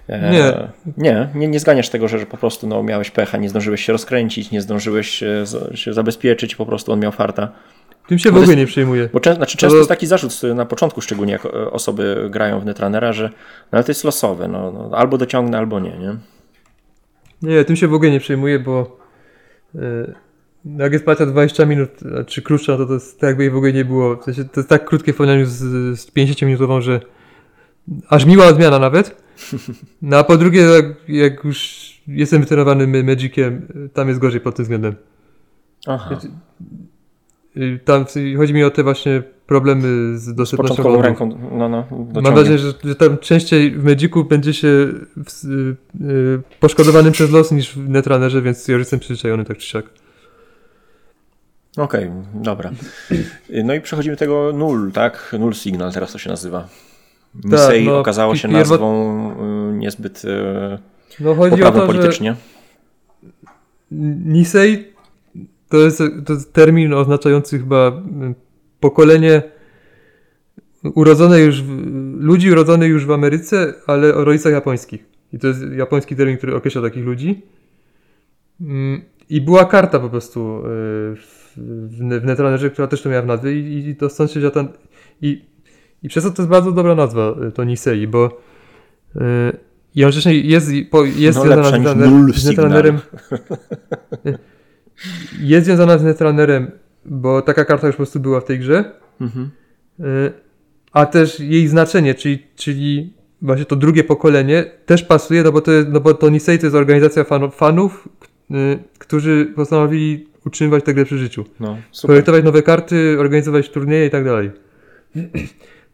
e, 0.07 0.31
nie. 0.31 0.53
Nie, 0.97 1.29
nie, 1.35 1.47
nie 1.47 1.59
zganiasz 1.59 1.89
tego, 1.89 2.07
że, 2.07 2.19
że 2.19 2.25
po 2.25 2.37
prostu 2.37 2.67
no, 2.67 2.83
miałeś 2.83 3.11
pecha, 3.11 3.37
nie 3.37 3.49
zdążyłeś 3.49 3.85
się 3.85 3.93
rozkręcić, 3.93 4.51
nie 4.51 4.61
zdążyłeś 4.61 5.09
się, 5.09 5.43
się 5.73 5.93
zabezpieczyć, 5.93 6.55
po 6.55 6.65
prostu 6.65 6.91
on 6.91 6.99
miał 6.99 7.11
farta. 7.11 7.51
Tym 8.07 8.19
się 8.19 8.31
w 8.31 8.37
ogóle 8.37 8.55
nie 8.55 8.65
przejmuje. 8.65 9.09
Bo 9.13 9.33
znaczy, 9.33 9.57
często 9.57 9.77
jest 9.77 9.89
taki 9.89 10.07
zarzut 10.07 10.43
na 10.55 10.65
początku, 10.65 11.01
szczególnie 11.01 11.33
jak 11.33 11.45
e, 11.45 11.71
osoby 11.71 12.27
grają 12.29 12.59
w 12.59 12.65
Netrunnera, 12.65 13.13
że 13.13 13.23
no, 13.23 13.31
ale 13.71 13.83
to 13.83 13.91
jest 13.91 14.03
losowe, 14.03 14.47
no, 14.47 14.71
no, 14.71 14.97
albo 14.97 15.17
dociągnę, 15.17 15.57
albo 15.57 15.79
nie, 15.79 15.97
nie? 15.97 16.15
Nie, 17.41 17.65
tym 17.65 17.75
się 17.75 17.87
w 17.87 17.93
ogóle 17.93 18.11
nie 18.11 18.19
przejmuje, 18.19 18.59
bo 18.59 18.99
jak 20.65 20.93
jest 20.93 21.05
partia 21.05 21.25
20 21.25 21.65
minut, 21.65 21.89
czy 22.27 22.41
krótsza, 22.41 22.77
to 22.77 22.85
to 22.85 22.93
jest 22.93 23.19
tak 23.19 23.27
jakby 23.27 23.43
jej 23.43 23.51
w 23.51 23.55
ogóle 23.55 23.73
nie 23.73 23.85
było. 23.85 24.17
W 24.17 24.23
sensie, 24.23 24.45
to 24.45 24.59
jest 24.59 24.69
tak 24.69 24.85
krótkie 24.85 25.13
w 25.13 25.15
porównaniu 25.15 25.45
z, 25.45 25.57
z 25.99 26.11
50-minutową, 26.11 26.81
że 26.81 26.99
aż 28.09 28.25
miła 28.25 28.45
odmiana 28.45 28.79
nawet. 28.79 29.21
No 30.01 30.17
a 30.17 30.23
po 30.23 30.37
drugie, 30.37 30.61
jak, 30.61 30.85
jak 31.07 31.43
już 31.43 31.89
jestem 32.07 32.41
wytrenowany 32.41 33.03
Magiciem, 33.03 33.67
tam 33.93 34.07
jest 34.07 34.19
gorzej 34.19 34.41
pod 34.41 34.55
tym 34.55 34.63
względem. 34.63 34.95
Aha. 35.87 36.19
Y, 37.57 37.79
tam 37.85 38.05
chodzi 38.37 38.53
mi 38.53 38.63
o 38.63 38.69
te 38.69 38.83
właśnie 38.83 39.23
problemy 39.47 40.17
z 40.17 40.33
dostępnością 40.33 41.01
z 41.01 41.03
ręką. 41.03 41.37
No, 41.57 41.69
no, 41.69 41.85
Mam 42.21 42.33
nadzieję, 42.33 42.57
że, 42.57 42.73
że 42.83 42.95
tam 42.95 43.17
częściej 43.17 43.71
w 43.71 43.83
Magicu 43.83 44.23
będzie 44.23 44.53
się 44.53 44.67
w, 45.15 45.45
y, 46.01 46.57
poszkodowanym 46.59 47.11
przez 47.11 47.31
los 47.31 47.51
niż 47.51 47.75
w 47.75 47.89
Netrunnerze, 47.89 48.41
więc 48.41 48.67
ja 48.67 48.73
już 48.73 48.81
jestem 48.81 48.99
przyzwyczajony 48.99 49.45
tak 49.45 49.57
czy 49.57 49.67
siak. 49.67 49.85
Okej, 51.79 52.05
okay, 52.05 52.11
dobra. 52.33 52.71
No 53.63 53.73
i 53.73 53.81
przechodzimy 53.81 54.15
do 54.15 54.19
tego 54.19 54.53
null, 54.53 54.91
tak? 54.91 55.35
Null 55.39 55.53
Signal 55.53 55.91
teraz 55.91 56.11
to 56.11 56.17
się 56.17 56.29
nazywa. 56.29 56.67
Misei 57.43 57.85
tak, 57.85 57.85
no, 57.85 57.99
okazało 57.99 58.35
się 58.35 58.47
nazwą 58.47 59.31
y, 59.71 59.77
niezbyt 59.77 60.23
no, 61.19 61.35
chodzi 61.35 61.63
o 61.63 61.71
to, 61.71 61.87
politycznie. 61.87 62.35
Nisei 64.25 64.85
to 65.69 65.77
jest, 65.77 66.03
to 66.25 66.33
jest 66.33 66.53
termin 66.53 66.93
oznaczający 66.93 67.59
chyba 67.59 67.87
mm, 67.87 68.35
pokolenie 68.79 69.41
urodzone 70.83 71.39
już, 71.39 71.63
w, 71.63 71.69
ludzi 72.19 72.51
urodzonych 72.51 72.89
już 72.89 73.05
w 73.05 73.11
Ameryce, 73.11 73.73
ale 73.87 74.15
o 74.15 74.23
rodzicach 74.25 74.53
japońskich. 74.53 75.05
I 75.33 75.39
to 75.39 75.47
jest 75.47 75.59
japoński 75.77 76.15
termin, 76.15 76.37
który 76.37 76.55
określa 76.55 76.81
takich 76.81 77.05
ludzi. 77.05 77.41
Mm, 78.61 79.01
I 79.29 79.41
była 79.41 79.65
karta 79.65 79.99
po 79.99 80.09
prostu 80.09 80.57
y, 80.57 80.61
w, 81.15 81.38
w, 81.87 81.97
w 82.21 82.25
Netrunnerze, 82.25 82.69
która 82.69 82.87
też 82.87 83.01
to 83.01 83.09
miała 83.09 83.21
w 83.21 83.25
nazwie 83.25 83.59
i, 83.59 83.87
i 83.87 83.95
to 83.95 84.09
stąd 84.09 84.31
się 84.31 84.39
wziął 84.39 84.51
ten... 84.51 84.67
I, 85.21 85.45
I 86.03 86.09
przez 86.09 86.23
to 86.23 86.31
to 86.31 86.41
jest 86.41 86.49
bardzo 86.49 86.71
dobra 86.71 86.95
nazwa, 86.95 87.35
y, 87.47 87.51
to 87.51 87.63
Nisei, 87.63 88.07
bo 88.07 88.41
yy, 89.15 89.21
i 89.95 90.05
on 90.05 90.11
wcześniej 90.11 90.49
jest, 90.49 90.69
jest 91.15 91.37
no, 91.37 91.45
związana 91.45 91.63
z 92.33 92.45
Netrunnerem. 92.45 92.99
jest 95.39 95.65
związana 95.65 95.97
z 95.97 96.03
Netrunnerem, 96.03 96.71
bo 97.05 97.41
taka 97.41 97.65
karta 97.65 97.87
już 97.87 97.95
po 97.95 97.97
prostu 97.97 98.19
była 98.19 98.41
w 98.41 98.45
tej 98.45 98.59
grze. 98.59 98.91
Mhm. 99.21 99.49
Y, 99.99 100.31
a 100.91 101.05
też 101.05 101.39
jej 101.39 101.67
znaczenie, 101.67 102.15
czyli, 102.15 102.47
czyli 102.55 103.13
właśnie 103.41 103.65
to 103.65 103.75
drugie 103.75 104.03
pokolenie 104.03 104.65
też 104.85 105.03
pasuje, 105.03 105.43
no 105.43 105.51
bo 105.51 105.61
to, 105.61 105.71
jest, 105.71 105.87
no 105.89 105.99
bo 105.99 106.13
to 106.13 106.29
Nisei 106.29 106.59
to 106.59 106.65
jest 106.65 106.75
organizacja 106.75 107.23
fanów, 107.23 107.55
fanów 107.55 108.09
y, 108.51 108.79
którzy 108.97 109.53
postanowili 109.55 110.27
utrzymywać 110.45 110.83
tę 110.83 110.93
grę 110.93 111.05
przy 111.05 111.17
życiu. 111.17 111.45
No, 111.59 111.77
Projektować 112.03 112.43
nowe 112.43 112.63
karty, 112.63 113.17
organizować 113.19 113.69
turnieje 113.69 114.05
i 114.05 114.09
tak 114.09 114.23
dalej. 114.23 114.51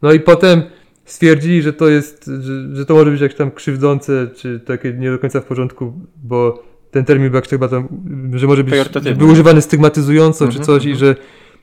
No 0.02 0.12
i 0.12 0.20
potem 0.20 0.62
stwierdzili, 1.04 1.62
że 1.62 1.72
to 1.72 1.88
jest, 1.88 2.30
że, 2.40 2.76
że 2.76 2.86
to 2.86 2.94
może 2.94 3.10
być 3.10 3.20
jakieś 3.20 3.36
tam 3.36 3.50
krzywdzące, 3.50 4.28
czy 4.36 4.60
takie 4.60 4.92
nie 4.92 5.10
do 5.10 5.18
końca 5.18 5.40
w 5.40 5.44
porządku, 5.44 5.92
bo 6.24 6.62
ten 6.90 7.04
termin 7.04 7.30
był 7.30 7.40
chyba 7.50 7.68
tam, 7.68 7.88
że 8.34 8.46
może 8.46 8.64
być 8.64 8.74
był 9.18 9.28
używany 9.28 9.62
stygmatyzująco 9.62 10.44
mm 10.44 10.54
-hmm, 10.54 10.58
czy 10.58 10.64
coś 10.64 10.86
mm 10.86 10.96
-hmm. 10.96 11.00
i 11.00 11.04
mhm. 11.04 11.14
że 11.14 11.22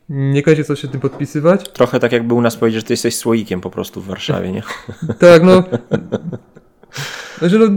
niekoniecznie 0.10 0.64
coś 0.64 0.80
się 0.80 0.88
tym 0.88 1.00
podpisywać. 1.00 1.70
Trochę 1.70 2.00
tak 2.00 2.12
jakby 2.12 2.34
u 2.34 2.42
nas 2.42 2.56
powiedzieć, 2.56 2.82
że 2.82 2.88
ty 2.88 2.94
jesteś 2.94 3.16
słoikiem 3.16 3.62
po 3.62 3.70
prostu 3.70 4.02
w 4.02 4.06
Warszawie, 4.06 4.52
nie? 4.52 4.64
tak, 5.20 5.44
no. 5.44 5.64
Znaczy, 7.40 7.60
no 7.60 7.68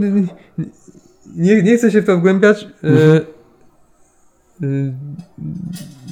nie, 1.35 1.63
nie 1.63 1.77
chcę 1.77 1.91
się 1.91 2.01
w 2.01 2.05
to 2.05 2.17
wgłębiać. 2.17 2.67
Mm 2.83 2.97
-hmm. 2.97 3.21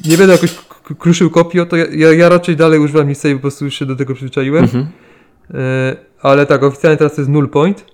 Nie 0.09 0.17
będę 0.17 0.33
jakoś 0.33 0.55
kruszył 0.99 1.29
kopii, 1.29 1.67
to 1.69 1.75
ja, 1.75 2.13
ja, 2.13 2.29
raczej 2.29 2.55
dalej 2.55 2.79
używam 2.79 3.07
Nisei, 3.07 3.35
po 3.35 3.41
prostu 3.41 3.65
już 3.65 3.73
się 3.73 3.85
do 3.85 3.95
tego 3.95 4.13
przyzwyczaiłem. 4.13 4.63
Mhm. 4.63 4.87
E, 5.53 5.95
ale 6.21 6.45
tak, 6.45 6.63
oficjalnie 6.63 6.97
teraz 6.97 7.15
to 7.15 7.21
jest 7.21 7.31
null 7.31 7.49
point. 7.49 7.85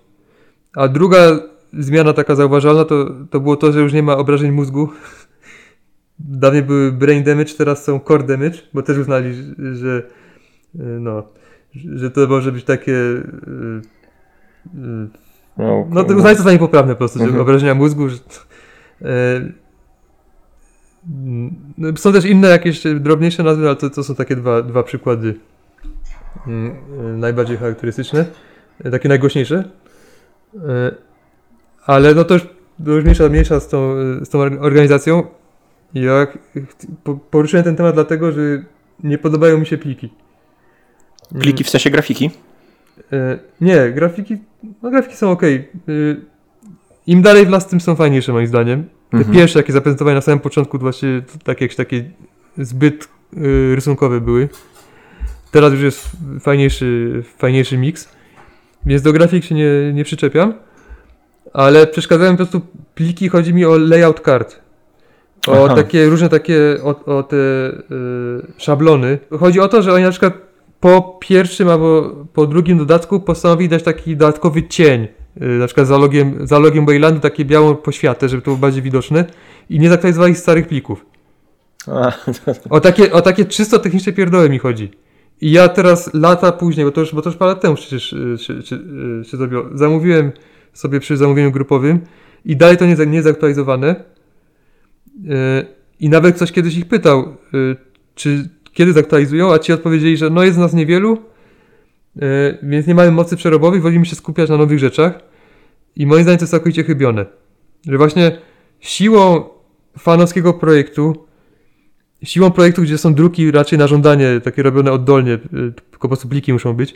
A 0.75 0.87
druga 0.87 1.39
zmiana 1.73 2.13
taka 2.13 2.35
zauważalna 2.35 2.85
to, 2.85 3.05
to 3.29 3.39
było 3.39 3.55
to, 3.55 3.71
że 3.71 3.81
już 3.81 3.93
nie 3.93 4.03
ma 4.03 4.17
obrażeń 4.17 4.51
mózgu. 4.51 4.89
Dawniej 6.19 6.63
były 6.63 6.91
brain 6.91 7.23
damage, 7.23 7.53
teraz 7.57 7.83
są 7.83 7.99
core 7.99 8.23
damage, 8.23 8.57
bo 8.73 8.81
też 8.81 8.97
uznali, 8.97 9.33
że 9.73 10.03
e, 10.79 10.83
no, 10.83 11.23
że 11.95 12.11
to 12.11 12.27
może 12.27 12.51
być 12.51 12.63
takie 12.63 12.93
no, 15.57 15.87
no 15.89 16.03
to 16.03 16.13
uznali 16.13 16.37
to 16.37 16.43
za 16.43 16.51
niepoprawne 16.51 16.93
po 16.93 16.97
prostu, 16.97 17.19
mhm. 17.19 17.35
że 17.35 17.41
obrażenia 17.41 17.75
mózgu. 17.75 18.09
Że, 18.09 18.17
no, 19.01 19.61
są 21.97 22.13
też 22.13 22.25
inne 22.25 22.47
jakieś 22.49 22.83
drobniejsze 22.99 23.43
nazwy, 23.43 23.67
ale 23.67 23.75
to, 23.75 23.89
to 23.89 24.03
są 24.03 24.15
takie 24.15 24.35
dwa, 24.35 24.61
dwa 24.61 24.83
przykłady 24.83 25.35
mm, 26.47 27.19
najbardziej 27.19 27.57
charakterystyczne, 27.57 28.25
takie 28.91 29.09
najgłośniejsze. 29.09 29.63
Ale 31.85 32.15
no 32.15 32.23
to 32.23 32.33
już, 32.33 32.43
to 32.85 32.91
już 32.91 33.03
mniejsza, 33.03 33.29
mniejsza 33.29 33.59
z, 33.59 33.67
tą, 33.67 33.95
z 34.25 34.29
tą 34.29 34.39
organizacją. 34.39 35.23
Ja 35.93 36.27
poruszyłem 37.31 37.63
ten 37.63 37.75
temat 37.75 37.93
dlatego, 37.93 38.31
że 38.31 38.41
nie 39.03 39.17
podobają 39.17 39.57
mi 39.57 39.65
się 39.65 39.77
pliki. 39.77 40.09
Pliki 41.39 41.63
w 41.63 41.69
sensie 41.69 41.89
grafiki? 41.89 42.31
E, 43.13 43.39
nie, 43.61 43.91
grafiki, 43.91 44.37
no 44.83 44.91
grafiki 44.91 45.15
są 45.15 45.31
ok. 45.31 45.43
E, 45.43 45.61
Im 47.07 47.21
dalej 47.21 47.45
w 47.45 47.49
las, 47.49 47.67
tym 47.67 47.81
są 47.81 47.95
fajniejsze 47.95 48.33
moim 48.33 48.47
zdaniem. 48.47 48.89
Te 49.12 49.18
mhm. 49.18 49.36
pierwsze, 49.36 49.59
jakie 49.59 49.74
zaprezentowałem 49.74 50.16
na 50.16 50.22
samym 50.22 50.39
początku, 50.39 50.80
właśnie 50.80 51.22
takie 51.43 51.66
jakieś 51.66 51.76
takie 51.76 52.12
zbyt 52.57 53.03
e, 53.03 53.76
rysunkowe 53.76 54.22
były. 54.22 54.49
Teraz 55.51 55.74
już 55.74 55.82
jest 55.82 56.09
fajniejszy, 56.39 57.24
fajniejszy 57.38 57.78
miks. 57.78 58.09
Więc 58.86 59.01
do 59.01 59.14
grafik 59.14 59.43
się 59.43 59.55
nie, 59.55 59.93
nie 59.93 60.03
przyczepiam 60.03 60.53
ale 61.53 61.88
przeszkadzają 61.88 62.32
po 62.32 62.38
prostu 62.38 62.62
pliki, 62.95 63.30
chodzi 63.30 63.53
mi 63.53 63.66
o 63.66 63.78
layout 63.78 64.22
kart. 64.22 64.59
O 65.47 65.66
Aha. 65.66 65.76
takie 65.76 66.05
różne 66.05 66.30
takie, 66.30 66.78
o, 66.84 67.18
o 67.18 67.24
te 67.24 67.36
y, 67.38 67.72
szablony. 68.57 69.20
Chodzi 69.39 69.59
o 69.59 69.68
to, 69.68 69.82
że 69.82 69.93
oni 69.93 70.03
na 70.03 70.12
przykład 70.12 70.34
po 70.80 71.18
pierwszym 71.22 71.70
albo 71.70 72.16
po 72.34 72.47
drugim 72.47 72.78
dodatku 72.78 73.20
postanowili 73.20 73.70
dać 73.70 73.84
taki 73.84 74.18
dodatkowy 74.18 74.68
cień. 74.68 75.07
Y, 75.38 75.45
na 75.45 75.65
przykład 75.65 75.88
za 75.88 75.97
logiem, 75.97 76.47
za 76.47 76.59
logiem 76.59 76.86
Waylandu 76.86 77.19
takie 77.19 77.45
białą 77.45 77.75
poświatę, 77.75 78.29
żeby 78.29 78.41
to 78.41 78.45
było 78.45 78.57
bardziej 78.57 78.82
widoczne 78.82 79.25
i 79.69 79.79
nie 79.79 79.89
zaktualizowali 79.89 80.36
starych 80.36 80.67
plików. 80.67 81.05
A, 81.88 82.11
o, 82.69 82.79
takie, 82.79 83.13
o 83.13 83.21
takie 83.21 83.45
czysto 83.45 83.79
techniczne 83.79 84.13
pierdoły 84.13 84.49
mi 84.49 84.59
chodzi. 84.59 84.91
I 85.41 85.51
ja 85.51 85.69
teraz 85.69 86.13
lata 86.13 86.51
później, 86.51 86.86
bo 86.86 86.91
to 86.91 87.01
już, 87.01 87.15
bo 87.15 87.21
to 87.21 87.29
już 87.29 87.38
parę 87.38 87.51
lat 87.51 87.61
temu 87.61 87.75
przecież 87.75 88.13
y, 88.13 88.38
się, 88.38 88.61
się, 88.61 88.75
y, 89.21 89.25
się 89.25 89.38
zrobiło, 89.38 89.65
zamówiłem 89.73 90.32
sobie 90.73 90.99
przy 90.99 91.17
zamówieniu 91.17 91.51
grupowym 91.51 91.99
i 92.45 92.55
dalej 92.55 92.77
to 92.77 92.86
nie, 92.86 92.95
nie 92.95 93.15
jest 93.15 93.27
zaktualizowane. 93.27 93.95
I 95.99 96.09
nawet 96.09 96.36
ktoś 96.36 96.51
kiedyś 96.51 96.77
ich 96.77 96.88
pytał, 96.88 97.38
czy 98.15 98.49
kiedy 98.73 98.93
zaktualizują, 98.93 99.53
a 99.53 99.59
ci 99.59 99.73
odpowiedzieli, 99.73 100.17
że 100.17 100.29
no 100.29 100.43
jest 100.43 100.57
nas 100.57 100.73
niewielu, 100.73 101.17
więc 102.64 102.88
nie 102.88 102.95
mamy 102.95 103.12
mocy 103.12 103.36
przerobowej, 103.36 103.82
wolimy 103.82 104.05
się 104.05 104.16
skupiać 104.16 104.49
na 104.49 104.57
nowych 104.57 104.80
rzeczach. 104.80 105.20
I 105.95 106.05
moim 106.05 106.24
zdaniem 106.24 106.38
to 106.38 106.43
jest 106.43 106.51
całkowicie 106.51 106.84
chybione. 106.84 107.26
Że 107.88 107.97
właśnie 107.97 108.38
siłą 108.80 109.43
fanowskiego 109.99 110.53
projektu, 110.53 111.26
siłą 112.24 112.51
projektu, 112.51 112.82
gdzie 112.82 112.97
są 112.97 113.14
druki 113.14 113.51
raczej 113.51 113.80
na 113.80 113.88
żądanie, 113.88 114.41
takie 114.43 114.64
robione 114.64 114.91
oddolnie, 114.91 115.34
y, 115.34 115.39
tylko 115.91 116.01
po 116.01 116.07
prostu 116.07 116.28
pliki 116.28 116.53
muszą 116.53 116.74
być, 116.74 116.95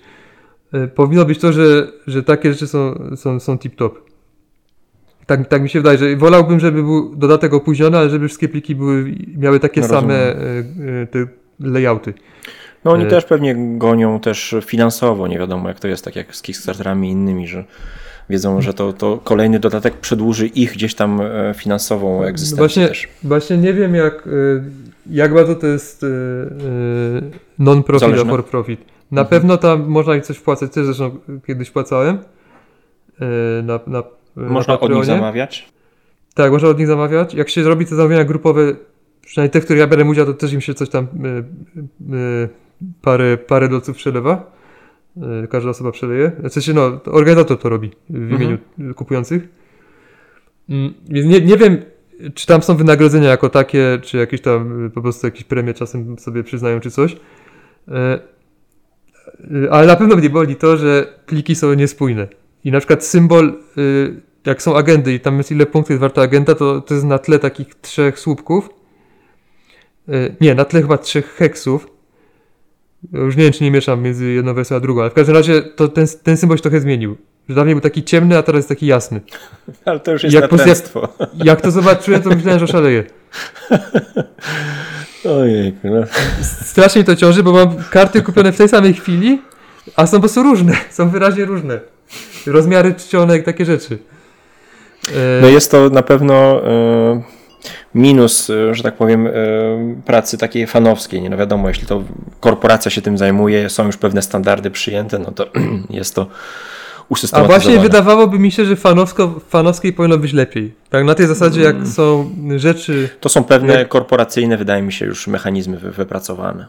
y, 0.75 0.87
powinno 0.87 1.25
być 1.25 1.39
to, 1.39 1.53
że, 1.53 1.91
że 2.07 2.23
takie 2.23 2.53
rzeczy 2.53 2.67
są, 2.67 3.09
są, 3.15 3.39
są 3.39 3.55
tip-top. 3.55 3.91
Tak, 5.25 5.47
tak 5.47 5.61
mi 5.61 5.69
się 5.69 5.79
wydaje, 5.79 5.97
że 5.97 6.15
wolałbym, 6.15 6.59
żeby 6.59 6.83
był 6.83 7.15
dodatek 7.15 7.53
opóźniony, 7.53 7.97
ale 7.97 8.09
żeby 8.09 8.27
wszystkie 8.27 8.47
pliki 8.47 8.75
były, 8.75 9.15
miały 9.37 9.59
takie 9.59 9.81
no 9.81 9.87
same 9.87 10.35
te 11.11 11.27
layouty. 11.59 12.13
No 12.85 12.91
oni 12.91 13.07
też 13.07 13.25
pewnie 13.25 13.55
gonią 13.77 14.19
też 14.19 14.55
finansowo, 14.65 15.27
nie 15.27 15.39
wiadomo 15.39 15.67
jak 15.67 15.79
to 15.79 15.87
jest, 15.87 16.05
tak 16.05 16.15
jak 16.15 16.35
z 16.35 16.41
Kickstarterami 16.41 17.11
innymi, 17.11 17.47
że 17.47 17.63
wiedzą, 18.29 18.61
że 18.61 18.73
to, 18.73 18.93
to 18.93 19.17
kolejny 19.23 19.59
dodatek 19.59 19.97
przedłuży 19.97 20.47
ich 20.47 20.71
gdzieś 20.71 20.95
tam 20.95 21.21
e, 21.21 21.53
finansową 21.53 22.23
egzystencję 22.23 22.57
właśnie, 22.57 22.87
też. 22.87 23.07
Właśnie 23.23 23.57
nie 23.57 23.73
wiem 23.73 23.95
jak, 23.95 24.27
e, 24.27 24.31
jak 25.09 25.33
bardzo 25.33 25.55
to 25.55 25.67
jest 25.67 26.03
e, 26.03 26.07
non-profit, 27.59 28.19
a 28.21 28.25
for 28.25 28.45
profit. 28.45 28.79
Na 29.11 29.21
mhm. 29.21 29.27
pewno 29.27 29.57
tam 29.57 29.87
można 29.87 30.21
coś 30.21 30.37
wpłacać, 30.37 30.71
też 30.71 30.85
zresztą 30.85 31.19
kiedyś 31.47 31.71
płacałem. 31.71 32.19
Na, 33.63 33.79
na, 33.87 34.03
można 34.35 34.73
na 34.73 34.79
od 34.79 34.91
nich 34.91 35.05
zamawiać? 35.05 35.69
Tak, 36.33 36.51
można 36.51 36.69
od 36.69 36.79
nich 36.79 36.87
zamawiać. 36.87 37.33
Jak 37.33 37.49
się 37.49 37.63
zrobi 37.63 37.85
te 37.85 37.95
zamówienia 37.95 38.23
grupowe, 38.23 38.61
przynajmniej 39.21 39.51
te, 39.51 39.61
w 39.61 39.63
których 39.65 39.79
ja 39.79 39.87
biorę 39.87 40.05
udział, 40.05 40.25
to 40.25 40.33
też 40.33 40.53
im 40.53 40.61
się 40.61 40.73
coś 40.73 40.89
tam 40.89 41.07
parę, 43.01 43.37
parę 43.37 43.69
dolców 43.69 43.97
przelewa. 43.97 44.55
E, 45.43 45.47
każda 45.47 45.69
osoba 45.69 45.91
przeleje. 45.91 46.31
W 46.43 46.49
sensie, 46.49 46.73
no, 46.73 46.99
organizator 47.05 47.59
to 47.59 47.69
robi 47.69 47.91
w 48.09 48.15
mhm. 48.15 48.41
imieniu 48.41 48.57
kupujących. 48.95 49.47
Mm, 50.69 50.93
więc 51.09 51.27
nie, 51.27 51.41
nie 51.41 51.57
wiem, 51.57 51.77
czy 52.33 52.47
tam 52.47 52.61
są 52.61 52.75
wynagrodzenia 52.75 53.29
jako 53.29 53.49
takie, 53.49 53.99
czy 54.03 54.17
jakieś 54.17 54.41
tam 54.41 54.91
po 54.93 55.01
prostu 55.01 55.27
jakieś 55.27 55.43
premie 55.43 55.73
czasem 55.73 56.19
sobie 56.19 56.43
przyznają, 56.43 56.79
czy 56.79 56.91
coś. 56.91 57.17
E, 57.87 57.93
e, 57.93 58.19
ale 59.71 59.87
na 59.87 59.95
pewno 59.95 60.15
mnie 60.15 60.29
boli 60.29 60.55
to, 60.55 60.77
że 60.77 61.19
pliki 61.25 61.55
są 61.55 61.73
niespójne. 61.73 62.27
I 62.63 62.71
na 62.71 62.79
przykład 62.79 63.05
symbol, 63.05 63.53
jak 64.45 64.61
są 64.61 64.77
agendy 64.77 65.13
i 65.13 65.19
tam 65.19 65.37
jest 65.37 65.51
ile 65.51 65.65
punktów 65.65 65.89
jest 65.89 66.01
warta 66.01 66.21
agenda, 66.21 66.55
to, 66.55 66.81
to 66.81 66.93
jest 66.93 67.05
na 67.05 67.19
tle 67.19 67.39
takich 67.39 67.75
trzech 67.75 68.19
słupków. 68.19 68.69
Nie, 70.41 70.55
na 70.55 70.65
tle 70.65 70.81
chyba 70.81 70.97
trzech 70.97 71.33
heksów 71.33 71.94
już 73.13 73.35
nie 73.35 73.43
wiem, 73.43 73.53
czy 73.53 73.63
nie 73.63 73.71
mieszam 73.71 74.01
między 74.01 74.25
jedną 74.25 74.53
wersją 74.53 74.77
a 74.77 74.79
drugą, 74.79 75.01
ale 75.01 75.09
w 75.09 75.13
każdym 75.13 75.35
razie 75.35 75.61
to 75.61 75.87
ten, 75.87 76.07
ten 76.23 76.37
symbol 76.37 76.57
się 76.57 76.61
trochę 76.61 76.81
zmienił. 76.81 77.17
Że 77.49 77.55
dawniej 77.55 77.75
był 77.75 77.81
taki 77.81 78.03
ciemny, 78.03 78.37
a 78.37 78.43
teraz 78.43 78.59
jest 78.59 78.69
taki 78.69 78.85
jasny. 78.85 79.21
Ale 79.85 79.99
to 79.99 80.11
już 80.11 80.23
jest 80.23 80.33
jak, 80.33 80.51
jak, 80.51 80.77
jak 81.45 81.61
to 81.61 81.71
zobaczyłem, 81.71 82.21
to 82.21 82.29
myślałem, 82.29 82.59
że 82.59 82.67
szaleję. 82.67 83.03
Ojej, 85.39 85.75
no. 85.83 86.03
Strasznie 86.41 87.03
to 87.03 87.15
ciąży, 87.15 87.43
bo 87.43 87.51
mam 87.51 87.75
karty 87.89 88.21
kupione 88.21 88.51
w 88.51 88.57
tej 88.57 88.69
samej 88.69 88.93
chwili, 88.93 89.41
a 89.95 90.07
są 90.07 90.17
po 90.17 90.19
prostu 90.19 90.43
różne. 90.43 90.73
Są 90.89 91.09
wyraźnie 91.09 91.45
różne. 91.45 91.79
Rozmiary 92.47 92.93
czcionek, 92.93 93.45
takie 93.45 93.65
rzeczy. 93.65 93.97
No 95.41 95.47
jest 95.47 95.71
to 95.71 95.89
na 95.89 96.01
pewno... 96.01 96.61
Yy 97.15 97.35
minus, 97.95 98.49
e, 98.49 98.75
że 98.75 98.83
tak 98.83 98.95
powiem, 98.95 99.27
e, 99.27 99.31
pracy 100.05 100.37
takiej 100.37 100.67
fanowskiej. 100.67 101.21
Nie 101.21 101.29
no 101.29 101.37
wiadomo, 101.37 101.67
jeśli 101.67 101.87
to 101.87 102.03
korporacja 102.39 102.91
się 102.91 103.01
tym 103.01 103.17
zajmuje, 103.17 103.69
są 103.69 103.85
już 103.85 103.97
pewne 103.97 104.21
standardy 104.21 104.71
przyjęte, 104.71 105.19
no 105.19 105.31
to 105.31 105.47
jest 105.89 106.15
to 106.15 106.27
usystematyzowane. 107.09 107.55
A 107.55 107.59
właśnie 107.59 107.79
wydawałoby 107.79 108.39
mi 108.39 108.51
się, 108.51 108.65
że 108.65 108.75
fanowsko, 108.75 109.39
fanowskiej 109.49 109.93
powinno 109.93 110.17
być 110.17 110.33
lepiej. 110.33 110.73
Tak, 110.89 111.05
na 111.05 111.15
tej 111.15 111.27
zasadzie, 111.27 111.61
jak 111.61 111.75
mm. 111.75 111.87
są 111.87 112.29
rzeczy. 112.55 113.09
To 113.19 113.29
są 113.29 113.43
pewne 113.43 113.73
jak... 113.73 113.87
korporacyjne, 113.87 114.57
wydaje 114.57 114.81
mi 114.81 114.93
się, 114.93 115.05
już 115.05 115.27
mechanizmy 115.27 115.77
wypracowane. 115.77 116.65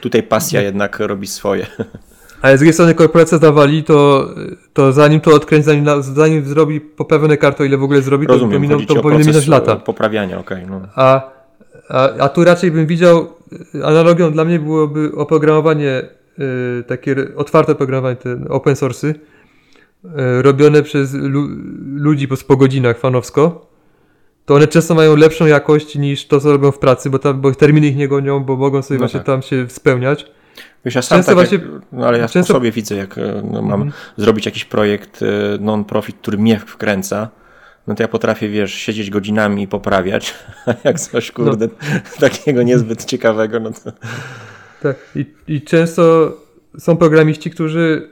Tutaj 0.00 0.22
pasja 0.22 0.62
jednak 0.62 0.98
robi 1.00 1.26
swoje. 1.26 1.66
Ale 2.42 2.56
z 2.56 2.60
drugiej 2.60 2.72
strony 2.72 2.94
korporacja 2.94 3.38
zawali, 3.38 3.84
to, 3.84 4.28
to 4.72 4.92
zanim 4.92 5.20
to 5.20 5.34
odkręci, 5.34 5.64
zanim, 5.64 6.02
zanim 6.02 6.44
zrobi 6.44 6.80
poprawne 6.80 7.36
karto, 7.36 7.64
ile 7.64 7.76
w 7.76 7.82
ogóle 7.82 8.02
zrobi, 8.02 8.26
Rozumiem, 8.26 8.52
to, 8.52 8.60
miną, 8.60 8.86
to 8.86 9.02
powinny 9.02 9.24
minąć 9.24 9.46
lata. 9.46 9.76
Poprawiania, 9.76 10.38
okej. 10.38 10.64
Okay, 10.64 10.70
no. 10.70 10.86
a, 10.94 11.30
a, 11.88 12.10
a 12.18 12.28
tu 12.28 12.44
raczej 12.44 12.70
bym 12.70 12.86
widział, 12.86 13.28
analogią 13.84 14.32
dla 14.32 14.44
mnie 14.44 14.58
byłoby 14.58 15.12
oprogramowanie, 15.16 16.02
y, 16.80 16.84
takie 16.84 17.16
otwarte 17.36 17.72
oprogramowanie, 17.72 18.16
te 18.16 18.38
open 18.48 18.74
source'y, 18.74 19.08
y, 19.08 20.42
robione 20.42 20.82
przez 20.82 21.14
lu, 21.14 21.48
ludzi 21.94 22.28
po, 22.28 22.36
po 22.36 22.56
godzinach 22.56 22.98
fanowsko, 22.98 23.70
to 24.44 24.54
one 24.54 24.66
często 24.68 24.94
mają 24.94 25.16
lepszą 25.16 25.46
jakość 25.46 25.96
niż 25.96 26.26
to, 26.26 26.40
co 26.40 26.52
robią 26.52 26.70
w 26.70 26.78
pracy, 26.78 27.10
bo, 27.10 27.18
tam, 27.18 27.40
bo 27.40 27.52
terminy 27.52 27.86
ich 27.86 27.96
nie 27.96 28.08
gonią, 28.08 28.40
bo 28.40 28.56
mogą 28.56 28.82
sobie 28.82 28.98
no 28.98 29.02
właśnie 29.02 29.20
tak. 29.20 29.26
tam 29.26 29.42
się 29.42 29.68
spełniać. 29.68 30.26
Wiesz, 30.84 30.94
ja 30.94 31.02
sam 31.02 31.18
często 31.18 31.30
tak 31.30 31.34
właśnie, 31.34 31.58
jak, 31.58 31.82
no 31.92 32.06
ale 32.06 32.18
ja 32.18 32.28
często... 32.28 32.54
sobie 32.54 32.72
widzę, 32.72 32.96
jak 32.96 33.18
e, 33.18 33.42
no, 33.52 33.62
mam 33.62 33.82
mm. 33.82 33.92
zrobić 34.16 34.46
jakiś 34.46 34.64
projekt 34.64 35.22
e, 35.22 35.26
non-profit, 35.60 36.16
który 36.16 36.38
mnie 36.38 36.60
wkręca, 36.66 37.28
no 37.86 37.94
to 37.94 38.02
ja 38.02 38.08
potrafię, 38.08 38.48
wiesz, 38.48 38.74
siedzieć 38.74 39.10
godzinami 39.10 39.62
i 39.62 39.68
poprawiać, 39.68 40.34
a 40.66 40.74
jak 40.84 41.00
coś, 41.00 41.28
no. 41.28 41.44
kurde, 41.44 41.66
no. 41.66 42.00
takiego 42.28 42.62
niezbyt 42.62 43.04
ciekawego, 43.04 43.60
no 43.60 43.70
to... 43.70 43.92
Tak, 44.82 44.96
I, 45.16 45.26
i 45.48 45.62
często 45.62 46.32
są 46.78 46.96
programiści, 46.96 47.50
którzy 47.50 48.10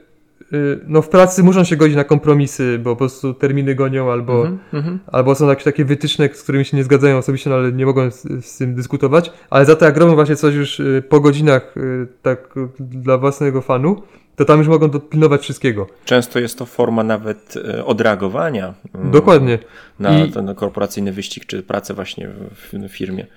no 0.87 1.01
w 1.01 1.09
pracy 1.09 1.43
muszą 1.43 1.63
się 1.63 1.75
godzić 1.75 1.95
na 1.95 2.03
kompromisy, 2.03 2.79
bo 2.83 2.89
po 2.89 2.95
prostu 2.95 3.33
terminy 3.33 3.75
gonią, 3.75 4.11
albo, 4.11 4.45
mm 4.45 4.59
-hmm. 4.73 4.97
albo 5.07 5.35
są 5.35 5.49
jakieś 5.49 5.63
takie 5.63 5.85
wytyczne, 5.85 6.29
z 6.33 6.43
którymi 6.43 6.65
się 6.65 6.77
nie 6.77 6.83
zgadzają 6.83 7.17
osobiście, 7.17 7.49
no 7.49 7.55
ale 7.55 7.71
nie 7.71 7.85
mogą 7.85 8.11
z, 8.11 8.45
z, 8.45 8.57
tym 8.57 8.75
dyskutować. 8.75 9.31
Ale 9.49 9.65
za 9.65 9.75
to 9.75 9.85
jak 9.85 9.97
robią 9.97 10.15
właśnie 10.15 10.35
coś 10.35 10.55
już 10.55 10.79
y, 10.79 11.03
po 11.09 11.19
godzinach 11.19 11.77
y, 11.77 12.07
tak 12.21 12.53
dla 12.79 13.17
własnego 13.17 13.61
fanu, 13.61 14.01
to 14.35 14.45
tam 14.45 14.59
już 14.59 14.67
mogą 14.67 14.89
dopilnować 14.89 15.41
wszystkiego. 15.41 15.87
Często 16.05 16.39
jest 16.39 16.57
to 16.57 16.65
forma 16.65 17.03
nawet 17.03 17.55
odreagowania. 17.85 18.73
Mm, 18.95 19.11
Dokładnie. 19.11 19.59
Na 19.99 20.25
I, 20.25 20.31
ten 20.31 20.55
korporacyjny 20.55 21.11
wyścig, 21.11 21.45
czy 21.45 21.63
pracę 21.63 21.93
właśnie 21.93 22.29
w, 22.51 22.89
w 22.89 22.91
firmie. 22.91 23.27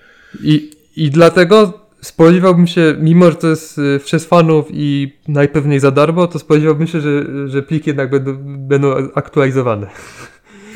I, 0.42 0.70
I 0.96 1.10
dlatego 1.10 1.81
spodziewałbym 2.02 2.66
się, 2.66 2.96
mimo 3.00 3.30
że 3.30 3.36
to 3.36 3.48
jest 3.48 3.78
y, 3.78 4.00
przez 4.04 4.26
fanów 4.26 4.66
i 4.70 5.18
najpewniej 5.28 5.80
za 5.80 5.90
darmo, 5.90 6.26
to 6.26 6.38
spodziewałbym 6.38 6.86
się, 6.86 7.00
że, 7.00 7.24
że 7.48 7.62
pliki 7.62 7.90
jednak 7.90 8.10
będą, 8.10 8.36
będą 8.42 8.94
aktualizowane. 9.14 9.86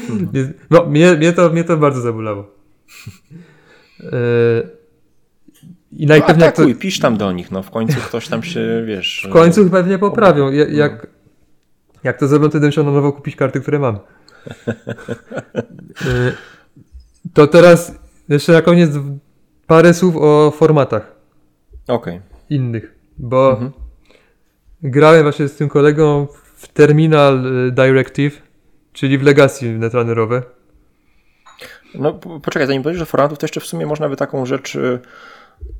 Hmm. 0.07 0.28
No, 0.70 0.86
mnie, 0.86 1.15
mnie, 1.15 1.32
to, 1.32 1.51
mnie 1.51 1.65
to 1.65 1.77
bardzo 1.77 2.01
zabolało. 2.01 2.51
E, 4.01 4.09
I 5.93 6.07
najpewniej. 6.07 6.39
No, 6.39 6.47
atakuj, 6.47 6.74
to... 6.74 6.81
pisz 6.81 6.98
tam 6.98 7.16
do 7.16 7.32
nich, 7.32 7.51
no 7.51 7.62
w 7.62 7.70
końcu 7.70 8.01
ktoś 8.01 8.28
tam 8.28 8.43
się, 8.43 8.85
wiesz... 8.86 9.27
W 9.31 9.32
końcu 9.32 9.70
pewnie 9.70 9.98
poprawią. 9.98 10.51
Jak, 10.51 10.69
no. 10.69 10.77
jak, 10.77 11.07
jak 12.05 12.19
to 12.19 12.28
zrobią, 12.28 12.47
to 12.47 12.53
będę 12.53 12.66
musiał 12.66 12.85
na 12.85 12.90
nowo 12.90 13.12
kupić 13.12 13.36
karty, 13.36 13.61
które 13.61 13.78
mam. 13.78 13.98
E, 16.07 16.32
to 17.35 17.47
teraz 17.47 17.94
jeszcze 18.28 18.53
na 18.53 18.62
koniec 18.62 18.90
parę 19.66 19.94
słów 19.94 20.16
o 20.16 20.51
formatach. 20.51 21.15
Okay. 21.88 22.20
Innych, 22.50 22.94
bo 23.18 23.50
mhm. 23.50 23.72
grałem 24.82 25.22
właśnie 25.22 25.48
z 25.48 25.56
tym 25.56 25.68
kolegą 25.68 26.26
w 26.56 26.68
Terminal 26.68 27.46
y, 27.46 27.72
Directive, 27.72 28.42
czyli 28.92 29.18
w 29.18 29.22
Legacy 29.22 29.72
netrunnerowe. 29.72 30.42
No 31.94 32.12
poczekaj, 32.42 32.66
zanim 32.66 32.82
powiesz, 32.82 32.98
że 32.98 33.06
formatów, 33.06 33.38
to 33.38 33.44
jeszcze 33.44 33.60
w 33.60 33.66
sumie 33.66 33.86
można 33.86 34.08
by 34.08 34.16
taką 34.16 34.46
rzecz 34.46 34.74
y, 34.74 35.00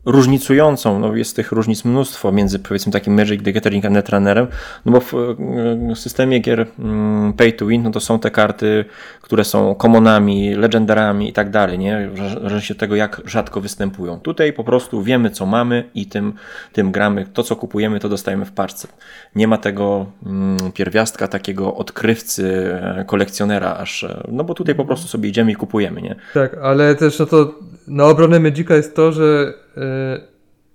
różnicującą, 0.07 0.99
no 0.99 1.17
jest 1.17 1.37
tych 1.37 1.53
różnic 1.53 1.85
mnóstwo 1.85 2.33
między 2.33 2.59
powiedzmy 2.59 2.93
takim 2.93 3.15
Magic 3.15 3.43
the 3.43 3.53
Gathering 3.53 3.85
a 3.85 3.91
Netrunnerem, 3.91 4.47
no 4.85 4.93
bo 4.93 5.01
w 5.01 5.15
e, 5.15 5.97
systemie 5.97 6.39
gier 6.39 6.67
mm, 6.79 7.33
Pay 7.33 7.53
to 7.53 7.67
Win, 7.67 7.83
no 7.83 7.91
to 7.91 8.01
są 8.01 8.19
te 8.19 8.31
karty, 8.31 8.85
które 9.23 9.45
są 9.45 9.75
commonami, 9.75 10.55
legendarami 10.55 11.29
i 11.29 11.33
tak 11.33 11.51
dalej, 11.51 11.79
nie? 11.79 12.11
Zależy 12.35 12.67
się 12.67 12.75
tego, 12.75 12.97
jak 12.97 13.23
rzadko 13.25 13.61
występują. 13.61 14.21
Tutaj 14.21 14.53
po 14.53 14.65
prostu 14.65 15.03
wiemy, 15.03 15.31
co 15.31 15.47
mamy 15.47 15.91
i 15.95 16.07
tym, 16.07 16.33
tym 16.73 16.93
gramy. 16.93 17.27
To, 17.33 17.43
co 17.43 17.57
kupujemy, 17.57 18.01
to 18.01 18.09
dostajemy 18.09 18.45
w 18.45 18.53
parce. 18.53 18.89
Nie 19.35 19.49
ma 19.49 19.59
tego 19.59 20.07
mm, 20.27 20.73
pierwiastka 20.73 21.29
takiego 21.29 21.75
odkrywcy, 21.75 22.75
e, 22.83 23.05
kolekcjonera 23.05 23.77
aż, 23.77 24.05
e, 24.05 24.27
no 24.33 24.45
bo 24.45 24.55
tutaj 24.55 24.75
po 24.75 24.85
prostu 24.85 25.09
sobie 25.09 25.29
idziemy 25.29 25.53
i 25.53 25.57
kupujemy, 25.57 26.03
nie? 26.03 26.17
Tak, 26.35 26.57
ale 26.63 26.95
też 26.95 27.19
no 27.19 27.27
to 27.27 27.55
na 27.89 28.05
obronę 28.05 28.41
Magica 28.41 28.77
jest 28.77 28.97
to, 28.97 29.13
że 29.13 29.55
e, 29.77 30.21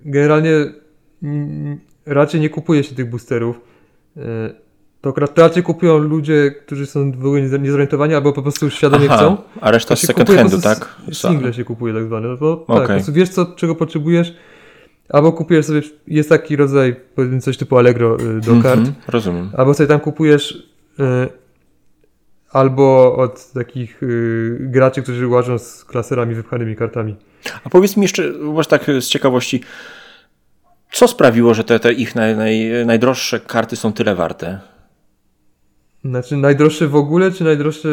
generalnie 0.05 0.51
raczej 2.05 2.41
nie 2.41 2.49
kupuje 2.49 2.83
się 2.83 2.95
tych 2.95 3.09
boosterów. 3.09 3.61
E, 4.17 4.21
to 5.01 5.13
raczej 5.38 5.63
kupują 5.63 5.97
ludzie, 5.97 6.51
którzy 6.51 6.85
są 6.85 7.11
w 7.11 7.25
ogóle 7.25 7.41
niezorientowani 7.41 8.15
albo 8.15 8.33
po 8.33 8.41
prostu 8.41 8.69
świadomie 8.69 9.05
Aha, 9.09 9.17
chcą. 9.17 9.38
A 9.61 9.71
reszta 9.71 9.95
z 9.95 9.99
second 9.99 10.29
handu, 10.29 10.61
tak? 10.61 10.95
Single 11.11 11.53
się 11.53 11.63
kupuje 11.63 11.93
tak 11.93 12.03
zwane. 12.03 12.27
No 12.27 12.38
bo 12.38 12.51
okay. 12.51 12.77
tak, 12.77 12.88
po 12.88 12.93
prostu 12.93 13.13
wiesz 13.13 13.29
co, 13.29 13.45
czego 13.45 13.75
potrzebujesz, 13.75 14.35
albo 15.09 15.31
kupujesz 15.31 15.65
sobie, 15.65 15.81
jest 16.07 16.29
taki 16.29 16.55
rodzaj, 16.55 16.95
powiedzmy 17.15 17.41
coś 17.41 17.57
typu 17.57 17.77
Allegro 17.77 18.17
y, 18.19 18.41
do 18.41 18.61
kart. 18.63 18.81
Mm 18.81 18.91
-hmm, 18.91 18.93
rozumiem. 19.07 19.49
Albo 19.57 19.73
sobie 19.73 19.88
tam 19.88 19.99
kupujesz 19.99 20.51
y, 20.99 21.40
albo 22.53 23.15
od 23.15 23.51
takich 23.53 24.03
y, 24.03 24.57
graczy, 24.59 25.01
którzy 25.01 25.27
łażą 25.27 25.57
z 25.57 25.85
klaserami 25.85 26.35
wypchanymi 26.35 26.75
kartami. 26.75 27.15
A 27.63 27.69
powiedz 27.69 27.97
mi 27.97 28.01
jeszcze, 28.01 28.31
właśnie 28.31 28.69
tak 28.69 28.85
z 28.99 29.07
ciekawości, 29.07 29.63
co 30.91 31.07
sprawiło, 31.07 31.53
że 31.53 31.63
te, 31.63 31.79
te 31.79 31.93
ich 31.93 32.15
naj, 32.15 32.35
naj, 32.35 32.71
najdroższe 32.85 33.39
karty 33.39 33.75
są 33.75 33.93
tyle 33.93 34.15
warte? 34.15 34.59
Znaczy 36.05 36.37
najdroższe 36.37 36.87
w 36.87 36.95
ogóle, 36.95 37.31
czy 37.31 37.43
najdroższe... 37.43 37.89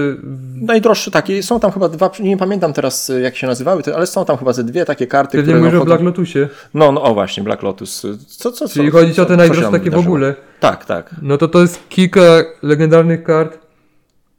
Najdroższe 0.55 1.11
takie, 1.11 1.43
są 1.43 1.61
tam 1.61 1.73
chyba 1.73 1.89
dwa, 1.89 2.11
nie 2.21 2.37
pamiętam 2.37 2.73
teraz 2.73 3.13
jak 3.23 3.37
się 3.37 3.47
nazywały, 3.47 3.83
ale 3.97 4.07
są 4.07 4.25
tam 4.25 4.37
chyba 4.37 4.53
ze 4.53 4.65
dwie 4.65 4.85
takie 4.85 5.07
karty, 5.07 5.39
Pewnie 5.39 5.53
które... 5.53 5.59
mówisz 5.59 5.75
no, 5.75 5.83
o 5.83 5.85
Black 5.85 6.03
Lotusie. 6.03 6.49
No, 6.75 6.93
no, 6.93 7.03
o 7.03 7.15
właśnie, 7.15 7.43
Black 7.43 7.63
Lotus. 7.63 8.07
Co, 8.27 8.53
co, 8.53 8.69
Czyli 8.69 8.93
co, 8.93 8.99
chodzi 8.99 9.15
co, 9.15 9.23
o 9.23 9.27
te 9.27 9.37
najdroższe 9.37 9.71
takie 9.71 9.91
w 9.91 9.99
ogóle. 9.99 10.35
Tak, 10.61 10.85
tak. 10.85 11.15
No 11.23 11.39
to 11.39 11.49
to 11.49 11.61
jest 11.61 11.89
kilka 11.89 12.21
legendarnych 12.63 13.23
kart, 13.23 13.59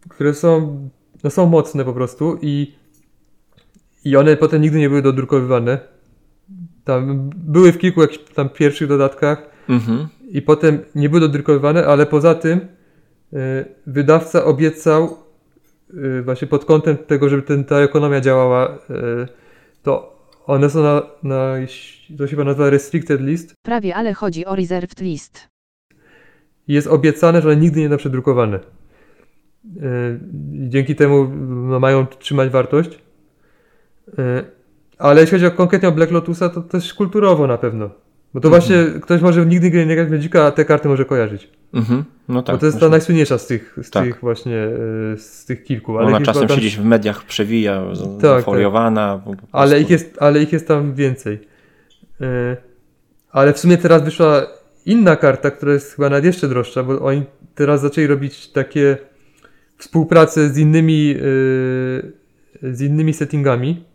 które 0.09 0.33
są, 0.33 0.79
no 1.23 1.29
są 1.29 1.45
mocne 1.45 1.85
po 1.85 1.93
prostu 1.93 2.39
i, 2.41 2.75
i 4.05 4.15
one 4.15 4.37
potem 4.37 4.61
nigdy 4.61 4.79
nie 4.79 4.89
były 4.89 5.01
dodrukowywane. 5.01 5.79
Tam 6.83 7.29
były 7.35 7.71
w 7.71 7.77
kilku 7.77 8.01
jakichś 8.01 8.23
tam 8.33 8.49
pierwszych 8.49 8.87
dodatkach 8.87 9.49
mhm. 9.69 10.07
i 10.29 10.41
potem 10.41 10.79
nie 10.95 11.09
były 11.09 11.21
dodrukowywane, 11.21 11.85
ale 11.85 12.05
poza 12.05 12.35
tym 12.35 12.59
y, 12.59 13.65
wydawca 13.87 14.45
obiecał 14.45 15.17
y, 15.93 16.21
właśnie 16.23 16.47
pod 16.47 16.65
kątem 16.65 16.97
tego, 16.97 17.29
żeby 17.29 17.41
ten, 17.41 17.63
ta 17.63 17.75
ekonomia 17.75 18.21
działała, 18.21 18.75
y, 18.75 19.27
to 19.83 20.19
one 20.45 20.69
są 20.69 20.83
na, 20.83 21.01
na 21.23 21.55
to 22.17 22.27
się 22.27 22.37
nazywa 22.37 22.69
restricted 22.69 23.21
list. 23.21 23.53
Prawie, 23.63 23.95
ale 23.95 24.13
chodzi 24.13 24.45
o 24.45 24.55
reserved 24.55 25.01
list. 25.01 25.47
Jest 26.67 26.87
obiecane, 26.87 27.41
że 27.41 27.49
one 27.49 27.57
nigdy 27.57 27.79
nie 27.79 27.85
będą 27.85 27.97
przedrukowane. 27.97 28.59
E, 29.65 30.19
dzięki 30.69 30.95
temu 30.95 31.29
no, 31.47 31.79
mają 31.79 32.07
trzymać 32.07 32.49
wartość. 32.49 32.99
E, 34.17 34.43
ale 34.97 35.21
jeśli 35.21 35.31
chodzi 35.31 35.45
o 35.45 35.51
konkretnie 35.51 35.89
o 35.89 35.91
Black 35.91 36.11
Lotusa, 36.11 36.49
to 36.49 36.61
też 36.61 36.93
kulturowo 36.93 37.47
na 37.47 37.57
pewno. 37.57 37.89
Bo 38.33 38.39
to 38.39 38.47
mhm. 38.47 38.61
właśnie 38.61 38.99
ktoś 39.01 39.21
może 39.21 39.45
nigdy 39.45 39.85
nie 39.85 39.95
grać 39.95 40.07
w 40.07 40.11
Magica, 40.11 40.45
a 40.45 40.51
te 40.51 40.65
karty 40.65 40.87
może 40.87 41.05
kojarzyć. 41.05 41.49
Mhm. 41.73 42.03
No 42.27 42.43
tak, 42.43 42.55
Bo 42.55 42.59
to 42.59 42.65
jest 42.65 42.79
ta 42.79 42.89
najsłynniejsza 42.89 43.37
z 43.37 43.47
tych, 43.47 43.77
z 43.81 43.89
tak. 43.89 44.05
tych 44.05 44.19
właśnie, 44.21 44.57
e, 44.57 45.17
z 45.17 45.45
tych 45.45 45.63
kilku. 45.63 45.97
Ale 45.97 46.07
Ona 46.07 46.21
czasem 46.21 46.47
tam... 46.47 46.57
gdzieś 46.57 46.77
w 46.77 46.85
mediach 46.85 47.25
przewija, 47.25 47.83
tak, 48.21 48.45
foliowana. 48.45 49.21
Tak. 49.25 49.37
Ale, 49.51 49.81
ich 49.81 49.89
jest, 49.89 50.17
ale 50.19 50.43
ich 50.43 50.53
jest 50.53 50.67
tam 50.67 50.93
więcej. 50.93 51.39
Ale 53.31 53.53
w 53.53 53.59
sumie 53.59 53.77
teraz 53.77 54.03
wyszła 54.03 54.41
inna 54.85 55.15
karta, 55.15 55.51
która 55.51 55.73
jest 55.73 55.95
chyba 55.95 56.09
nawet 56.09 56.25
jeszcze 56.25 56.47
droższa, 56.47 56.83
bo 56.83 56.99
oni 56.99 57.23
teraz 57.55 57.81
zaczęli 57.81 58.07
robić 58.07 58.51
takie 58.51 58.97
współpracę 59.79 60.49
z 60.49 60.57
innymi, 60.57 61.07
yy, 61.07 62.73
z 62.73 62.81
innymi 62.81 63.13
settingami, 63.13 63.85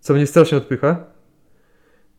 co 0.00 0.14
mnie 0.14 0.26
strasznie 0.26 0.58
odpycha. 0.58 1.04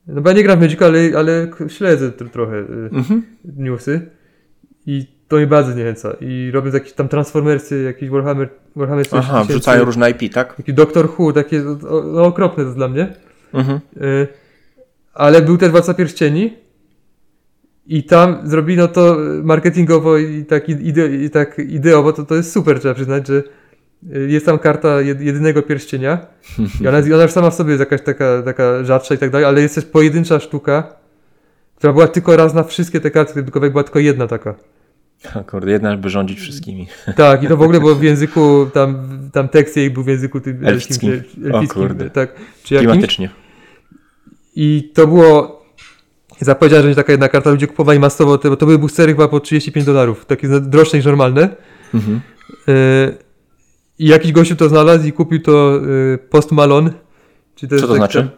No 0.08 0.22
bo 0.22 0.30
ja 0.30 0.36
nie 0.36 0.44
gram 0.44 0.60
w 0.60 0.62
Magic, 0.62 0.82
ale, 0.82 1.00
ale 1.18 1.48
śledzę 1.68 2.12
trochę 2.12 2.56
yy, 2.56 2.90
mhm. 2.94 3.24
newsy 3.58 4.10
i 4.86 5.08
to 5.28 5.36
mnie 5.36 5.48
bardzo 5.48 5.72
zniechęca. 5.72 6.16
I 6.22 6.52
robię 6.54 6.72
jakieś 6.74 6.94
tam 6.94 7.08
Transformersy, 7.08 7.84
jakiś 7.84 8.10
Warhammer, 8.10 8.50
Warhammer 8.76 9.06
Aha, 9.12 9.44
wrzucają 9.44 9.86
różne 9.86 10.12
IP, 10.12 10.34
tak? 10.34 10.56
Taki 10.56 10.74
Doctor 10.74 11.10
Who, 11.20 11.34
takie 11.34 11.62
no, 12.04 12.24
okropne 12.24 12.64
to 12.64 12.74
dla 12.74 12.88
mnie. 12.88 13.14
Mhm. 13.54 13.80
Yy, 13.95 14.28
ale 15.14 15.41
był 15.41 15.58
też 15.58 15.72
Władca 15.72 15.94
Pierścieni 15.94 16.62
i 17.88 18.04
tam 18.04 18.38
zrobino 18.44 18.88
to 18.88 19.18
marketingowo 19.44 20.18
i 20.18 20.46
tak, 20.46 20.70
ide, 20.70 21.08
i 21.08 21.30
tak 21.30 21.60
ideowo, 21.60 22.14
to, 22.14 22.26
to 22.26 22.36
jest 22.36 22.52
super, 22.52 22.80
trzeba 22.80 22.94
przyznać, 22.94 23.28
że 23.28 23.44
y, 24.16 24.32
jest 24.32 24.46
tam 24.46 24.60
karta 24.60 25.02
jedynego 25.02 25.62
pierścienia 25.62 26.26
i 26.82 26.88
ona, 26.88 26.98
ona 26.98 27.24
już 27.24 27.32
sama 27.32 27.50
w 27.50 27.56
sobie 27.56 27.70
jest 27.70 27.80
jakaś 27.80 28.02
taka, 28.02 28.42
taka 28.42 28.84
rzadsza 28.84 29.16
i 29.16 29.18
tak 29.18 29.30
dalej, 29.30 29.46
ale 29.46 29.62
jest 29.62 29.76
też 29.76 29.86
pojedyncza 29.86 30.40
sztuka, 30.40 30.96
która 31.76 31.94
była 31.94 32.08
tylko 32.08 32.38
raz 32.38 32.54
na 32.54 32.64
wszystkie 32.64 33.00
te 33.00 33.12
karty 33.12 33.34
kredytowe, 33.34 33.70
była 33.70 33.84
tylko 33.84 34.00
jedna 34.00 34.28
taka. 34.28 34.56
Kurde, 35.48 35.72
jedna, 35.72 35.98
by 35.98 36.10
rządzić 36.10 36.40
wszystkimi. 36.40 36.88
Tak, 37.16 37.44
i 37.44 37.48
to 37.48 37.58
w 37.58 37.62
ogóle 37.62 37.80
było 37.80 37.96
w 37.96 38.04
języku, 38.04 38.68
tam, 38.74 39.08
tam 39.34 39.48
tekst 39.48 39.78
jej 39.78 39.90
był 39.90 40.04
w 40.04 40.08
języku 40.08 40.40
tym 40.40 40.66
elfickim, 40.66 41.12
elfickim, 41.12 41.54
o 41.54 41.68
kurde. 41.68 42.10
tak, 42.10 42.36
czy 42.64 42.78
Klimatycznie. 42.78 43.30
I 44.56 44.92
to 44.94 45.08
było 45.08 45.62
zapowiedziała, 46.42 46.82
że 46.82 46.88
będzie 46.88 46.96
taka 46.96 47.12
jedna 47.12 47.30
karta, 47.30 47.50
ludzie 47.50 47.68
kupowali 47.68 48.00
masowo, 48.00 48.40
bo 48.44 48.56
to 48.56 48.66
były 48.66 48.78
boostery 48.78 49.12
chyba 49.12 49.28
po 49.28 49.40
35 49.40 49.86
dolarów, 49.86 50.26
takie 50.26 50.48
droższe 50.48 50.98
niż 50.98 51.06
normalne. 51.06 51.50
Mhm. 51.94 52.22
E, 52.68 53.12
I 54.00 54.08
jakiś 54.08 54.32
gościu 54.32 54.56
to 54.56 54.70
znalazł 54.70 55.08
i 55.08 55.12
kupił 55.12 55.42
to 55.42 55.82
e, 56.14 56.18
Post 56.18 56.52
Malone. 56.52 56.92
Czyli 57.56 57.70
to 57.70 57.80
Co 57.80 57.88
to 57.88 57.96
znaczy? 57.96 58.30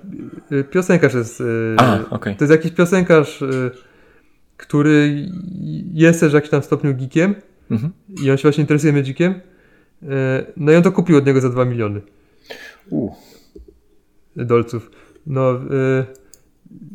E, 0.51 0.63
piosenkarz 0.63 1.13
jest. 1.13 1.43
A, 1.77 1.99
okay. 2.09 2.35
To 2.35 2.43
jest 2.43 2.51
jakiś 2.51 2.71
piosenkarz, 2.71 3.43
który 4.57 5.27
jest 5.93 6.19
też 6.19 6.31
w 6.31 6.35
jakimś 6.35 6.51
tam 6.51 6.63
stopniu 6.63 6.95
geekiem 6.95 7.35
mhm. 7.71 7.93
i 8.23 8.31
on 8.31 8.37
się 8.37 8.41
właśnie 8.41 8.61
interesuje 8.61 8.93
Magiciem. 8.93 9.39
No 10.57 10.71
i 10.71 10.75
on 10.75 10.83
to 10.83 10.91
kupił 10.91 11.17
od 11.17 11.25
niego 11.25 11.41
za 11.41 11.49
2 11.49 11.65
miliony. 11.65 12.01
U. 12.89 13.11
Dolców. 14.35 14.91
No, 15.27 15.59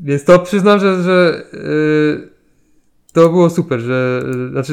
więc 0.03 0.25
to 0.25 0.39
przyznam, 0.39 0.81
że, 0.81 1.03
że 1.03 1.43
yy, 1.53 2.29
to 3.13 3.29
było 3.29 3.51
super, 3.51 3.81
że 3.81 4.23
yy, 4.27 4.51
znaczy 4.51 4.73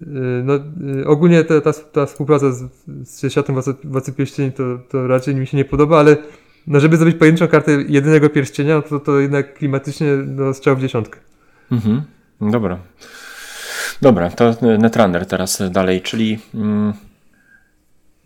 yy, 0.00 0.06
no, 0.44 0.54
y, 1.02 1.06
ogólnie 1.06 1.44
ta, 1.44 1.60
ta, 1.60 1.72
ta, 1.72 2.06
współpraca 2.06 2.52
z, 2.52 2.62
z 3.04 3.32
światem 3.32 3.56
Władcy 3.84 4.12
Pierścieni 4.12 4.52
to, 4.52 4.78
to 4.88 5.06
raczej 5.06 5.34
mi 5.34 5.46
się 5.46 5.56
nie 5.56 5.64
podoba, 5.64 5.98
ale 5.98 6.16
no, 6.66 6.80
żeby 6.80 6.96
zrobić 6.96 7.16
pojedynczą 7.16 7.48
kartę 7.48 7.72
jedynego 7.72 8.30
pierścienia, 8.30 8.82
to, 8.82 9.00
to 9.00 9.20
jednak 9.20 9.54
klimatycznie 9.54 10.06
no, 10.26 10.54
strzał 10.54 10.76
w 10.76 10.80
dziesiątkę. 10.80 11.20
Mhm. 11.72 12.02
Dobra. 12.40 12.78
Dobra, 14.02 14.30
to 14.30 14.54
Netrunner 14.78 15.26
teraz 15.26 15.62
dalej, 15.70 16.02
czyli 16.02 16.38
mm, 16.54 16.92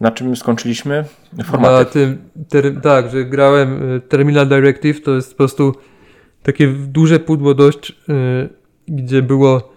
na 0.00 0.10
czym 0.10 0.36
skończyliśmy? 0.36 1.04
Formaty. 1.44 1.72
Na 1.72 1.84
tym, 1.84 2.18
ter, 2.48 2.80
tak, 2.80 3.10
że 3.10 3.24
grałem 3.24 3.92
y, 3.96 4.00
Terminal 4.00 4.48
Directive, 4.48 5.02
to 5.02 5.14
jest 5.14 5.30
po 5.30 5.36
prostu 5.36 5.74
takie 6.42 6.68
duże 6.68 7.20
pudło 7.20 7.54
dość, 7.54 8.02
yy, 8.08 8.48
gdzie 8.88 9.22
było 9.22 9.72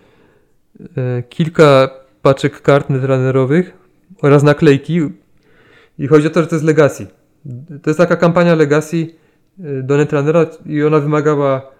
yy, 0.79 0.87
kilka 1.29 1.89
paczek 2.21 2.61
kart 2.61 2.89
netrunnerowych 2.89 3.77
oraz 4.21 4.43
naklejki. 4.43 4.99
I 5.99 6.07
chodzi 6.07 6.27
o 6.27 6.29
to, 6.29 6.41
że 6.41 6.47
to 6.47 6.55
jest 6.55 6.65
Legacy. 6.65 7.07
To 7.83 7.89
jest 7.89 7.97
taka 7.97 8.15
kampania 8.15 8.55
Legacy 8.55 8.97
yy, 9.57 9.83
do 9.83 9.97
Netrunnera 9.97 10.45
i 10.65 10.83
ona 10.83 10.99
wymagała 10.99 11.71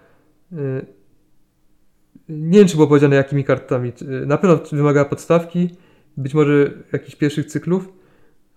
nie 2.28 2.58
wiem, 2.58 2.68
czy 2.68 2.76
było 2.76 2.86
powiedziane 2.86 3.16
jakimi 3.16 3.44
kartami. 3.44 3.92
Na 4.26 4.38
pewno 4.38 4.58
wymagała 4.72 5.04
podstawki, 5.04 5.70
być 6.16 6.34
może 6.34 6.70
jakichś 6.92 7.16
pierwszych 7.16 7.46
cyklów 7.46 8.01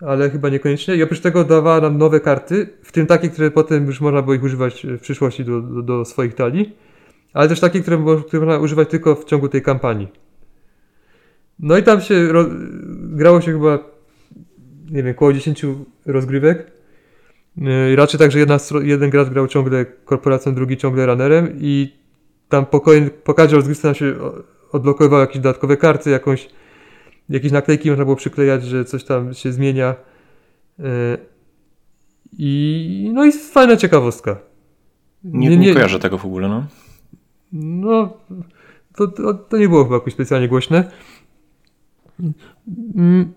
ale 0.01 0.29
chyba 0.29 0.49
niekoniecznie. 0.49 0.95
I 0.95 1.03
oprócz 1.03 1.19
tego 1.19 1.43
dawała 1.43 1.81
nam 1.81 1.97
nowe 1.97 2.19
karty, 2.19 2.69
w 2.83 2.91
tym 2.91 3.07
takie, 3.07 3.29
które 3.29 3.51
potem 3.51 3.85
już 3.85 4.01
można 4.01 4.21
było 4.21 4.33
ich 4.33 4.43
używać 4.43 4.85
w 4.89 4.99
przyszłości 4.99 5.45
do, 5.45 5.61
do, 5.61 5.81
do 5.81 6.05
swoich 6.05 6.33
talii, 6.33 6.75
ale 7.33 7.49
też 7.49 7.59
takie, 7.59 7.81
które, 7.81 7.97
które 8.27 8.45
można 8.45 8.63
używać 8.63 8.89
tylko 8.89 9.15
w 9.15 9.25
ciągu 9.25 9.49
tej 9.49 9.61
kampanii. 9.61 10.07
No 11.59 11.77
i 11.77 11.83
tam 11.83 12.01
się 12.01 12.27
ro, 12.27 12.45
grało 12.93 13.41
się 13.41 13.51
chyba, 13.51 13.79
nie 14.91 15.03
wiem, 15.03 15.15
około 15.15 15.33
10 15.33 15.65
rozgrywek. 16.05 16.71
Yy, 17.57 17.95
raczej 17.95 18.19
tak, 18.19 18.31
że 18.31 18.39
jedna, 18.39 18.57
jeden 18.83 19.09
gracz 19.09 19.29
grał 19.29 19.47
ciągle 19.47 19.85
korporacją, 19.85 20.55
drugi 20.55 20.77
ciągle 20.77 21.05
runnerem 21.05 21.49
i 21.59 21.93
tam 22.49 22.65
po, 22.65 22.81
po 23.23 23.33
każdej 23.33 23.55
rozgrywce 23.55 23.87
nam 23.87 23.95
się 23.95 24.15
odblokowywały 24.71 25.21
jakieś 25.21 25.37
dodatkowe 25.37 25.77
karty, 25.77 26.09
jakąś, 26.09 26.49
jakieś 27.29 27.51
naklejki 27.51 27.89
można 27.89 28.05
było 28.05 28.15
przyklejać, 28.15 28.63
że 28.63 28.85
coś 28.85 29.03
tam 29.03 29.33
się 29.33 29.51
zmienia. 29.51 29.95
Yy, 30.79 30.85
I 32.37 33.11
no 33.13 33.25
i 33.25 33.31
fajna 33.31 33.77
ciekawostka. 33.77 34.39
Nie, 35.23 35.57
nie, 35.57 35.73
kojarzę 35.73 35.99
tego 35.99 36.17
w 36.17 36.25
ogóle, 36.25 36.47
no. 36.47 36.65
No, 37.53 38.17
to, 38.95 39.07
to, 39.07 39.33
to 39.33 39.57
nie 39.57 39.69
było 39.69 39.83
chyba 39.83 39.95
jakoś 39.95 40.13
specjalnie 40.13 40.47
głośne. 40.47 40.91
Mm, 42.95 43.33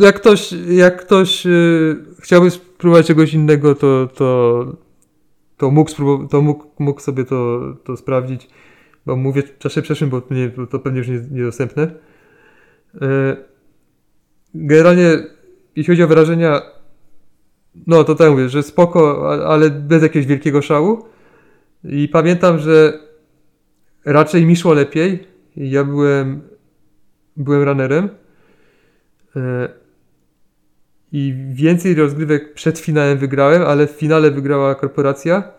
Jak 0.00 0.16
ktoś, 0.16 0.54
jak 0.68 1.06
ktoś 1.06 1.44
yy, 1.44 2.04
chciałby 2.20 2.50
spróbować 2.50 3.06
czegoś 3.06 3.34
innego, 3.34 3.74
to, 3.74 4.08
to, 4.14 4.66
to, 5.56 5.70
mógł, 5.70 5.90
spróbować, 5.90 6.30
to 6.30 6.42
mógł, 6.42 6.66
mógł 6.78 7.00
sobie 7.00 7.24
to, 7.24 7.60
to 7.84 7.96
sprawdzić. 7.96 8.48
Bo 9.06 9.16
mówię 9.16 9.42
w 9.42 9.58
czasie 9.58 9.82
przeszłym, 9.82 10.10
bo 10.10 10.22
nie, 10.30 10.50
to 10.66 10.78
pewnie 10.78 10.98
już 10.98 11.08
nie, 11.08 11.20
niedostępne. 11.30 11.82
Yy, 11.82 12.11
Generalnie, 14.54 15.18
jeśli 15.76 15.92
chodzi 15.92 16.02
o 16.02 16.08
wrażenia, 16.08 16.62
no 17.86 18.04
to 18.04 18.14
tak 18.14 18.30
mówię, 18.30 18.48
że 18.48 18.62
spoko, 18.62 19.30
ale 19.46 19.70
bez 19.70 20.02
jakiegoś 20.02 20.26
wielkiego 20.26 20.62
szału. 20.62 21.04
I 21.84 22.08
pamiętam, 22.08 22.58
że 22.58 22.98
raczej 24.04 24.46
mi 24.46 24.56
szło 24.56 24.74
lepiej. 24.74 25.26
Ja 25.56 25.84
byłem, 25.84 26.40
byłem 27.36 27.62
runnerem. 27.62 28.08
E, 29.36 29.68
I 31.12 31.34
więcej 31.52 31.94
rozgrywek 31.94 32.54
przed 32.54 32.78
finałem 32.78 33.18
wygrałem, 33.18 33.62
ale 33.62 33.86
w 33.86 33.90
finale 33.90 34.30
wygrała 34.30 34.74
korporacja. 34.74 35.52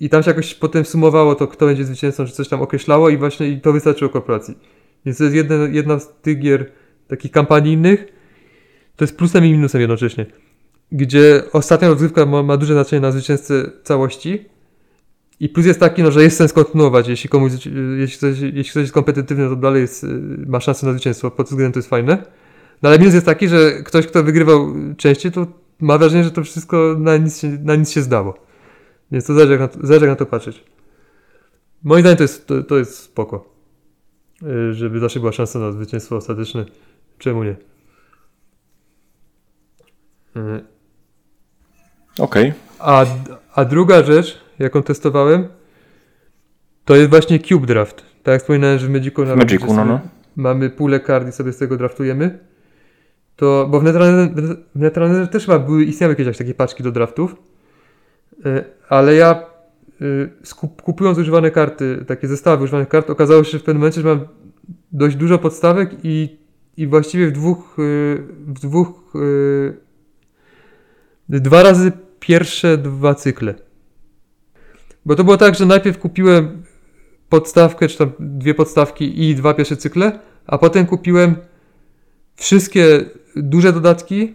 I 0.00 0.08
tam 0.08 0.22
się 0.22 0.30
jakoś 0.30 0.54
potem 0.54 0.84
sumowało 0.84 1.34
to, 1.34 1.46
kto 1.46 1.66
będzie 1.66 1.84
zwycięzcą, 1.84 2.26
czy 2.26 2.32
coś 2.32 2.48
tam 2.48 2.62
określało 2.62 3.08
i 3.08 3.16
właśnie 3.16 3.60
to 3.60 3.72
wystarczyło 3.72 4.10
korporacji. 4.10 4.58
Więc 5.06 5.18
to 5.18 5.24
jest 5.24 5.36
jedna, 5.36 5.54
jedna 5.56 5.98
z 5.98 6.14
tych 6.22 6.38
gier 6.38 6.70
takich 7.08 7.30
kampanijnych. 7.30 8.06
To 8.96 9.04
jest 9.04 9.16
plusem 9.16 9.44
i 9.44 9.52
minusem 9.52 9.80
jednocześnie. 9.80 10.26
Gdzie 10.92 11.42
ostatnia 11.52 11.88
rozgrywka 11.88 12.26
ma, 12.26 12.42
ma 12.42 12.56
duże 12.56 12.72
znaczenie 12.74 13.00
na 13.00 13.12
zwycięzcę 13.12 13.70
całości. 13.82 14.44
I 15.40 15.48
plus 15.48 15.66
jest 15.66 15.80
taki, 15.80 16.02
no, 16.02 16.10
że 16.10 16.22
jest 16.22 16.36
sens 16.36 16.52
kontynuować. 16.52 17.08
Jeśli 17.08 17.30
komuś, 17.30 17.52
jeśli 17.98 18.18
ktoś, 18.18 18.40
jeśli 18.40 18.70
ktoś 18.70 18.80
jest 18.80 18.92
kompetentywny, 18.92 19.48
to 19.48 19.56
dalej 19.56 19.80
jest, 19.80 20.06
ma 20.46 20.60
szansę 20.60 20.86
na 20.86 20.92
zwycięstwo. 20.92 21.30
Pod 21.30 21.48
tym 21.48 21.54
względem 21.54 21.72
to 21.72 21.78
jest 21.78 21.88
fajne. 21.88 22.24
No 22.82 22.88
ale 22.88 22.98
minus 22.98 23.14
jest 23.14 23.26
taki, 23.26 23.48
że 23.48 23.82
ktoś, 23.82 24.06
kto 24.06 24.24
wygrywał 24.24 24.74
częściej, 24.96 25.32
to 25.32 25.46
ma 25.80 25.98
wrażenie, 25.98 26.24
że 26.24 26.30
to 26.30 26.44
wszystko 26.44 26.96
na 26.98 27.16
nic 27.16 27.40
się, 27.40 27.48
na 27.48 27.76
nic 27.76 27.90
się 27.90 28.02
zdało. 28.02 28.34
Więc 29.12 29.26
to 29.26 29.34
zależy 29.34 29.52
jak 29.52 29.60
na 29.60 29.68
to, 29.68 29.86
zależy 29.86 30.06
jak 30.06 30.12
na 30.12 30.16
to 30.16 30.26
patrzeć. 30.26 30.64
Moim 31.82 32.00
zdaniem 32.00 32.16
to 32.16 32.24
jest, 32.24 32.46
to, 32.46 32.62
to 32.62 32.78
jest 32.78 32.98
spoko. 32.98 33.59
Y, 34.42 34.74
Żeby 34.74 35.00
zawsze 35.00 35.20
była 35.20 35.32
szansa 35.32 35.58
na 35.58 35.72
zwycięstwo 35.72 36.16
ostateczne. 36.16 36.64
Czemu 37.18 37.44
nie? 37.44 37.56
Y, 40.36 40.64
Okej. 42.18 42.52
a, 42.78 43.04
a 43.54 43.64
druga 43.64 44.02
rzecz, 44.02 44.40
jaką 44.58 44.82
testowałem, 44.82 45.48
to 46.84 46.96
jest 46.96 47.10
właśnie 47.10 47.38
Cube 47.40 47.66
Draft. 47.66 47.96
Tak 48.22 48.32
jak 48.32 48.40
wspominałem, 48.40 48.78
że 48.78 48.86
w 48.86 48.90
Magicu, 48.90 49.24
W 49.24 49.36
Magicu, 49.36 49.74
no, 49.74 49.84
no. 49.84 50.00
mamy 50.36 50.70
pulę 50.70 51.00
kart 51.00 51.28
i 51.28 51.32
sobie 51.32 51.52
z 51.52 51.58
tego 51.58 51.76
draftujemy. 51.76 52.38
To, 53.36 53.66
bo 53.70 53.80
w 53.80 53.84
Netrunnerze, 54.74 55.28
też 55.28 55.46
chyba 55.46 55.58
były, 55.58 55.84
istniały 55.84 56.16
jakieś 56.18 56.38
takie 56.38 56.54
paczki 56.54 56.82
do 56.82 56.92
draftów, 56.92 57.36
E, 58.46 58.64
ale 58.88 59.14
ja 59.14 59.42
kupując 60.84 61.18
używane 61.18 61.50
karty, 61.50 62.04
takie 62.06 62.28
zestawy 62.28 62.64
używanych 62.64 62.88
kart, 62.88 63.10
okazało 63.10 63.44
się 63.44 63.58
w 63.58 63.62
pewnym 63.62 63.80
momencie, 63.80 64.00
że 64.00 64.08
mam 64.08 64.20
dość 64.92 65.16
dużo 65.16 65.38
podstawek 65.38 65.90
i, 66.02 66.38
i 66.76 66.86
właściwie 66.86 67.26
w 67.26 67.32
dwóch, 67.32 67.76
e, 67.78 67.82
w 68.46 68.60
dwóch 68.60 69.12
e, 71.28 71.38
dwa 71.40 71.62
razy 71.62 71.92
pierwsze 72.20 72.78
dwa 72.78 73.14
cykle. 73.14 73.54
Bo 75.06 75.16
to 75.16 75.24
było 75.24 75.36
tak, 75.36 75.54
że 75.54 75.66
najpierw 75.66 75.98
kupiłem 75.98 76.62
podstawkę, 77.28 77.88
czy 77.88 77.98
tam 77.98 78.10
dwie 78.18 78.54
podstawki 78.54 79.30
i 79.30 79.34
dwa 79.34 79.54
pierwsze 79.54 79.76
cykle, 79.76 80.18
a 80.46 80.58
potem 80.58 80.86
kupiłem 80.86 81.36
wszystkie 82.36 83.04
duże 83.36 83.72
dodatki 83.72 84.34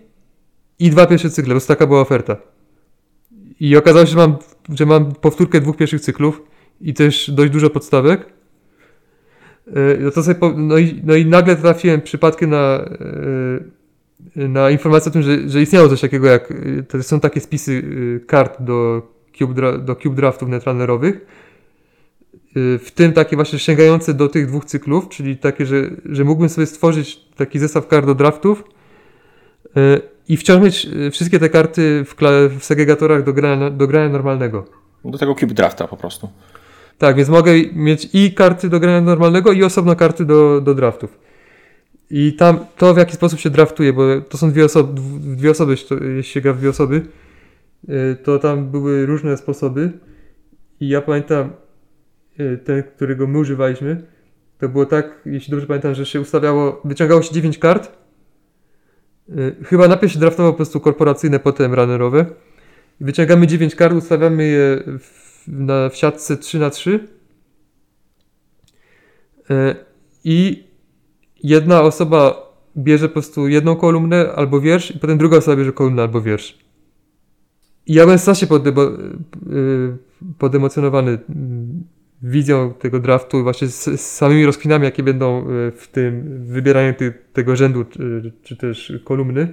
i 0.79 0.89
dwa 0.89 1.05
pierwsze 1.05 1.29
cykle, 1.29 1.55
bo 1.55 1.61
taka 1.61 1.87
była 1.87 2.01
oferta. 2.01 2.37
I 3.59 3.77
okazało 3.77 4.05
się, 4.05 4.11
że 4.11 4.17
mam, 4.17 4.37
że 4.69 4.85
mam 4.85 5.13
powtórkę 5.13 5.61
dwóch 5.61 5.77
pierwszych 5.77 6.01
cyklów 6.01 6.41
i 6.81 6.93
też 6.93 7.31
dość 7.31 7.51
dużo 7.51 7.69
podstawek. 7.69 8.25
Yy, 9.67 9.97
No, 10.01 10.11
to 10.11 10.23
sobie 10.23 10.39
no, 10.55 10.77
i, 10.77 11.01
no 11.03 11.15
i 11.15 11.25
nagle 11.25 11.55
trafiłem 11.55 12.01
przypadkiem 12.01 12.49
na, 12.49 12.89
yy, 14.35 14.47
na 14.47 14.69
informację 14.69 15.09
o 15.09 15.13
tym, 15.13 15.21
że, 15.21 15.49
że 15.49 15.61
istniało 15.61 15.89
coś 15.89 16.01
takiego 16.01 16.27
jak, 16.27 16.49
yy, 16.49 16.83
to 16.83 17.03
są 17.03 17.19
takie 17.19 17.41
spisy 17.41 17.83
kart 18.27 18.61
do 18.61 19.01
Cube, 19.37 19.79
do 19.79 19.95
cube 19.95 20.15
Draftów 20.15 20.49
netrunnerowych. 20.49 21.25
W 22.79 22.91
tym 22.95 23.13
takie 23.13 23.35
właśnie 23.35 23.59
sięgające 23.59 24.13
do 24.13 24.27
tych 24.27 24.47
dwóch 24.47 24.65
cyklów, 24.65 25.09
czyli 25.09 25.37
takie, 25.37 25.65
że, 25.65 25.89
że 26.05 26.23
mógłbym 26.23 26.49
sobie 26.49 26.67
stworzyć 26.67 27.19
taki 27.35 27.59
zestaw 27.59 27.87
kart 27.87 28.05
do 28.05 28.15
draftów 28.15 28.63
i 30.29 30.37
wciąż 30.37 30.63
mieć 30.63 30.85
yy, 30.85 31.11
wszystkie 31.11 31.39
te 31.39 31.49
karty 31.49 32.05
w, 32.05 32.15
w 32.59 32.65
segregatorach 32.65 33.23
do 33.23 33.33
grania, 33.33 33.69
do 33.69 33.87
grania 33.87 34.09
normalnego. 34.09 34.65
Do 35.05 35.17
tego 35.17 35.35
Cube 35.35 35.53
Drafta 35.53 35.87
po 35.87 35.97
prostu. 35.97 36.29
Tak, 36.97 37.15
więc 37.15 37.29
mogę 37.29 37.51
mieć 37.73 38.09
i 38.13 38.33
karty 38.33 38.69
do 38.69 38.79
grania 38.79 39.01
normalnego, 39.01 39.51
i 39.51 39.63
osobno 39.63 39.95
karty 39.95 40.25
do, 40.25 40.61
do 40.61 40.73
draftów. 40.73 41.19
I 42.09 42.33
tam 42.33 42.59
to 42.77 42.93
w 42.93 42.97
jaki 42.97 43.13
sposób 43.13 43.39
się 43.39 43.49
draftuje, 43.49 43.93
bo 43.93 44.21
to 44.21 44.37
są 44.37 44.51
dwie 44.51 44.65
osoby, 44.65 44.93
dw- 44.93 45.35
dwie 45.35 45.51
osoby, 45.51 45.71
jeśli 45.71 46.23
się 46.23 46.41
gra 46.41 46.53
w 46.53 46.57
dwie 46.57 46.69
osoby, 46.69 47.01
yy, 47.87 48.17
to 48.23 48.39
tam 48.39 48.71
były 48.71 49.05
różne 49.05 49.37
sposoby. 49.37 49.91
I 50.79 50.89
ja 50.89 51.01
pamiętam 51.01 51.49
ten, 52.63 52.83
którego 52.83 53.27
my 53.27 53.37
używaliśmy, 53.37 54.03
to 54.59 54.69
było 54.69 54.85
tak, 54.85 55.21
jeśli 55.25 55.51
dobrze 55.51 55.67
pamiętam, 55.67 55.95
że 55.95 56.05
się 56.05 56.21
ustawiało, 56.21 56.81
wyciągało 56.85 57.21
się 57.21 57.33
9 57.33 57.57
kart. 57.57 58.04
Yy, 59.29 59.55
Chyba 59.63 59.87
najpierw 59.87 60.13
się 60.13 60.19
draftowało 60.19 60.53
po 60.53 60.57
prostu 60.57 60.79
korporacyjne, 60.79 61.39
potem 61.39 61.73
runnerowe. 61.73 62.25
Wyciągamy 62.99 63.47
9 63.47 63.75
kart, 63.75 63.95
ustawiamy 63.95 64.43
je 64.43 64.83
w, 64.99 65.43
na, 65.47 65.89
w 65.89 65.95
siatce 65.95 66.37
3 66.37 66.59
na 66.59 66.69
3 66.69 67.15
E, 69.49 69.75
i 70.23 70.63
jedna 71.43 71.81
osoba 71.81 72.51
bierze 72.77 73.07
po 73.07 73.13
prostu 73.13 73.47
jedną 73.47 73.75
kolumnę 73.75 74.31
albo 74.35 74.61
wiersz 74.61 74.95
i 74.95 74.99
potem 74.99 75.17
druga 75.17 75.37
osoba 75.37 75.57
bierze 75.57 75.73
kolumnę 75.73 76.01
albo 76.01 76.21
wiersz. 76.21 76.57
I 77.87 77.93
ja 77.93 78.03
byłem 78.03 78.19
strasznie 78.19 78.47
podemo, 78.47 78.81
yy, 78.81 79.97
podemocjonowany 80.37 81.11
mm, 81.29 81.83
wizją 82.25 82.73
tego 82.73 82.99
draftu, 82.99 83.43
właśnie 83.43 83.67
z, 83.67 83.83
z 83.83 84.01
samymi 84.01 84.45
rozkminami, 84.45 84.85
jakie 84.85 85.03
będą 85.03 85.49
y, 85.49 85.71
w 85.71 85.87
tym 85.87 86.43
wybieraniu 86.45 86.93
ty, 86.93 87.13
tego 87.33 87.55
rzędu, 87.55 87.85
czy, 87.85 88.31
czy 88.43 88.57
też 88.57 88.93
kolumny. 89.03 89.47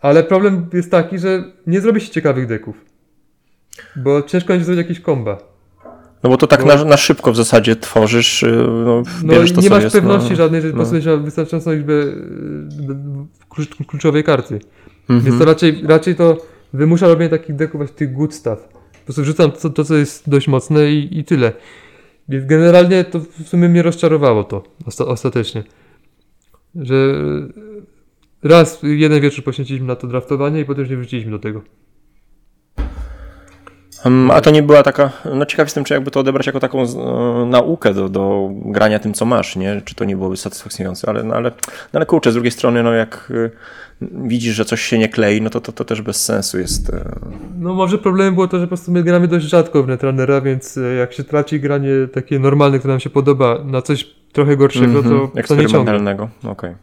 Ale 0.00 0.24
problem 0.24 0.66
jest 0.72 0.90
taki, 0.90 1.18
że 1.18 1.44
nie 1.66 1.80
zrobi 1.80 2.00
się 2.00 2.10
ciekawych 2.10 2.46
deków. 2.46 2.84
Bo 3.96 4.22
ciężko 4.22 4.48
będzie 4.48 4.64
zrobić 4.64 4.88
jakieś 4.88 5.00
komba. 5.00 5.38
No 6.22 6.30
bo 6.30 6.36
to 6.36 6.46
tak 6.46 6.60
Bo- 6.60 6.66
na, 6.66 6.84
na 6.84 6.96
szybko 6.96 7.32
w 7.32 7.36
zasadzie 7.36 7.76
tworzysz, 7.76 8.42
yy, 8.42 8.50
no, 8.84 9.02
No 9.22 9.32
bierzesz 9.32 9.50
i 9.50 9.54
to, 9.54 9.60
nie 9.60 9.68
co 9.68 9.74
masz 9.74 9.84
jest, 9.84 9.96
pewności 9.96 10.30
no. 10.30 10.36
żadnej, 10.36 10.62
że 10.62 10.68
no. 10.68 10.76
postawisz 10.76 11.06
na 11.06 11.16
wystarczającą 11.16 11.72
liczbę 11.72 11.92
y, 11.92 12.14
klucz, 13.48 13.68
kluczowej 13.86 14.24
karty. 14.24 14.60
Mhm. 15.00 15.20
Więc 15.20 15.38
to 15.38 15.44
raczej, 15.44 15.82
raczej 15.86 16.14
to 16.14 16.36
wymusza 16.72 17.08
robienie 17.08 17.30
takich 17.30 17.56
deków 17.56 17.78
właśnie 17.78 17.96
tych 17.96 18.12
good 18.12 18.34
stuff. 18.34 18.79
Po 19.00 19.04
prostu 19.04 19.22
wrzucam 19.22 19.52
to, 19.52 19.70
to 19.70 19.84
co 19.84 19.96
jest 19.96 20.30
dość 20.30 20.48
mocne 20.48 20.90
i, 20.90 21.18
i 21.18 21.24
tyle. 21.24 21.52
Więc 22.28 22.46
generalnie 22.46 23.04
to 23.04 23.20
w 23.20 23.48
sumie 23.48 23.68
mnie 23.68 23.82
rozczarowało 23.82 24.44
to 24.44 24.62
osta 24.86 25.06
ostatecznie. 25.06 25.64
Że 26.74 27.14
raz 28.42 28.78
jeden 28.82 29.20
wieczór 29.20 29.44
poświęciliśmy 29.44 29.86
na 29.86 29.96
to 29.96 30.06
draftowanie 30.06 30.60
i 30.60 30.64
potem 30.64 30.80
już 30.80 30.90
nie 30.90 30.96
wróciliśmy 30.96 31.30
do 31.30 31.38
tego. 31.38 31.62
A 34.32 34.40
to 34.40 34.50
nie 34.50 34.62
była 34.62 34.82
taka, 34.82 35.10
no 35.34 35.46
ciekaw 35.46 35.66
jestem, 35.66 35.84
czy 35.84 35.94
jakby 35.94 36.10
to 36.10 36.20
odebrać 36.20 36.46
jako 36.46 36.60
taką 36.60 36.82
e, 36.82 37.46
naukę 37.46 37.94
do, 37.94 38.08
do 38.08 38.50
grania 38.52 38.98
tym, 38.98 39.14
co 39.14 39.24
masz, 39.24 39.56
nie? 39.56 39.82
Czy 39.84 39.94
to 39.94 40.04
nie 40.04 40.16
byłoby 40.16 40.36
satysfakcjonujące, 40.36 41.08
ale, 41.08 41.22
no, 41.22 41.34
ale, 41.34 41.50
no, 41.92 41.98
ale 41.98 42.06
kurczę, 42.06 42.30
z 42.30 42.34
drugiej 42.34 42.50
strony, 42.50 42.82
no 42.82 42.92
jak 42.92 43.28
y, 43.30 43.50
widzisz, 44.02 44.54
że 44.54 44.64
coś 44.64 44.80
się 44.82 44.98
nie 44.98 45.08
klei, 45.08 45.42
no 45.42 45.50
to 45.50 45.60
to, 45.60 45.72
to 45.72 45.84
też 45.84 46.02
bez 46.02 46.24
sensu 46.24 46.58
jest. 46.58 46.90
e, 46.90 47.04
No 47.58 47.74
może 47.74 47.98
problemem 47.98 48.34
było 48.34 48.48
to, 48.48 48.58
że 48.58 48.64
po 48.64 48.68
prostu 48.68 48.92
my 48.92 49.02
gramy 49.02 49.28
dość 49.28 49.46
rzadko 49.46 49.82
w 49.82 49.88
Netrunnera, 49.88 50.40
więc 50.40 50.78
e, 50.78 50.94
jak 50.94 51.12
się 51.12 51.24
traci 51.24 51.60
granie 51.60 51.90
takie 52.12 52.38
normalne, 52.38 52.78
które 52.78 52.92
nam 52.92 53.00
się 53.00 53.10
podoba, 53.10 53.58
na 53.64 53.82
coś 53.82 54.06
trochę 54.32 54.56
gorszego, 54.56 54.98
mhm, 54.98 55.04
to, 55.04 55.28
to 55.28 55.38
eksperymentalnego, 55.38 56.28
okej. 56.44 56.74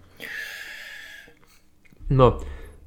No. 2.09 2.39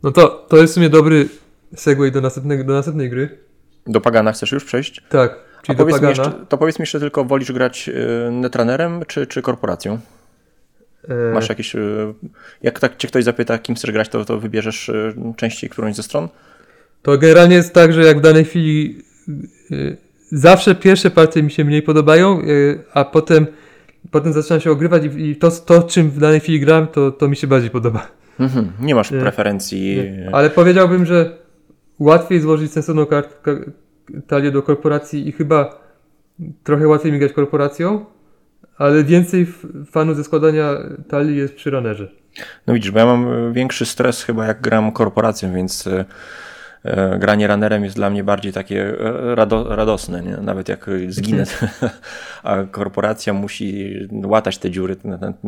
No 0.02 0.12
to 0.12 0.47
to 0.48 0.57
jest 0.57 0.73
w 0.73 0.74
sumie 0.74 0.89
dobry 0.90 1.28
segway 1.77 2.12
do, 2.12 2.20
następnego, 2.20 2.65
do 2.65 2.73
następnej 2.73 3.11
gry. 3.11 3.50
Do 3.91 4.01
Pagana 4.01 4.33
chcesz 4.33 4.53
już 4.53 4.65
przejść? 4.65 5.03
Tak, 5.09 5.39
A 5.59 5.62
czyli 5.67 5.79
do 5.79 5.85
powiedz 5.87 6.03
jeszcze, 6.03 6.33
to 6.49 6.59
powiedz 6.59 6.79
mi 6.79 6.83
jeszcze 6.83 7.01
tylko, 7.01 7.25
wolisz 7.25 7.53
grać 7.53 7.89
y, 7.89 8.31
netrunnerem 8.31 9.03
czy, 9.07 9.27
czy 9.27 9.43
korporacją? 9.43 9.99
E, 11.09 11.35
Masz 11.35 11.49
jakieś. 11.49 11.75
y, 11.75 12.15
Jak 12.62 12.81
tak 12.81 12.97
cię 12.97 13.09
ktoś 13.09 13.25
zapyta, 13.25 13.59
kim 13.59 13.75
chcesz 13.75 13.91
grać, 13.91 14.09
to, 14.09 14.25
to 14.25 14.39
wybierzesz 14.41 14.89
y, 14.89 15.15
częściej 15.37 15.71
którąś 15.71 15.95
ze 15.97 16.03
stron? 16.03 16.29
To 17.03 17.19
generalnie 17.19 17.57
jest 17.57 17.75
tak, 17.75 17.93
że 17.93 18.05
jak 18.05 18.19
w 18.19 18.21
danej 18.21 18.45
chwili 18.45 19.03
zawsze 20.33 20.75
pierwsze 20.75 21.11
partie 21.11 21.43
mi 21.43 21.51
się 21.51 21.65
mniej 21.65 21.83
podobają, 21.83 22.43
a 22.95 23.05
potem, 23.05 23.47
potem 24.11 24.33
zaczynam 24.33 24.61
się 24.61 24.71
ogrywać 24.71 25.03
i, 25.17 25.37
to, 25.37 25.51
to, 25.51 25.83
czym 25.83 26.11
w 26.11 26.19
danej 26.19 26.41
chwili 26.41 26.61
gram, 26.61 26.87
to, 26.87 27.11
to 27.11 27.29
mi 27.29 27.37
się 27.37 27.47
bardziej 27.47 27.71
podoba. 27.71 28.07
Mhm. 28.41 28.73
Nie 28.81 28.95
masz 28.95 29.09
preferencji. 29.09 29.97
Nie. 29.97 30.31
Ale 30.33 30.51
powiedziałbym, 30.51 31.07
że 31.07 31.40
łatwiej 32.01 32.41
złożyć 32.41 32.73
sensowną 32.73 33.07
talię 34.27 34.51
do 34.51 34.63
korporacji 34.63 35.29
i 35.29 35.33
chyba 35.33 35.81
trochę 36.65 36.89
łatwiej 36.89 37.13
mi 37.13 37.19
grać 37.19 37.33
korporacją, 37.33 38.05
ale 38.79 39.05
więcej 39.05 39.47
fanów 39.91 40.17
ze 40.17 40.25
składania 40.25 40.77
talii 41.09 41.37
jest 41.37 41.55
przy 41.55 41.71
runnerze. 41.71 42.09
No 42.67 42.75
widzisz, 42.75 42.91
bo 42.91 42.99
ja 42.99 43.07
mam 43.07 43.33
y, 43.33 43.53
większy 43.53 43.87
stres 43.87 44.23
chyba 44.25 44.47
jak 44.47 44.61
gram 44.61 44.93
korporacją, 44.93 45.55
więc 45.55 45.87
y, 45.87 46.05
y, 46.85 47.19
granie 47.19 47.47
runnerem 47.47 47.85
jest 47.85 47.97
dla 47.97 48.11
mnie 48.11 48.25
bardziej 48.25 48.53
takie 48.53 48.95
rado, 49.35 49.77
radosne, 49.77 50.23
nie? 50.23 50.37
nawet 50.37 50.69
jak 50.69 50.91
zginę, 51.09 51.45
a 52.43 52.63
korporacja 52.63 53.33
musi 53.33 53.95
łatać 54.25 54.59
te 54.59 54.71
dziury 54.71 54.97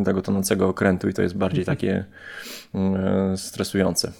tego 0.05 0.23
tonącego 0.23 0.69
okrętu 0.69 1.09
i 1.09 1.15
to 1.15 1.23
jest 1.23 1.37
bardziej 1.37 1.65
takie 1.65 2.05
y, 2.75 3.37
stresujące. 3.37 4.13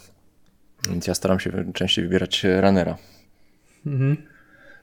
Więc 0.89 1.07
ja 1.07 1.13
staram 1.13 1.39
się 1.39 1.73
częściej 1.73 2.05
wybierać 2.05 2.45
runnera. 2.61 2.97
Mhm. 3.85 4.17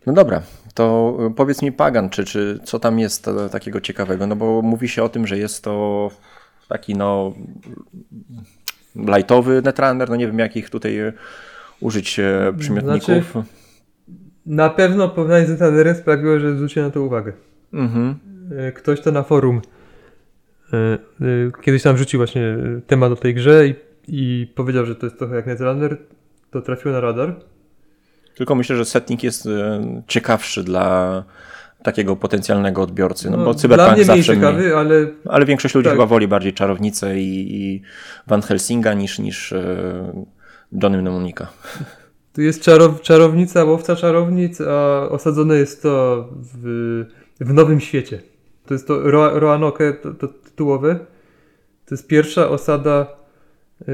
No 0.06 0.12
dobra, 0.12 0.42
to 0.74 1.16
y, 1.30 1.34
powiedz 1.34 1.62
mi 1.62 1.72
Pagan, 1.72 2.10
czy, 2.10 2.24
czy 2.24 2.60
co 2.64 2.78
tam 2.78 2.98
jest 2.98 3.28
e, 3.28 3.48
takiego 3.48 3.80
ciekawego? 3.80 4.26
No 4.26 4.36
bo 4.36 4.62
mówi 4.62 4.88
się 4.88 5.02
o 5.02 5.08
tym, 5.08 5.26
że 5.26 5.38
jest 5.38 5.64
to 5.64 6.10
taki 6.68 6.94
no 6.94 7.34
lightowy 8.96 9.62
netrunner, 9.62 10.10
no 10.10 10.16
nie 10.16 10.26
wiem 10.26 10.38
jakich 10.38 10.70
tutaj 10.70 10.98
e, 10.98 11.12
użyć 11.80 12.18
e, 12.18 12.52
przymiotników. 12.58 13.34
Na 14.46 14.70
pewno 14.70 15.08
porównanie 15.08 15.46
z 15.46 15.50
Netrunnerem 15.50 15.94
sprawiło, 15.96 16.38
że 16.38 16.56
zwróciłem 16.56 16.88
na 16.88 16.92
to 16.92 17.02
uwagę. 17.02 17.32
Mhm. 17.72 18.14
E, 18.58 18.72
Ktoś 18.72 19.00
to 19.00 19.12
na 19.12 19.22
forum 19.22 19.60
e, 20.72 20.76
e, 20.76 20.98
kiedyś 21.62 21.82
tam 21.82 21.96
wrzucił 21.96 22.18
właśnie 22.18 22.42
e, 22.42 22.80
temat 22.86 23.12
o 23.12 23.16
tej 23.16 23.34
grze 23.34 23.68
i, 23.68 23.74
i 24.12 24.52
powiedział, 24.54 24.86
że 24.86 24.94
to 24.96 25.06
jest 25.06 25.18
trochę 25.18 25.36
jak 25.36 25.46
Netrunner, 25.46 25.96
to 26.50 26.62
trafiło 26.62 26.94
na 26.94 27.00
radar. 27.00 27.34
Tylko 28.34 28.54
myślę, 28.54 28.76
że 28.76 28.84
setting 28.84 29.22
jest 29.22 29.46
e, 29.46 30.02
ciekawszy 30.06 30.64
dla 30.64 31.24
takiego 31.82 32.16
potencjalnego 32.16 32.82
odbiorcy, 32.82 33.30
no, 33.30 33.36
bo 33.36 33.44
dla 33.44 33.54
Cyberpunk 33.54 33.94
mnie 33.94 34.04
zawsze 34.04 34.34
ciekawy, 34.34 34.76
ale 34.76 35.06
Ale 35.28 35.46
większość 35.46 35.74
ludzi 35.74 35.84
Tak. 35.84 35.94
chyba 35.94 36.06
woli 36.06 36.28
bardziej 36.28 36.52
czarownicę 36.52 37.20
i, 37.20 37.56
i 37.56 37.82
Van 38.26 38.42
Helsinga 38.42 38.94
niż, 38.94 39.18
niż 39.18 39.52
e, 39.52 40.24
Johnny 40.82 40.98
Mnemonika. 40.98 41.46
Tu 42.32 42.42
jest 42.42 42.62
czarow, 42.62 43.00
czarownica, 43.00 43.64
łowca 43.64 43.96
czarownic, 43.96 44.60
a 44.60 45.08
osadzone 45.08 45.56
jest 45.56 45.82
to 45.82 46.28
w, 46.32 47.04
w 47.40 47.52
Nowym 47.52 47.80
Świecie. 47.80 48.22
To 48.66 48.74
jest 48.74 48.86
to 48.86 49.10
Ro, 49.10 49.40
Roanoke, 49.40 49.92
to, 49.92 50.14
to 50.14 50.28
tytułowe. 50.28 50.94
To 51.86 51.94
jest 51.94 52.06
pierwsza 52.06 52.48
osada 52.48 53.19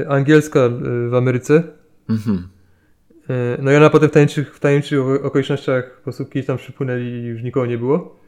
angielska 0.09 0.59
e, 0.59 0.69
w 1.09 1.13
Ameryce. 1.15 1.63
Mhm. 2.09 2.47
E, 3.29 3.57
No 3.61 3.71
i 3.71 3.75
ona 3.75 3.89
potem 3.89 4.09
w 4.09 4.11
tajemniczych, 4.11 4.55
w 4.55 4.59
tajemniczych 4.59 4.99
oko- 4.99 5.23
okolicznościach 5.23 5.95
po 5.97 6.03
prostu 6.03 6.25
kiedyś 6.25 6.45
tam 6.47 6.57
przypłynęli 6.57 7.03
i 7.05 7.23
już 7.23 7.43
nikogo 7.43 7.65
nie 7.65 7.77
było. 7.77 8.19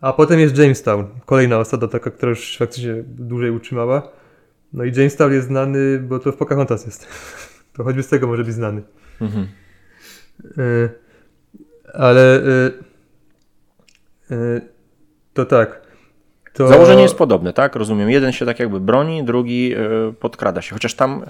A 0.00 0.12
potem 0.12 0.40
jest 0.40 0.58
Jamestown, 0.58 1.04
kolejna 1.26 1.58
osada 1.58 1.88
taka, 1.88 2.10
która 2.10 2.30
już 2.30 2.56
faktycznie 2.58 2.94
dłużej 3.06 3.50
utrzymała. 3.50 4.12
No 4.72 4.84
i 4.84 4.92
Jamestown 4.96 5.32
jest 5.32 5.46
znany, 5.46 5.98
bo 6.00 6.18
to 6.18 6.32
w 6.32 6.36
Pocahontas 6.36 6.86
jest. 6.86 7.06
To 7.76 7.84
choćby 7.84 8.02
z 8.02 8.08
tego 8.08 8.26
może 8.26 8.44
być 8.44 8.54
znany. 8.54 8.82
Mhm. 9.20 9.48
Ale 11.94 12.42
to 15.34 15.44
tak. 15.44 15.81
To... 16.54 16.68
Założenie 16.68 17.02
jest 17.02 17.14
podobne, 17.14 17.52
tak? 17.52 17.76
Rozumiem. 17.76 18.10
Jeden 18.10 18.32
się 18.32 18.46
tak 18.46 18.58
jakby 18.60 18.80
broni, 18.80 19.24
drugi 19.24 19.74
y, 19.76 20.12
podkrada 20.20 20.62
się. 20.62 20.74
Chociaż 20.74 20.94
tam 20.94 21.24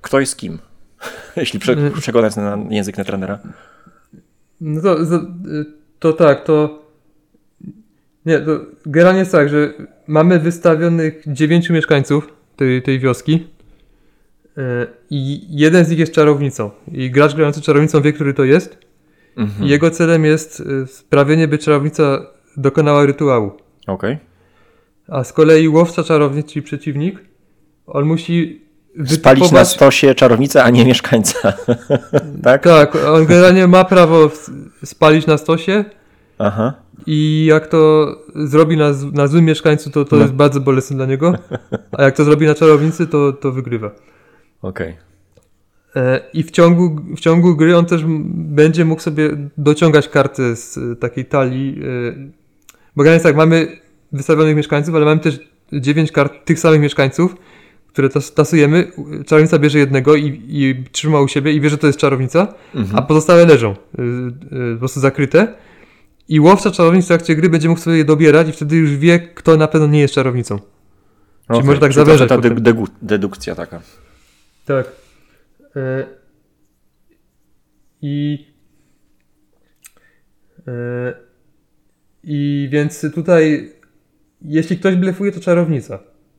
kto 0.00 0.20
jest 0.20 0.36
kim? 0.36 0.58
Jeśli 1.36 1.60
prze, 1.60 1.72
Mm. 1.72 1.92
przekonać 1.92 2.36
na 2.36 2.58
język 2.70 2.98
netrunnera. 2.98 3.38
No 4.60 4.80
to, 4.82 4.96
to, 4.96 5.20
to 5.98 6.12
tak, 6.12 6.44
to. 6.44 6.82
Nie, 8.26 8.38
to 8.40 8.60
generalnie 8.86 9.18
jest 9.20 9.32
tak, 9.32 9.48
że 9.48 9.72
mamy 10.06 10.38
wystawionych 10.38 11.22
dziewięciu 11.26 11.72
mieszkańców 11.72 12.28
tej, 12.56 12.82
tej 12.82 12.98
wioski. 12.98 13.46
e, 14.58 14.86
I 15.10 15.40
jeden 15.60 15.84
z 15.84 15.90
nich 15.90 15.98
jest 15.98 16.12
czarownicą. 16.12 16.70
I 16.92 17.10
gracz 17.10 17.34
grający 17.34 17.60
czarownicą 17.60 18.02
wie, 18.02 18.12
który 18.12 18.34
to 18.34 18.44
jest. 18.44 18.78
Mhm. 19.36 19.66
I 19.66 19.70
jego 19.70 19.90
celem 19.90 20.24
jest 20.24 20.62
e, 20.82 20.86
sprawienie, 20.86 21.48
by 21.48 21.58
czarownica 21.58 22.26
dokonała 22.56 23.06
rytuału. 23.06 23.52
Okej. 23.86 24.18
A 25.08 25.24
z 25.24 25.32
kolei 25.32 25.68
łowca 25.68 26.04
czarownic, 26.04 26.46
czyli 26.46 26.62
przeciwnik, 26.62 27.24
on 27.86 28.04
musi 28.04 28.62
Spalić 29.06 29.24
na 29.24 29.46
wytypować- 29.48 29.68
stosie 29.68 30.14
czarownicę, 30.14 30.64
a 30.64 30.70
nie 30.70 30.84
mieszkańca. 30.84 31.52
tak? 32.44 32.62
Tak, 32.64 32.96
on 33.08 33.26
generalnie 33.26 33.66
ma 33.66 33.84
prawo 33.84 34.30
spalić 34.84 35.26
na 35.26 35.38
stosie 35.38 35.84
Aha. 36.38 36.72
i 37.06 37.44
jak 37.48 37.66
to 37.66 38.06
zrobi 38.34 38.76
na, 38.76 38.90
na 39.12 39.26
złym 39.26 39.44
mieszkańcu, 39.44 39.90
to 39.90 40.04
to 40.04 40.16
No. 40.16 40.22
jest 40.22 40.34
bardzo 40.34 40.60
bolesne 40.60 40.96
dla 40.96 41.06
niego, 41.06 41.34
a 41.92 42.02
jak 42.02 42.16
to 42.16 42.24
zrobi 42.24 42.46
na 42.46 42.54
czarownicy, 42.54 43.06
to, 43.06 43.32
to 43.32 43.52
wygrywa. 43.52 43.90
Okej. 44.62 44.96
E, 45.96 46.20
I 46.32 46.42
w 46.42 46.50
ciągu, 46.50 46.96
w 47.16 47.20
ciągu 47.20 47.56
gry 47.56 47.76
on 47.76 47.86
też 47.86 48.02
będzie 48.26 48.84
mógł 48.84 49.02
sobie 49.02 49.30
dociągać 49.58 50.08
karty 50.08 50.56
z 50.56 50.78
e, 50.78 50.96
takiej 50.96 51.24
talii, 51.24 51.80
e, 51.82 52.45
bo 52.96 53.04
jest 53.04 53.22
tak, 53.24 53.36
mamy 53.36 53.80
wystawionych 54.12 54.56
mieszkańców, 54.56 54.94
ale 54.94 55.04
mamy 55.04 55.20
też 55.20 55.40
9 55.72 56.12
kart 56.12 56.44
tych 56.44 56.58
samych 56.58 56.80
mieszkańców, 56.80 57.36
które 57.88 58.08
tas, 58.08 58.34
tasujemy. 58.34 58.92
Czarownica 59.26 59.58
bierze 59.58 59.78
jednego 59.78 60.16
i, 60.16 60.42
i 60.48 60.84
trzyma 60.92 61.20
u 61.20 61.28
siebie 61.28 61.52
i 61.52 61.60
wie, 61.60 61.70
że 61.70 61.78
to 61.78 61.86
jest 61.86 61.98
czarownica, 61.98 62.54
Mhm. 62.74 62.98
a 62.98 63.02
pozostałe 63.02 63.46
leżą 63.46 63.72
y, 63.72 63.74
y, 64.02 64.72
po 64.74 64.78
prostu 64.78 65.00
zakryte. 65.00 65.54
I 66.28 66.40
łowca 66.40 66.70
czarownic 66.70 67.04
w 67.04 67.08
trakcie 67.08 67.36
gry 67.36 67.48
będzie 67.48 67.68
mógł 67.68 67.80
sobie 67.80 67.96
je 67.96 68.04
dobierać 68.04 68.48
i 68.48 68.52
wtedy 68.52 68.76
już 68.76 68.90
wie, 68.96 69.18
kto 69.20 69.56
na 69.56 69.68
pewno 69.68 69.86
nie 69.86 70.00
jest 70.00 70.14
czarownicą. 70.14 70.58
Okej. 71.48 71.64
może 71.64 71.80
tak 71.80 71.92
Czyli 71.92 72.00
to 72.04 72.04
zawężać 72.06 72.28
Ta 72.28 72.38
de- 72.38 72.50
potem. 72.50 72.64
degu- 72.64 72.88
dedukcja 73.02 73.54
taka. 73.54 73.80
Tak. 74.64 74.86
E, 75.76 76.06
I. 78.02 78.46
E, 80.68 81.25
I 82.28 82.68
więc 82.72 83.06
tutaj, 83.14 83.72
jeśli 84.42 84.78
ktoś 84.78 84.96
blefuje, 84.96 85.32
to 85.32 85.40
czarownica. 85.40 85.98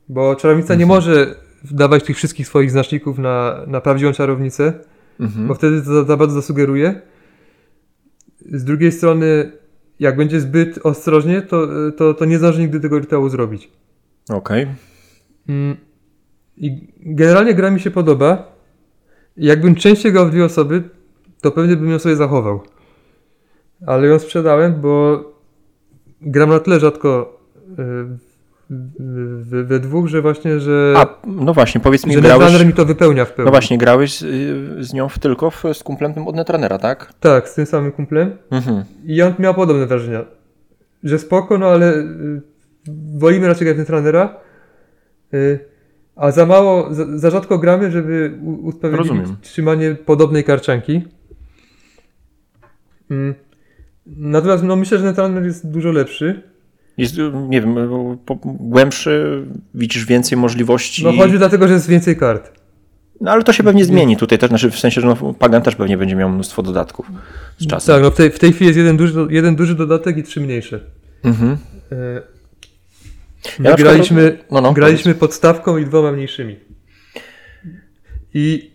Bo 0.10 0.36
czarownica 0.36 0.76
nie 0.76 0.86
może 0.86 1.36
dawać 1.72 2.04
tych 2.04 2.18
wszystkich 2.18 2.48
swoich 2.48 2.72
znaczników 2.72 3.20
na, 3.20 3.64
na 3.68 3.82
prawdziwą 3.82 4.12
czarownicę, 4.12 4.74
Mhm. 5.20 5.48
bo 5.48 5.54
wtedy 5.54 5.82
to 5.82 5.94
za, 5.94 6.04
za 6.04 6.18
bardzo 6.18 6.36
zasugeruje. 6.36 7.02
Z 8.52 8.64
drugiej 8.64 8.92
strony, 8.92 9.52
jak 10.00 10.18
będzie 10.18 10.42
zbyt 10.42 10.80
ostrożnie, 10.84 11.42
to, 11.42 11.68
to, 11.98 12.14
to 12.14 12.26
nie 12.26 12.38
zdąży 12.38 12.62
nigdy 12.62 12.80
tego 12.80 13.00
rytuału 13.00 13.30
zrobić. 13.30 13.72
Okej. 14.30 14.68
Mm, 15.50 15.78
I 16.58 16.88
generalnie 17.00 17.54
gra 17.54 17.72
mi 17.72 17.80
się 17.80 17.92
podoba. 17.92 18.52
Jakbym 19.38 19.76
częściej 19.76 20.12
grał 20.12 20.28
w 20.28 20.32
dwie 20.32 20.46
osoby, 20.46 20.84
to 21.42 21.52
pewnie 21.52 21.76
bym 21.76 21.90
ją 21.92 22.00
sobie 22.00 22.16
zachował. 22.16 22.62
Ale 23.86 24.08
ją 24.08 24.20
sprzedałem, 24.20 24.82
bo 24.82 25.24
gram 26.22 26.50
na 26.50 26.60
tyle 26.60 26.80
rzadko 26.80 27.40
y, 27.70 27.76
w- 28.70 29.44
w- 29.50 29.68
we 29.68 29.80
dwóch, 29.80 30.08
że 30.08 30.22
właśnie, 30.22 30.60
że, 30.60 30.94
A, 30.98 31.08
no 31.28 31.54
właśnie, 31.54 31.82
powiedz 31.82 32.06
mi, 32.06 32.14
że 32.14 32.22
grałeś... 32.22 32.40
Netrunner 32.44 32.68
mi 32.68 32.74
to 32.74 32.86
wypełnia 32.86 33.26
w 33.26 33.34
pełni. 33.34 33.46
No 33.46 33.52
właśnie, 33.52 33.78
grałeś 33.78 34.18
z, 34.18 34.26
z 34.88 34.94
nią 34.94 35.10
w 35.10 35.20
tylko 35.20 35.52
w, 35.52 35.64
z 35.74 35.84
kumplem 35.84 36.28
od 36.28 36.36
netrunnera, 36.36 36.78
tak? 36.78 37.14
Tak, 37.20 37.50
z 37.50 37.54
tym 37.56 37.66
samym 37.66 37.92
kumplem. 37.92 38.38
Mhm. 38.52 38.84
I 39.06 39.22
on 39.22 39.34
miał 39.40 39.54
podobne 39.54 39.86
wrażenia. 39.86 40.26
Że 41.04 41.20
spoko, 41.20 41.58
no 41.58 41.66
ale 41.68 41.96
y, 41.98 42.42
wolimy 43.18 43.48
raczej 43.48 43.66
grać 43.66 43.78
Netrunnera. 43.78 44.36
Y, 45.34 45.60
a 46.16 46.32
za 46.32 46.46
mało, 46.46 46.94
za, 46.94 47.18
za 47.18 47.30
rzadko 47.30 47.58
gramy, 47.58 47.92
żeby 47.92 48.40
usprawiedliwić 48.64 49.28
trzymanie 49.42 49.96
podobnej 49.96 50.44
karczanki. 50.44 51.02
Mm. 53.12 53.34
Natomiast 54.16 54.64
no, 54.64 54.76
myślę, 54.76 54.98
że 54.98 55.04
Netrunner 55.04 55.46
jest 55.46 55.72
dużo 55.72 55.92
lepszy. 55.92 56.44
Jest, 56.98 57.16
nie 57.48 57.62
wiem, 57.62 57.76
głębszy, 58.44 59.44
widzisz 59.74 60.06
więcej 60.06 60.38
możliwości. 60.38 61.04
No 61.04 61.12
chodzi 61.12 61.38
dlatego, 61.38 61.68
że 61.68 61.74
jest 61.74 61.88
więcej 61.88 62.18
kart. 62.18 62.52
No 63.22 63.32
ale 63.32 63.44
to 63.44 63.54
się 63.54 63.64
pewnie 63.64 63.86
zmieni 63.86 64.18
tutaj 64.18 64.38
też, 64.38 64.50
znaczy 64.50 64.72
w 64.72 64.80
sensie, 64.80 65.02
że 65.02 65.08
no, 65.08 65.34
Pagan 65.34 65.62
też 65.62 65.76
pewnie 65.76 65.98
będzie 65.98 66.16
miał 66.16 66.30
mnóstwo 66.30 66.64
dodatków 66.64 67.12
z 67.58 67.68
czasem. 67.68 67.96
Tak, 67.96 68.04
no 68.04 68.12
w 68.12 68.16
tej, 68.16 68.32
w 68.32 68.40
tej 68.40 68.54
chwili 68.54 68.66
jest 68.66 68.78
jeden 68.78 68.98
duży, 68.98 69.28
jeden 69.30 69.56
duży 69.56 69.76
dodatek 69.76 70.18
i 70.18 70.24
trzy 70.24 70.42
mniejsze. 70.42 70.80
Mhm. 71.24 71.58
E, 71.92 71.96
Ja 71.96 72.22
My 73.60 73.70
na 73.70 73.76
przykład- 73.76 73.94
graliśmy, 73.94 74.38
no, 74.52 74.62
no, 74.62 74.74
graliśmy 74.74 75.16
podstawką 75.16 75.78
i 75.78 75.86
dwoma 75.86 76.12
mniejszymi. 76.12 76.56
I, 78.34 78.72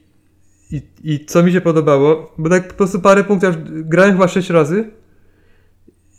i, 0.71 0.83
I 1.05 1.25
co 1.25 1.43
mi 1.43 1.53
się 1.53 1.61
podobało, 1.61 2.35
bo 2.39 2.49
tak 2.49 2.69
po 2.69 2.75
prostu 2.75 3.01
parę 3.01 3.25
punktów, 3.25 3.57
grałem 3.65 4.13
chyba 4.13 4.29
sześć 4.29 4.51
razy 4.51 4.91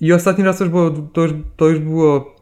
i 0.04 0.14
ostatni 0.14 0.44
raz 0.44 0.58
to 0.58 0.64
już 0.64 0.72
było, 0.72 0.90
to 0.92 1.22
już, 1.22 1.32
to 1.56 1.70
już 1.70 1.80
było 1.80 2.36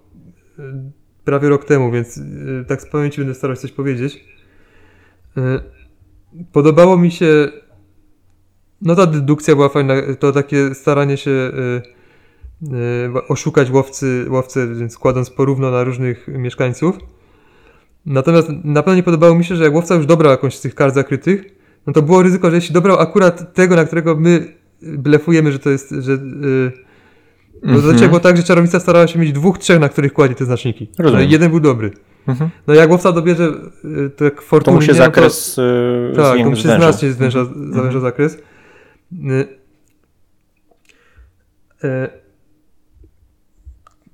e, 0.60 0.92
prawie 1.26 1.50
rok 1.50 1.66
temu, 1.66 1.92
więc 1.92 2.18
e, 2.18 2.66
tak 2.66 2.82
z 2.82 2.86
pamięci 2.86 3.18
będę 3.18 3.34
starał 3.34 3.56
się 3.56 3.62
coś 3.62 3.72
powiedzieć. 3.72 4.26
E, 5.38 5.60
Podobało 6.52 6.98
mi 6.98 7.12
się 7.12 7.52
no 8.82 8.96
ta 8.96 9.06
dedukcja 9.06 9.56
była 9.56 9.70
fajna, 9.70 9.94
to 10.20 10.32
takie 10.32 10.76
staranie 10.76 11.18
się 11.18 11.52
oszukać 13.28 13.72
łowcy, 13.72 14.26
łowcę, 14.30 14.76
więc 14.76 14.98
kładąc 14.98 15.30
porówno 15.30 15.72
na 15.72 15.84
różnych 15.84 16.28
mieszkańców. 16.28 16.98
Natomiast 18.06 18.50
na 18.64 18.84
pewno 18.84 18.96
nie 18.96 19.04
podobało 19.04 19.36
mi 19.36 19.46
się, 19.46 19.56
że 19.56 19.64
jak 19.64 19.74
łowca 19.74 19.96
już 19.96 20.06
dobrał 20.06 20.32
jakąś 20.32 20.56
z 20.56 20.62
tych 20.62 20.76
kart 20.76 20.96
zakrytych, 20.96 21.46
no 21.88 21.94
to 21.94 22.02
było 22.02 22.24
ryzyko, 22.24 22.50
że 22.50 22.56
jeśli 22.56 22.74
dobrał 22.74 23.00
akurat 23.00 23.54
tego, 23.54 23.76
na 23.76 23.86
którego 23.86 24.16
my 24.16 24.56
blefujemy, 24.82 25.52
że 25.52 25.60
to 25.60 25.70
jest, 25.70 25.90
że... 26.00 26.12
Yy, 26.12 26.91
Mhm. 27.64 27.82
zazwyczaj 27.82 28.08
było 28.08 28.20
tak, 28.20 28.38
że 28.38 28.44
czarownica 28.44 28.80
starała 28.80 29.08
się 29.08 29.20
mieć 29.20 29.32
dwóch, 29.32 29.58
trzech, 29.60 29.80
na 29.80 29.90
których 29.90 30.14
kładzie 30.14 30.36
te 30.36 30.46
znaczniki. 30.46 30.90
Rozumiem. 31.00 31.26
No 31.26 31.32
jeden 31.32 31.50
był 31.50 31.60
dobry. 31.60 31.92
Mhm. 32.28 32.50
No 32.68 32.74
jak 32.74 32.90
łowca 32.90 33.12
dobierze 33.12 33.52
yy, 33.84 34.10
tak 34.10 34.36
To 34.36 34.42
fortunnie... 34.42 34.76
mu 34.76 34.82
się 34.82 34.92
to- 34.92 34.98
zakres 34.98 35.58
y, 35.58 36.14
tak, 36.16 36.26
zwię- 36.38 36.44
to 36.44 36.50
mu 36.50 36.56
się 36.56 36.62
znacznie 36.62 37.12
zwęża, 37.12 37.40
Mhm. 37.40 37.74
zawęża 37.74 38.00
zakres. 38.00 38.34
Y, 39.14 39.48
e, 41.84 42.10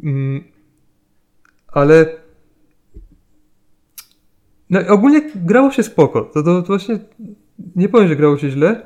mm, 0.04 0.44
ale 1.68 2.06
no, 4.70 4.80
ogólnie 4.88 5.22
grało 5.36 5.72
się 5.72 5.84
spoko. 5.84 6.22
To, 6.22 6.44
to, 6.44 6.62
to 6.62 6.68
właśnie 6.68 7.00
nie 7.76 7.90
powiem, 7.90 8.08
że 8.08 8.16
grało 8.16 8.38
się 8.38 8.50
źle, 8.50 8.86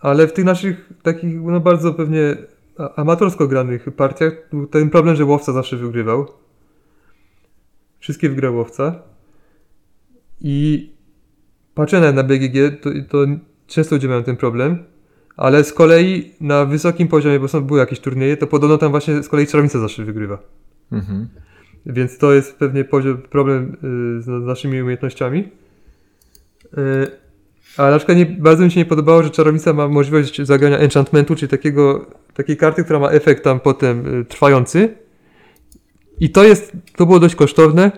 ale 0.00 0.26
w 0.26 0.32
tych 0.32 0.44
naszych 0.44 0.90
takich 1.02 1.42
no, 1.42 1.60
bardzo 1.60 1.94
pewnie 1.94 2.36
amatorsko 2.96 3.48
granych 3.48 3.84
partiach 3.96 4.32
był 4.50 4.66
ten 4.66 4.90
problem, 4.90 5.16
że 5.16 5.24
łowca 5.24 5.52
zawsze 5.52 5.76
wygrywał. 5.76 6.26
Wszystkie 7.98 8.28
wygrał 8.28 8.56
łowca. 8.56 9.02
I 10.40 10.90
patrzę 11.74 12.12
na, 12.12 12.22
BGG, 12.22 12.80
to, 12.82 12.90
to 13.08 13.18
często 13.66 13.94
ludzie 13.94 14.08
mają 14.08 14.22
ten 14.22 14.36
problem, 14.36 14.84
ale 15.36 15.64
z 15.64 15.72
kolei 15.72 16.32
na 16.40 16.64
wysokim 16.64 17.08
poziomie, 17.08 17.40
bo 17.40 17.48
są, 17.48 17.60
były 17.60 17.80
jakieś 17.80 18.00
turnieje, 18.00 18.36
to 18.36 18.46
podobno 18.46 18.78
tam 18.78 18.90
właśnie 18.90 19.22
z 19.22 19.28
kolei 19.28 19.46
czarownica 19.46 19.78
zawsze 19.78 20.04
wygrywa. 20.04 20.38
Mhm. 20.92 21.28
Więc 21.86 22.18
to 22.18 22.32
jest 22.32 22.56
pewnie 22.56 22.84
poziom, 22.84 23.18
problem 23.18 23.76
y, 24.18 24.22
z 24.22 24.24
z 24.24 24.46
naszymi 24.46 24.82
umiejętnościami. 24.82 25.48
Y, 26.78 27.10
a 27.76 27.90
na 27.90 27.96
przykład 27.96 28.18
nie, 28.18 28.26
bardzo 28.26 28.64
mi 28.64 28.70
się 28.70 28.80
nie 28.80 28.86
podobało, 28.86 29.22
że 29.22 29.30
czarownica 29.30 29.72
ma 29.72 29.88
możliwość 29.88 30.42
zagrania 30.42 30.78
enchantmentu, 30.78 31.34
czyli 31.34 31.48
takiego, 31.48 32.06
takiej 32.34 32.56
karty, 32.56 32.84
która 32.84 32.98
ma 32.98 33.10
efekt 33.10 33.44
tam 33.44 33.60
potem 33.60 34.20
y, 34.20 34.24
trwający. 34.24 34.94
I 36.20 36.30
to 36.30 36.44
jest, 36.44 36.72
to 36.96 37.06
było 37.06 37.20
dość 37.20 37.34
kosztowne, 37.34 37.92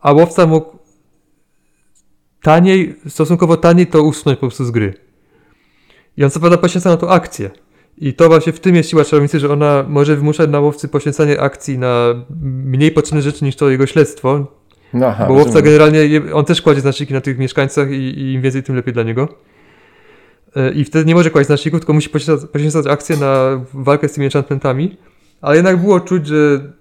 a 0.00 0.12
łowca 0.12 0.46
mógł 0.46 0.78
taniej, 2.42 2.96
stosunkowo 3.08 3.56
taniej 3.56 3.86
to 3.86 4.02
usunąć 4.02 4.38
po 4.38 4.46
prostu 4.46 4.64
z 4.64 4.70
gry. 4.70 4.94
I 6.16 6.24
on 6.24 6.30
co 6.30 6.40
prawda 6.40 6.58
poświęca 6.58 6.90
na 6.90 6.96
to 6.96 7.10
akcję. 7.10 7.50
I 7.98 8.14
to 8.14 8.28
właśnie 8.28 8.52
w 8.52 8.60
tym 8.60 8.74
jest 8.74 8.90
siła 8.90 9.04
czarownicy, 9.04 9.40
że 9.40 9.52
ona 9.52 9.84
może 9.88 10.16
wymuszać 10.16 10.50
na 10.50 10.60
łowcy 10.60 10.88
poświęcanie 10.88 11.40
akcji 11.40 11.78
na 11.78 12.24
mniej 12.64 12.90
potrzebne 12.90 13.22
rzeczy 13.22 13.44
niż 13.44 13.56
to 13.56 13.70
jego 13.70 13.86
śledztwo. 13.86 14.57
No, 14.94 15.06
aha, 15.06 15.26
bo 15.28 15.34
łowca 15.34 15.62
generalnie, 15.62 16.20
on 16.32 16.44
też 16.44 16.62
kładzie 16.62 16.80
znaczniki 16.80 17.14
na 17.14 17.20
tych 17.20 17.38
mieszkańcach 17.38 17.90
i, 17.90 17.94
i 17.94 18.32
im 18.32 18.42
więcej, 18.42 18.62
tym 18.62 18.76
lepiej 18.76 18.94
dla 18.94 19.02
niego. 19.02 19.28
E, 20.56 20.72
I 20.72 20.84
wtedy 20.84 21.04
nie 21.04 21.14
może 21.14 21.30
kłaść 21.30 21.46
znaczników, 21.46 21.80
tylko 21.80 21.92
musi 21.92 22.10
poświęcać, 22.10 22.50
poświęcać 22.50 22.86
akcję 22.86 23.16
na 23.16 23.64
walkę 23.74 24.08
z 24.08 24.12
tymi 24.12 24.24
enchantmentami. 24.24 24.96
Ale 25.40 25.56
jednak 25.56 25.76
było 25.76 26.00
czuć, 26.00 26.26
że... 26.26 26.72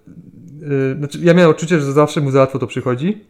e, 0.94 0.98
Znaczy, 0.98 1.20
ja 1.22 1.34
miałem 1.34 1.52
odczucie, 1.52 1.80
że 1.80 1.94
zawsze 1.94 2.22
mu 2.22 2.32
za 2.32 2.40
łatwo 2.40 2.60
to 2.60 2.68
przychodzi. 2.68 3.26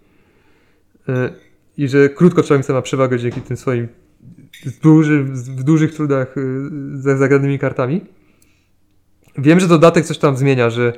E, 1.10 1.30
I 1.78 1.88
że 1.88 2.10
krótko 2.10 2.44
czarownica 2.44 2.74
ma 2.74 2.82
przewagę 2.82 3.20
dzięki 3.20 3.42
tym 3.42 3.58
swoim 3.58 3.88
duży, 4.84 5.24
w 5.24 5.64
dużych 5.64 5.94
trudach 5.94 6.38
y, 6.38 6.70
ze 6.94 7.18
zagranymi 7.18 7.60
kartami. 7.60 8.02
Wiem, 9.38 9.60
że 9.60 9.68
dodatek 9.68 10.06
coś 10.06 10.18
tam 10.18 10.38
zmienia, 10.38 10.70
że 10.70 10.94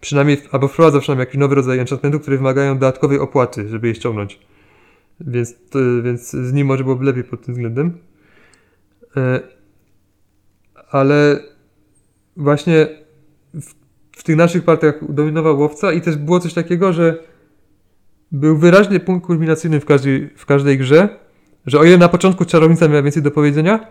przynajmniej, 0.00 0.42
albo 0.52 0.68
wprowadza 0.68 1.00
przynajmniej 1.00 1.22
jakiś 1.22 1.40
nowy 1.40 1.54
rodzaj 1.54 1.78
enchantmentu, 1.78 2.20
które 2.20 2.36
wymagają 2.36 2.74
dodatkowej 2.74 3.18
opłaty, 3.18 3.68
żeby 3.68 3.88
je 3.88 3.94
ściągnąć. 3.94 4.40
Więc, 5.20 5.54
to, 5.70 5.78
więc 6.02 6.30
z 6.30 6.52
nim 6.52 6.66
może 6.66 6.84
byłoby 6.84 7.04
lepiej 7.04 7.24
pod 7.24 7.44
tym 7.44 7.54
względem. 7.54 7.98
E, 9.16 9.40
ale 10.90 11.40
właśnie 12.36 12.88
w, 13.54 13.74
w 14.16 14.22
tych 14.22 14.36
naszych 14.36 14.64
partiach 14.64 15.12
dominował 15.12 15.58
łowca 15.58 15.92
i 15.92 16.00
też 16.00 16.16
było 16.16 16.40
coś 16.40 16.54
takiego, 16.54 16.92
że 16.92 17.18
był 18.32 18.58
wyraźny 18.58 19.00
punkt 19.00 19.26
kulminacyjny 19.26 19.80
w 19.80 19.84
każdej, 19.84 20.30
w 20.36 20.46
każdej 20.46 20.78
grze, 20.78 21.08
że 21.66 21.78
o 21.78 21.84
ile 21.84 21.98
na 21.98 22.08
początku 22.08 22.44
czarownica 22.44 22.88
miała 22.88 23.02
więcej 23.02 23.22
do 23.22 23.30
powiedzenia, 23.30 23.86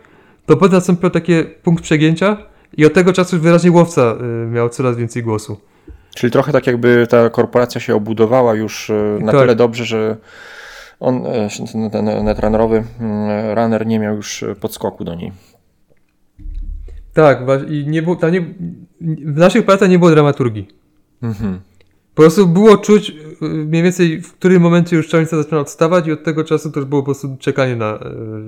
to 0.45 0.57
potem 0.57 0.73
nastąpił 0.73 1.09
taki 1.09 1.33
punkt 1.63 1.83
przegięcia 1.83 2.37
i 2.77 2.85
od 2.85 2.93
tego 2.93 3.13
czasu 3.13 3.39
wyraźnie 3.39 3.71
łowca 3.71 4.15
y, 4.45 4.47
miał 4.47 4.69
coraz 4.69 4.97
więcej 4.97 5.23
głosu. 5.23 5.57
Czyli 6.15 6.31
trochę 6.31 6.51
tak 6.51 6.67
jakby 6.67 7.07
ta 7.09 7.29
korporacja 7.29 7.81
się 7.81 7.95
obudowała 7.95 8.55
już 8.55 8.89
e, 8.89 9.17
na 9.21 9.31
Tak. 9.31 9.41
tyle 9.41 9.55
dobrze, 9.55 9.85
że 9.85 10.17
on, 10.99 11.25
e, 11.25 11.49
ten- 11.91 12.23
netrunnerowy 12.23 12.83
mm, 12.99 13.57
runner 13.57 13.85
nie 13.87 13.99
miał 13.99 14.15
już 14.15 14.43
e, 14.43 14.55
podskoku 14.55 15.03
do 15.03 15.15
niej. 15.15 15.31
Tak, 17.13 17.39
i 17.69 17.87
nie 17.87 18.01
było, 18.01 18.15
tam 18.15 18.31
nie, 18.31 18.41
w 19.25 19.37
naszych 19.37 19.65
partiach 19.65 19.89
nie 19.89 19.99
było 19.99 20.11
dramaturgii. 20.11 20.67
Mhm. 21.23 21.59
Po 22.15 22.21
prostu 22.21 22.47
było 22.47 22.77
czuć 22.77 23.15
mniej 23.41 23.83
więcej 23.83 24.21
w 24.21 24.33
którym 24.33 24.61
momencie 24.61 24.95
już 24.95 25.07
czarownica 25.07 25.37
zaczyna 25.37 25.59
odstawać 25.59 26.07
i 26.07 26.11
od 26.11 26.23
tego 26.23 26.43
czasu 26.43 26.71
to 26.71 26.79
już 26.79 26.89
było 26.89 27.01
po 27.01 27.05
prostu 27.05 27.37
czekanie 27.39 27.75
na, 27.75 27.99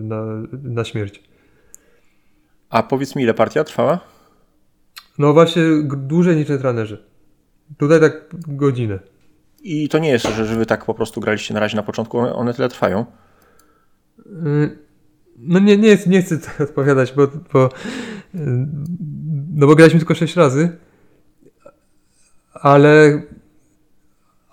na, 0.04 0.24
na 0.64 0.84
śmierć. 0.84 1.24
A 2.70 2.84
powiedz 2.84 3.16
mi, 3.16 3.24
ile 3.24 3.34
partia 3.34 3.64
trwała? 3.64 4.00
No 5.18 5.34
właśnie 5.34 5.64
dłużej 5.84 6.36
niż 6.36 6.50
netranerzy. 6.50 7.07
Tutaj 7.78 8.00
tak 8.00 8.14
godzinę. 8.48 9.00
I 9.64 9.90
to 9.90 10.00
nie 10.00 10.10
jest, 10.10 10.26
że, 10.26 10.46
wy 10.46 10.66
tak 10.66 10.86
po 10.86 10.94
prostu 10.94 11.22
graliście 11.22 11.54
na 11.54 11.60
razie 11.60 11.76
na 11.76 11.84
początku, 11.84 12.18
one, 12.18 12.34
one 12.34 12.54
tyle 12.54 12.70
trwają. 12.70 13.06
Y, 14.20 14.78
No 15.40 15.60
nie, 15.60 15.78
nie, 15.78 15.98
nie 16.08 16.22
chcę 16.22 16.38
tak 16.48 16.62
odpowiadać, 16.62 17.14
bo, 17.14 17.28
bo, 17.54 17.66
y, 17.66 17.70
no 19.54 19.68
bo 19.68 19.76
graliśmy 19.76 20.00
tylko 20.00 20.16
6 20.16 20.36
razy, 20.36 20.70
ale, 22.54 23.22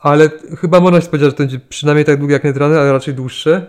ale 0.01 0.31
chyba 0.61 0.81
można 0.81 1.01
się 1.01 1.07
spodziewać, 1.07 1.33
że 1.33 1.37
to 1.37 1.43
będzie 1.43 1.61
przynajmniej 1.69 2.05
tak 2.05 2.19
długie 2.19 2.33
jak 2.33 2.45
Netrunner, 2.45 2.79
ale 2.79 2.93
raczej 2.93 3.15
dłuższe. 3.15 3.67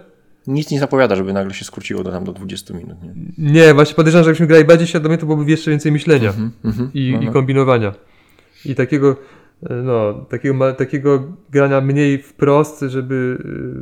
Nic 0.48 0.72
nie 0.72 0.80
zapowiada, 0.80 1.16
żeby 1.16 1.34
nagle 1.34 1.54
się 1.54 1.66
skróciło 1.66 2.04
do 2.04 2.12
tam 2.12 2.24
do 2.24 2.34
20 2.34 2.74
minut. 2.74 2.98
Nie? 3.04 3.14
Nie, 3.52 3.74
właśnie 3.74 3.96
podejrzewam, 3.96 4.24
że 4.24 4.30
jakbyśmy 4.30 4.48
grali 4.48 4.66
bardziej 4.66 4.88
świadomie, 4.88 5.18
to 5.18 5.26
byłoby 5.26 5.52
jeszcze 5.52 5.72
więcej 5.72 5.92
myślenia 5.92 6.30
Mhm, 6.30 6.52
mhm. 6.66 6.90
i, 6.94 7.12
No, 7.14 7.22
i 7.22 7.26
no. 7.26 7.32
kombinowania. 7.32 7.94
I 8.66 8.76
takiego, 8.76 9.12
y, 9.12 9.68
no, 9.84 10.14
takiego, 10.14 10.74
takiego 10.74 11.24
grania 11.50 11.82
mniej 11.82 12.18
wprost, 12.18 12.82
żeby 12.88 13.38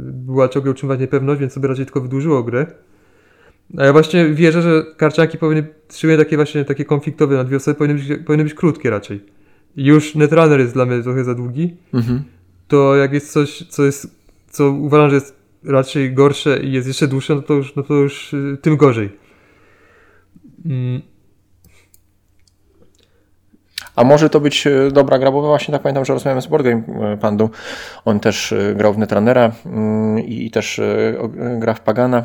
y, 0.10 0.12
była 0.12 0.50
ciągle 0.50 0.72
utrzymywać 0.72 1.00
niepewność, 1.00 1.42
więc 1.42 1.54
sobie 1.54 1.68
raczej 1.68 1.86
tylko 1.86 2.02
wydłużyło 2.02 2.44
grę. 2.44 2.66
A 3.78 3.86
ja 3.86 3.92
właśnie 3.94 4.26
wierzę, 4.30 4.62
że 4.62 4.84
karcianki 4.98 5.38
powinny, 5.38 5.68
szczególnie 5.92 6.24
takie 6.24 6.36
właśnie 6.36 6.66
takie 6.66 6.86
konfliktowe 6.86 7.36
na 7.36 7.44
dwie 7.44 7.58
osoby, 7.58 7.76
powinny 7.78 7.94
być, 8.00 8.26
powinny 8.26 8.44
być 8.44 8.54
krótkie 8.54 8.90
raczej. 8.90 9.24
Już 9.76 10.16
Netrunner 10.16 10.60
jest 10.60 10.74
dla 10.74 10.86
mnie 10.86 11.04
trochę 11.04 11.24
za 11.24 11.36
długi, 11.36 11.76
Mhm. 11.94 12.24
to 12.68 12.96
jak 12.96 13.14
jest 13.14 13.32
coś, 13.32 13.64
co 13.70 13.84
jest, 13.84 14.08
co 14.50 14.70
uważam, 14.72 15.10
że 15.10 15.16
jest 15.16 15.36
raczej 15.64 16.14
gorsze 16.14 16.60
i 16.64 16.72
jest 16.72 16.88
jeszcze 16.88 17.08
dłuższe, 17.08 17.36
no 17.36 17.42
to 17.42 17.54
już, 17.54 17.76
no 17.76 17.84
to 17.84 17.94
już 17.94 18.34
y, 18.34 18.58
tym 18.62 18.78
gorzej. 18.78 19.10
Mm, 20.66 21.02
A 23.96 24.04
może 24.04 24.30
to 24.30 24.40
być 24.40 24.68
e, 24.68 24.92
dobra 24.92 25.20
gra, 25.20 25.32
bo 25.32 25.42
właśnie 25.42 25.72
tak 25.72 25.82
pamiętam, 25.82 26.06
że 26.06 26.14
rozmawiałem 26.14 26.42
z 26.42 26.48
Boardgame 26.48 26.84
e, 27.14 27.18
Pandą. 27.18 27.50
On 28.06 28.20
też 28.20 28.52
e, 28.52 28.76
grał 28.76 28.94
w 28.94 28.98
Netrunnera 28.98 29.52
mm, 29.66 30.20
i 30.20 30.52
też 30.52 30.82
gra 31.58 31.74
w 31.74 31.80
Pagana. 31.82 32.24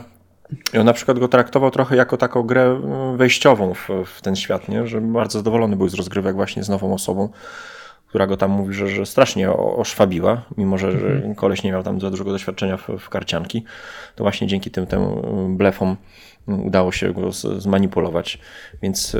I 0.74 0.78
on 0.78 0.86
na 0.86 0.92
przykład 0.92 1.18
go 1.18 1.28
traktował 1.28 1.70
trochę 1.70 1.96
jako 1.96 2.16
taką 2.16 2.42
grę 2.42 2.80
wejściową 3.16 3.74
w, 3.74 3.88
w 4.06 4.22
ten 4.22 4.36
świat, 4.36 4.68
nie? 4.68 4.86
że 4.86 5.00
bardzo 5.00 5.38
zadowolony 5.38 5.76
był 5.76 5.88
z 5.88 5.94
rozgrywek 5.94 6.34
właśnie 6.36 6.62
z 6.62 6.68
nową 6.68 6.94
osobą, 6.94 7.28
która 8.06 8.26
go 8.26 8.36
tam 8.36 8.50
mówi, 8.50 8.74
że, 8.74 8.88
że 8.88 9.06
strasznie 9.06 9.52
oszwabiła, 9.52 10.42
mimo 10.56 10.78
że, 10.78 10.92
że 10.98 11.06
Mhm. 11.06 11.34
koleś 11.34 11.62
nie 11.62 11.72
miał 11.72 11.82
tam 11.82 12.00
za 12.00 12.10
dużego 12.10 12.32
doświadczenia 12.32 12.76
w, 12.76 12.88
w 12.98 13.08
karcianki, 13.08 13.64
to 14.14 14.24
właśnie 14.24 14.46
dzięki 14.46 14.70
tym, 14.70 14.86
tym 14.86 15.00
blefom 15.56 15.96
udało 16.46 16.92
się 16.92 17.12
go 17.12 17.32
z- 17.32 17.62
zmanipulować. 17.62 18.38
Więc 18.82 19.16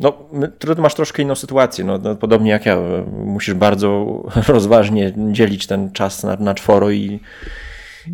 no, 0.00 0.12
ty 0.58 0.82
masz 0.82 0.94
troszkę 0.94 1.22
inną 1.22 1.34
sytuację. 1.34 1.84
No, 1.84 1.98
no, 1.98 2.16
podobnie 2.16 2.50
jak 2.50 2.66
ja, 2.66 2.76
e, 2.76 3.06
musisz 3.24 3.54
bardzo 3.54 4.22
rozważnie 4.48 5.12
dzielić 5.32 5.66
ten 5.66 5.92
czas 5.92 6.22
na, 6.22 6.36
na 6.36 6.54
czworo 6.54 6.90
i, 6.90 7.20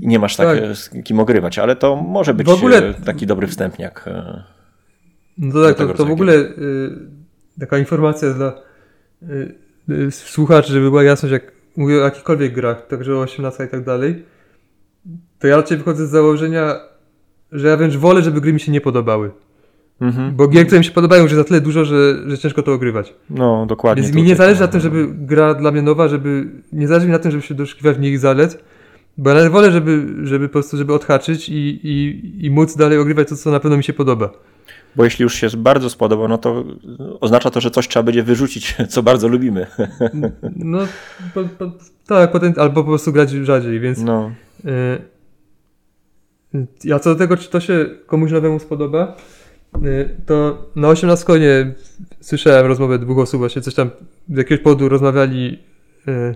i 0.01 0.07
nie 0.07 0.19
masz 0.19 0.36
tak, 0.36 0.47
Tak. 0.47 0.70
e, 0.70 0.74
z 0.74 0.90
kim 1.05 1.20
ogrywać, 1.20 1.59
ale 1.59 1.77
to 1.77 1.97
może 1.97 2.35
być 2.35 2.48
ogóle- 2.48 2.89
e, 2.89 2.94
taki 2.94 3.27
dobry 3.27 3.47
wstępniak. 3.47 4.09
No 5.39 5.52
to 5.52 5.65
tak, 5.65 5.77
to, 5.77 5.94
to 5.94 6.07
w 6.07 6.11
ogóle 6.11 6.35
y, 6.35 6.51
taka 7.61 7.78
informacja 7.78 8.35
dla 8.35 8.52
y, 9.23 9.55
y, 9.90 10.11
słuchaczy, 10.11 10.73
żeby 10.73 10.90
była 10.90 11.02
jasność, 11.02 11.32
jak 11.32 11.52
mówię 11.77 11.97
o 11.97 12.05
jakichkolwiek 12.05 12.52
grach, 12.55 12.86
także 12.86 13.16
o 13.16 13.20
18 13.20 13.65
i 13.65 13.69
tak 13.69 13.85
dalej, 13.85 14.24
to 15.39 15.47
ja 15.47 15.57
raczej 15.57 15.78
wychodzę 15.78 16.07
z 16.07 16.11
założenia, 16.11 16.81
że 17.52 17.69
ja 17.69 17.77
wręcz 17.77 17.97
wolę, 17.97 18.23
żeby 18.23 18.40
gry 18.40 18.52
mi 18.52 18.61
się 18.61 18.73
nie 18.73 18.81
podobały. 18.81 19.31
Mhm. 20.01 20.37
Bo 20.37 20.49
gier, 20.49 20.67
które 20.67 20.79
mi 20.79 20.85
się 20.85 20.91
podobają, 20.91 21.23
już 21.23 21.33
jest 21.33 21.39
na 21.39 21.49
tyle 21.49 21.61
dużo, 21.61 21.85
że, 21.85 22.31
że 22.31 22.39
ciężko 22.39 22.63
to 22.63 22.73
ogrywać. 22.73 23.15
No, 23.31 23.67
dokładnie. 23.67 24.03
Więc 24.03 24.15
mi 24.15 24.23
nie 24.23 24.37
zależy 24.37 24.61
na 24.61 24.69
tym, 24.69 24.81
żeby 24.81 25.09
gra 25.11 25.55
dla 25.55 25.71
mnie 25.71 25.83
nowa, 25.83 26.09
żeby 26.09 26.47
nie 26.73 26.89
zależy 26.89 27.07
mi 27.07 27.13
na 27.13 27.19
tym, 27.19 27.31
żeby 27.31 27.43
się 27.43 27.55
doszukiwać 27.55 27.97
w 27.97 28.01
niej 28.01 28.19
zalet, 28.19 28.65
bo 29.19 29.31
ja 29.31 29.51
wolę, 29.51 29.73
żeby, 29.73 30.07
żeby 30.23 30.49
po 30.49 30.53
prostu 30.53 30.77
żeby 30.77 30.95
odhaczyć 30.95 31.49
i, 31.49 31.81
i, 31.83 32.47
i 32.47 32.51
móc 32.51 32.77
dalej 32.77 32.99
ogrywać 32.99 33.29
to, 33.29 33.37
co 33.37 33.51
na 33.51 33.61
pewno 33.61 33.77
mi 33.77 33.85
się 33.85 33.93
podoba. 33.93 34.31
Bo 34.97 35.05
jeśli 35.05 35.23
już 35.23 35.35
się 35.35 35.49
bardzo 35.57 35.91
spodoba, 35.91 36.29
no 36.29 36.39
to 36.39 36.65
oznacza 37.21 37.51
to, 37.51 37.61
że 37.61 37.71
coś 37.71 37.89
trzeba 37.89 38.03
będzie 38.03 38.23
wyrzucić, 38.23 38.77
co 38.89 39.03
bardzo 39.03 39.29
lubimy. 39.29 39.67
No, 40.57 40.79
po, 41.35 41.45
po, 41.59 41.73
tak, 42.07 42.33
potem, 42.33 42.53
albo 42.57 42.83
po 42.83 42.89
prostu 42.89 43.13
grać 43.13 43.31
rzadziej, 43.31 43.81
więc 43.81 43.99
No, 43.99 44.31
y, 46.55 46.67
ja 46.85 46.99
co 46.99 47.11
do 47.11 47.17
tego, 47.17 47.37
czy 47.37 47.51
to 47.51 47.61
się 47.61 47.87
komuś 48.07 48.33
nowemu 48.33 48.59
spodoba, 48.59 49.17
y, 49.17 49.40
to 50.27 50.67
na 50.77 50.89
18 50.89 51.25
konie 51.25 51.75
słyszałem 52.21 52.67
rozmowę 52.67 52.99
dwóch 52.99 53.19
osób, 53.19 53.39
właśnie 53.39 53.63
coś 53.63 53.75
tam 53.75 53.91
z 54.29 54.37
jakiegoś 54.37 54.65
powodu 54.65 54.89
rozmawiali 54.89 55.59
y, 56.09 56.35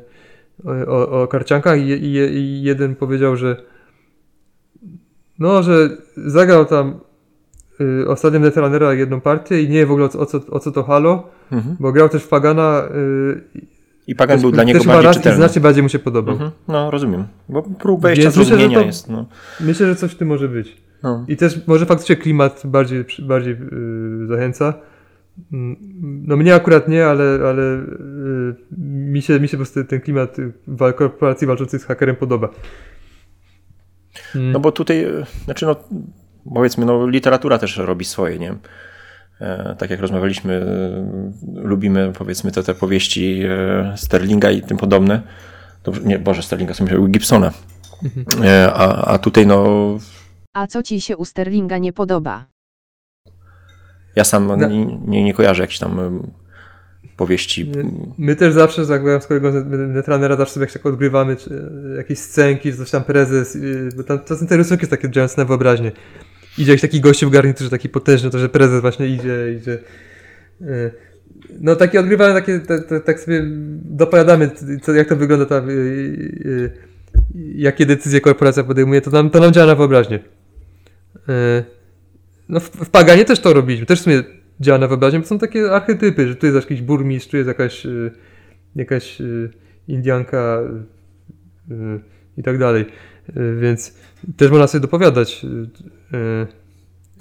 o, 0.88 1.22
o, 1.22 1.26
karciankach 1.26 1.78
i, 1.80 1.82
i, 1.82 2.16
i 2.16 2.62
jeden 2.62 2.94
powiedział, 2.94 3.36
że 3.36 3.56
no, 5.38 5.62
że 5.62 5.88
zagrał 6.16 6.64
tam 6.64 7.00
y, 7.80 8.08
ostatnio 8.08 8.40
Netrunnera 8.40 8.94
jedną 8.94 9.20
partię 9.20 9.62
i 9.62 9.68
nie 9.68 9.78
wie 9.78 9.86
w 9.86 9.90
ogóle 9.90 10.06
o 10.06 10.08
co, 10.08 10.20
o 10.20 10.26
co, 10.26 10.40
o 10.50 10.60
co 10.60 10.72
to 10.72 10.82
halo, 10.82 11.28
mhm. 11.52 11.76
bo 11.80 11.92
grał 11.92 12.08
też 12.08 12.22
w 12.22 12.28
Pagana 12.28 12.82
y, 12.94 13.40
I 14.06 14.14
Pagan 14.14 14.36
też- 14.36 14.42
był 14.42 14.52
dla 14.52 14.64
niego 14.64 14.78
też 14.78 14.88
bardziej 14.88 15.12
czytelny. 15.12 15.36
znacznie 15.36 15.60
bardziej 15.60 15.82
mu 15.82 15.88
się 15.88 15.98
podobał. 15.98 16.34
Mhm. 16.34 16.50
No, 16.68 16.90
rozumiem. 16.90 17.26
Bo 17.48 17.62
próg 17.62 18.00
wejścia 18.00 18.22
Więc 18.22 18.36
myślę, 18.36 18.56
zrozumienia 18.56 18.80
to- 18.80 18.86
jest. 18.86 19.08
No, 19.08 19.26
Myślę, 19.60 19.86
że 19.86 19.96
coś 19.96 20.12
w 20.12 20.16
tym 20.16 20.28
może 20.28 20.48
być. 20.48 20.83
No. 21.04 21.24
I 21.28 21.36
też 21.36 21.66
może 21.66 21.86
faktycznie 21.86 22.16
klimat 22.16 22.62
bardziej, 22.64 23.04
bardziej 23.22 23.56
yy, 23.58 24.26
zachęca. 24.26 24.74
Mm, 25.52 25.76
No 26.26 26.36
mnie 26.36 26.54
akurat 26.54 26.88
nie, 26.88 27.06
ale, 27.06 27.24
ale 27.48 27.62
yy, 27.62 28.56
mi, 28.78 29.22
się, 29.22 29.40
mi 29.40 29.48
się 29.48 29.56
po 29.56 29.62
prostu 29.62 29.84
ten 29.84 30.00
klimat 30.00 30.38
y, 30.38 30.52
korporacji 30.96 31.46
walczących 31.46 31.82
z 31.82 31.84
hakerem 31.84 32.16
podoba. 32.16 32.48
Mm. 34.34 34.52
no 34.52 34.60
bo 34.60 34.72
tutaj, 34.72 35.04
e, 35.04 35.26
znaczy 35.44 35.66
no, 35.66 35.76
powiedzmy, 36.54 36.86
no, 36.86 37.06
literatura 37.06 37.58
też 37.58 37.76
robi 37.76 38.04
swoje, 38.04 38.38
nie? 38.38 38.54
E, 39.40 39.74
tak 39.78 39.90
jak 39.90 40.00
rozmawialiśmy, 40.00 40.54
e, 40.54 41.68
lubimy 41.68 42.12
powiedzmy 42.18 42.52
te, 42.52 42.62
te 42.62 42.74
powieści 42.74 43.42
e, 43.48 43.92
Sterlinga 43.96 44.50
i 44.50 44.62
tym 44.62 44.76
podobne. 44.76 45.22
Dobrze, 45.84 46.00
nie, 46.00 46.18
Boże, 46.18 46.42
Sterlinga, 46.42 46.74
myślałem, 46.80 47.10
Gibsona. 47.10 47.52
E, 48.44 48.72
a, 48.72 49.04
a 49.04 49.18
tutaj 49.18 49.46
no, 49.46 49.98
A 50.54 50.66
co 50.66 50.82
ci 50.82 51.00
się 51.00 51.16
u 51.16 51.24
Sterlinga 51.24 51.78
nie 51.78 51.92
podoba? 51.92 52.46
ja 54.16 54.24
sam 54.24 54.46
No. 54.46 54.56
nie, 54.68 54.86
nie, 55.06 55.24
nie 55.24 55.34
kojarzę 55.34 55.62
jakichś 55.62 55.78
tam 55.78 56.22
powieści. 57.16 57.72
My 58.18 58.36
też 58.36 58.54
zawsze, 58.54 58.82
jak 58.82 59.02
byłem 59.02 59.20
z 59.20 59.26
kolegą 59.26 59.52
Netrunnera, 59.88 60.36
zawsze 60.36 60.54
sobie 60.54 60.64
jak 60.66 60.72
tak 60.72 60.86
odgrywamy 60.86 61.36
czy, 61.36 61.50
y, 61.92 61.96
jakieś 61.96 62.18
scenki, 62.18 62.70
czy 62.70 62.76
coś 62.78 62.90
tam 62.90 63.04
prezes, 63.04 63.58
bo 63.96 64.02
tam 64.02 64.18
czasem 64.24 64.48
te 64.48 64.56
rysunki 64.56 64.84
są 64.86 64.90
takie 64.90 65.10
działające 65.10 65.40
na 65.40 65.44
wyobraźnię. 65.44 65.92
Idzie 66.58 66.72
jakiś 66.72 66.82
taki 66.82 67.00
gościu 67.00 67.28
w 67.28 67.32
garniturze, 67.32 67.70
taki 67.70 67.88
potężny, 67.88 68.30
to 68.30 68.38
że 68.38 68.48
prezes 68.48 68.80
właśnie 68.80 69.06
idzie, 69.08 69.54
idzie. 69.60 69.78
y, 70.60 70.90
No 71.60 71.76
takie 71.76 72.00
odgrywamy, 72.00 72.34
takie, 72.34 72.60
te, 72.60 72.82
te, 72.82 73.00
tak 73.00 73.20
sobie 73.20 73.42
dopowiadamy, 73.84 74.50
co, 74.82 74.92
jak 74.92 75.08
to 75.08 75.16
wygląda 75.16 75.46
tam, 75.46 75.70
y, 75.70 75.72
y, 75.72 76.46
y, 76.46 76.72
jakie 77.54 77.86
decyzje 77.86 78.20
korporacja 78.20 78.64
podejmuje, 78.64 79.00
to 79.00 79.10
nam, 79.10 79.30
to 79.30 79.40
nam 79.40 79.52
działa 79.52 79.66
na 79.66 79.74
wyobraźnię. 79.74 80.18
Y, 81.28 81.64
No 82.48 82.60
w, 82.60 82.70
w 82.70 82.90
Paganie 82.90 83.24
też 83.24 83.40
to 83.40 83.52
robiliśmy, 83.52 83.86
też 83.86 84.00
w 84.00 84.02
sumie 84.02 84.22
działa 84.60 84.78
na 84.78 84.88
wyobraźnię, 84.88 85.20
bo 85.20 85.26
są 85.26 85.38
takie 85.38 85.72
archetypy, 85.72 86.28
że 86.28 86.36
tu 86.36 86.46
jest 86.46 86.56
jakiś 86.56 86.82
burmistrz, 86.82 87.30
tu 87.30 87.36
jest 87.36 87.48
jakaś, 87.48 87.86
y, 87.86 88.10
jakaś 88.76 89.20
y, 89.20 89.50
Indianka 89.88 90.60
i 92.36 92.42
tak 92.42 92.58
dalej. 92.58 92.84
Więc 93.60 93.94
też 94.36 94.50
można 94.50 94.66
sobie 94.66 94.82
dopowiadać. 94.82 95.46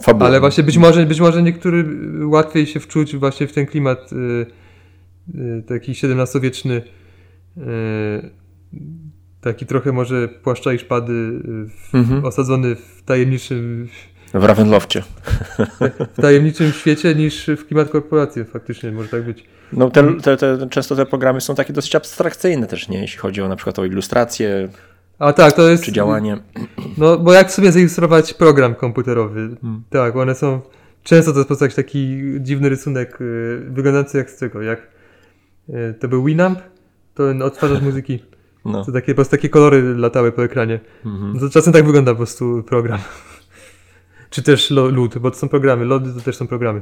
Fabuła. 0.01 0.27
ale 0.27 0.39
właśnie 0.39 0.63
być 0.63 0.77
może, 0.77 1.05
być 1.05 1.19
może 1.19 1.43
niektóry 1.43 1.85
łatwiej 2.27 2.65
się 2.65 2.79
wczuć 2.79 3.15
właśnie 3.15 3.47
w 3.47 3.53
ten 3.53 3.65
klimat 3.65 4.09
taki 5.67 5.91
XVII-wieczny, 5.91 6.81
taki 9.43 9.65
trochę 9.65 9.91
może 9.91 10.27
płaszcza 10.27 10.73
i 10.73 10.79
szpady, 10.79 11.13
w, 11.67 11.95
Mhm. 11.95 12.25
osadzony 12.25 12.75
w 12.75 13.01
tajemniczym, 13.05 13.87
W 14.33 14.43
Ravenloftie. 14.43 15.01
w 16.17 16.21
tajemniczym 16.21 16.71
świecie 16.71 17.15
niż 17.15 17.47
w 17.57 17.65
klimat 17.67 17.89
korporacji. 17.89 18.43
Faktycznie 18.45 18.91
może 18.91 19.09
tak 19.09 19.23
być. 19.25 19.43
No 19.73 19.89
te, 19.91 20.13
te, 20.21 20.37
te, 20.37 20.67
często 20.69 20.95
te 20.95 21.05
programy 21.05 21.41
są 21.41 21.55
takie 21.55 21.73
dosyć 21.73 21.95
abstrakcyjne 21.95 22.67
też, 22.67 22.89
nie? 22.89 23.01
Jeśli 23.01 23.19
chodzi 23.19 23.41
o 23.41 23.47
na 23.49 23.55
przykład 23.55 23.79
o 23.79 23.85
ilustrację 23.85 24.69
A 25.19 25.33
tak, 25.33 25.53
to 25.53 25.69
jest. 25.69 25.83
czy 25.83 25.91
działanie. 25.91 26.37
No, 26.97 27.17
bo 27.17 27.33
jak 27.33 27.47
w 27.47 27.51
sobie 27.51 27.71
zilustrować 27.71 28.33
program 28.33 28.75
komputerowy? 28.75 29.49
Hmm. 29.61 29.83
Tak, 29.89 30.15
one 30.15 30.35
są. 30.35 30.61
Często 31.03 31.31
to 31.31 31.37
jest 31.39 31.49
po 31.49 31.55
prostu 31.57 31.75
taki 31.75 32.21
dziwny 32.39 32.69
rysunek, 32.69 33.21
y, 33.21 33.61
wyglądający 33.69 34.17
jak 34.17 34.29
z 34.31 34.39
czego? 34.39 34.61
Jak 34.61 34.87
y, 35.69 35.93
to 35.99 36.07
był 36.07 36.23
Winamp, 36.25 36.59
to 37.15 37.23
odtwarzacz 37.45 37.81
muzyki. 37.81 38.23
No. 38.65 38.85
To 38.85 38.91
takie, 38.91 39.07
po 39.07 39.15
prostu 39.15 39.31
takie 39.31 39.49
kolory 39.49 39.97
latały 39.97 40.31
po 40.31 40.43
ekranie. 40.43 40.79
Mhm. 41.05 41.37
No 41.41 41.49
czasem 41.49 41.73
tak 41.73 41.85
wygląda 41.85 42.11
po 42.11 42.17
prostu 42.17 42.63
program. 42.63 42.99
czy 44.29 44.43
też 44.43 44.71
lód, 44.71 45.17
bo 45.17 45.31
to 45.31 45.37
są 45.37 45.49
programy. 45.49 45.85
Lody 45.85 46.13
to 46.13 46.21
też 46.21 46.35
są 46.35 46.47
programy. 46.47 46.81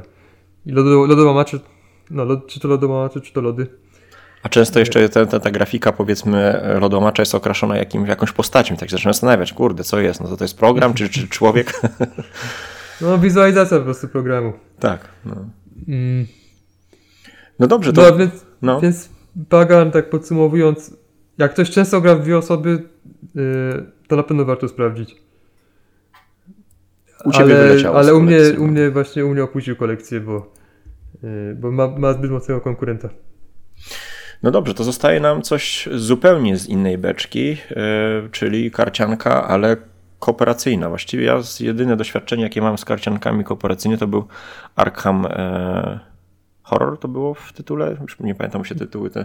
I 0.66 0.72
lodo, 0.72 1.06
lodołamacze, 1.06 1.58
no, 2.10 2.24
lod, 2.24 2.46
czy 2.46 2.60
to 2.60 2.68
lodołamacze, 2.68 3.20
czy 3.20 3.32
to 3.32 3.40
lody. 3.40 3.66
A 4.42 4.48
często 4.48 4.78
jeszcze 4.78 5.08
ta, 5.08 5.26
ta, 5.26 5.40
ta 5.40 5.50
grafika, 5.50 5.92
powiedzmy, 5.92 6.60
lodomacza 6.80 7.22
jest 7.22 7.34
okraszona 7.34 7.76
jakimś, 7.76 8.08
jakąś 8.08 8.32
postacią. 8.32 8.76
Tak 8.76 8.90
się 8.90 8.96
zaczyna 8.96 9.12
zastanawiać, 9.12 9.52
kurde, 9.52 9.84
co 9.84 10.00
jest? 10.00 10.20
No 10.20 10.28
to 10.28 10.36
to 10.36 10.44
jest 10.44 10.58
program, 10.58 10.94
czy, 10.94 11.08
czy 11.08 11.28
człowiek? 11.28 11.72
No, 13.00 13.18
wizualizacja 13.18 13.78
po 13.78 13.84
prostu 13.84 14.08
programu. 14.08 14.52
tak. 14.80 15.08
No. 15.24 15.36
Mm. 15.88 16.26
no 17.58 17.66
dobrze, 17.66 17.92
to. 17.92 18.02
No, 18.02 18.16
więc 18.16 18.32
No. 18.62 18.80
Więc 18.80 19.08
Pagan, 19.48 19.90
tak 19.90 20.10
podsumowując, 20.10 20.96
jak 21.42 21.52
ktoś 21.52 21.70
często 21.70 22.00
gra 22.00 22.14
w 22.14 22.22
dwie 22.22 22.38
osoby, 22.38 22.82
yy, 23.34 23.42
to 24.08 24.16
na 24.16 24.22
pewno 24.22 24.44
warto 24.44 24.68
sprawdzić. 24.68 25.16
U 27.24 27.32
ciebie 27.32 27.54
ale, 27.54 27.68
wyleciało. 27.68 27.98
ale 27.98 28.14
u 28.14 28.22
mnie, 28.22 28.36
kolekcji, 28.36 28.58
u 28.58 28.66
no. 28.66 28.72
mnie 28.72 28.90
właśnie 28.90 29.24
u 29.24 29.28
mnie 29.28 29.42
opuścił 29.42 29.76
kolekcję, 29.76 30.20
bo, 30.20 30.52
yy, 31.22 31.56
bo 31.60 31.70
ma, 31.70 31.88
ma 31.88 32.12
zbyt 32.12 32.30
mocnego 32.30 32.60
konkurenta. 32.60 33.08
No 34.42 34.50
dobrze, 34.50 34.74
to 34.74 34.84
zostaje 34.84 35.20
nam 35.20 35.42
coś 35.42 35.88
zupełnie 35.92 36.56
z 36.56 36.68
innej 36.68 36.98
beczki, 36.98 37.48
yy, 37.48 37.56
czyli 38.30 38.70
karcianka, 38.70 39.48
ale 39.48 39.76
kooperacyjna. 40.22 40.88
Właściwie 40.88 41.24
ja 41.24 41.42
z 41.42 41.60
jedyne 41.60 41.96
doświadczenie, 41.96 42.42
jakie 42.42 42.62
mam 42.62 42.78
z 42.78 42.84
karciankami 42.84 43.44
kooperacyjnie, 43.44 43.98
to 43.98 44.06
był 44.06 44.26
Arkham 44.76 45.26
e, 45.26 46.00
Horror, 46.62 46.98
to 46.98 47.08
było 47.08 47.34
w 47.34 47.52
tytule, 47.52 47.96
już 48.00 48.20
nie 48.20 48.34
pamiętam 48.34 48.64
się 48.64 48.74
tytuły, 48.74 49.10
te, 49.10 49.24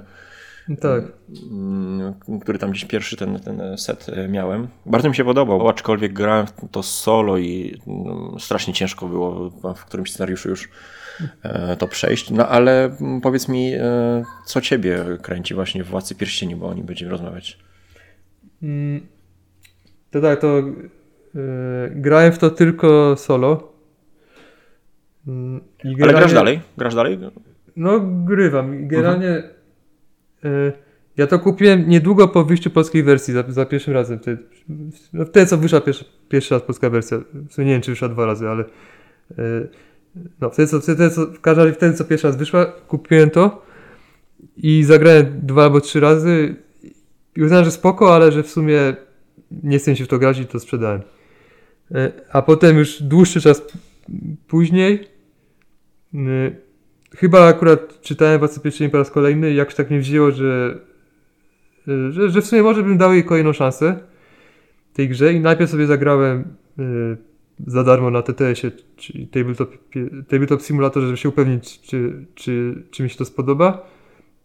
Tak. 0.76 1.04
mm, 1.52 2.14
który 2.42 2.60
tam 2.60 2.72
gdzieś 2.72 2.86
pierwszy 2.86 3.18
ten, 3.18 3.40
ten 3.40 3.78
set 3.78 4.10
e, 4.10 4.28
miałem. 4.28 4.68
Bardzo 4.86 5.10
mi 5.10 5.16
się 5.16 5.26
podobał, 5.26 5.70
aczkolwiek 5.70 6.14
grałem 6.14 6.46
to 6.72 6.84
solo 6.84 7.38
i 7.38 7.82
mm, 7.88 8.40
strasznie 8.40 8.74
ciężko 8.74 9.08
było 9.08 9.50
w 9.76 9.86
którymś 9.86 10.12
scenariuszu 10.12 10.50
już 10.50 10.70
e, 11.44 11.78
to 11.78 11.88
przejść. 11.88 12.32
No 12.32 12.48
ale 12.48 12.86
mm, 12.86 13.22
powiedz 13.22 13.48
mi, 13.48 13.74
e, 13.74 14.24
co 14.46 14.62
ciebie 14.62 15.06
kręci 15.22 15.54
właśnie 15.54 15.84
w 15.84 15.88
Władcy 15.88 16.16
Pierścieni, 16.16 16.56
bo 16.56 16.68
o 16.68 16.74
nim 16.74 16.86
będziemy 16.86 17.12
rozmawiać. 17.12 17.60
To 20.12 20.22
tak, 20.22 20.42
to 20.42 20.64
grałem 21.90 22.32
w 22.32 22.38
to 22.38 22.50
tylko 22.50 23.16
solo. 23.18 23.74
I 25.84 26.04
Ale 26.04 26.14
grasz 26.14 26.34
dalej? 26.34 26.62
Grasz 26.78 26.96
dalej? 26.96 27.20
No, 27.76 28.00
grywam. 28.00 28.84
I 28.84 28.88
Generalnie 28.88 29.28
E, 29.30 29.57
ja 31.18 31.28
to 31.28 31.40
kupiłem 31.40 31.90
niedługo 31.90 32.28
po 32.28 32.46
wyjściu 32.46 32.70
polskiej 32.70 33.04
wersji, 33.04 33.34
za, 33.34 33.44
za 33.48 33.66
pierwszym 33.66 33.94
razem. 33.94 34.20
Wtedy, 34.20 34.44
no 35.14 35.26
wtedy 35.26 35.46
co 35.46 35.58
wyszła 35.58 35.82
pierwszy, 35.82 36.06
pierwszy 36.30 36.54
raz 36.54 36.64
polska 36.64 36.90
wersja. 36.90 37.18
W 37.50 37.58
nie 37.58 37.66
wiem, 37.66 37.82
czy 37.82 37.92
wyszła 37.92 38.10
dwa 38.10 38.26
razy, 38.26 38.50
ale 38.50 38.64
e, 39.38 39.68
no 40.42 40.50
wtedy 40.50 40.68
co, 40.68 40.82
wtedy, 40.82 41.10
co, 41.10 41.26
w 41.26 41.42
każdym 41.42 41.66
razie 41.66 41.76
wtedy 41.76 41.98
co 41.98 42.06
pierwszy 42.06 42.28
raz 42.28 42.38
wyszła, 42.38 42.66
kupiłem 42.66 43.30
to 43.30 43.66
i 44.58 44.84
zagrałem 44.84 45.40
dwa 45.44 45.64
albo 45.64 45.82
trzy 45.82 46.00
razy 46.00 46.56
i 47.36 47.44
uznałem, 47.44 47.66
że 47.66 47.72
spoko, 47.72 48.16
ale 48.16 48.32
że 48.32 48.44
w 48.44 48.50
sumie 48.50 48.96
nie 49.64 49.80
chcę 49.80 49.96
się 49.96 50.06
w 50.06 50.08
to 50.08 50.20
grać 50.20 50.40
i 50.40 50.46
to 50.46 50.60
sprzedałem. 50.60 51.02
E, 51.92 52.12
a 52.32 52.42
potem 52.42 52.78
już 52.78 53.04
dłuższy 53.04 53.42
czas 53.42 53.62
później 54.48 55.08
chyba 57.18 57.48
akurat 57.48 58.02
czytałem 58.02 58.40
Władcę 58.40 58.62
Pierścieni 58.62 58.92
po 58.92 58.98
raz 58.98 59.12
kolejny 59.12 59.52
i 59.52 59.56
jakoś 59.56 59.76
tak 59.76 59.90
mnie 59.90 60.00
wzięło, 60.00 60.32
że, 60.32 60.80
że, 62.10 62.30
że 62.30 62.42
w 62.42 62.46
sumie 62.46 62.64
może 62.64 62.84
bym 62.84 62.98
dał 62.98 63.14
jej 63.14 63.24
kolejną 63.24 63.54
szansę 63.54 64.00
tej 64.94 65.10
grze 65.10 65.34
i 65.34 65.40
najpierw 65.40 65.72
sobie 65.72 65.88
zagrałem 65.88 66.56
y, 66.80 67.18
za 67.68 67.84
darmo 67.84 68.10
na 68.10 68.22
TTS-ie, 68.22 68.72
czyli 68.96 69.28
Tabletop, 69.28 69.78
Tabletop 70.28 70.62
Simulatorze, 70.62 71.08
żeby 71.08 71.18
się 71.18 71.30
upewnić, 71.30 71.82
czy, 71.82 72.26
czy, 72.36 72.84
czy 72.92 73.04
mi 73.04 73.10
się 73.10 73.18
to 73.18 73.26
spodoba. 73.26 73.88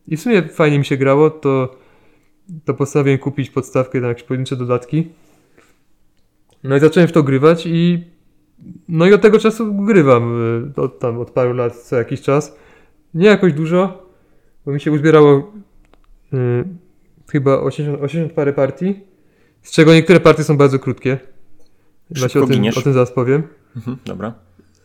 I 0.09 0.17
w 0.17 0.21
sumie 0.21 0.43
fajnie 0.43 0.79
mi 0.79 0.85
się 0.85 0.97
grało, 0.97 1.31
to, 1.31 1.77
to 2.65 2.75
postanowiłem 2.75 3.19
kupić 3.19 3.51
podstawkę 3.51 4.01
na 4.01 4.09
jakieś 4.09 4.25
pojedyncze 4.25 4.57
dodatki. 4.57 5.09
No 6.65 6.77
i 6.77 6.81
zacząłem 6.81 7.09
w 7.09 7.13
to 7.13 7.23
grywać 7.23 7.67
i 7.67 8.05
no 8.89 9.07
i 9.07 9.13
od 9.13 9.23
tego 9.23 9.39
czasu 9.39 9.75
grywam, 9.75 10.43
y, 10.77 10.81
od, 10.81 10.99
tam 10.99 11.19
od 11.19 11.31
paru 11.31 11.55
lat 11.55 11.77
co 11.77 11.97
jakiś 11.97 12.21
czas. 12.21 12.57
Nie 13.15 13.27
jakoś 13.27 13.53
dużo, 13.53 14.11
bo 14.67 14.73
mi 14.73 14.81
się 14.81 14.93
uzbierało 14.93 15.53
y, 16.33 16.65
chyba 17.31 17.61
80, 17.61 18.03
80 18.03 18.33
parę 18.33 18.53
partii, 18.53 19.01
z 19.63 19.73
czego 19.73 19.95
niektóre 19.95 20.21
partie 20.21 20.45
są 20.45 20.57
bardzo 20.57 20.79
krótkie. 20.79 21.19
Właśnie 22.11 22.41
o 22.41 22.47
tym, 22.47 22.65
o 22.77 22.83
tym 22.83 22.93
zaraz 22.93 23.13
powiem. 23.13 23.43
Mhm, 23.77 23.97
dobra. 24.07 24.35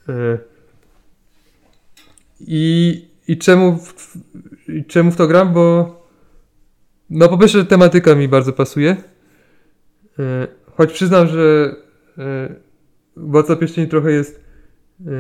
Y, 0.10 0.38
I, 2.40 3.06
i, 3.28 3.38
czemu 3.38 3.78
w, 3.78 4.18
I 4.70 4.86
czemu 4.86 5.12
w 5.12 5.16
to 5.16 5.28
gram? 5.28 5.54
Bo 5.54 5.98
no 7.10 7.30
po 7.30 7.38
pierwsze 7.38 7.66
tematyka 7.66 8.16
mi 8.16 8.28
bardzo 8.28 8.54
pasuje. 8.54 8.96
Choć 10.78 10.94
przyznam, 10.94 11.28
że 11.28 11.76
Władca 13.18 13.56
Pierścieni 13.56 13.88
trochę 13.88 14.12
jest 14.12 14.44
yy, 15.00 15.12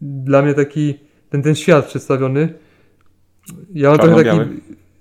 dla 0.00 0.42
mnie 0.42 0.54
taki, 0.54 0.94
ten, 1.30 1.42
ten 1.42 1.54
świat 1.54 1.86
przedstawiony. 1.86 2.54
Ja 3.74 3.88
mam 3.88 3.98
trochę 3.98 4.24
taki 4.24 4.60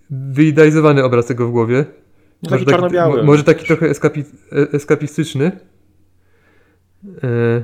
wyidealizowany 0.09 1.03
obraz 1.03 1.25
tego 1.25 1.47
w 1.47 1.51
głowie. 1.51 1.85
No 2.43 2.49
może, 2.51 2.65
taki, 2.65 2.81
taki 2.81 3.25
może 3.25 3.43
taki 3.43 3.65
trochę 3.65 3.89
eskapi, 3.89 4.23
e, 4.51 4.71
eskapistyczny. 4.71 5.51
Yy, 7.03 7.63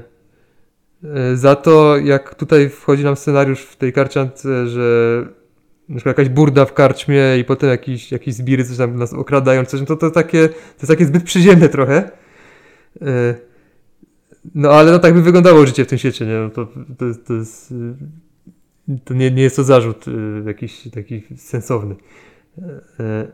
yy, 1.03 1.38
za 1.38 1.56
to, 1.56 1.98
jak 1.98 2.36
tutaj 2.36 2.69
wchodzi 2.69 3.03
nam 3.03 3.15
scenariusz 3.15 3.61
w 3.61 3.76
tej 3.76 3.94
karciance, 3.94 4.68
że 4.68 5.26
na 5.90 5.95
przykład 5.95 6.18
jakaś 6.18 6.34
burda 6.34 6.65
w 6.65 6.74
karczmie 6.74 7.22
i 7.40 7.44
potem 7.44 7.69
jakiś, 7.69 8.11
jakiś 8.11 8.34
zbiry 8.34 8.65
coś 8.65 8.78
tam 8.78 8.95
nas 8.95 9.14
okradają, 9.14 9.65
coś, 9.65 9.80
no 9.80 9.86
to, 9.86 9.95
to, 9.95 10.11
takie, 10.11 10.49
to 10.49 10.56
jest 10.78 10.88
takie 10.88 11.06
zbyt 11.06 11.24
przyziemne 11.24 11.69
trochę. 11.69 12.11
Yy, 13.02 13.47
no 14.56 14.69
ale 14.69 14.91
no 14.91 14.99
tak 14.99 15.14
by 15.14 15.22
wyglądało 15.22 15.65
życie 15.65 15.86
w 15.86 15.88
tym 15.88 15.98
świecie, 15.98 16.26
nie? 16.26 16.34
No, 16.34 16.49
to, 16.49 16.65
to, 16.98 17.06
to 17.28 17.34
jest... 17.34 17.72
Y, 17.72 18.99
to 19.03 19.14
nie, 19.14 19.32
nie 19.32 19.44
jest 19.44 19.56
to 19.56 19.64
zarzut 19.64 20.07
y, 20.07 20.11
jakiś 20.45 20.88
taki 20.94 21.24
sensowny. 21.38 21.95
E, 22.99 23.28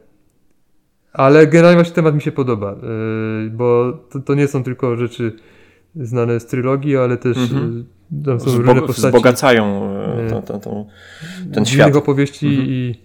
ale 1.13 1.47
generalnie 1.47 1.75
właśnie 1.75 1.95
temat 1.95 2.15
mi 2.15 2.21
się 2.21 2.31
podoba, 2.31 2.73
y, 2.73 3.49
bo 3.49 3.93
to, 4.09 4.19
to 4.19 4.35
nie 4.35 4.47
są 4.47 4.63
tylko 4.63 4.97
rzeczy 4.97 5.35
znane 5.95 6.39
z 6.39 6.45
trylogii, 6.45 6.97
ale 6.97 7.17
też 7.17 7.37
mhm. 7.37 7.85
tam 8.25 8.39
są 8.39 8.49
Zbo 8.49 8.61
różne 8.61 8.81
postaci. 8.81 9.07
Wzbogacają 9.07 9.93
to, 10.29 10.41
to, 10.41 10.59
to, 10.59 10.85
ten 11.53 11.65
świat. 11.65 11.95
opowieści 11.95 12.47
mhm. 12.47 12.67
i, 12.69 12.95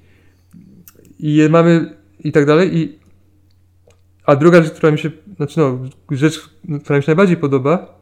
i 1.18 1.48
mamy 1.50 1.96
i 2.20 2.32
tak 2.32 2.46
dalej. 2.46 2.78
I, 2.78 2.98
a 4.24 4.36
druga 4.36 4.62
rzecz, 4.62 4.72
która 4.72 4.92
mi 4.92 4.98
się, 4.98 5.10
znaczy 5.36 5.60
no, 5.60 5.78
rzecz, 6.10 6.48
która 6.84 6.96
mi 6.96 7.02
się 7.02 7.10
najbardziej 7.10 7.36
podoba, 7.36 7.97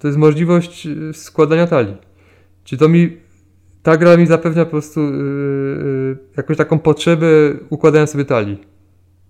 to 0.00 0.08
jest 0.08 0.18
możliwość 0.18 0.86
y, 0.86 1.12
składania 1.14 1.66
talii. 1.66 1.96
Czy 2.64 2.76
to 2.76 2.88
mi, 2.88 3.16
ta 3.82 3.96
gra 3.96 4.16
mi 4.16 4.26
zapewnia 4.26 4.64
po 4.64 4.70
prostu 4.70 5.00
yy, 5.00 6.18
jakąś 6.36 6.56
taką 6.56 6.78
potrzebę 6.78 7.26
układania 7.70 8.06
sobie 8.06 8.24
talii. 8.24 8.58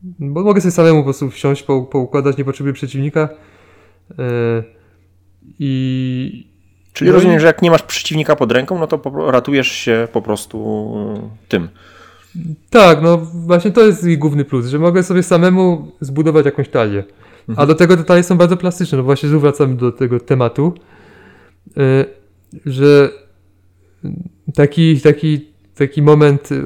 Bo 0.02 0.42
mogę 0.42 0.60
sobie 0.60 0.72
samemu 0.72 0.98
po 0.98 1.04
prostu 1.04 1.30
wsiąść, 1.30 1.62
po, 1.62 1.82
poukładać, 1.82 2.36
nie 2.36 2.44
potrzebuję 2.44 2.72
przeciwnika. 2.72 3.28
Yy, 4.10 4.24
I. 5.58 6.50
Czyli 6.92 7.10
no 7.10 7.14
rozumiem, 7.14 7.36
i... 7.36 7.40
że 7.40 7.46
jak 7.46 7.62
nie 7.62 7.70
masz 7.70 7.82
przeciwnika 7.82 8.36
pod 8.36 8.52
ręką, 8.52 8.78
no 8.78 8.86
to 8.86 9.02
ratujesz 9.30 9.68
się 9.68 10.08
po 10.12 10.22
prostu 10.22 10.94
y, 11.44 11.48
tym. 11.48 11.68
Tak, 12.70 13.02
no 13.02 13.18
właśnie 13.18 13.70
to 13.70 13.86
jest 13.86 14.04
jej 14.04 14.18
główny 14.18 14.44
plus, 14.44 14.66
że 14.66 14.78
mogę 14.78 15.02
sobie 15.02 15.22
samemu 15.22 15.92
zbudować 16.00 16.46
jakąś 16.46 16.68
talię. 16.68 17.04
A 17.56 17.66
do 17.66 17.74
tego 17.74 17.96
detale 17.96 18.22
są 18.22 18.38
bardzo 18.38 18.56
plastyczne. 18.56 18.98
No 18.98 19.04
właśnie 19.04 19.28
zwracamy 19.28 19.74
do 19.74 19.92
tego 19.92 20.20
tematu, 20.20 20.74
y, 21.68 22.04
że 22.66 23.10
taki, 24.54 25.00
taki, 25.00 25.50
taki 25.74 26.02
moment 26.02 26.52
y, 26.52 26.64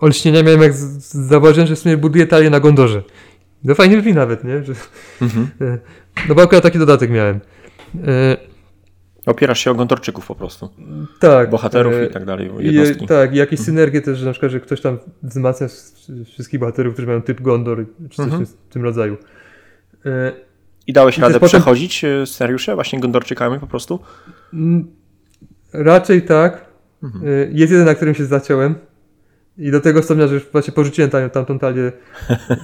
olśnienia 0.00 0.42
miałem 0.42 0.62
jak 0.62 0.72
zauważyłem, 0.72 1.66
że 1.66 1.76
w 1.76 1.78
sumie 1.78 1.96
buduję 1.96 2.26
talię 2.26 2.50
na 2.50 2.60
Gondorze. 2.60 3.02
No 3.64 3.74
fajnie 3.74 3.96
brzmi 3.96 4.14
nawet, 4.14 4.44
nie? 4.44 4.64
Że, 4.64 4.72
mhm. 5.22 5.48
Y, 5.62 5.78
no 6.28 6.34
bo 6.34 6.42
akurat 6.42 6.62
taki 6.62 6.78
dodatek 6.78 7.10
miałem. 7.10 7.40
Opierasz 9.26 9.60
się 9.60 9.70
o 9.70 9.74
Gondorczyków 9.74 10.26
po 10.26 10.34
prostu. 10.34 10.68
Tak. 11.20 11.50
Bohaterów 11.50 11.94
i 12.10 12.12
tak 12.12 12.24
dalej, 12.24 12.50
jednostki. 12.58 13.04
I, 13.04 13.08
tak, 13.08 13.34
i 13.34 13.36
jakieś 13.36 13.60
mhm. 13.60 13.66
synergie 13.66 14.00
też, 14.00 14.18
że 14.18 14.26
na 14.26 14.32
przykład, 14.32 14.52
że 14.52 14.60
ktoś 14.60 14.80
tam 14.80 14.98
wzmacnia 15.22 15.66
wszystkich 16.24 16.60
bohaterów, 16.60 16.92
którzy 16.92 17.06
mają 17.06 17.22
typ 17.22 17.40
Gondor, 17.40 17.86
czy 18.10 18.16
coś 18.16 18.26
mhm. 18.26 18.46
w 18.46 18.72
tym 18.72 18.82
rodzaju. 18.82 19.16
I 20.86 20.92
dałeś 20.92 21.18
radę 21.18 21.34
potem... 21.34 21.48
przechodzić 21.48 22.04
e, 22.04 22.26
scenariusze 22.26 22.74
właśnie 22.74 23.00
Gondorczykami 23.00 23.60
po 23.60 23.66
prostu? 23.66 24.00
Mm, 24.52 24.86
raczej 25.72 26.22
tak. 26.22 26.66
Mhm. 27.02 27.24
E, 27.24 27.28
jest 27.52 27.72
jeden, 27.72 27.86
na 27.86 27.94
którym 27.94 28.14
się 28.14 28.24
zaciąłem. 28.24 28.74
I 29.58 29.70
do 29.70 29.80
tego 29.80 30.02
stopnia, 30.02 30.26
że 30.26 30.34
już 30.34 30.44
właśnie 30.52 30.72
porzuciłem 30.72 31.10
tam, 31.10 31.30
tamtą 31.30 31.58
talię 31.58 31.92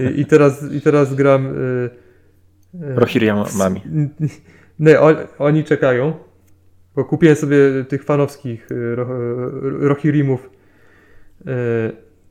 i, 0.00 0.20
i, 0.20 0.26
teraz, 0.26 0.72
i 0.72 0.80
teraz 0.80 1.14
gram... 1.14 1.46
E, 1.46 1.52
Rohirria 2.94 3.44
mami. 3.58 3.80
Nie, 4.78 5.00
on, 5.00 5.16
oni 5.38 5.64
czekają. 5.64 6.14
Bo 6.94 7.04
kupiłem 7.04 7.36
sobie 7.36 7.56
tych 7.88 8.04
fanowskich 8.04 8.68
Rohirimów. 9.80 10.50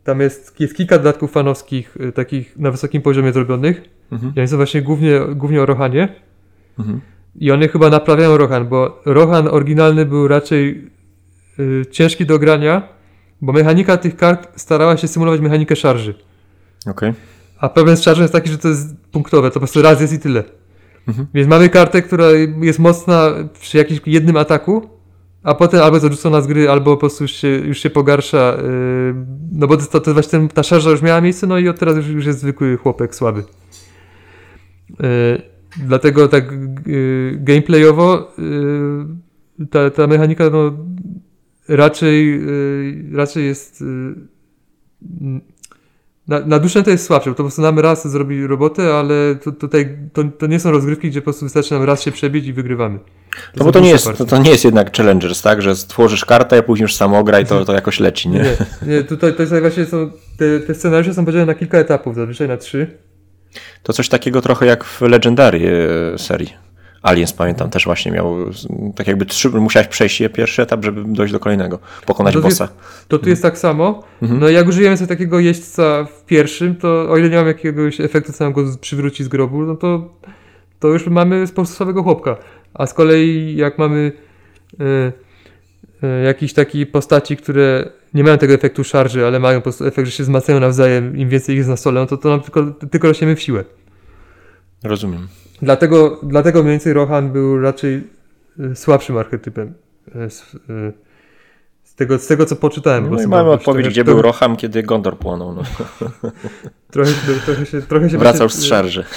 Tam 0.04 0.20
jest, 0.20 0.60
jest 0.60 0.76
kilka 0.76 0.98
dodatków 0.98 1.32
fanowskich, 1.32 1.98
takich 2.16 2.58
na 2.58 2.72
wysokim 2.72 3.02
poziomie 3.02 3.34
zrobionych. 3.34 3.82
Mhm. 4.12 4.34
I 4.36 4.40
oni 4.40 4.48
są 4.48 4.58
właśnie 4.58 4.82
głównie, 4.82 5.20
głównie 5.36 5.62
o 5.62 5.66
Rohanie. 5.66 6.16
Mhm. 6.80 7.02
I 7.36 7.52
one 7.52 7.68
chyba 7.68 7.90
naprawiają 7.90 8.38
Rohan, 8.38 8.68
bo 8.68 9.02
Rohan 9.06 9.48
oryginalny 9.48 10.06
był 10.06 10.28
raczej 10.28 10.90
y, 11.60 11.86
ciężki 11.92 12.26
do 12.26 12.40
grania, 12.40 12.88
bo 13.42 13.54
mechanika 13.54 13.98
tych 13.98 14.16
kart 14.16 14.62
starała 14.62 14.98
się 14.98 15.08
symulować 15.08 15.42
mechanikę 15.42 15.76
szarży. 15.76 16.14
Okay. 16.86 17.14
A 17.60 17.70
problem 17.70 17.98
z 17.98 18.02
szarżą 18.02 18.22
jest 18.22 18.34
taki, 18.34 18.50
że 18.50 18.58
to 18.58 18.68
jest 18.68 18.96
punktowe, 19.12 19.50
to 19.50 19.54
po 19.54 19.60
prostu 19.60 19.82
raz 19.82 20.02
jest 20.02 20.14
i 20.14 20.20
tyle. 20.20 20.44
Mhm. 21.08 21.28
Więc 21.34 21.50
mamy 21.50 21.70
kartę, 21.70 22.02
która 22.02 22.26
jest 22.62 22.80
mocna 22.80 23.30
przy 23.62 23.78
jakimś 23.78 24.02
jednym 24.06 24.38
ataku, 24.38 24.90
a 25.44 25.56
potem 25.56 25.82
albo 25.82 25.98
jest 25.98 26.22
z 26.42 26.48
gry, 26.48 26.70
albo 26.70 26.92
po 26.92 27.00
prostu 27.00 27.24
już 27.24 27.32
się, 27.32 27.48
już 27.48 27.80
się 27.80 27.90
pogarsza. 27.90 28.58
Yy, 28.58 29.16
no 29.52 29.68
bo 29.68 29.78
to, 29.78 30.00
to, 30.00 30.14
właśnie 30.14 30.32
ten, 30.32 30.48
ta 30.48 30.64
szarża 30.64 30.90
już 30.90 31.02
miała 31.02 31.22
miejsce, 31.22 31.48
no 31.48 31.58
i 31.58 31.70
od 31.70 31.80
teraz 31.80 31.96
już, 31.96 32.08
już 32.08 32.26
jest 32.26 32.40
zwykły 32.40 32.78
chłopek 32.78 33.16
słaby. 33.16 33.44
E, 35.04 35.42
dlatego 35.88 36.28
tak 36.28 36.54
e, 36.54 36.56
gameplayowo 37.36 38.34
e, 39.60 39.66
ta, 39.70 39.90
ta 39.90 40.08
mechanika 40.08 40.50
no, 40.50 40.72
raczej, 41.68 42.42
raczej 43.12 43.46
jest 43.46 43.84
na, 46.28 46.40
na 46.40 46.60
duszę 46.60 46.84
to 46.84 46.92
jest 46.92 47.06
słabsze, 47.06 47.30
bo 47.30 47.34
to 47.34 47.38
po 47.38 47.44
prostu 47.44 47.62
nam 47.62 47.80
raz 47.80 48.08
zrobi 48.08 48.48
robotę, 48.48 48.94
ale 48.94 49.36
to, 49.36 49.52
tutaj 49.52 49.98
to, 50.14 50.24
to 50.24 50.48
nie 50.48 50.60
są 50.60 50.72
rozgrywki, 50.72 51.10
gdzie 51.10 51.22
po 51.22 51.24
prostu 51.24 51.46
wystarczy 51.46 51.74
nam 51.74 51.84
raz 51.84 52.02
się 52.02 52.12
przebić 52.12 52.48
i 52.48 52.54
wygrywamy. 52.54 53.00
To 53.32 53.60
no 53.60 53.66
bo 53.66 53.72
to 53.72 53.80
nie, 53.80 53.90
jest, 53.90 54.06
to, 54.18 54.26
to, 54.26 54.38
nie 54.38 54.52
jest 54.52 54.64
jednak 54.64 54.98
Challengers, 54.98 55.42
tak? 55.42 55.62
Że 55.62 55.76
stworzysz 55.76 56.26
kartę, 56.26 56.58
a 56.58 56.64
później 56.64 56.84
już 56.84 56.96
samograj, 56.96 57.46
to, 57.46 57.66
to 57.66 57.74
jakoś 57.74 58.00
leci, 58.00 58.30
nie? 58.30 58.40
Nie, 58.40 58.56
nie 58.88 59.04
tutaj 59.04 59.34
to 59.34 59.42
jest 59.44 59.60
właśnie 59.60 59.86
są, 59.86 60.12
te, 60.38 60.60
te 60.60 60.76
scenariusze 60.76 61.14
są 61.14 61.26
podzielone 61.26 61.52
na 61.52 61.60
kilka 61.60 61.78
etapów, 61.78 62.16
zazwyczaj 62.16 62.48
na 62.48 62.58
trzy. 62.58 62.98
To 63.84 63.94
coś 63.94 64.10
takiego 64.10 64.42
trochę 64.42 64.66
jak 64.66 64.84
w 64.84 65.02
Legendary 65.02 65.72
e, 66.14 66.18
serii. 66.18 66.54
Aliens 67.02 67.34
pamiętam 67.34 67.70
też 67.70 67.86
właśnie 67.86 68.12
miał, 68.12 68.36
tak 68.96 69.08
jakby 69.08 69.26
trzy, 69.26 69.50
musiałeś 69.50 69.88
przejść 69.88 70.24
pierwszy 70.34 70.62
etap, 70.62 70.86
żeby 70.86 71.04
dojść 71.06 71.34
do 71.34 71.40
kolejnego, 71.40 71.80
pokonać 72.06 72.34
to 72.34 72.42
bossa. 72.42 72.64
Jest, 72.64 73.08
to 73.08 73.20
tu 73.20 73.30
jest 73.30 73.42
tak 73.42 73.58
samo. 73.58 74.04
Mhm. 74.22 74.40
No 74.40 74.50
jak 74.50 74.68
użyjemy 74.68 74.98
sobie 74.98 75.08
takiego 75.08 75.40
jeźdźca 75.40 76.04
w 76.04 76.26
pierwszym, 76.26 76.76
to 76.76 77.10
o 77.10 77.18
ile 77.18 77.30
nie 77.30 77.36
mam 77.36 77.48
jakiegoś 77.48 78.02
efektu, 78.02 78.34
co 78.34 78.44
nam 78.44 78.54
go 78.54 78.66
przywróci 78.82 79.24
z 79.24 79.28
grobu, 79.28 79.62
no 79.62 79.76
to, 79.76 80.10
to 80.80 80.88
już 80.88 81.08
mamy 81.08 81.48
sposobowego 81.48 82.04
chłopka. 82.04 82.38
A 82.74 82.86
z 82.86 82.94
kolei 82.94 83.56
jak 83.56 83.78
mamy 83.78 84.12
y, 84.74 84.84
y, 86.04 86.24
jakiś 86.24 86.54
taki 86.54 86.86
postaci, 86.86 87.38
które 87.38 87.90
nie 88.14 88.24
mają 88.24 88.38
tego 88.38 88.54
efektu 88.54 88.84
szarży, 88.84 89.26
ale 89.26 89.40
mają 89.40 89.60
po 89.60 89.64
prostu 89.64 89.86
efekt, 89.86 90.06
że 90.06 90.12
się 90.12 90.24
wzmacniają 90.24 90.60
nawzajem, 90.60 91.18
im 91.18 91.30
więcej 91.30 91.56
ich 91.56 91.58
jest 91.58 91.70
na 91.70 91.78
stole, 91.78 92.02
no 92.02 92.08
to, 92.08 92.18
to 92.18 92.30
nam 92.30 92.42
tylko, 92.42 92.66
tylko 92.66 93.08
rośniemy 93.08 93.36
w 93.36 93.42
siłę. 93.42 93.64
Rozumiem. 94.84 95.28
Dlatego, 95.62 96.20
dlatego 96.24 96.64
mniej 96.64 96.74
więcej 96.74 96.94
Rohan 96.94 97.32
był 97.32 97.62
raczej 97.62 98.04
y, 98.60 98.76
słabszym 98.76 99.18
archetypem. 99.18 99.74
Z, 100.30 100.56
z 101.84 101.96
tego, 101.96 102.20
z 102.20 102.28
tego 102.28 102.46
co 102.46 102.56
poczytałem. 102.56 103.12
No 103.12 103.24
i 103.24 103.28
mamy 103.28 103.50
odpowiedź, 103.50 103.90
gdzie 103.90 104.04
był 104.04 104.22
Rohan, 104.22 104.56
kiedy 104.58 104.84
Gondor 104.84 105.18
płonął. 105.18 105.54
No. 105.54 105.64
trochę, 106.92 107.12
trochę 107.46 107.66
się, 107.66 107.82
trochę 107.82 108.10
się 108.10 108.18
Wracał 108.18 108.50
z 108.50 108.64
szarży. 108.64 109.04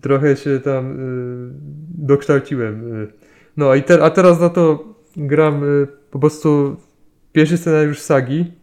trochę 0.00 0.36
się 0.36 0.60
tam 0.60 0.92
y, 0.92 1.50
dokształciłem. 1.88 3.06
No 3.56 3.74
i 3.74 3.82
te, 3.82 4.04
a 4.04 4.10
teraz 4.10 4.40
na 4.40 4.48
to 4.48 4.94
gram 5.16 5.64
y, 5.64 5.86
po 6.10 6.18
prostu 6.18 6.76
pierwszy 7.32 7.58
scenariusz 7.58 7.98
sagi 7.98 8.60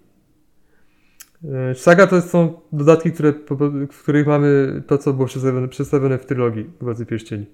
saga 1.73 2.07
to 2.07 2.21
są 2.21 2.61
dodatki, 2.71 3.11
które, 3.11 3.33
w 3.91 4.01
których 4.03 4.27
mamy 4.27 4.81
to, 4.87 4.97
co 4.97 5.13
było 5.13 5.27
przedstawione, 5.27 5.67
przedstawione 5.67 6.17
w 6.17 6.25
trylogii 6.25 6.65
Władzy 6.81 7.05
Pierścieni. 7.05 7.45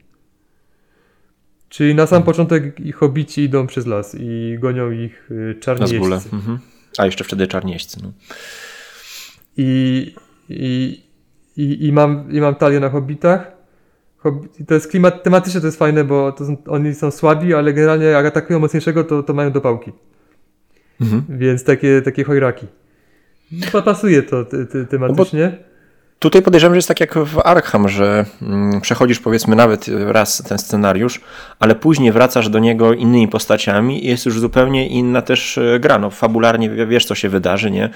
Czyli 1.69 1.95
na 1.95 2.05
sam 2.05 2.09
hmm. 2.09 2.25
początek 2.25 2.75
hobici 2.95 3.41
idą 3.41 3.67
przez 3.67 3.85
las 3.85 4.15
i 4.19 4.57
gonią 4.59 4.91
ich 4.91 5.31
y, 5.31 5.55
czarnieźdźcy. 5.59 6.29
Mhm. 6.33 6.59
A 6.97 7.05
jeszcze 7.05 7.23
wtedy 7.23 7.47
czarnieźdźcy. 7.47 7.99
No. 8.03 8.11
I, 9.57 10.13
i, 10.49 11.03
i, 11.57 11.85
i, 11.85 11.91
mam, 11.91 12.31
I 12.31 12.41
mam 12.41 12.55
talię 12.55 12.79
na 12.79 12.89
hobbitach. 12.89 13.51
To 14.67 14.73
jest 14.73 14.87
klimat, 14.87 15.23
tematycznie 15.23 15.61
to 15.61 15.67
jest 15.67 15.79
fajne, 15.79 16.03
bo 16.03 16.31
to 16.31 16.45
są, 16.45 16.57
oni 16.67 16.93
są 16.93 17.11
słabi, 17.11 17.53
ale 17.53 17.73
generalnie 17.73 18.05
jak 18.05 18.25
atakują 18.25 18.59
mocniejszego, 18.59 19.03
to, 19.03 19.23
to 19.23 19.33
mają 19.33 19.51
dopałki. 19.51 19.91
Mhm. 21.01 21.23
Więc 21.29 21.63
takie, 21.63 22.01
takie 22.01 22.23
chojraki. 22.23 22.67
Pasuje 23.85 24.23
to 24.23 24.45
ty, 24.45 24.65
ty, 24.65 24.85
tematycznie. 24.85 25.57
No 25.61 25.72
tutaj 26.23 26.41
podejrzewam, 26.41 26.73
że 26.73 26.77
jest 26.77 26.87
tak 26.87 26.99
jak 26.99 27.13
w 27.17 27.39
Arkham, 27.43 27.89
że 27.89 28.25
mm, 28.41 28.81
przechodzisz 28.81 29.19
powiedzmy 29.19 29.55
nawet 29.55 29.85
raz 30.05 30.43
ten 30.43 30.57
scenariusz, 30.57 31.21
ale 31.59 31.75
później 31.75 32.11
wracasz 32.11 32.49
do 32.49 32.59
niego 32.59 32.93
innymi 32.93 33.27
postaciami 33.27 34.05
i 34.05 34.07
jest 34.07 34.25
już 34.25 34.39
zupełnie 34.39 34.87
inna 34.87 35.21
też 35.21 35.57
e, 35.57 35.79
gra. 35.79 35.99
No, 35.99 36.09
fabularnie 36.09 36.69
wiesz, 36.69 37.05
co 37.05 37.15
się 37.15 37.29
wydarzy, 37.29 37.71
nie? 37.71 37.89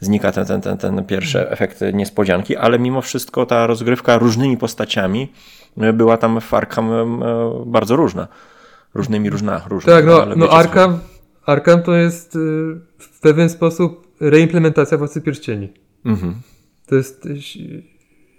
Znika 0.00 0.32
ten, 0.32 0.46
ten, 0.46 0.60
ten, 0.60 0.78
ten 0.78 1.04
pierwszy 1.04 1.38
mhm. 1.38 1.52
efekt 1.52 1.80
niespodzianki, 1.92 2.56
ale 2.56 2.78
mimo 2.78 3.02
wszystko 3.02 3.46
ta 3.46 3.66
rozgrywka 3.66 4.18
różnymi 4.18 4.56
postaciami 4.56 5.32
e, 5.78 5.92
była 5.92 6.16
tam 6.16 6.40
w 6.40 6.54
Arkham 6.54 6.92
e, 6.92 7.04
bardzo 7.66 7.96
różna. 7.96 8.28
Różnymi 8.94 9.30
różna. 9.30 9.62
różna 9.68 9.92
tak, 9.92 10.06
no, 10.06 10.26
no 10.36 10.48
Arkham, 10.50 10.98
Arkham 11.46 11.82
to 11.82 11.94
jest 11.94 12.38
w 12.98 13.20
pewien 13.20 13.48
sposób 13.48 14.06
reimplementacja 14.20 14.98
Władcy 14.98 15.20
Pierścieni. 15.20 15.72
Mhm. 16.04 16.34
To 16.86 16.94
jest... 16.94 17.28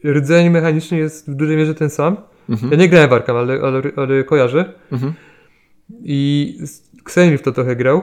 Rdzeń 0.06 0.50
mechaniczny 0.50 0.98
jest 0.98 1.32
w 1.32 1.36
dużej 1.36 1.58
mierze 1.58 1.76
ten 1.76 1.90
sam. 1.90 2.18
Mhm. 2.50 2.72
Ja 2.72 2.78
nie 2.78 2.90
grałem 2.90 3.10
w 3.10 3.14
Arkham, 3.14 3.38
ale, 3.38 3.60
ale, 3.62 3.82
ale 3.96 4.24
kojarzę. 4.24 4.74
Mhm. 4.92 5.14
I 6.04 6.60
Xenil 7.02 7.38
w 7.38 7.42
to 7.42 7.52
trochę 7.52 7.76
grał. 7.76 8.02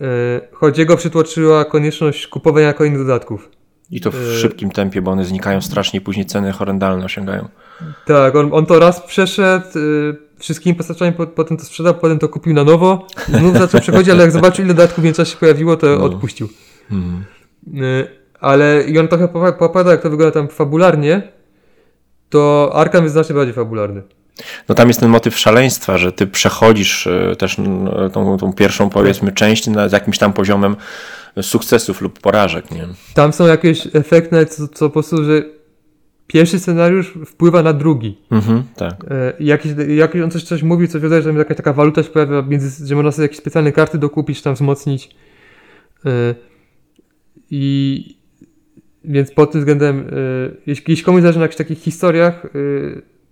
E, 0.00 0.40
choć 0.52 0.78
jego 0.78 0.96
przytłoczyła 0.96 1.64
konieczność 1.64 2.26
kupowania 2.26 2.72
kolejnych 2.72 3.00
dodatków. 3.00 3.50
I 3.90 4.00
to 4.00 4.10
w 4.10 4.14
e... 4.14 4.34
szybkim 4.34 4.70
tempie, 4.70 5.02
bo 5.02 5.10
one 5.10 5.24
znikają 5.24 5.60
strasznie 5.60 6.00
później 6.00 6.26
ceny 6.26 6.52
horrendalne 6.52 7.04
osiągają. 7.04 7.48
Tak, 8.06 8.36
on, 8.36 8.48
on 8.52 8.66
to 8.66 8.78
raz 8.78 9.00
przeszedł, 9.00 9.66
e, 9.66 10.38
wszystkimi 10.38 10.74
postaciami, 10.74 11.12
potem 11.34 11.56
to 11.56 11.64
sprzedał, 11.64 11.94
potem 11.94 12.18
to 12.18 12.28
kupił 12.28 12.54
na 12.54 12.64
nowo, 12.64 13.06
znów 13.28 13.58
zaczął 13.58 13.80
przechodzić, 13.80 14.08
ale 14.08 14.22
jak 14.22 14.32
zobaczył 14.32 14.64
ile 14.64 14.74
dodatków 14.74 15.02
w 15.02 15.04
międzyczasie 15.04 15.30
się 15.30 15.36
pojawiło, 15.36 15.76
to 15.76 15.86
no. 15.86 16.04
odpuścił. 16.04 16.48
Hmm. 16.88 17.24
Ale 18.46 18.84
i 18.88 18.98
on 18.98 19.08
trochę 19.08 19.28
popada, 19.58 19.90
jak 19.90 20.02
to 20.02 20.10
wygląda 20.10 20.32
tam 20.32 20.48
fabularnie, 20.48 21.22
to 22.28 22.70
Arkham 22.74 23.02
jest 23.02 23.12
znacznie 23.12 23.34
bardziej 23.34 23.54
fabularny. 23.54 24.02
No 24.68 24.74
tam 24.74 24.88
jest 24.88 25.00
ten 25.00 25.08
motyw 25.08 25.38
szaleństwa, 25.38 25.98
że 25.98 26.12
ty 26.12 26.26
przechodzisz 26.26 27.06
e, 27.06 27.36
też 27.36 27.56
tą, 28.12 28.36
tą 28.38 28.52
pierwszą 28.52 28.90
powiedzmy 28.90 29.32
część 29.32 29.64
z 29.86 29.92
jakimś 29.92 30.18
tam 30.18 30.32
poziomem 30.32 30.76
sukcesów 31.42 32.00
lub 32.00 32.20
porażek, 32.20 32.70
nie? 32.70 32.88
Tam 33.14 33.32
są 33.32 33.46
jakieś 33.46 33.88
efekty, 33.92 34.46
co, 34.46 34.68
co 34.68 34.86
po 34.86 34.92
prostu, 34.92 35.24
że 35.24 35.42
pierwszy 36.26 36.58
scenariusz 36.58 37.14
wpływa 37.26 37.62
na 37.62 37.72
drugi. 37.72 38.18
Mhm, 38.30 38.62
tak. 38.76 38.94
E, 39.10 39.32
jakiś, 39.40 39.72
jakiś 39.88 40.22
on 40.22 40.30
coś, 40.30 40.42
coś 40.42 40.62
mówi, 40.62 40.88
coś 40.88 41.02
wydaje, 41.02 41.22
że 41.22 41.28
tam 41.28 41.38
jakaś 41.38 41.56
taka 41.56 41.72
waluta 41.72 42.02
się 42.02 42.08
pojawia, 42.08 42.42
między, 42.42 42.86
że 42.86 42.94
można 42.94 43.12
sobie 43.12 43.24
jakieś 43.24 43.38
specjalne 43.38 43.72
karty 43.72 43.98
dokupić, 43.98 44.42
tam 44.42 44.54
wzmocnić. 44.54 45.16
E, 46.06 46.34
I 47.50 48.15
więc 49.06 49.30
pod 49.30 49.52
tym 49.52 49.60
względem, 49.60 49.98
e, 49.98 50.02
jeśli, 50.66 50.84
jeśli 50.88 51.04
komuś 51.04 51.22
zależy 51.22 51.38
na 51.38 51.44
jakichś 51.44 51.58
takich 51.58 51.78
historiach, 51.78 52.46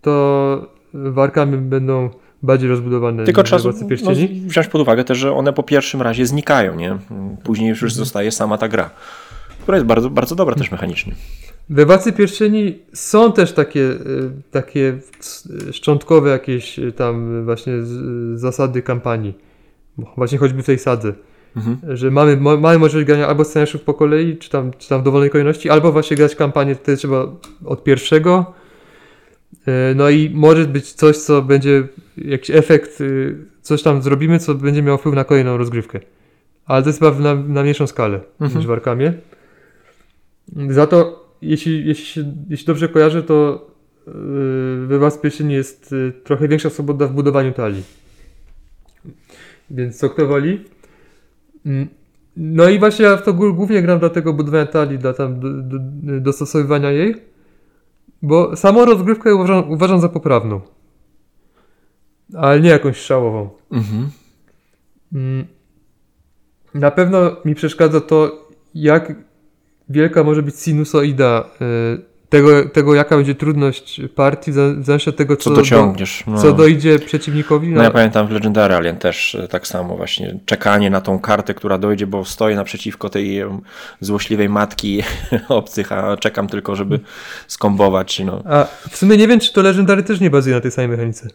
to 0.02 0.74
warkami 0.94 1.56
będą 1.56 2.10
bardziej 2.42 2.68
rozbudowane 2.68 3.24
Tylko 3.24 3.42
trzeba 3.42 3.62
no, 3.64 4.12
wziąć 4.46 4.68
pod 4.68 4.80
uwagę 4.80 5.04
też, 5.04 5.18
że 5.18 5.32
one 5.32 5.52
po 5.52 5.62
pierwszym 5.62 6.02
razie 6.02 6.26
znikają, 6.26 6.76
nie? 6.76 6.98
Później 7.44 7.68
już, 7.68 7.94
zostaje 7.94 8.32
sama 8.32 8.58
ta 8.58 8.68
gra, 8.68 8.90
która 9.62 9.76
jest 9.76 9.86
bardzo, 9.86 10.10
bardzo 10.10 10.34
dobra 10.34 10.54
też 10.54 10.70
mechanicznie. 10.70 11.14
We 11.68 11.86
Władcy 11.86 12.12
Pierścieni 12.12 12.78
są 12.92 13.32
też 13.32 13.52
takie, 13.52 13.80
e, 13.80 13.94
takie 14.50 14.98
szczątkowe 15.72 16.30
jakieś 16.30 16.80
tam 16.96 17.44
właśnie 17.44 17.72
zasady 18.34 18.82
kampanii. 18.82 19.34
Właśnie 20.16 20.38
choćby 20.38 20.62
w 20.62 20.66
tej 20.66 20.78
sadze. 20.78 21.12
Mhm. 21.56 21.96
Że 21.96 22.10
mamy, 22.10 22.36
mamy 22.36 22.78
możliwość 22.78 23.06
grania 23.06 23.28
albo 23.28 23.44
scenariuszów 23.44 23.82
po 23.82 23.94
kolei, 23.94 24.36
czy 24.36 24.50
tam, 24.50 24.70
czy 24.78 24.88
tam 24.88 25.00
w 25.00 25.04
dowolnej 25.04 25.30
kolejności, 25.30 25.70
albo 25.70 25.92
właśnie 25.92 26.16
grać 26.16 26.36
kampanię 26.36 26.74
wtedy 26.74 26.98
trzeba 26.98 27.26
od 27.64 27.84
pierwszego. 27.84 28.54
E, 29.66 29.94
no 29.94 30.10
i 30.10 30.30
może 30.34 30.64
być 30.64 30.92
coś, 30.92 31.16
co 31.16 31.42
będzie 31.42 31.88
jakiś 32.16 32.50
efekt, 32.50 33.02
coś 33.62 33.82
tam 33.82 34.02
zrobimy, 34.02 34.38
co 34.38 34.54
będzie 34.54 34.82
miało 34.82 34.98
wpływ 34.98 35.14
na 35.14 35.24
kolejną 35.24 35.56
rozgrywkę. 35.56 36.00
Ale 36.66 36.82
to 36.82 36.88
jest 36.88 36.98
chyba 36.98 37.18
na, 37.18 37.34
na 37.34 37.62
mniejszą 37.62 37.86
skalę 37.86 38.20
mhm. 38.40 38.58
niż 38.58 38.66
w 38.66 38.70
Arkamie. 38.70 39.12
Za 40.68 40.86
to 40.86 41.24
jeśli, 41.44 41.86
jeśli, 41.86 42.24
jeśli 42.50 42.66
dobrze 42.66 42.88
kojarzę, 42.88 43.22
to 43.22 43.66
yy, 44.06 44.86
we 44.86 44.98
Waspierścieni 44.98 45.54
jest 45.54 45.92
yy, 45.92 46.12
trochę 46.24 46.48
większa 46.48 46.70
swoboda 46.70 47.06
w 47.06 47.12
budowaniu 47.12 47.52
talii. 47.52 47.82
Więc 49.70 49.96
co 49.96 50.10
kto 50.10 50.26
woli. 50.26 50.64
Mm, 51.66 51.88
no 52.36 52.68
i 52.68 52.78
właśnie 52.78 53.04
ja 53.04 53.16
w 53.16 53.22
to 53.22 53.32
głównie 53.32 53.82
gram 53.82 53.98
dla 53.98 54.10
tego 54.10 54.32
budowania 54.32 54.66
talii, 54.66 54.98
dla 54.98 55.12
tam 55.12 55.40
do, 55.40 55.50
do, 55.62 55.78
dostosowywania 56.20 56.90
jej, 56.90 57.14
bo 58.22 58.56
samą 58.56 58.84
rozgrywkę 58.84 59.34
uważam, 59.34 59.70
uważam 59.70 60.00
za 60.00 60.08
poprawną. 60.08 60.60
Ale 62.34 62.60
nie 62.60 62.70
jakąś 62.70 62.96
szałową. 62.96 63.50
Mhm. 63.70 64.10
Mm, 65.12 65.46
na 66.74 66.90
pewno 66.90 67.36
mi 67.44 67.54
przeszkadza 67.54 68.00
to, 68.00 68.48
jak 68.74 69.14
wielka 69.88 70.24
może 70.24 70.42
być 70.42 70.56
sinusoida 70.56 71.50
y, 71.60 72.13
tego, 72.34 72.68
tego 72.68 72.94
jaka 72.94 73.16
będzie 73.16 73.34
trudność 73.34 74.00
partii, 74.14 74.52
w 74.52 74.54
zależności 74.54 75.10
od 75.10 75.16
tego, 75.16 75.36
co, 75.36 75.50
co 75.50 75.56
dociągniesz. 75.56 76.24
No. 76.26 76.42
Co 76.42 76.52
dojdzie 76.52 76.98
przeciwnikowi. 76.98 77.68
No, 77.68 77.82
ja 77.82 77.90
pamiętam 77.90 78.26
w 78.26 78.30
Legendary 78.30 78.74
Alien 78.74 78.96
też 78.96 79.34
y, 79.34 79.48
tak 79.48 79.66
samo 79.66 79.96
właśnie. 79.96 80.40
Czekanie 80.44 80.90
na 80.90 81.00
tą 81.00 81.18
kartę, 81.18 81.54
która 81.54 81.78
dojdzie, 81.78 82.06
bo 82.06 82.24
stoję 82.24 82.56
naprzeciwko 82.56 83.10
tej 83.10 83.42
złośliwej 84.00 84.48
matki 84.48 85.02
obcych, 85.48 85.92
a 85.92 86.16
czekam 86.16 86.48
tylko, 86.48 86.76
żeby 86.76 87.00
skombować. 87.46 88.20
No. 88.20 88.42
A 88.44 88.66
w 88.90 88.96
sumie 88.96 89.16
nie 89.16 89.28
wiem, 89.28 89.40
czy 89.40 89.52
to 89.52 89.62
Legendary 89.62 90.02
też 90.02 90.20
nie 90.20 90.30
bazuje 90.30 90.54
na 90.54 90.60
tej 90.60 90.70
samej 90.70 90.88
mechanice. 90.88 91.28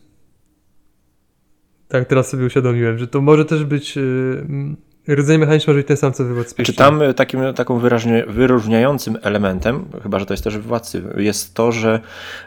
Tak 1.87 2.07
teraz 2.07 2.29
sobie 2.29 2.45
uświadomiłem, 2.45 2.97
że 2.97 3.07
to 3.07 3.21
może 3.21 3.45
też 3.45 3.63
być... 3.63 3.95
Yy, 3.95 4.88
Rodzaj 5.15 5.37
mechaniczny 5.37 5.71
może 5.71 5.79
być 5.79 5.87
ten 5.87 5.97
sam, 5.97 6.13
co 6.13 6.23
wywód 6.23 6.55
Czy 6.63 6.73
tam 6.73 7.01
e, 7.01 7.13
takim, 7.13 7.41
taką 7.55 7.79
wyraźnie, 7.79 8.25
wyróżniającym 8.27 9.17
elementem, 9.21 9.85
chyba 10.03 10.19
że 10.19 10.25
to 10.25 10.33
jest 10.33 10.43
też 10.43 10.57
władcy, 10.57 11.03
jest 11.17 11.53
to, 11.53 11.71
że 11.71 11.99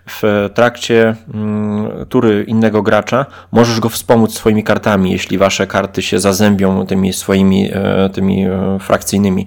w 0.07 0.51
trakcie 0.55 1.17
mm, 1.35 2.07
tury 2.07 2.45
innego 2.49 2.83
gracza 2.83 3.27
możesz 3.53 3.81
go 3.81 3.89
wspomóc 3.89 4.35
swoimi 4.35 4.65
kartami, 4.65 5.13
jeśli 5.13 5.39
wasze 5.39 5.67
karty 5.67 6.03
się 6.03 6.21
zazębią 6.21 6.87
tymi 6.87 7.13
swoimi 7.13 7.71
e, 7.73 8.11
tymi 8.13 8.47
e, 8.47 8.79
frakcyjnymi 8.81 9.47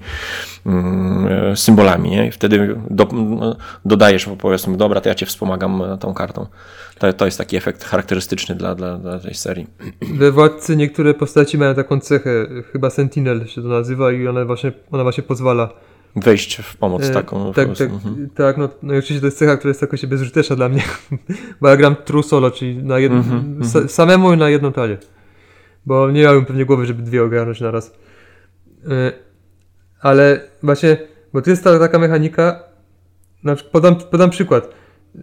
symbolami, 1.55 2.09
nie? 2.09 2.27
I 2.27 2.31
wtedy 2.31 2.75
do, 2.89 3.07
dodajesz, 3.85 4.29
powiedzmy, 4.39 4.77
dobra, 4.77 5.01
to 5.01 5.09
ja 5.09 5.15
cię 5.15 5.25
wspomagam 5.25 5.83
tą 5.99 6.13
kartą. 6.13 6.47
To, 6.99 7.13
to 7.13 7.25
jest 7.25 7.37
taki 7.37 7.57
efekt 7.57 7.83
charakterystyczny 7.83 8.55
dla, 8.55 8.75
dla, 8.75 8.97
dla 8.97 9.19
tej 9.19 9.33
serii. 9.33 9.67
We 10.01 10.31
Władcy 10.31 10.75
niektóre 10.75 11.13
postaci 11.13 11.57
mają 11.57 11.75
taką 11.75 11.99
cechę, 11.99 12.47
chyba 12.71 12.89
Sentinel 12.89 13.47
się 13.47 13.61
to 13.61 13.67
nazywa 13.67 14.11
i 14.11 14.27
ona 14.27 14.45
właśnie, 14.45 14.71
ona 14.91 15.03
właśnie 15.03 15.23
pozwala 15.23 15.69
wejść 16.15 16.57
w 16.57 16.77
pomoc 16.77 17.03
E, 17.03 17.13
taką. 17.13 17.53
Tak, 17.53 17.77
tak. 17.77 17.89
Mhm. 17.89 18.29
tak 18.35 18.57
no, 18.57 18.69
no 18.83 18.93
i 18.93 18.97
oczywiście 18.97 19.19
to 19.19 19.27
jest 19.27 19.37
cecha, 19.37 19.57
która 19.57 19.69
jest 19.69 19.81
jakoś 19.81 20.05
bezużyteczna 20.05 20.55
dla 20.55 20.69
mnie, 20.69 20.83
bo 21.61 21.69
ja 21.69 21.77
gram 21.77 21.95
true 21.95 22.23
solo, 22.23 22.51
czyli 22.51 22.83
na 22.83 22.99
jed... 22.99 23.11
Mhm, 23.11 23.63
sa, 23.63 23.87
samemu 23.87 24.33
i 24.33 24.37
na 24.37 24.49
jedną 24.49 24.71
talię, 24.71 24.97
bo 25.85 26.11
nie 26.11 26.21
miałem 26.21 26.45
pewnie 26.45 26.65
głowy, 26.65 26.85
żeby 26.85 27.03
dwie 27.03 27.23
ogarnąć 27.23 27.61
na 27.61 27.71
raz. 27.71 27.93
E, 28.87 29.25
Ale 30.05 30.39
właśnie, 30.63 30.97
bo 31.33 31.41
to 31.41 31.49
jest 31.49 31.63
ta, 31.63 31.79
taka 31.79 31.99
mechanika, 31.99 32.63
na 33.43 33.55
podam, 33.55 33.95
podam 33.95 34.29
przykład, 34.29 34.69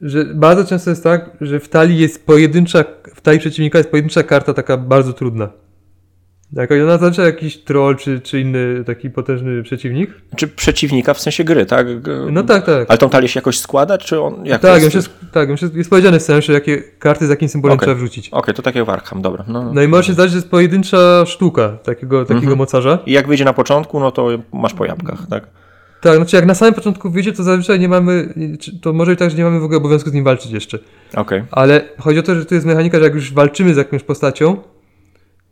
że 0.02 0.24
bardzo 0.24 0.64
często 0.64 0.90
jest 0.90 1.04
tak, 1.04 1.30
że 1.40 1.60
w 1.60 1.68
talii 1.68 1.98
jest 1.98 2.26
pojedyncza, 2.26 2.84
w 3.14 3.20
talii 3.20 3.40
przeciwnika 3.40 3.78
jest 3.78 3.90
pojedyncza 3.90 4.22
karta 4.22 4.54
taka 4.54 4.76
bardzo 4.76 5.12
trudna. 5.12 5.48
Jak 6.52 6.70
ona 6.70 6.98
zazwyczaj 6.98 7.26
jakiś 7.26 7.56
troll 7.56 7.96
czy, 7.96 8.20
czy 8.20 8.40
inny 8.40 8.84
taki 8.86 9.10
potężny 9.10 9.62
przeciwnik. 9.62 10.10
Czy 10.36 10.48
przeciwnika 10.48 11.14
w 11.14 11.20
sensie 11.20 11.44
gry, 11.44 11.66
tak? 11.66 11.86
No 12.30 12.42
tak, 12.42 12.66
tak. 12.66 12.86
Ale 12.90 12.98
tą 12.98 13.10
talię 13.10 13.28
się 13.28 13.38
jakoś 13.38 13.58
składa, 13.58 13.98
czy 13.98 14.20
on. 14.20 14.46
Jak 14.46 14.60
to 14.62 14.68
Tak, 14.68 14.82
jest? 14.82 14.94
jest, 14.94 15.10
tak, 15.32 15.48
już 15.48 15.62
jest, 15.62 15.74
jest 15.74 15.90
powiedziane 15.90 16.18
w 16.18 16.22
scenariuszu, 16.22 16.52
jakie 16.52 16.82
karty 16.98 17.26
z 17.26 17.30
jakim 17.30 17.48
symbolem 17.48 17.76
Okej. 17.76 17.86
trzeba 17.86 17.94
wrzucić. 17.98 18.28
Okej, 18.28 18.54
to 18.54 18.62
tak 18.62 18.74
jak 18.74 18.84
w 18.84 18.90
Arkham, 18.90 19.22
dobra. 19.22 19.44
No. 19.48 19.72
No 19.74 19.82
i 19.82 19.88
może 19.88 20.06
się 20.06 20.12
zdać, 20.12 20.30
że 20.30 20.36
jest 20.36 20.50
pojedyncza 20.50 21.24
sztuka 21.26 21.68
takiego, 21.68 22.20
takiego 22.22 22.38
Mhm. 22.40 22.58
mocarza. 22.58 22.98
I 23.06 23.12
jak 23.12 23.28
wyjdzie 23.28 23.44
na 23.44 23.52
początku, 23.52 24.00
no 24.00 24.10
to 24.10 24.28
masz 24.52 24.74
po 24.74 24.84
jabłkach, 24.84 25.18
tak? 25.30 25.46
Tak, 26.00 26.16
znaczy 26.16 26.36
jak 26.36 26.46
na 26.46 26.54
samym 26.54 26.74
początku 26.74 27.10
wyjdzie, 27.10 27.32
to 27.32 27.42
zazwyczaj 27.42 27.80
nie 27.80 27.88
mamy, 27.88 28.34
to 28.82 28.92
może 28.92 29.10
być 29.10 29.18
tak, 29.18 29.30
że 29.30 29.36
nie 29.36 29.44
mamy 29.44 29.60
w 29.60 29.64
ogóle 29.64 29.78
obowiązku 29.78 30.10
z 30.10 30.12
nim 30.12 30.24
walczyć 30.24 30.52
jeszcze. 30.52 30.78
Okej. 31.14 31.42
Ale 31.50 31.84
chodzi 31.98 32.18
o 32.18 32.22
to, 32.22 32.34
że 32.34 32.44
to 32.46 32.54
jest 32.54 32.66
mechanika, 32.66 32.98
że 32.98 33.04
jak 33.04 33.14
już 33.14 33.32
walczymy 33.32 33.74
z 33.74 33.76
jakąś 33.76 34.02
postacią, 34.02 34.56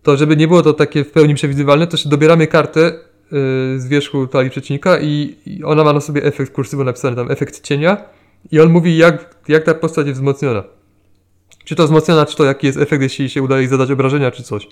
to 0.02 0.16
żeby 0.16 0.36
nie 0.36 0.48
było 0.48 0.62
to 0.62 0.72
takie 0.72 1.05
w 1.05 1.10
pełni 1.10 1.35
przewidywalne, 1.35 1.86
to 1.86 1.97
się 1.97 2.09
dobieramy 2.09 2.47
kartę 2.47 2.81
yy, 2.81 3.81
z 3.81 3.89
wierzchu 3.89 4.27
talii 4.27 4.51
przeciwnika 4.51 5.01
i, 5.01 5.36
i 5.47 5.64
ona 5.64 5.85
ma 5.85 5.93
na 5.93 6.01
sobie 6.01 6.24
efekt 6.24 6.52
kursywu 6.52 6.85
napisany 6.85 7.16
tam, 7.16 7.31
efekt 7.31 7.60
cienia 7.60 7.97
i 8.52 8.60
on 8.60 8.70
mówi 8.70 8.97
jak, 8.97 9.35
jak 9.48 9.64
ta 9.64 9.74
postać 9.74 10.06
jest 10.06 10.20
wzmocniona. 10.20 10.64
Czy 11.64 11.74
to 11.74 11.85
wzmocniona, 11.85 12.27
czy 12.27 12.36
to 12.36 12.44
jaki 12.44 12.66
jest 12.66 12.78
efekt, 12.78 13.02
jeśli 13.02 13.31
się 13.31 13.43
udaje 13.43 13.68
zadać 13.68 13.90
obrażenia, 13.90 14.31
czy 14.31 14.43
coś. 14.43 14.68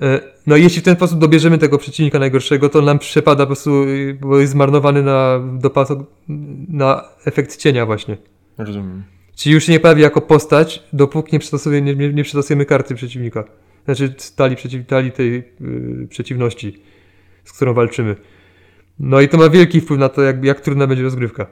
Yy, 0.00 0.20
No 0.46 0.56
i 0.56 0.62
jeśli 0.62 0.80
w 0.80 0.84
ten 0.84 0.96
sposób 0.96 1.18
dobierzemy 1.18 1.58
tego 1.58 1.78
przeciwnika 1.78 2.18
najgorszego, 2.18 2.68
to 2.68 2.82
nam 2.82 2.98
przepada 2.98 3.42
po 3.42 3.46
prostu, 3.46 3.84
yy, 3.84 4.14
bo 4.14 4.38
jest 4.38 4.52
zmarnowany 4.52 5.02
na 5.02 5.40
dopas 5.58 5.88
na 6.68 7.04
efekt 7.24 7.56
cienia 7.56 7.86
właśnie. 7.86 8.16
Rozumiem. 8.58 9.02
Czyli 9.36 9.54
już 9.54 9.64
się 9.64 9.72
nie 9.72 9.80
pojawi 9.80 10.02
jako 10.02 10.20
postać, 10.20 10.82
dopóki 10.92 11.38
nie 11.72 11.80
nie, 11.82 11.94
nie, 11.94 12.12
nie 12.12 12.24
przetosujemy 12.24 12.66
karty 12.66 12.94
przeciwnika. 12.94 13.44
Znaczy 13.84 14.14
talii, 14.36 14.56
przeciw, 14.56 14.86
talii 14.86 15.12
tej 15.12 15.52
yy, 15.60 16.06
przeciwności, 16.08 16.82
z 17.44 17.52
którą 17.52 17.74
walczymy. 17.74 18.16
No 18.98 19.20
i 19.20 19.28
to 19.28 19.36
ma 19.36 19.48
wielki 19.48 19.80
wpływ 19.80 20.00
na 20.00 20.08
to, 20.08 20.22
jak, 20.22 20.44
jak 20.44 20.60
trudna 20.60 20.86
będzie 20.86 21.02
rozgrywka. 21.02 21.46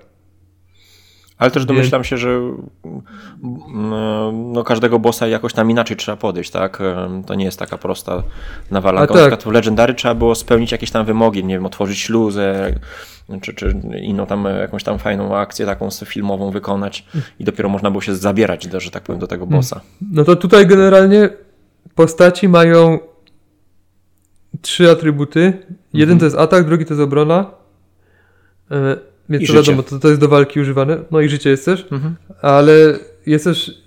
Ale 1.39 1.51
też 1.51 1.65
domyślam 1.65 2.05
się, 2.05 2.19
że 2.19 2.29
mm, 2.29 2.53
no, 4.53 4.65
każdego 4.65 4.99
bossa 4.99 5.27
jakoś 5.27 5.53
tam 5.53 5.71
inaczej 5.71 5.97
trzeba 5.97 6.17
podejść, 6.17 6.51
tak? 6.51 6.79
To 7.27 7.35
nie 7.35 7.45
jest 7.45 7.59
taka 7.59 7.79
prosta 7.79 8.13
A 8.13 8.23
nawalanka. 8.71 9.15
tak. 9.15 9.43
W 9.43 9.47
Legendary 9.47 9.95
trzeba 9.95 10.15
było 10.15 10.35
spełnić 10.35 10.73
jakieś 10.73 10.91
tam 10.91 11.07
wymogi, 11.07 11.45
nie 11.45 11.55
wiem, 11.55 11.67
otworzyć 11.67 11.99
śluzę, 11.99 12.75
czy, 13.41 13.55
czy 13.55 13.81
inną 14.03 14.27
tam 14.27 14.45
jakąś 14.61 14.85
tam 14.85 14.99
fajną 14.99 15.37
akcję 15.37 15.67
taką 15.67 15.91
filmową 15.91 16.51
wykonać 16.51 17.07
i 17.39 17.45
dopiero 17.45 17.69
można 17.69 17.91
było 17.91 18.01
się 18.01 18.15
zabierać, 18.15 18.69
że 18.79 18.91
tak 18.91 19.03
powiem, 19.03 19.21
do 19.21 19.27
tego 19.27 19.47
bossa. 19.47 19.81
No 20.13 20.25
to 20.25 20.37
tutaj 20.37 20.67
generalnie 20.67 21.29
postaci 21.95 22.49
mają 22.49 22.99
trzy 24.61 24.91
atrybuty. 24.91 25.53
Jeden 25.93 26.19
to 26.19 26.25
jest 26.25 26.37
atak, 26.37 26.67
drugi 26.67 26.85
to 26.85 26.95
jest 26.95 27.03
obrona. 27.03 27.51
E, 28.71 28.97
więc 29.29 29.43
I 29.43 29.47
to 29.47 29.53
życie. 29.53 29.71
wiadomo, 29.71 29.83
to, 29.83 29.99
to 29.99 30.09
jest 30.09 30.21
do 30.21 30.29
walki 30.29 30.61
używane. 30.61 30.99
No 31.11 31.21
i 31.21 31.29
życie 31.29 31.51
jest 31.51 31.65
też. 31.65 31.87
Mhm. 31.93 32.17
Ale 32.43 32.99
jest 33.27 33.45
też, 33.45 33.83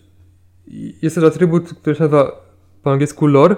jest 1.01 1.15
też 1.15 1.23
atrybut, 1.23 1.69
który 1.69 1.95
się 1.95 2.03
nazywa 2.03 2.31
po 2.83 2.91
angielsku 2.91 3.27
lore 3.27 3.55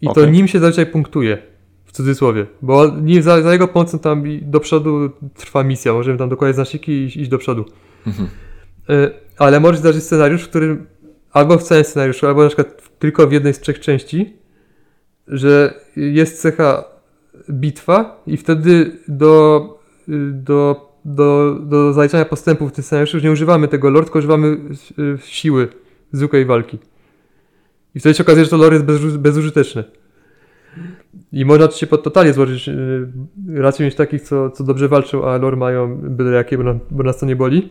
i 0.00 0.06
to 0.06 0.12
Okej. 0.12 0.30
nim 0.30 0.48
się 0.48 0.58
zazwyczaj 0.58 0.86
punktuje, 0.86 1.38
w 1.84 1.92
cudzysłowie, 1.92 2.46
bo 2.62 2.92
za, 3.20 3.42
za 3.42 3.52
jego 3.52 3.68
pomocą 3.68 3.98
tam 3.98 4.24
do 4.42 4.60
przodu 4.60 5.10
trwa 5.34 5.64
misja, 5.64 5.92
możemy 5.92 6.18
tam 6.18 6.28
dokładnie 6.28 6.54
znaczniki 6.54 6.92
i 6.92 7.04
iść, 7.04 7.28
do 7.28 7.38
przodu. 7.38 7.64
Mhm. 8.06 8.28
Y, 8.90 9.10
Ale 9.38 9.60
może 9.60 9.78
zdarzyć 9.78 10.04
scenariusz, 10.04 10.42
w 10.42 10.48
którym 10.48 10.86
albo 11.32 11.58
w 11.58 11.62
całym 11.62 11.84
scenariuszu, 11.84 12.26
albo 12.26 12.42
na 12.42 12.48
przykład 12.48 12.98
tylko 12.98 13.26
w 13.26 13.32
jednej 13.32 13.54
z 13.54 13.60
trzech 13.60 13.80
części, 13.80 14.36
że 15.26 15.74
jest 15.96 16.40
cecha 16.40 16.84
bitwa 17.50 18.22
i 18.26 18.36
wtedy 18.36 18.96
do, 19.08 19.78
do, 20.32 20.90
do, 21.04 21.58
do 21.60 21.92
zaliczania 21.92 22.24
postępów 22.24 22.70
w 22.70 22.74
tym 22.74 22.84
scenariuszu 22.84 23.16
już 23.16 23.24
nie 23.24 23.30
używamy 23.30 23.68
tego 23.68 23.90
lore, 23.90 24.04
tylko 24.04 24.18
używamy 24.18 24.56
y, 24.98 25.18
siły 25.24 25.68
zwykłej 26.12 26.44
walki. 26.44 26.78
I 27.94 28.00
wtedy 28.00 28.14
się 28.14 28.24
okazuje, 28.24 28.44
że 28.44 28.50
to 28.50 28.56
lore 28.56 28.76
jest 28.76 28.86
bezu- 28.86 29.18
bezużyteczne. 29.18 29.84
I 31.32 31.44
można 31.44 31.70
się 31.70 31.86
pod 31.86 32.02
totalnie 32.02 32.32
złożyć, 32.32 32.68
y, 32.68 33.08
raczej 33.54 33.86
mieć 33.86 33.94
takich, 33.94 34.22
co, 34.22 34.50
co 34.50 34.64
dobrze 34.64 34.88
walczą, 34.88 35.24
a 35.28 35.36
lore 35.36 35.56
mają 35.56 35.96
byle 35.96 36.30
jakie, 36.30 36.58
bo, 36.58 36.64
na, 36.64 36.74
bo 36.90 37.02
nas 37.02 37.18
to 37.18 37.26
nie 37.26 37.36
boli. 37.36 37.70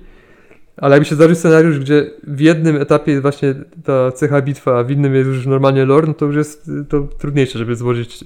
Ale 0.81 0.95
jakby 0.95 1.06
się 1.06 1.15
zdarzył 1.15 1.35
scenariusz, 1.35 1.80
gdzie 1.80 2.11
w 2.23 2.39
jednym 2.39 2.76
etapie 2.76 3.11
jest 3.11 3.22
właśnie 3.22 3.56
ta 3.84 4.11
cecha 4.11 4.41
bitwa, 4.41 4.80
a 4.80 4.84
w 4.84 4.91
innym 4.91 5.15
jest 5.15 5.27
już 5.27 5.45
normalnie 5.45 5.85
lore, 5.85 6.07
no 6.07 6.14
to 6.14 6.26
już 6.26 6.35
jest 6.35 6.72
to 6.89 7.01
trudniejsze, 7.01 7.60
żeby 7.60 7.76
złożyć 7.76 8.23
y, 8.23 8.26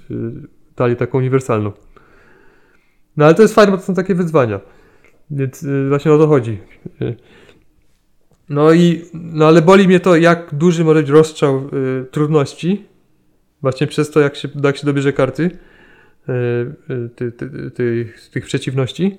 talię 0.75 0.95
taką 0.95 1.17
uniwersalną. 1.17 1.71
No 3.17 3.25
ale 3.25 3.35
to 3.35 3.41
jest 3.41 3.55
fajne, 3.55 3.71
bo 3.71 3.77
to 3.77 3.83
są 3.83 3.93
takie 3.93 4.15
wyzwania. 4.15 4.59
Więc 5.31 5.63
y, 5.63 5.89
właśnie 5.89 6.13
o 6.13 6.17
to 6.17 6.27
chodzi. 6.27 6.57
Y, 7.01 7.15
No 8.49 8.73
i, 8.73 9.05
no 9.13 9.47
ale 9.47 9.61
boli 9.61 9.87
mnie 9.87 9.99
to, 9.99 10.15
jak 10.15 10.55
duży 10.55 10.83
może 10.83 10.99
być 10.99 11.09
rozstrzał 11.09 11.69
y, 12.01 12.05
trudności, 12.11 12.85
właśnie 13.61 13.87
przez 13.87 14.11
to, 14.11 14.19
jak 14.19 14.35
się, 14.35 14.49
jak 14.63 14.77
się 14.77 14.85
dobierze 14.85 15.13
karty 15.13 15.43
y, 15.43 16.31
y, 16.93 17.09
ty, 17.15 17.31
ty, 17.31 17.71
ty, 17.71 18.13
tych 18.31 18.45
przeciwności, 18.45 19.17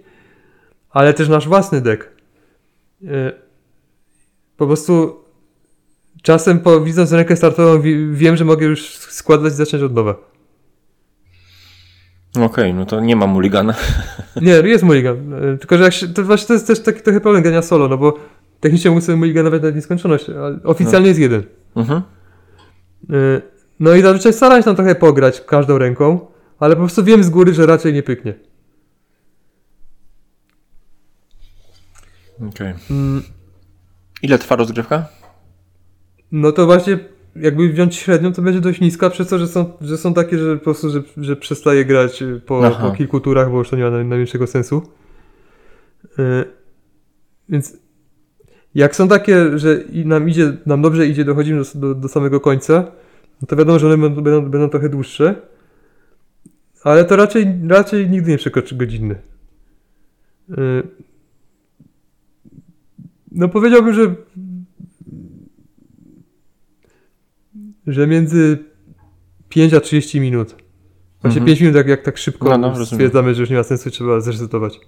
ale 0.91 1.15
też 1.15 1.29
nasz 1.29 1.49
własny 1.49 1.81
deck. 1.81 2.14
Y, 3.03 3.07
Po 4.57 4.67
prostu 4.67 5.17
czasem 6.23 6.61
po, 6.61 6.81
widząc 6.81 7.13
rękę 7.13 7.37
startową 7.37 7.81
wi- 7.81 8.13
wiem, 8.15 8.37
że 8.37 8.45
mogę 8.45 8.67
już 8.67 8.97
składać 8.99 9.53
i 9.53 9.57
zacząć 9.57 9.83
od 9.83 9.95
nowa. 9.95 10.15
Okej, 12.41 12.75
no 12.75 12.87
to 12.87 13.01
nie 13.01 13.17
ma 13.17 13.27
mulligana. 13.27 13.75
Nie, 14.43 14.51
jest 14.53 14.85
mulligan. 14.85 15.33
y, 15.33 15.59
Tylko, 15.59 15.79
że 15.79 15.85
jak 15.85 15.93
się, 15.93 16.09
to 16.09 16.23
właśnie 16.23 16.47
to 16.47 16.53
jest 16.53 16.67
też 16.67 16.81
taki 16.83 17.03
trochę 17.03 17.21
problem 17.21 17.43
grania 17.43 17.63
solo, 17.63 17.89
no 17.89 17.99
bo 17.99 18.19
technicznie 18.61 18.91
mógł 18.91 19.03
sobie 19.03 19.17
mulliganować 19.17 19.63
na 19.63 19.71
nieskończoność, 19.71 20.31
ale 20.31 20.59
oficjalnie 20.65 21.09
jest 21.09 21.21
jeden. 21.21 21.43
Mhm. 21.77 22.03
Y, 23.11 23.43
No 23.81 23.95
i 23.95 24.03
zazwyczaj 24.03 24.33
staram 24.33 24.59
się 24.59 24.65
tam 24.65 24.77
trochę 24.77 24.95
pograć 24.95 25.41
każdą 25.41 25.79
ręką, 25.79 26.27
ale 26.59 26.75
po 26.77 26.81
prostu 26.81 27.05
wiem 27.05 27.25
z 27.25 27.31
góry, 27.31 27.55
że 27.55 27.67
raczej 27.67 27.93
nie 27.93 28.03
pyknie. 28.03 28.35
Okej. 32.49 32.75
Mm, 32.91 33.23
Ile 34.23 34.39
trwa 34.39 34.57
rozgrywka? 34.57 35.09
No 36.33 36.53
to 36.53 36.67
właśnie 36.67 36.99
jakby 37.37 37.69
wziąć 37.73 37.97
średnią, 37.97 38.33
to 38.33 38.43
będzie 38.43 38.61
dość 38.61 38.81
niska, 38.81 39.11
przez 39.11 39.29
to, 39.29 39.39
że 39.39 39.49
są, 39.49 39.73
że 39.81 39.99
są 39.99 40.15
takie, 40.15 40.39
że 40.39 40.57
po 40.57 40.65
prostu, 40.65 40.91
że, 40.91 41.03
że 41.17 41.37
przestaje 41.37 41.85
grać 41.85 42.25
po, 42.47 42.71
po 42.81 42.91
kilku 42.91 43.21
turach, 43.21 43.51
bo 43.51 43.59
już 43.59 43.71
to 43.71 43.77
nie 43.77 43.83
ma 43.83 43.89
naj- 43.91 43.93
najmniejszego 44.07 44.47
sensu. 44.47 44.83
Y, 46.19 46.45
Więc 47.49 47.77
jak 48.75 48.97
są 48.97 49.09
takie, 49.09 49.59
że 49.59 49.81
nam 50.05 50.29
idzie, 50.29 50.57
nam 50.67 50.83
dobrze 50.83 51.07
idzie, 51.07 51.25
dochodzimy 51.25 51.63
do, 51.75 51.81
do, 51.81 51.95
do 51.95 52.09
samego 52.09 52.41
końca, 52.41 52.85
no 53.43 53.47
to 53.49 53.57
wiadomo, 53.57 53.79
że 53.79 53.87
one 53.87 53.99
będą, 53.99 54.23
będą, 54.23 54.51
będą 54.51 54.69
trochę 54.69 54.89
dłuższe, 54.89 55.35
ale 56.85 57.05
to 57.05 57.17
raczej, 57.17 57.47
raczej 57.69 58.11
nigdy 58.11 58.31
nie 58.31 58.39
przekroczy 58.39 58.75
godziny. 58.77 59.15
Y, 60.51 60.55
No 63.35 63.49
powiedziałbym, 63.49 63.95
że 63.95 64.15
że 67.87 68.07
między 68.07 68.59
5 69.49 69.75
a 69.75 69.81
30 69.81 70.21
minut. 70.21 70.49
Właśnie 71.23 71.41
Mhm. 71.41 71.47
5 71.47 71.61
minut, 71.61 71.77
jak, 71.77 71.89
jak 71.89 72.03
tak 72.03 72.19
szybko 72.19 72.49
No, 72.49 72.59
no, 72.59 72.69
rozumiem. 72.69 72.87
stwierdzamy, 72.87 73.35
że 73.35 73.41
już 73.43 73.51
nie 73.51 73.57
ma 73.57 73.63
sensu, 73.63 73.91
trzeba 73.91 74.21
zresetować. 74.21 74.81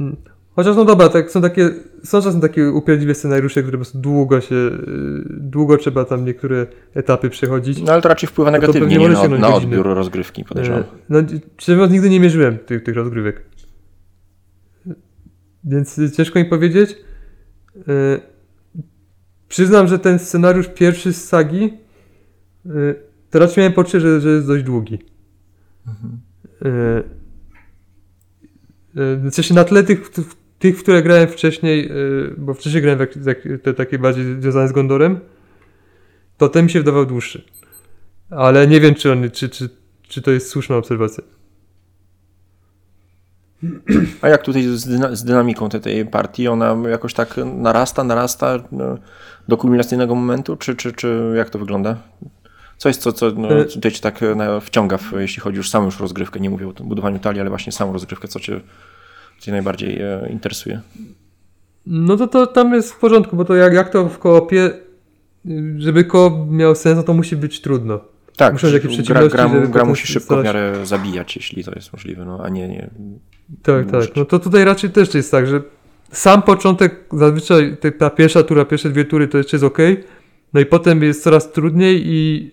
Mm. 0.00 0.16
Chociaż 0.56 0.76
no 0.76 0.84
dobra, 0.84 1.08
tak, 1.08 1.30
są 1.30 1.42
takie, 1.42 1.70
są 2.04 2.22
czasem 2.22 2.40
takie 2.40 2.70
upierdliwe 2.70 3.14
scenariusze, 3.14 3.62
które 3.62 3.78
po 3.78 3.84
prostu 3.84 3.98
długo 3.98 4.40
się, 4.40 4.54
y, 4.54 4.70
długo 5.28 5.76
trzeba 5.76 6.04
tam 6.04 6.24
niektóre 6.24 6.66
etapy 6.94 7.30
przechodzić. 7.30 7.82
No 7.82 7.92
ale 7.92 8.02
to 8.02 8.08
raczej 8.08 8.28
wpływa 8.28 8.50
No 8.50 8.56
to 8.56 8.60
negatywnie 8.60 8.80
pewnie 8.80 8.98
nie, 8.98 9.08
może 9.16 9.28
na, 9.28 9.38
na 9.38 9.54
odbiór 9.54 9.86
rozgrywki, 9.86 10.44
podejrzewam. 10.44 10.80
E, 10.80 10.84
No, 11.08 11.18
szczerze 11.58 11.76
mówiąc, 11.76 11.92
nigdy 11.92 12.10
nie 12.10 12.20
mierzyłem 12.20 12.58
tych, 12.58 12.82
tych 12.82 12.96
rozgrywek. 12.96 13.44
Więc 15.64 15.98
y, 15.98 16.10
ciężko 16.10 16.38
mi 16.38 16.44
powiedzieć. 16.44 16.96
E, 17.88 18.20
Przyznam, 19.48 19.88
że 19.88 19.98
ten 19.98 20.18
scenariusz 20.18 20.68
pierwszy 20.68 21.12
z 21.12 21.28
sagi 21.28 21.72
e, 22.66 22.70
to 23.30 23.38
raczej 23.38 23.58
miałem 23.58 23.72
poczucie, 23.72 24.00
że, 24.00 24.20
że 24.20 24.30
jest 24.30 24.46
dość 24.46 24.64
długi. 24.64 24.98
E, 26.64 27.02
W 28.94 29.30
sensie 29.34 29.54
na 29.54 29.64
tle 29.64 29.84
tych, 29.84 30.10
tych, 30.58 30.78
w 30.78 30.82
które 30.82 31.02
grałem 31.02 31.28
wcześniej, 31.28 31.88
e, 31.88 31.94
bo 32.38 32.54
wcześniej 32.54 32.82
grałem 32.82 33.06
w 33.16 33.62
te 33.62 33.74
takie 33.74 33.98
bardziej 33.98 34.40
związane 34.40 34.68
z 34.68 34.72
Gondorem, 34.72 35.20
to 36.36 36.48
ten 36.48 36.64
mi 36.64 36.70
się 36.70 36.78
wydawał 36.78 37.06
dłuższy. 37.06 37.44
Ale 38.30 38.66
nie 38.66 38.80
wiem, 38.80 38.94
czy, 38.94 39.12
on, 39.12 39.30
czy, 39.30 39.48
czy, 39.48 39.68
czy 40.02 40.22
to 40.22 40.30
jest 40.30 40.48
słuszna 40.48 40.76
obserwacja. 40.76 41.24
A 44.22 44.28
jak 44.28 44.42
tutaj 44.42 44.62
z, 44.62 44.86
dyna, 44.86 45.16
z 45.16 45.24
dynamiką 45.24 45.68
tej, 45.68 45.80
tej 45.80 46.06
partii, 46.06 46.48
ona 46.48 46.76
jakoś 46.88 47.14
tak 47.14 47.34
narasta, 47.44 48.04
narasta 48.04 48.58
no, 48.72 48.98
do 49.48 49.56
kulminacyjnego 49.56 50.14
momentu, 50.14 50.56
czy, 50.56 50.76
czy, 50.76 50.92
czy 50.92 51.32
jak 51.36 51.50
to 51.50 51.58
wygląda? 51.58 51.96
Co 52.78 52.88
jest 52.88 53.00
co, 53.00 53.12
co 53.12 53.30
no, 53.30 53.50
E- 53.50 53.64
tutaj 53.64 53.92
cię 53.92 54.00
tak 54.00 54.20
no, 54.36 54.60
wciąga, 54.60 54.96
w, 54.98 55.12
jeśli 55.18 55.40
chodzi 55.40 55.56
już 55.56 55.66
o 55.66 55.70
samą 55.70 55.84
już 55.84 56.00
rozgrywkę, 56.00 56.40
nie 56.40 56.50
mówię 56.50 56.68
o 56.68 56.72
budowaniu 56.84 57.18
talii, 57.18 57.40
ale 57.40 57.50
właśnie 57.50 57.72
samą 57.72 57.92
rozgrywkę, 57.92 58.28
co 58.28 58.40
cię, 58.40 58.60
cię 59.40 59.52
najbardziej 59.52 60.02
e, 60.02 60.28
interesuje? 60.30 60.80
No 61.86 62.16
to, 62.16 62.26
to 62.26 62.46
tam 62.46 62.74
jest 62.74 62.92
w 62.92 62.98
porządku, 62.98 63.36
bo 63.36 63.44
to 63.44 63.54
jak, 63.54 63.72
jak 63.72 63.90
to 63.90 64.08
w 64.08 64.18
koopie, 64.18 64.70
y, 65.46 65.74
żeby 65.78 66.04
koop 66.04 66.50
miał 66.50 66.74
sens, 66.74 66.96
no 66.96 67.02
to 67.02 67.14
musi 67.14 67.36
być 67.36 67.60
trudno. 67.60 68.00
Tak, 68.36 68.52
Muszą 68.52 68.66
być 68.66 68.84
jakieś 68.84 69.02
gra, 69.02 69.28
gra, 69.28 69.48
gra 69.48 69.84
musi 69.84 70.06
szybko 70.06 70.40
w 70.40 70.44
miarę 70.44 70.86
zabijać, 70.86 71.36
jeśli 71.36 71.64
to 71.64 71.72
jest 71.74 71.92
możliwe, 71.92 72.24
no, 72.24 72.40
a 72.44 72.48
nie, 72.48 72.68
nie 72.68 72.90
Tak, 73.62 73.90
tak. 73.90 74.16
No 74.16 74.24
to 74.24 74.38
tutaj 74.38 74.64
raczej 74.64 74.90
też 74.90 75.14
jest 75.14 75.30
tak, 75.30 75.46
że 75.46 75.62
sam 76.12 76.42
początek, 76.42 77.04
zazwyczaj 77.12 77.76
ta 77.98 78.10
pierwsza 78.10 78.42
tura, 78.42 78.64
pierwsze 78.64 78.90
dwie 78.90 79.04
tury 79.04 79.28
to 79.28 79.38
jeszcze 79.38 79.56
jest 79.56 79.64
ok, 79.64 79.78
no 80.52 80.60
i 80.60 80.66
potem 80.66 81.02
jest 81.02 81.22
coraz 81.22 81.52
trudniej 81.52 82.02
i, 82.04 82.50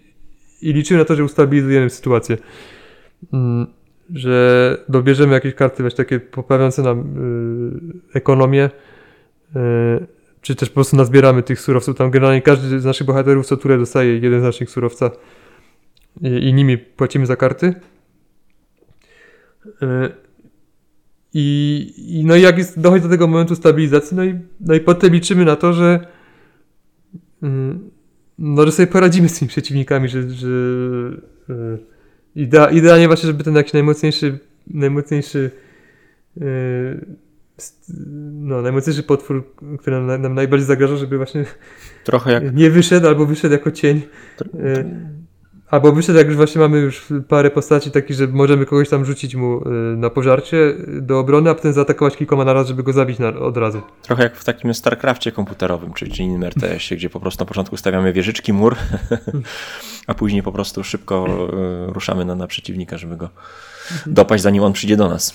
i 0.61 0.73
liczymy 0.73 0.99
na 0.99 1.05
to, 1.05 1.15
że 1.15 1.23
ustabilizujemy 1.23 1.89
sytuację. 1.89 2.37
Mm, 3.33 3.67
że 4.13 4.77
dobierzemy 4.89 5.33
jakieś 5.33 5.53
karty 5.53 5.83
właśnie 5.83 5.97
takie 5.97 6.19
poprawiające 6.19 6.81
nam 6.81 6.99
y, 8.13 8.17
ekonomię, 8.17 8.69
y, 9.55 9.59
czy 10.41 10.55
też 10.55 10.69
po 10.69 10.75
prostu 10.75 10.97
nazbieramy 10.97 11.43
tych 11.43 11.61
surowców. 11.61 11.97
Tam 11.97 12.11
generalnie 12.11 12.41
każdy 12.41 12.79
z 12.79 12.85
naszych 12.85 13.07
bohaterów 13.07 13.45
co 13.45 13.57
turę 13.57 13.77
dostaje 13.77 14.17
jeden 14.17 14.39
znacznik 14.39 14.69
surowca 14.69 15.11
i, 16.21 16.27
i 16.27 16.53
nimi 16.53 16.77
płacimy 16.77 17.25
za 17.25 17.35
karty. 17.35 17.73
Y, 19.65 20.26
i, 21.39 21.93
i 22.19 22.25
no 22.25 22.35
i 22.35 22.41
jak 22.41 22.57
jest, 22.57 22.79
dochodzi 22.79 23.03
do 23.03 23.09
tego 23.09 23.27
momentu 23.27 23.55
stabilizacji, 23.55 24.17
no 24.17 24.23
i, 24.23 24.39
no 24.59 24.73
i 24.73 24.79
potem 24.79 25.13
liczymy 25.13 25.45
na 25.45 25.55
to, 25.55 25.73
że 25.73 26.07
mm, 27.43 27.89
no, 28.39 28.65
że 28.65 28.71
sobie 28.71 28.87
poradzimy 28.87 29.29
z 29.29 29.39
tymi 29.39 29.49
przeciwnikami, 29.49 30.09
że, 30.09 30.29
że 30.29 30.47
y, 31.49 31.77
idea, 32.35 32.69
idealnie 32.69 33.07
właśnie, 33.07 33.27
żeby 33.27 33.43
ten 33.43 33.55
jakiś 33.55 33.73
najmocniejszy 33.73 34.39
najmocniejszy 34.67 35.51
st- 37.57 37.93
no, 38.33 38.61
najmocniejszy 38.61 39.03
potwór, 39.03 39.53
który 39.79 40.01
nam, 40.01 40.21
nam 40.21 40.33
najbardziej 40.33 40.67
zagraża, 40.67 40.97
żeby 40.97 41.17
właśnie 41.17 41.45
trochę 42.03 42.31
jak 42.31 42.55
nie 42.55 42.69
wyszedł 42.69 43.07
albo 43.07 43.25
wyszedł 43.25 43.53
jako 43.53 43.71
cień. 43.71 44.01
Y, 44.41 44.85
Albo 45.69 45.91
wyszedł, 45.91 46.17
jak 46.17 46.27
już 46.27 46.35
właśnie 46.35 46.61
mamy 46.61 46.77
już 46.77 47.05
parę 47.27 47.51
postaci 47.51 47.91
takich, 47.91 48.17
że 48.17 48.27
możemy 48.27 48.65
kogoś 48.65 48.89
tam 48.89 49.05
rzucić 49.05 49.35
mu 49.35 49.61
y, 49.61 49.97
na 49.97 50.09
pożarcie 50.09 50.57
y, 50.57 51.01
do 51.01 51.19
obrony, 51.19 51.49
a 51.49 51.55
potem 51.55 51.73
zaatakować 51.73 52.17
kilkoma 52.17 52.45
na 52.45 52.53
raz, 52.53 52.67
żeby 52.67 52.83
go 52.83 52.93
zabić 52.93 53.19
na, 53.19 53.27
od 53.27 53.57
razu. 53.57 53.81
Trochę 54.01 54.23
jak 54.23 54.37
w 54.37 54.45
takim 54.45 54.73
StarCraftie 54.73 55.31
komputerowym, 55.31 55.93
czy, 55.93 56.09
czy 56.09 56.23
innym 56.23 56.43
RTS-ie, 56.43 56.97
gdzie 56.97 57.09
po 57.09 57.19
prostu 57.19 57.41
na 57.41 57.45
początku 57.45 57.77
stawiamy 57.77 58.13
wieżyczki, 58.13 58.53
mur, 58.53 58.75
a 60.07 60.13
później 60.13 60.43
po 60.43 60.51
prostu 60.51 60.83
szybko 60.83 61.25
e, 61.27 61.93
ruszamy 61.93 62.25
na, 62.25 62.35
na 62.35 62.47
przeciwnika, 62.47 62.97
żeby 62.97 63.17
go 63.17 63.29
dopaść, 64.05 64.43
zanim 64.43 64.63
on 64.63 64.73
przyjdzie 64.73 64.97
do 64.97 65.09
nas. 65.09 65.33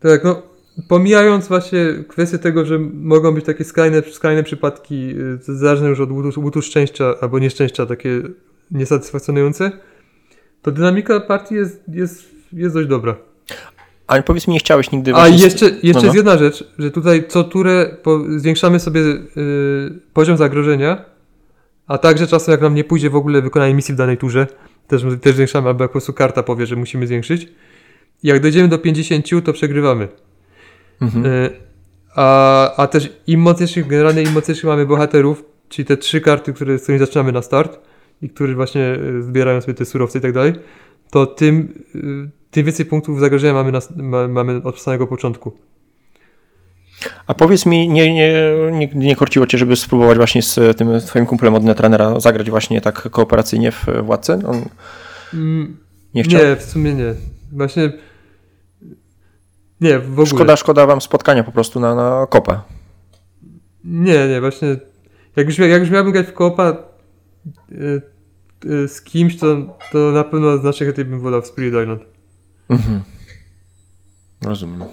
Tak, 0.00 0.24
no 0.24 0.42
pomijając 0.88 1.48
właśnie 1.48 1.86
kwestię 2.08 2.38
tego, 2.38 2.64
że 2.64 2.78
mogą 2.94 3.34
być 3.34 3.44
takie 3.44 3.64
skrajne, 3.64 4.02
skrajne 4.02 4.42
przypadki, 4.42 5.14
y, 5.48 5.54
zależne 5.56 5.88
już 5.88 6.00
od 6.00 6.10
łutu, 6.10 6.40
łutu 6.40 6.62
szczęścia 6.62 7.14
albo 7.20 7.38
nieszczęścia, 7.38 7.86
takie 7.86 8.22
niesatysfakcjonujące, 8.70 9.72
to 10.62 10.72
dynamika 10.72 11.20
partii 11.20 11.54
jest, 11.54 11.82
jest, 11.88 12.34
jest 12.52 12.74
dość 12.74 12.88
dobra. 12.88 13.16
Ale 14.06 14.22
powiedz 14.22 14.48
mi, 14.48 14.54
nie 14.54 14.60
chciałeś 14.60 14.90
nigdy... 14.90 15.14
A 15.14 15.28
jeszcze, 15.28 15.66
jeszcze 15.66 15.82
no, 15.84 16.00
no. 16.00 16.04
jest 16.04 16.14
jedna 16.14 16.38
rzecz, 16.38 16.72
że 16.78 16.90
tutaj 16.90 17.28
co 17.28 17.44
turę 17.44 17.96
zwiększamy 18.36 18.80
sobie 18.80 19.00
y, 19.00 19.24
poziom 20.12 20.36
zagrożenia, 20.36 21.04
a 21.86 21.98
także 21.98 22.26
czasem 22.26 22.52
jak 22.52 22.60
nam 22.60 22.74
nie 22.74 22.84
pójdzie 22.84 23.10
w 23.10 23.16
ogóle 23.16 23.42
wykonanie 23.42 23.74
misji 23.74 23.94
w 23.94 23.96
danej 23.96 24.16
turze, 24.16 24.46
też, 24.88 25.02
też 25.20 25.34
zwiększamy, 25.34 25.68
albo 25.68 25.84
jak 25.84 25.90
po 25.90 25.92
prostu 25.92 26.12
karta 26.12 26.42
powie, 26.42 26.66
że 26.66 26.76
musimy 26.76 27.06
zwiększyć. 27.06 27.48
Jak 28.22 28.40
dojdziemy 28.40 28.68
do 28.68 28.78
50, 28.78 29.26
to 29.44 29.52
przegrywamy. 29.52 30.08
Mhm. 31.00 31.26
Y, 31.26 31.50
a, 32.14 32.76
a 32.76 32.86
też 32.86 33.12
im 33.26 33.40
mocniejszych, 33.40 33.86
generalnie 33.86 34.22
im 34.22 34.32
mocniejszych 34.32 34.64
mamy 34.64 34.86
bohaterów, 34.86 35.44
czyli 35.68 35.86
te 35.86 35.96
trzy 35.96 36.20
karty, 36.20 36.52
które, 36.52 36.78
z 36.78 36.82
którymi 36.82 37.06
zaczynamy 37.06 37.32
na 37.32 37.42
start 37.42 37.78
i 38.22 38.30
które 38.30 38.54
właśnie 38.54 38.96
y, 39.18 39.22
zbierają 39.22 39.60
sobie 39.60 39.74
te 39.74 39.84
surowce 39.84 40.18
i 40.18 40.22
tak 40.22 40.32
dalej, 40.32 40.52
to 41.10 41.26
tym, 41.26 41.84
y, 41.94 42.30
tym 42.50 42.64
więcej 42.64 42.86
punktów 42.86 43.20
zagrożenia 43.20 43.52
mamy, 43.52 43.72
na, 43.72 43.80
ma, 43.96 44.28
mamy 44.28 44.62
od 44.64 44.80
samego 44.80 45.06
początku. 45.06 45.52
A 47.26 47.34
powiedz 47.34 47.66
mi, 47.66 47.88
nie, 47.88 48.14
nie, 48.14 48.34
nie, 48.72 48.88
nie 48.94 49.16
korciło 49.16 49.46
cię, 49.46 49.58
żeby 49.58 49.76
spróbować 49.76 50.16
właśnie 50.16 50.42
z 50.42 50.76
tym 50.76 51.00
twoim 51.00 51.26
kumplem 51.26 51.54
od 51.54 51.64
Netrunnera 51.64 52.20
zagrać 52.20 52.50
właśnie 52.50 52.80
tak 52.80 53.10
kooperacyjnie 53.10 53.72
w 53.72 53.86
Władce? 54.02 54.40
On 54.46 54.64
Mm, 55.34 55.76
nie 56.14 56.22
chciał? 56.22 56.42
Nie, 56.42 56.56
w 56.56 56.62
sumie 56.62 56.94
nie. 56.94 57.14
Właśnie. 57.52 57.92
Nie, 59.80 59.98
w 59.98 60.12
ogóle. 60.12 60.26
Szkoda, 60.26 60.56
szkoda 60.56 60.86
wam 60.86 61.00
spotkania 61.00 61.44
po 61.44 61.52
prostu 61.52 61.80
na, 61.80 61.94
na 61.94 62.26
kopa. 62.30 62.64
Nie, 63.84 64.28
nie, 64.28 64.40
właśnie. 64.40 64.76
Jak 65.36 65.46
już, 65.46 65.58
jak 65.58 65.80
już 65.80 65.90
miałbym 65.90 66.12
grać 66.12 66.26
w 66.26 66.32
koopa 66.32 66.76
z 68.86 69.00
kimś, 69.02 69.36
to, 69.38 69.56
to 69.92 69.98
na 70.12 70.24
pewno 70.24 70.58
z 70.58 70.62
naszych 70.64 70.88
chętnie 70.88 71.04
bym 71.04 71.20
wolał 71.20 71.42
w 71.42 71.46
Spirit 71.46 71.74
Island. 71.82 72.02
Mhm. 72.68 73.02
Rozumiem. 74.42 74.84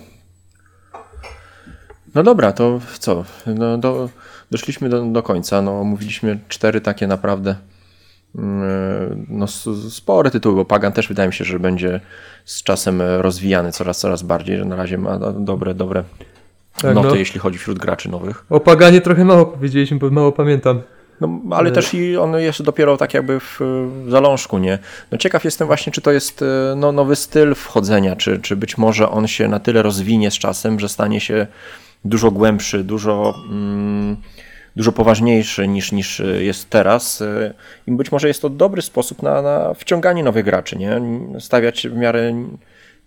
No 2.16 2.24
dobra, 2.24 2.52
to 2.52 2.80
co? 3.00 3.24
No, 3.56 3.78
do, 3.78 4.10
doszliśmy 4.52 4.90
do, 4.90 5.06
do 5.06 5.24
końca. 5.24 5.62
No, 5.62 5.80
omówiliśmy 5.82 6.40
cztery 6.48 6.82
takie 6.82 7.08
naprawdę 7.08 7.56
mm, 8.36 9.26
no, 9.30 9.46
s- 9.46 9.70
spore 9.90 10.32
tytuły, 10.32 10.56
bo 10.56 10.66
Pagan 10.66 10.92
też 10.92 11.08
wydaje 11.08 11.28
mi 11.30 11.34
się, 11.34 11.46
że 11.46 11.60
będzie 11.60 12.00
z 12.46 12.64
czasem 12.64 13.02
rozwijany 13.02 13.72
coraz, 13.72 14.00
coraz 14.00 14.24
bardziej, 14.24 14.58
że 14.58 14.66
na 14.66 14.76
razie 14.76 14.98
ma 14.98 15.20
dobre, 15.34 15.74
dobre 15.74 16.04
Tak, 16.82 16.96
noty, 16.96 17.08
no. 17.08 17.16
jeśli 17.16 17.40
chodzi 17.40 17.58
wśród 17.58 17.80
graczy 17.80 18.10
nowych. 18.10 18.46
O 18.50 18.60
Paganie 18.60 19.02
trochę 19.02 19.26
mało 19.26 19.46
powiedzieliśmy, 19.46 19.98
bo 20.00 20.10
mało 20.10 20.32
pamiętam. 20.32 20.82
No, 21.22 21.40
ale 21.52 21.70
E. 21.70 21.72
też 21.72 21.94
i 21.94 22.18
on 22.18 22.34
jest 22.34 22.62
dopiero 22.64 22.98
tak 22.98 23.14
jakby 23.14 23.40
w, 23.40 23.60
w 24.06 24.10
zalążku, 24.10 24.58
nie? 24.58 24.80
No 25.12 25.18
ciekaw 25.18 25.44
jestem 25.46 25.68
właśnie, 25.68 25.94
czy 25.94 26.02
to 26.02 26.12
jest 26.12 26.42
e, 26.42 26.76
no, 26.76 26.92
nowy 26.92 27.16
styl 27.16 27.56
wchodzenia, 27.56 28.16
czy, 28.16 28.40
czy 28.40 28.56
być 28.56 28.78
może 28.78 29.10
on 29.10 29.28
się 29.28 29.48
na 29.48 29.60
tyle 29.60 29.82
rozwinie 29.82 30.32
z 30.32 30.34
czasem, 30.38 30.80
że 30.80 30.90
stanie 30.90 31.20
się 31.20 31.48
dużo 32.06 32.32
głębszy, 32.32 32.84
dużo, 32.84 33.34
mm, 33.50 34.18
dużo 34.76 34.92
poważniejszy 34.92 35.68
niż, 35.68 35.92
niż 35.92 36.22
jest 36.40 36.70
teraz. 36.70 37.22
e, 37.22 37.54
I 37.88 37.92
być 37.92 38.12
może 38.12 38.28
jest 38.28 38.42
to 38.42 38.50
dobry 38.50 38.82
sposób 38.82 39.24
na, 39.24 39.42
na 39.42 39.74
wciąganie 39.74 40.24
nowych 40.24 40.46
graczy, 40.46 40.78
nie? 40.78 41.02
Stawiać 41.40 41.88
w 41.88 41.96
miarę 41.96 42.34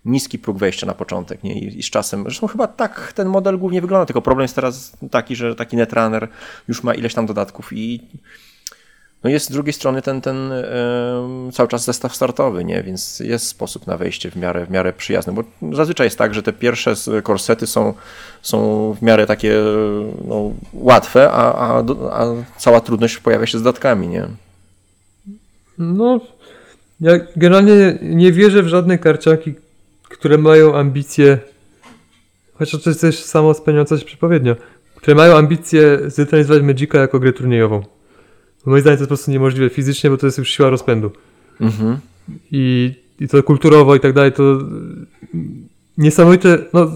niski 0.05 0.39
próg 0.39 0.57
wejścia 0.57 0.87
na 0.87 0.93
początek, 0.93 1.43
nie? 1.43 1.59
I, 1.59 1.79
I 1.79 1.83
z 1.83 1.89
czasem, 1.89 2.23
zresztą 2.23 2.47
chyba 2.47 2.67
tak 2.67 3.13
ten 3.13 3.27
model 3.27 3.57
głównie 3.57 3.81
wygląda, 3.81 4.05
tylko 4.05 4.21
problem 4.21 4.43
jest 4.43 4.55
teraz 4.55 4.97
taki, 5.11 5.35
że 5.35 5.55
taki 5.55 5.77
netrunner 5.77 6.27
już 6.67 6.83
ma 6.83 6.93
ileś 6.93 7.13
tam 7.13 7.25
dodatków 7.25 7.73
i 7.73 7.99
no 9.25 9.29
jest 9.29 9.45
z 9.45 9.51
drugiej 9.51 9.73
strony 9.73 10.01
ten, 10.01 10.21
ten 10.21 10.51
em, 10.51 11.51
cały 11.51 11.69
czas 11.69 11.85
zestaw 11.85 12.15
startowy, 12.15 12.65
nie? 12.65 12.83
Więc 12.83 13.19
jest 13.19 13.47
sposób 13.47 13.87
na 13.87 13.97
wejście 13.97 14.31
w 14.31 14.35
miarę, 14.35 14.65
w 14.65 14.69
miarę 14.69 14.93
przyjazny, 14.93 15.33
bo 15.33 15.43
zazwyczaj 15.75 16.07
jest 16.07 16.17
tak, 16.17 16.33
że 16.33 16.43
te 16.43 16.53
pierwsze 16.53 16.93
korsety 17.23 17.67
są, 17.67 17.93
są 18.41 18.93
w 18.93 19.01
miarę 19.01 19.25
takie 19.25 19.55
no, 20.27 20.51
łatwe, 20.73 21.31
a, 21.31 21.53
a, 21.53 21.83
a 22.11 22.25
cała 22.57 22.81
trudność 22.81 23.17
pojawia 23.17 23.45
się 23.45 23.57
z 23.57 23.63
dodatkami, 23.63 24.07
nie? 24.07 24.27
No, 25.77 26.19
ja 27.01 27.11
generalnie 27.35 27.97
nie 28.01 28.31
wierzę 28.31 28.63
w 28.63 28.67
żadne 28.67 28.97
karciaki, 28.97 29.53
które 30.17 30.37
mają 30.37 30.75
ambicje 30.75 31.37
chociaż 32.53 32.83
to 32.83 32.89
jest 32.89 33.01
też 33.01 33.23
samo 33.23 33.53
spełniająca 33.53 33.97
się 33.97 34.05
przepowiednia, 34.05 34.55
które 34.95 35.15
mają 35.15 35.37
ambicje 35.37 35.99
zdetronizować 36.07 36.63
Magica 36.63 36.97
jako 36.97 37.19
grę 37.19 37.33
turniejową. 37.33 37.81
Moim 38.65 38.81
zdaniem 38.81 38.97
to 38.97 39.01
jest 39.01 39.09
po 39.09 39.15
prostu 39.15 39.31
niemożliwe 39.31 39.69
fizycznie, 39.69 40.09
bo 40.09 40.17
to 40.17 40.25
jest 40.25 40.37
już 40.37 40.49
siła 40.49 40.69
rozpędu. 40.69 41.11
Mhm. 41.61 41.97
I, 42.51 42.93
i 43.19 43.27
to 43.27 43.43
kulturowo 43.43 43.95
i 43.95 43.99
tak 43.99 44.13
dalej, 44.13 44.31
to 44.31 44.43
niesamowite, 45.97 46.57
no 46.73 46.91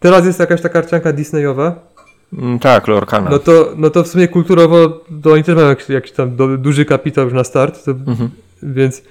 teraz 0.00 0.26
jest 0.26 0.38
jakaś 0.40 0.60
ta 0.60 0.68
karcianka 0.68 1.12
Disneyowa, 1.12 1.94
Mm, 2.38 2.58
Tak, 2.58 2.88
Lorkana. 2.88 3.30
no 3.30 3.38
to, 3.38 3.72
no 3.76 3.90
to 3.90 4.02
w 4.04 4.08
sumie 4.08 4.28
kulturowo 4.28 5.04
to 5.22 5.32
oni 5.32 5.44
też 5.44 5.54
mają 5.56 5.68
jakiś, 5.68 5.88
jakiś 5.88 6.12
tam 6.12 6.36
do, 6.36 6.56
duży 6.58 6.84
kapitał 6.84 7.24
już 7.24 7.34
na 7.34 7.44
start, 7.44 7.84
to, 7.84 7.90
Mhm. 7.90 8.30
więc 8.62 9.02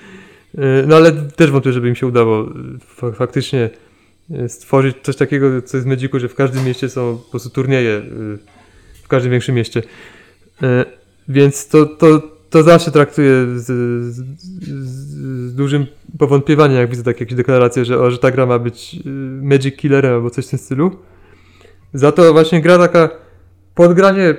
no 0.87 0.95
ale 0.95 1.11
też 1.11 1.51
wątpię, 1.51 1.73
żeby 1.73 1.89
im 1.89 1.95
się 1.95 2.07
udało 2.07 2.49
fa 2.79 3.11
faktycznie 3.11 3.69
y, 4.31 4.49
stworzyć 4.49 4.97
coś 5.03 5.15
takiego, 5.15 5.61
co 5.61 5.77
jest 5.77 5.87
w 5.87 5.89
Magicu, 5.89 6.19
że 6.19 6.29
w 6.29 6.35
każdym 6.35 6.65
mieście 6.65 6.89
są 6.89 7.17
po 7.25 7.31
prostu 7.31 7.49
turnieje, 7.49 8.01
w 9.03 9.07
każdym 9.07 9.31
większym 9.31 9.55
mieście. 9.55 9.83
Więc 11.27 11.67
to, 11.67 11.85
to, 11.85 12.21
to 12.49 12.63
zawsze 12.63 12.91
traktuję 12.91 13.45
z, 13.55 13.65
z, 14.13 14.25
z, 14.69 15.55
dużym 15.55 15.85
powątpiewaniem, 16.19 16.77
jak 16.77 16.89
widzę 16.89 17.03
takie 17.03 17.19
jakieś 17.19 17.37
deklaracje, 17.37 17.85
że, 17.85 17.99
o, 17.99 18.11
że 18.11 18.17
ta 18.17 18.31
gra 18.31 18.45
ma 18.45 18.59
być 18.59 18.99
Magic 19.41 19.75
Killerem 19.75 20.13
albo 20.13 20.29
coś 20.29 20.47
w 20.47 20.49
tym 20.49 20.59
stylu. 20.59 20.91
Za 21.93 22.11
to 22.11 22.33
właśnie 22.33 22.61
gra 22.61 22.77
taka 22.77 23.09
podgranie, 23.75 24.35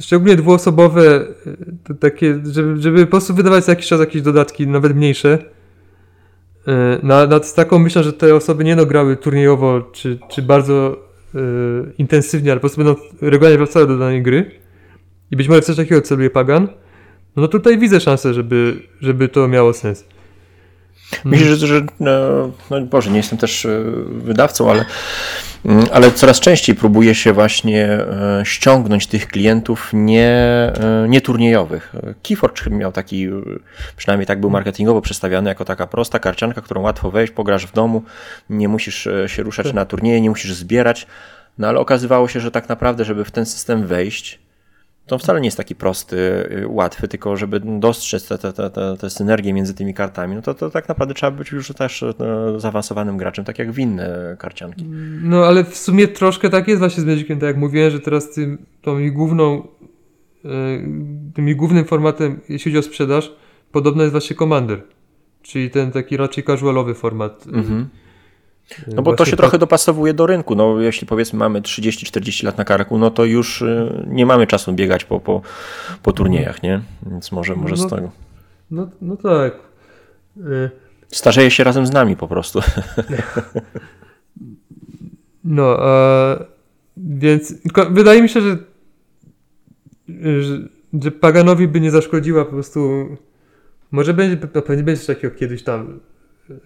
szczególnie 0.00 0.36
dwuosobowe, 0.36 1.20
y, 1.46 1.56
to 1.84 1.94
takie, 1.94 2.40
żeby, 2.44 2.80
żeby 2.80 3.06
po 3.06 3.10
prostu 3.10 3.34
wydawać 3.34 3.64
co 3.64 3.72
jakiś 3.72 3.86
czas 3.86 4.00
jakieś 4.00 4.22
dodatki, 4.22 4.66
nawet 4.66 4.96
mniejsze. 4.96 5.38
y, 5.38 6.72
Na, 7.02 7.26
nad 7.26 7.54
taką 7.54 7.78
myślą, 7.78 8.02
że 8.02 8.12
te 8.12 8.34
osoby 8.34 8.64
nie 8.64 8.76
no 8.76 8.86
grały 8.86 9.16
turniejowo, 9.16 9.80
czy, 9.92 10.18
czy 10.30 10.42
bardzo 10.42 10.96
y, 11.34 11.38
intensywnie, 11.98 12.50
ale 12.50 12.60
po 12.60 12.68
prostu 12.68 12.84
będą 12.84 13.00
regularnie 13.20 13.58
wracały 13.58 13.86
do 13.86 13.98
danej 13.98 14.22
gry. 14.22 14.50
I 15.30 15.36
być 15.36 15.48
może 15.48 15.62
coś 15.62 15.76
takiego 15.76 16.00
celuje 16.00 16.30
Pagan. 16.30 16.68
No 17.36 17.48
tutaj 17.48 17.78
widzę 17.78 18.00
szansę, 18.00 18.34
żeby, 18.34 18.82
żeby 19.00 19.28
to 19.28 19.48
miało 19.48 19.72
sens. 19.72 20.04
Myślę, 21.24 21.56
że, 21.56 21.66
że 21.66 21.80
no, 22.00 22.10
no 22.70 22.80
Boże, 22.80 23.10
nie 23.10 23.16
jestem 23.16 23.38
też 23.38 23.64
e, 23.66 23.82
wydawcą, 24.06 24.70
ale, 24.70 24.84
mm, 25.64 25.86
ale 25.92 26.12
coraz 26.12 26.40
częściej 26.40 26.74
próbuje 26.74 27.14
się 27.14 27.32
właśnie 27.32 27.86
e, 27.86 28.42
ściągnąć 28.44 29.06
tych 29.06 29.28
klientów 29.28 29.90
nie, 29.92 30.28
e, 30.28 31.06
nie 31.08 31.20
turniejowych. 31.20 31.94
Keyforge 32.22 32.70
miał 32.70 32.92
taki, 32.92 33.28
przynajmniej 33.96 34.26
tak 34.26 34.40
był 34.40 34.50
marketingowo 34.50 35.00
przedstawiany, 35.00 35.48
jako 35.48 35.64
taka 35.64 35.86
prosta 35.86 36.18
karcianka, 36.18 36.60
którą 36.60 36.80
łatwo 36.80 37.10
wejść, 37.10 37.32
pograsz 37.32 37.66
w 37.66 37.72
domu, 37.72 38.02
nie 38.50 38.68
musisz 38.68 39.08
się 39.26 39.42
ruszać 39.42 39.66
Tak. 39.66 39.74
na 39.74 39.84
turnieje, 39.84 40.20
nie 40.20 40.30
musisz 40.30 40.54
zbierać, 40.54 41.06
no 41.58 41.68
ale 41.68 41.80
okazywało 41.80 42.28
się, 42.28 42.40
że 42.40 42.50
tak 42.50 42.68
naprawdę, 42.68 43.04
żeby 43.04 43.24
w 43.24 43.30
ten 43.30 43.46
system 43.46 43.86
wejść, 43.86 44.38
to 45.06 45.18
wcale 45.18 45.40
nie 45.40 45.46
jest 45.46 45.56
taki 45.56 45.74
prosty, 45.74 46.16
y, 46.16 46.68
łatwy, 46.68 47.08
tylko 47.08 47.36
żeby 47.36 47.60
dostrzec 47.60 48.28
te, 48.28 48.38
te, 48.38 48.52
te, 48.52 48.96
te, 49.00 49.10
synergie 49.10 49.52
między 49.52 49.74
tymi 49.74 49.94
kartami, 49.94 50.34
no 50.34 50.42
to, 50.42 50.54
to 50.54 50.70
tak 50.70 50.88
naprawdę 50.88 51.14
trzeba 51.14 51.30
być 51.30 51.50
już 51.50 51.68
też 51.68 52.02
e, 52.02 52.14
zaawansowanym 52.56 53.16
graczem, 53.16 53.44
tak 53.44 53.58
jak 53.58 53.72
w 53.72 53.78
inne 53.78 54.36
karcianki. 54.38 54.84
No 55.22 55.44
ale 55.44 55.64
w 55.64 55.76
sumie 55.76 56.08
troszkę 56.08 56.50
tak 56.50 56.68
jest 56.68 56.78
właśnie 56.78 57.02
z 57.02 57.06
Magiciem, 57.06 57.38
tak 57.38 57.46
jak 57.46 57.56
mówiłem, 57.56 57.90
że 57.90 58.00
teraz 58.00 58.30
tym, 58.30 58.66
tą 58.82 58.98
ich 58.98 59.12
główną, 59.12 59.68
e, 60.44 60.48
tym 61.34 61.56
głównym 61.56 61.84
formatem, 61.84 62.40
jeśli 62.48 62.72
chodzi 62.72 62.78
o 62.78 62.82
sprzedaż, 62.82 63.32
podobno 63.72 64.02
jest 64.02 64.12
właśnie 64.12 64.36
Commander. 64.36 64.82
Czyli 65.42 65.70
ten 65.70 65.92
taki 65.92 66.16
raczej 66.16 66.44
casualowy 66.44 66.94
format. 66.94 67.46
Mhm. 67.46 67.88
No 68.86 69.02
bo 69.02 69.10
to 69.10 69.16
właśnie 69.16 69.30
się 69.30 69.36
trochę 69.36 69.58
dopasowuje 69.58 70.14
do 70.14 70.26
rynku. 70.26 70.54
No, 70.54 70.80
jeśli 70.80 71.06
powiedzmy 71.06 71.38
mamy 71.38 71.60
30-40 71.60 72.44
lat 72.44 72.58
na 72.58 72.64
karku, 72.64 72.98
no 72.98 73.10
to 73.10 73.24
już 73.24 73.62
y, 73.62 74.04
nie 74.06 74.26
mamy 74.26 74.46
czasu 74.46 74.72
biegać 74.72 75.04
po, 75.04 75.20
po, 75.20 75.42
po 76.02 76.12
turniejach, 76.12 76.62
nie? 76.62 76.80
Więc 77.10 77.32
może, 77.32 77.56
może 77.56 77.76
z 77.76 77.82
No. 77.82 77.88
tego. 77.88 78.10
No, 78.70 78.88
no 79.00 79.16
tak. 79.16 79.52
E, 80.40 80.70
Starzeje 81.08 81.50
się 81.50 81.64
razem 81.64 81.86
z 81.86 81.92
nami 81.92 82.16
po 82.16 82.28
prostu. 82.28 82.60
No, 85.44 85.86
e, 85.88 86.44
więc 86.96 87.54
wydaje 87.90 88.22
mi 88.22 88.28
się, 88.28 88.40
że, 88.40 88.56
że, 90.42 90.58
że 91.02 91.10
Paganowi 91.10 91.68
by 91.68 91.80
nie 91.80 91.90
zaszkodziła 91.90 92.44
po 92.44 92.50
prostu. 92.50 93.06
Może 93.90 94.14
będzie, 94.14 94.36
pewnie 94.36 94.82
będzie 94.82 95.02
coś 95.02 95.16
takiego 95.16 95.34
kiedyś 95.34 95.62
tam. 95.62 96.00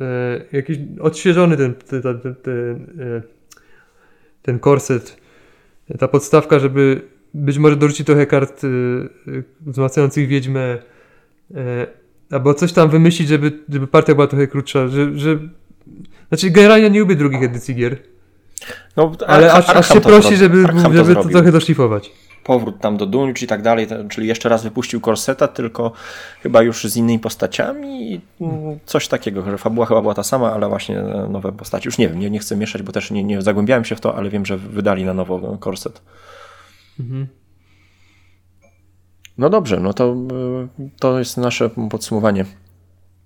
E, 0.01 0.45
jakiś 0.53 0.79
odświeżony 1.01 1.57
ten, 1.57 1.75
ten, 1.75 2.03
ten, 2.03 2.35
ten, 2.35 2.55
e, 3.01 3.23
ten 4.43 4.59
korset, 4.59 5.17
ta 5.99 6.09
podstawka, 6.09 6.59
żeby 6.59 7.01
być 7.35 7.59
może 7.59 7.77
dorzucić 7.77 8.07
trochę 8.07 8.27
kart 8.27 8.63
e, 8.65 8.69
wzmacniających 9.61 10.29
wiedźmę. 10.29 10.79
Albo 12.31 12.55
coś 12.55 12.73
tam 12.73 12.91
wymyślić, 12.91 13.29
żeby, 13.29 13.53
żeby 13.69 13.87
partia 13.87 14.15
była 14.15 14.27
trochę 14.27 14.47
krótsza. 14.47 14.89
Że, 14.89 15.19
że, 15.19 15.39
znaczy, 16.29 16.51
generalnie 16.51 16.91
nie 16.91 17.01
lubię 17.01 17.17
drugich 17.17 17.43
edycji 17.43 17.75
gier. 17.75 17.97
No, 18.97 19.13
Ale 19.27 19.53
aż, 19.53 19.69
aż 19.69 19.89
się 19.89 20.01
to 20.01 20.09
prosi, 20.09 20.29
zro- 20.35 20.37
żeby, 20.37 20.65
Arkham 20.65 20.83
żeby 20.83 20.99
to, 20.99 21.05
zrobił. 21.05 21.33
trochę 21.33 21.53
doszlifować. 21.53 22.11
powrót 22.45 22.81
tam 22.81 22.97
do 22.97 23.07
Dungeon 23.07 23.35
i 23.43 23.47
tak 23.47 23.63
dalej, 23.63 23.87
czyli 24.09 24.27
jeszcze 24.29 24.49
raz 24.49 24.63
wypuścił 24.63 25.01
Corseta, 25.01 25.49
tylko 25.49 25.93
chyba 26.43 26.63
już 26.63 26.85
z 26.85 26.97
innymi 26.97 27.19
postaciami 27.19 28.13
i 28.13 28.21
mm, 28.41 28.79
coś 28.87 29.09
takiego, 29.09 29.43
że 29.43 29.59
fabuła 29.59 29.87
chyba 29.87 30.01
była 30.03 30.15
ta 30.15 30.23
sama, 30.23 30.53
ale 30.53 30.69
właśnie 30.69 30.99
e, 31.01 31.29
nowe 31.31 31.53
postaci. 31.53 31.89
Już 31.89 31.99
nie 31.99 32.09
wiem, 32.09 32.19
nie, 32.19 32.31
nie 32.31 32.39
chcę 32.39 32.57
mieszać, 32.57 32.83
bo 32.83 32.93
też 32.93 33.11
nie, 33.11 33.25
nie 33.25 33.43
zagłębiałem 33.43 33.85
się 33.85 33.97
w 33.97 34.01
to, 34.01 34.17
ale 34.17 34.31
wiem, 34.31 34.47
że 34.47 34.57
wydali 34.57 35.05
na 35.05 35.15
nowo 35.15 35.59
Corset. 35.65 36.03
Mhm. 37.01 37.27
No 39.39 39.51
dobrze, 39.51 39.81
no 39.81 39.93
to, 39.95 40.15
y, 40.81 40.91
to 41.01 41.19
jest 41.19 41.37
nasze 41.37 41.71
podsumowanie 41.91 42.45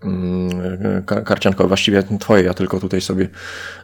mm, 0.04 1.02
ka- 1.06 1.20
karciankowe, 1.20 1.68
właściwie 1.68 2.02
twoje, 2.20 2.42
ja 2.44 2.54
tylko 2.54 2.80
tutaj 2.80 3.00
sobie 3.00 3.28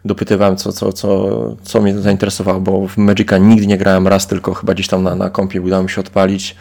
dopytywałem, 0.04 0.56
co, 0.56 0.72
co, 0.72 0.92
co, 0.92 1.28
co 1.62 1.80
mnie 1.82 1.98
zainteresowało, 1.98 2.60
bo 2.60 2.88
w 2.88 2.96
Magica 2.96 3.38
nigdy 3.38 3.66
nie 3.66 3.78
grałem 3.78 4.08
raz, 4.08 4.26
tylko 4.26 4.54
chyba 4.54 4.74
gdzieś 4.74 4.88
tam 4.88 5.02
na, 5.02 5.14
na 5.14 5.30
kompie 5.30 5.60
udało 5.62 5.82
mi 5.82 5.90
się 5.90 6.00
odpalić. 6.00 6.56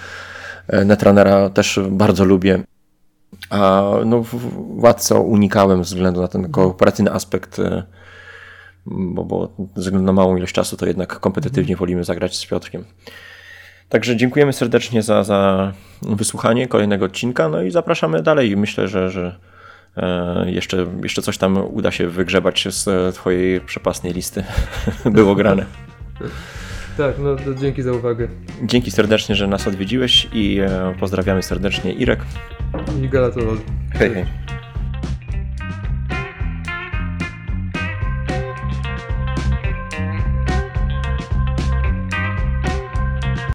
E, 0.68 0.86
Netrunnera 0.86 1.50
też 1.50 1.80
bardzo 1.90 2.26
lubię. 2.26 2.64
A 3.50 3.84
no, 4.06 4.24
w- 4.24 4.28
w- 4.36 4.80
Władcę 4.80 5.16
unikałem 5.20 5.84
ze 5.84 5.96
względu 5.96 6.22
na 6.22 6.28
ten 6.28 6.52
kooperacyjny 6.52 7.12
aspekt, 7.12 7.60
e, 7.60 7.84
bo, 8.86 9.24
bo 9.26 9.52
ze 9.76 9.82
względu 9.82 10.06
na 10.06 10.14
małą 10.14 10.38
ilość 10.38 10.54
czasu 10.54 10.78
to 10.78 10.86
jednak 10.86 11.20
kompetywnie 11.20 11.76
wolimy 11.76 12.04
zagrać 12.04 12.38
z 12.38 12.46
Piotrkiem. 12.46 12.86
Także 13.90 14.16
dziękujemy 14.16 14.54
serdecznie 14.54 15.02
za, 15.02 15.24
za 15.24 15.72
wysłuchanie 16.02 16.68
kolejnego 16.68 17.06
odcinka, 17.06 17.50
no 17.50 17.62
i 17.62 17.72
zapraszamy 17.72 18.22
dalej. 18.22 18.58
Myślę, 18.58 18.88
że, 18.88 19.10
że 19.10 19.36
e, 19.98 20.52
jeszcze, 20.52 20.86
jeszcze 21.04 21.22
coś 21.22 21.38
tam 21.38 21.58
uda 21.58 21.92
się 21.92 22.08
wygrzebać 22.08 22.68
z 22.70 22.88
e, 22.88 23.12
twojej 23.12 23.62
przepasnej 23.62 24.14
listy. 24.14 24.44
Było 25.06 25.36
grane. 25.36 25.66
Tak, 26.98 27.16
no 27.20 27.36
to 27.36 27.56
dzięki 27.56 27.82
za 27.82 27.92
uwagę. 27.92 28.28
Dzięki 28.64 28.92
serdecznie, 28.92 29.36
że 29.36 29.48
nas 29.48 29.68
odwiedziłeś 29.68 30.28
i 30.34 30.60
e, 30.60 30.96
pozdrawiamy 31.00 31.44
serdecznie 31.44 31.94
Irek. 31.94 32.20
I 33.04 33.10
Galatolol. 33.10 33.58
Hej, 33.94 34.14
hej. 34.14 34.26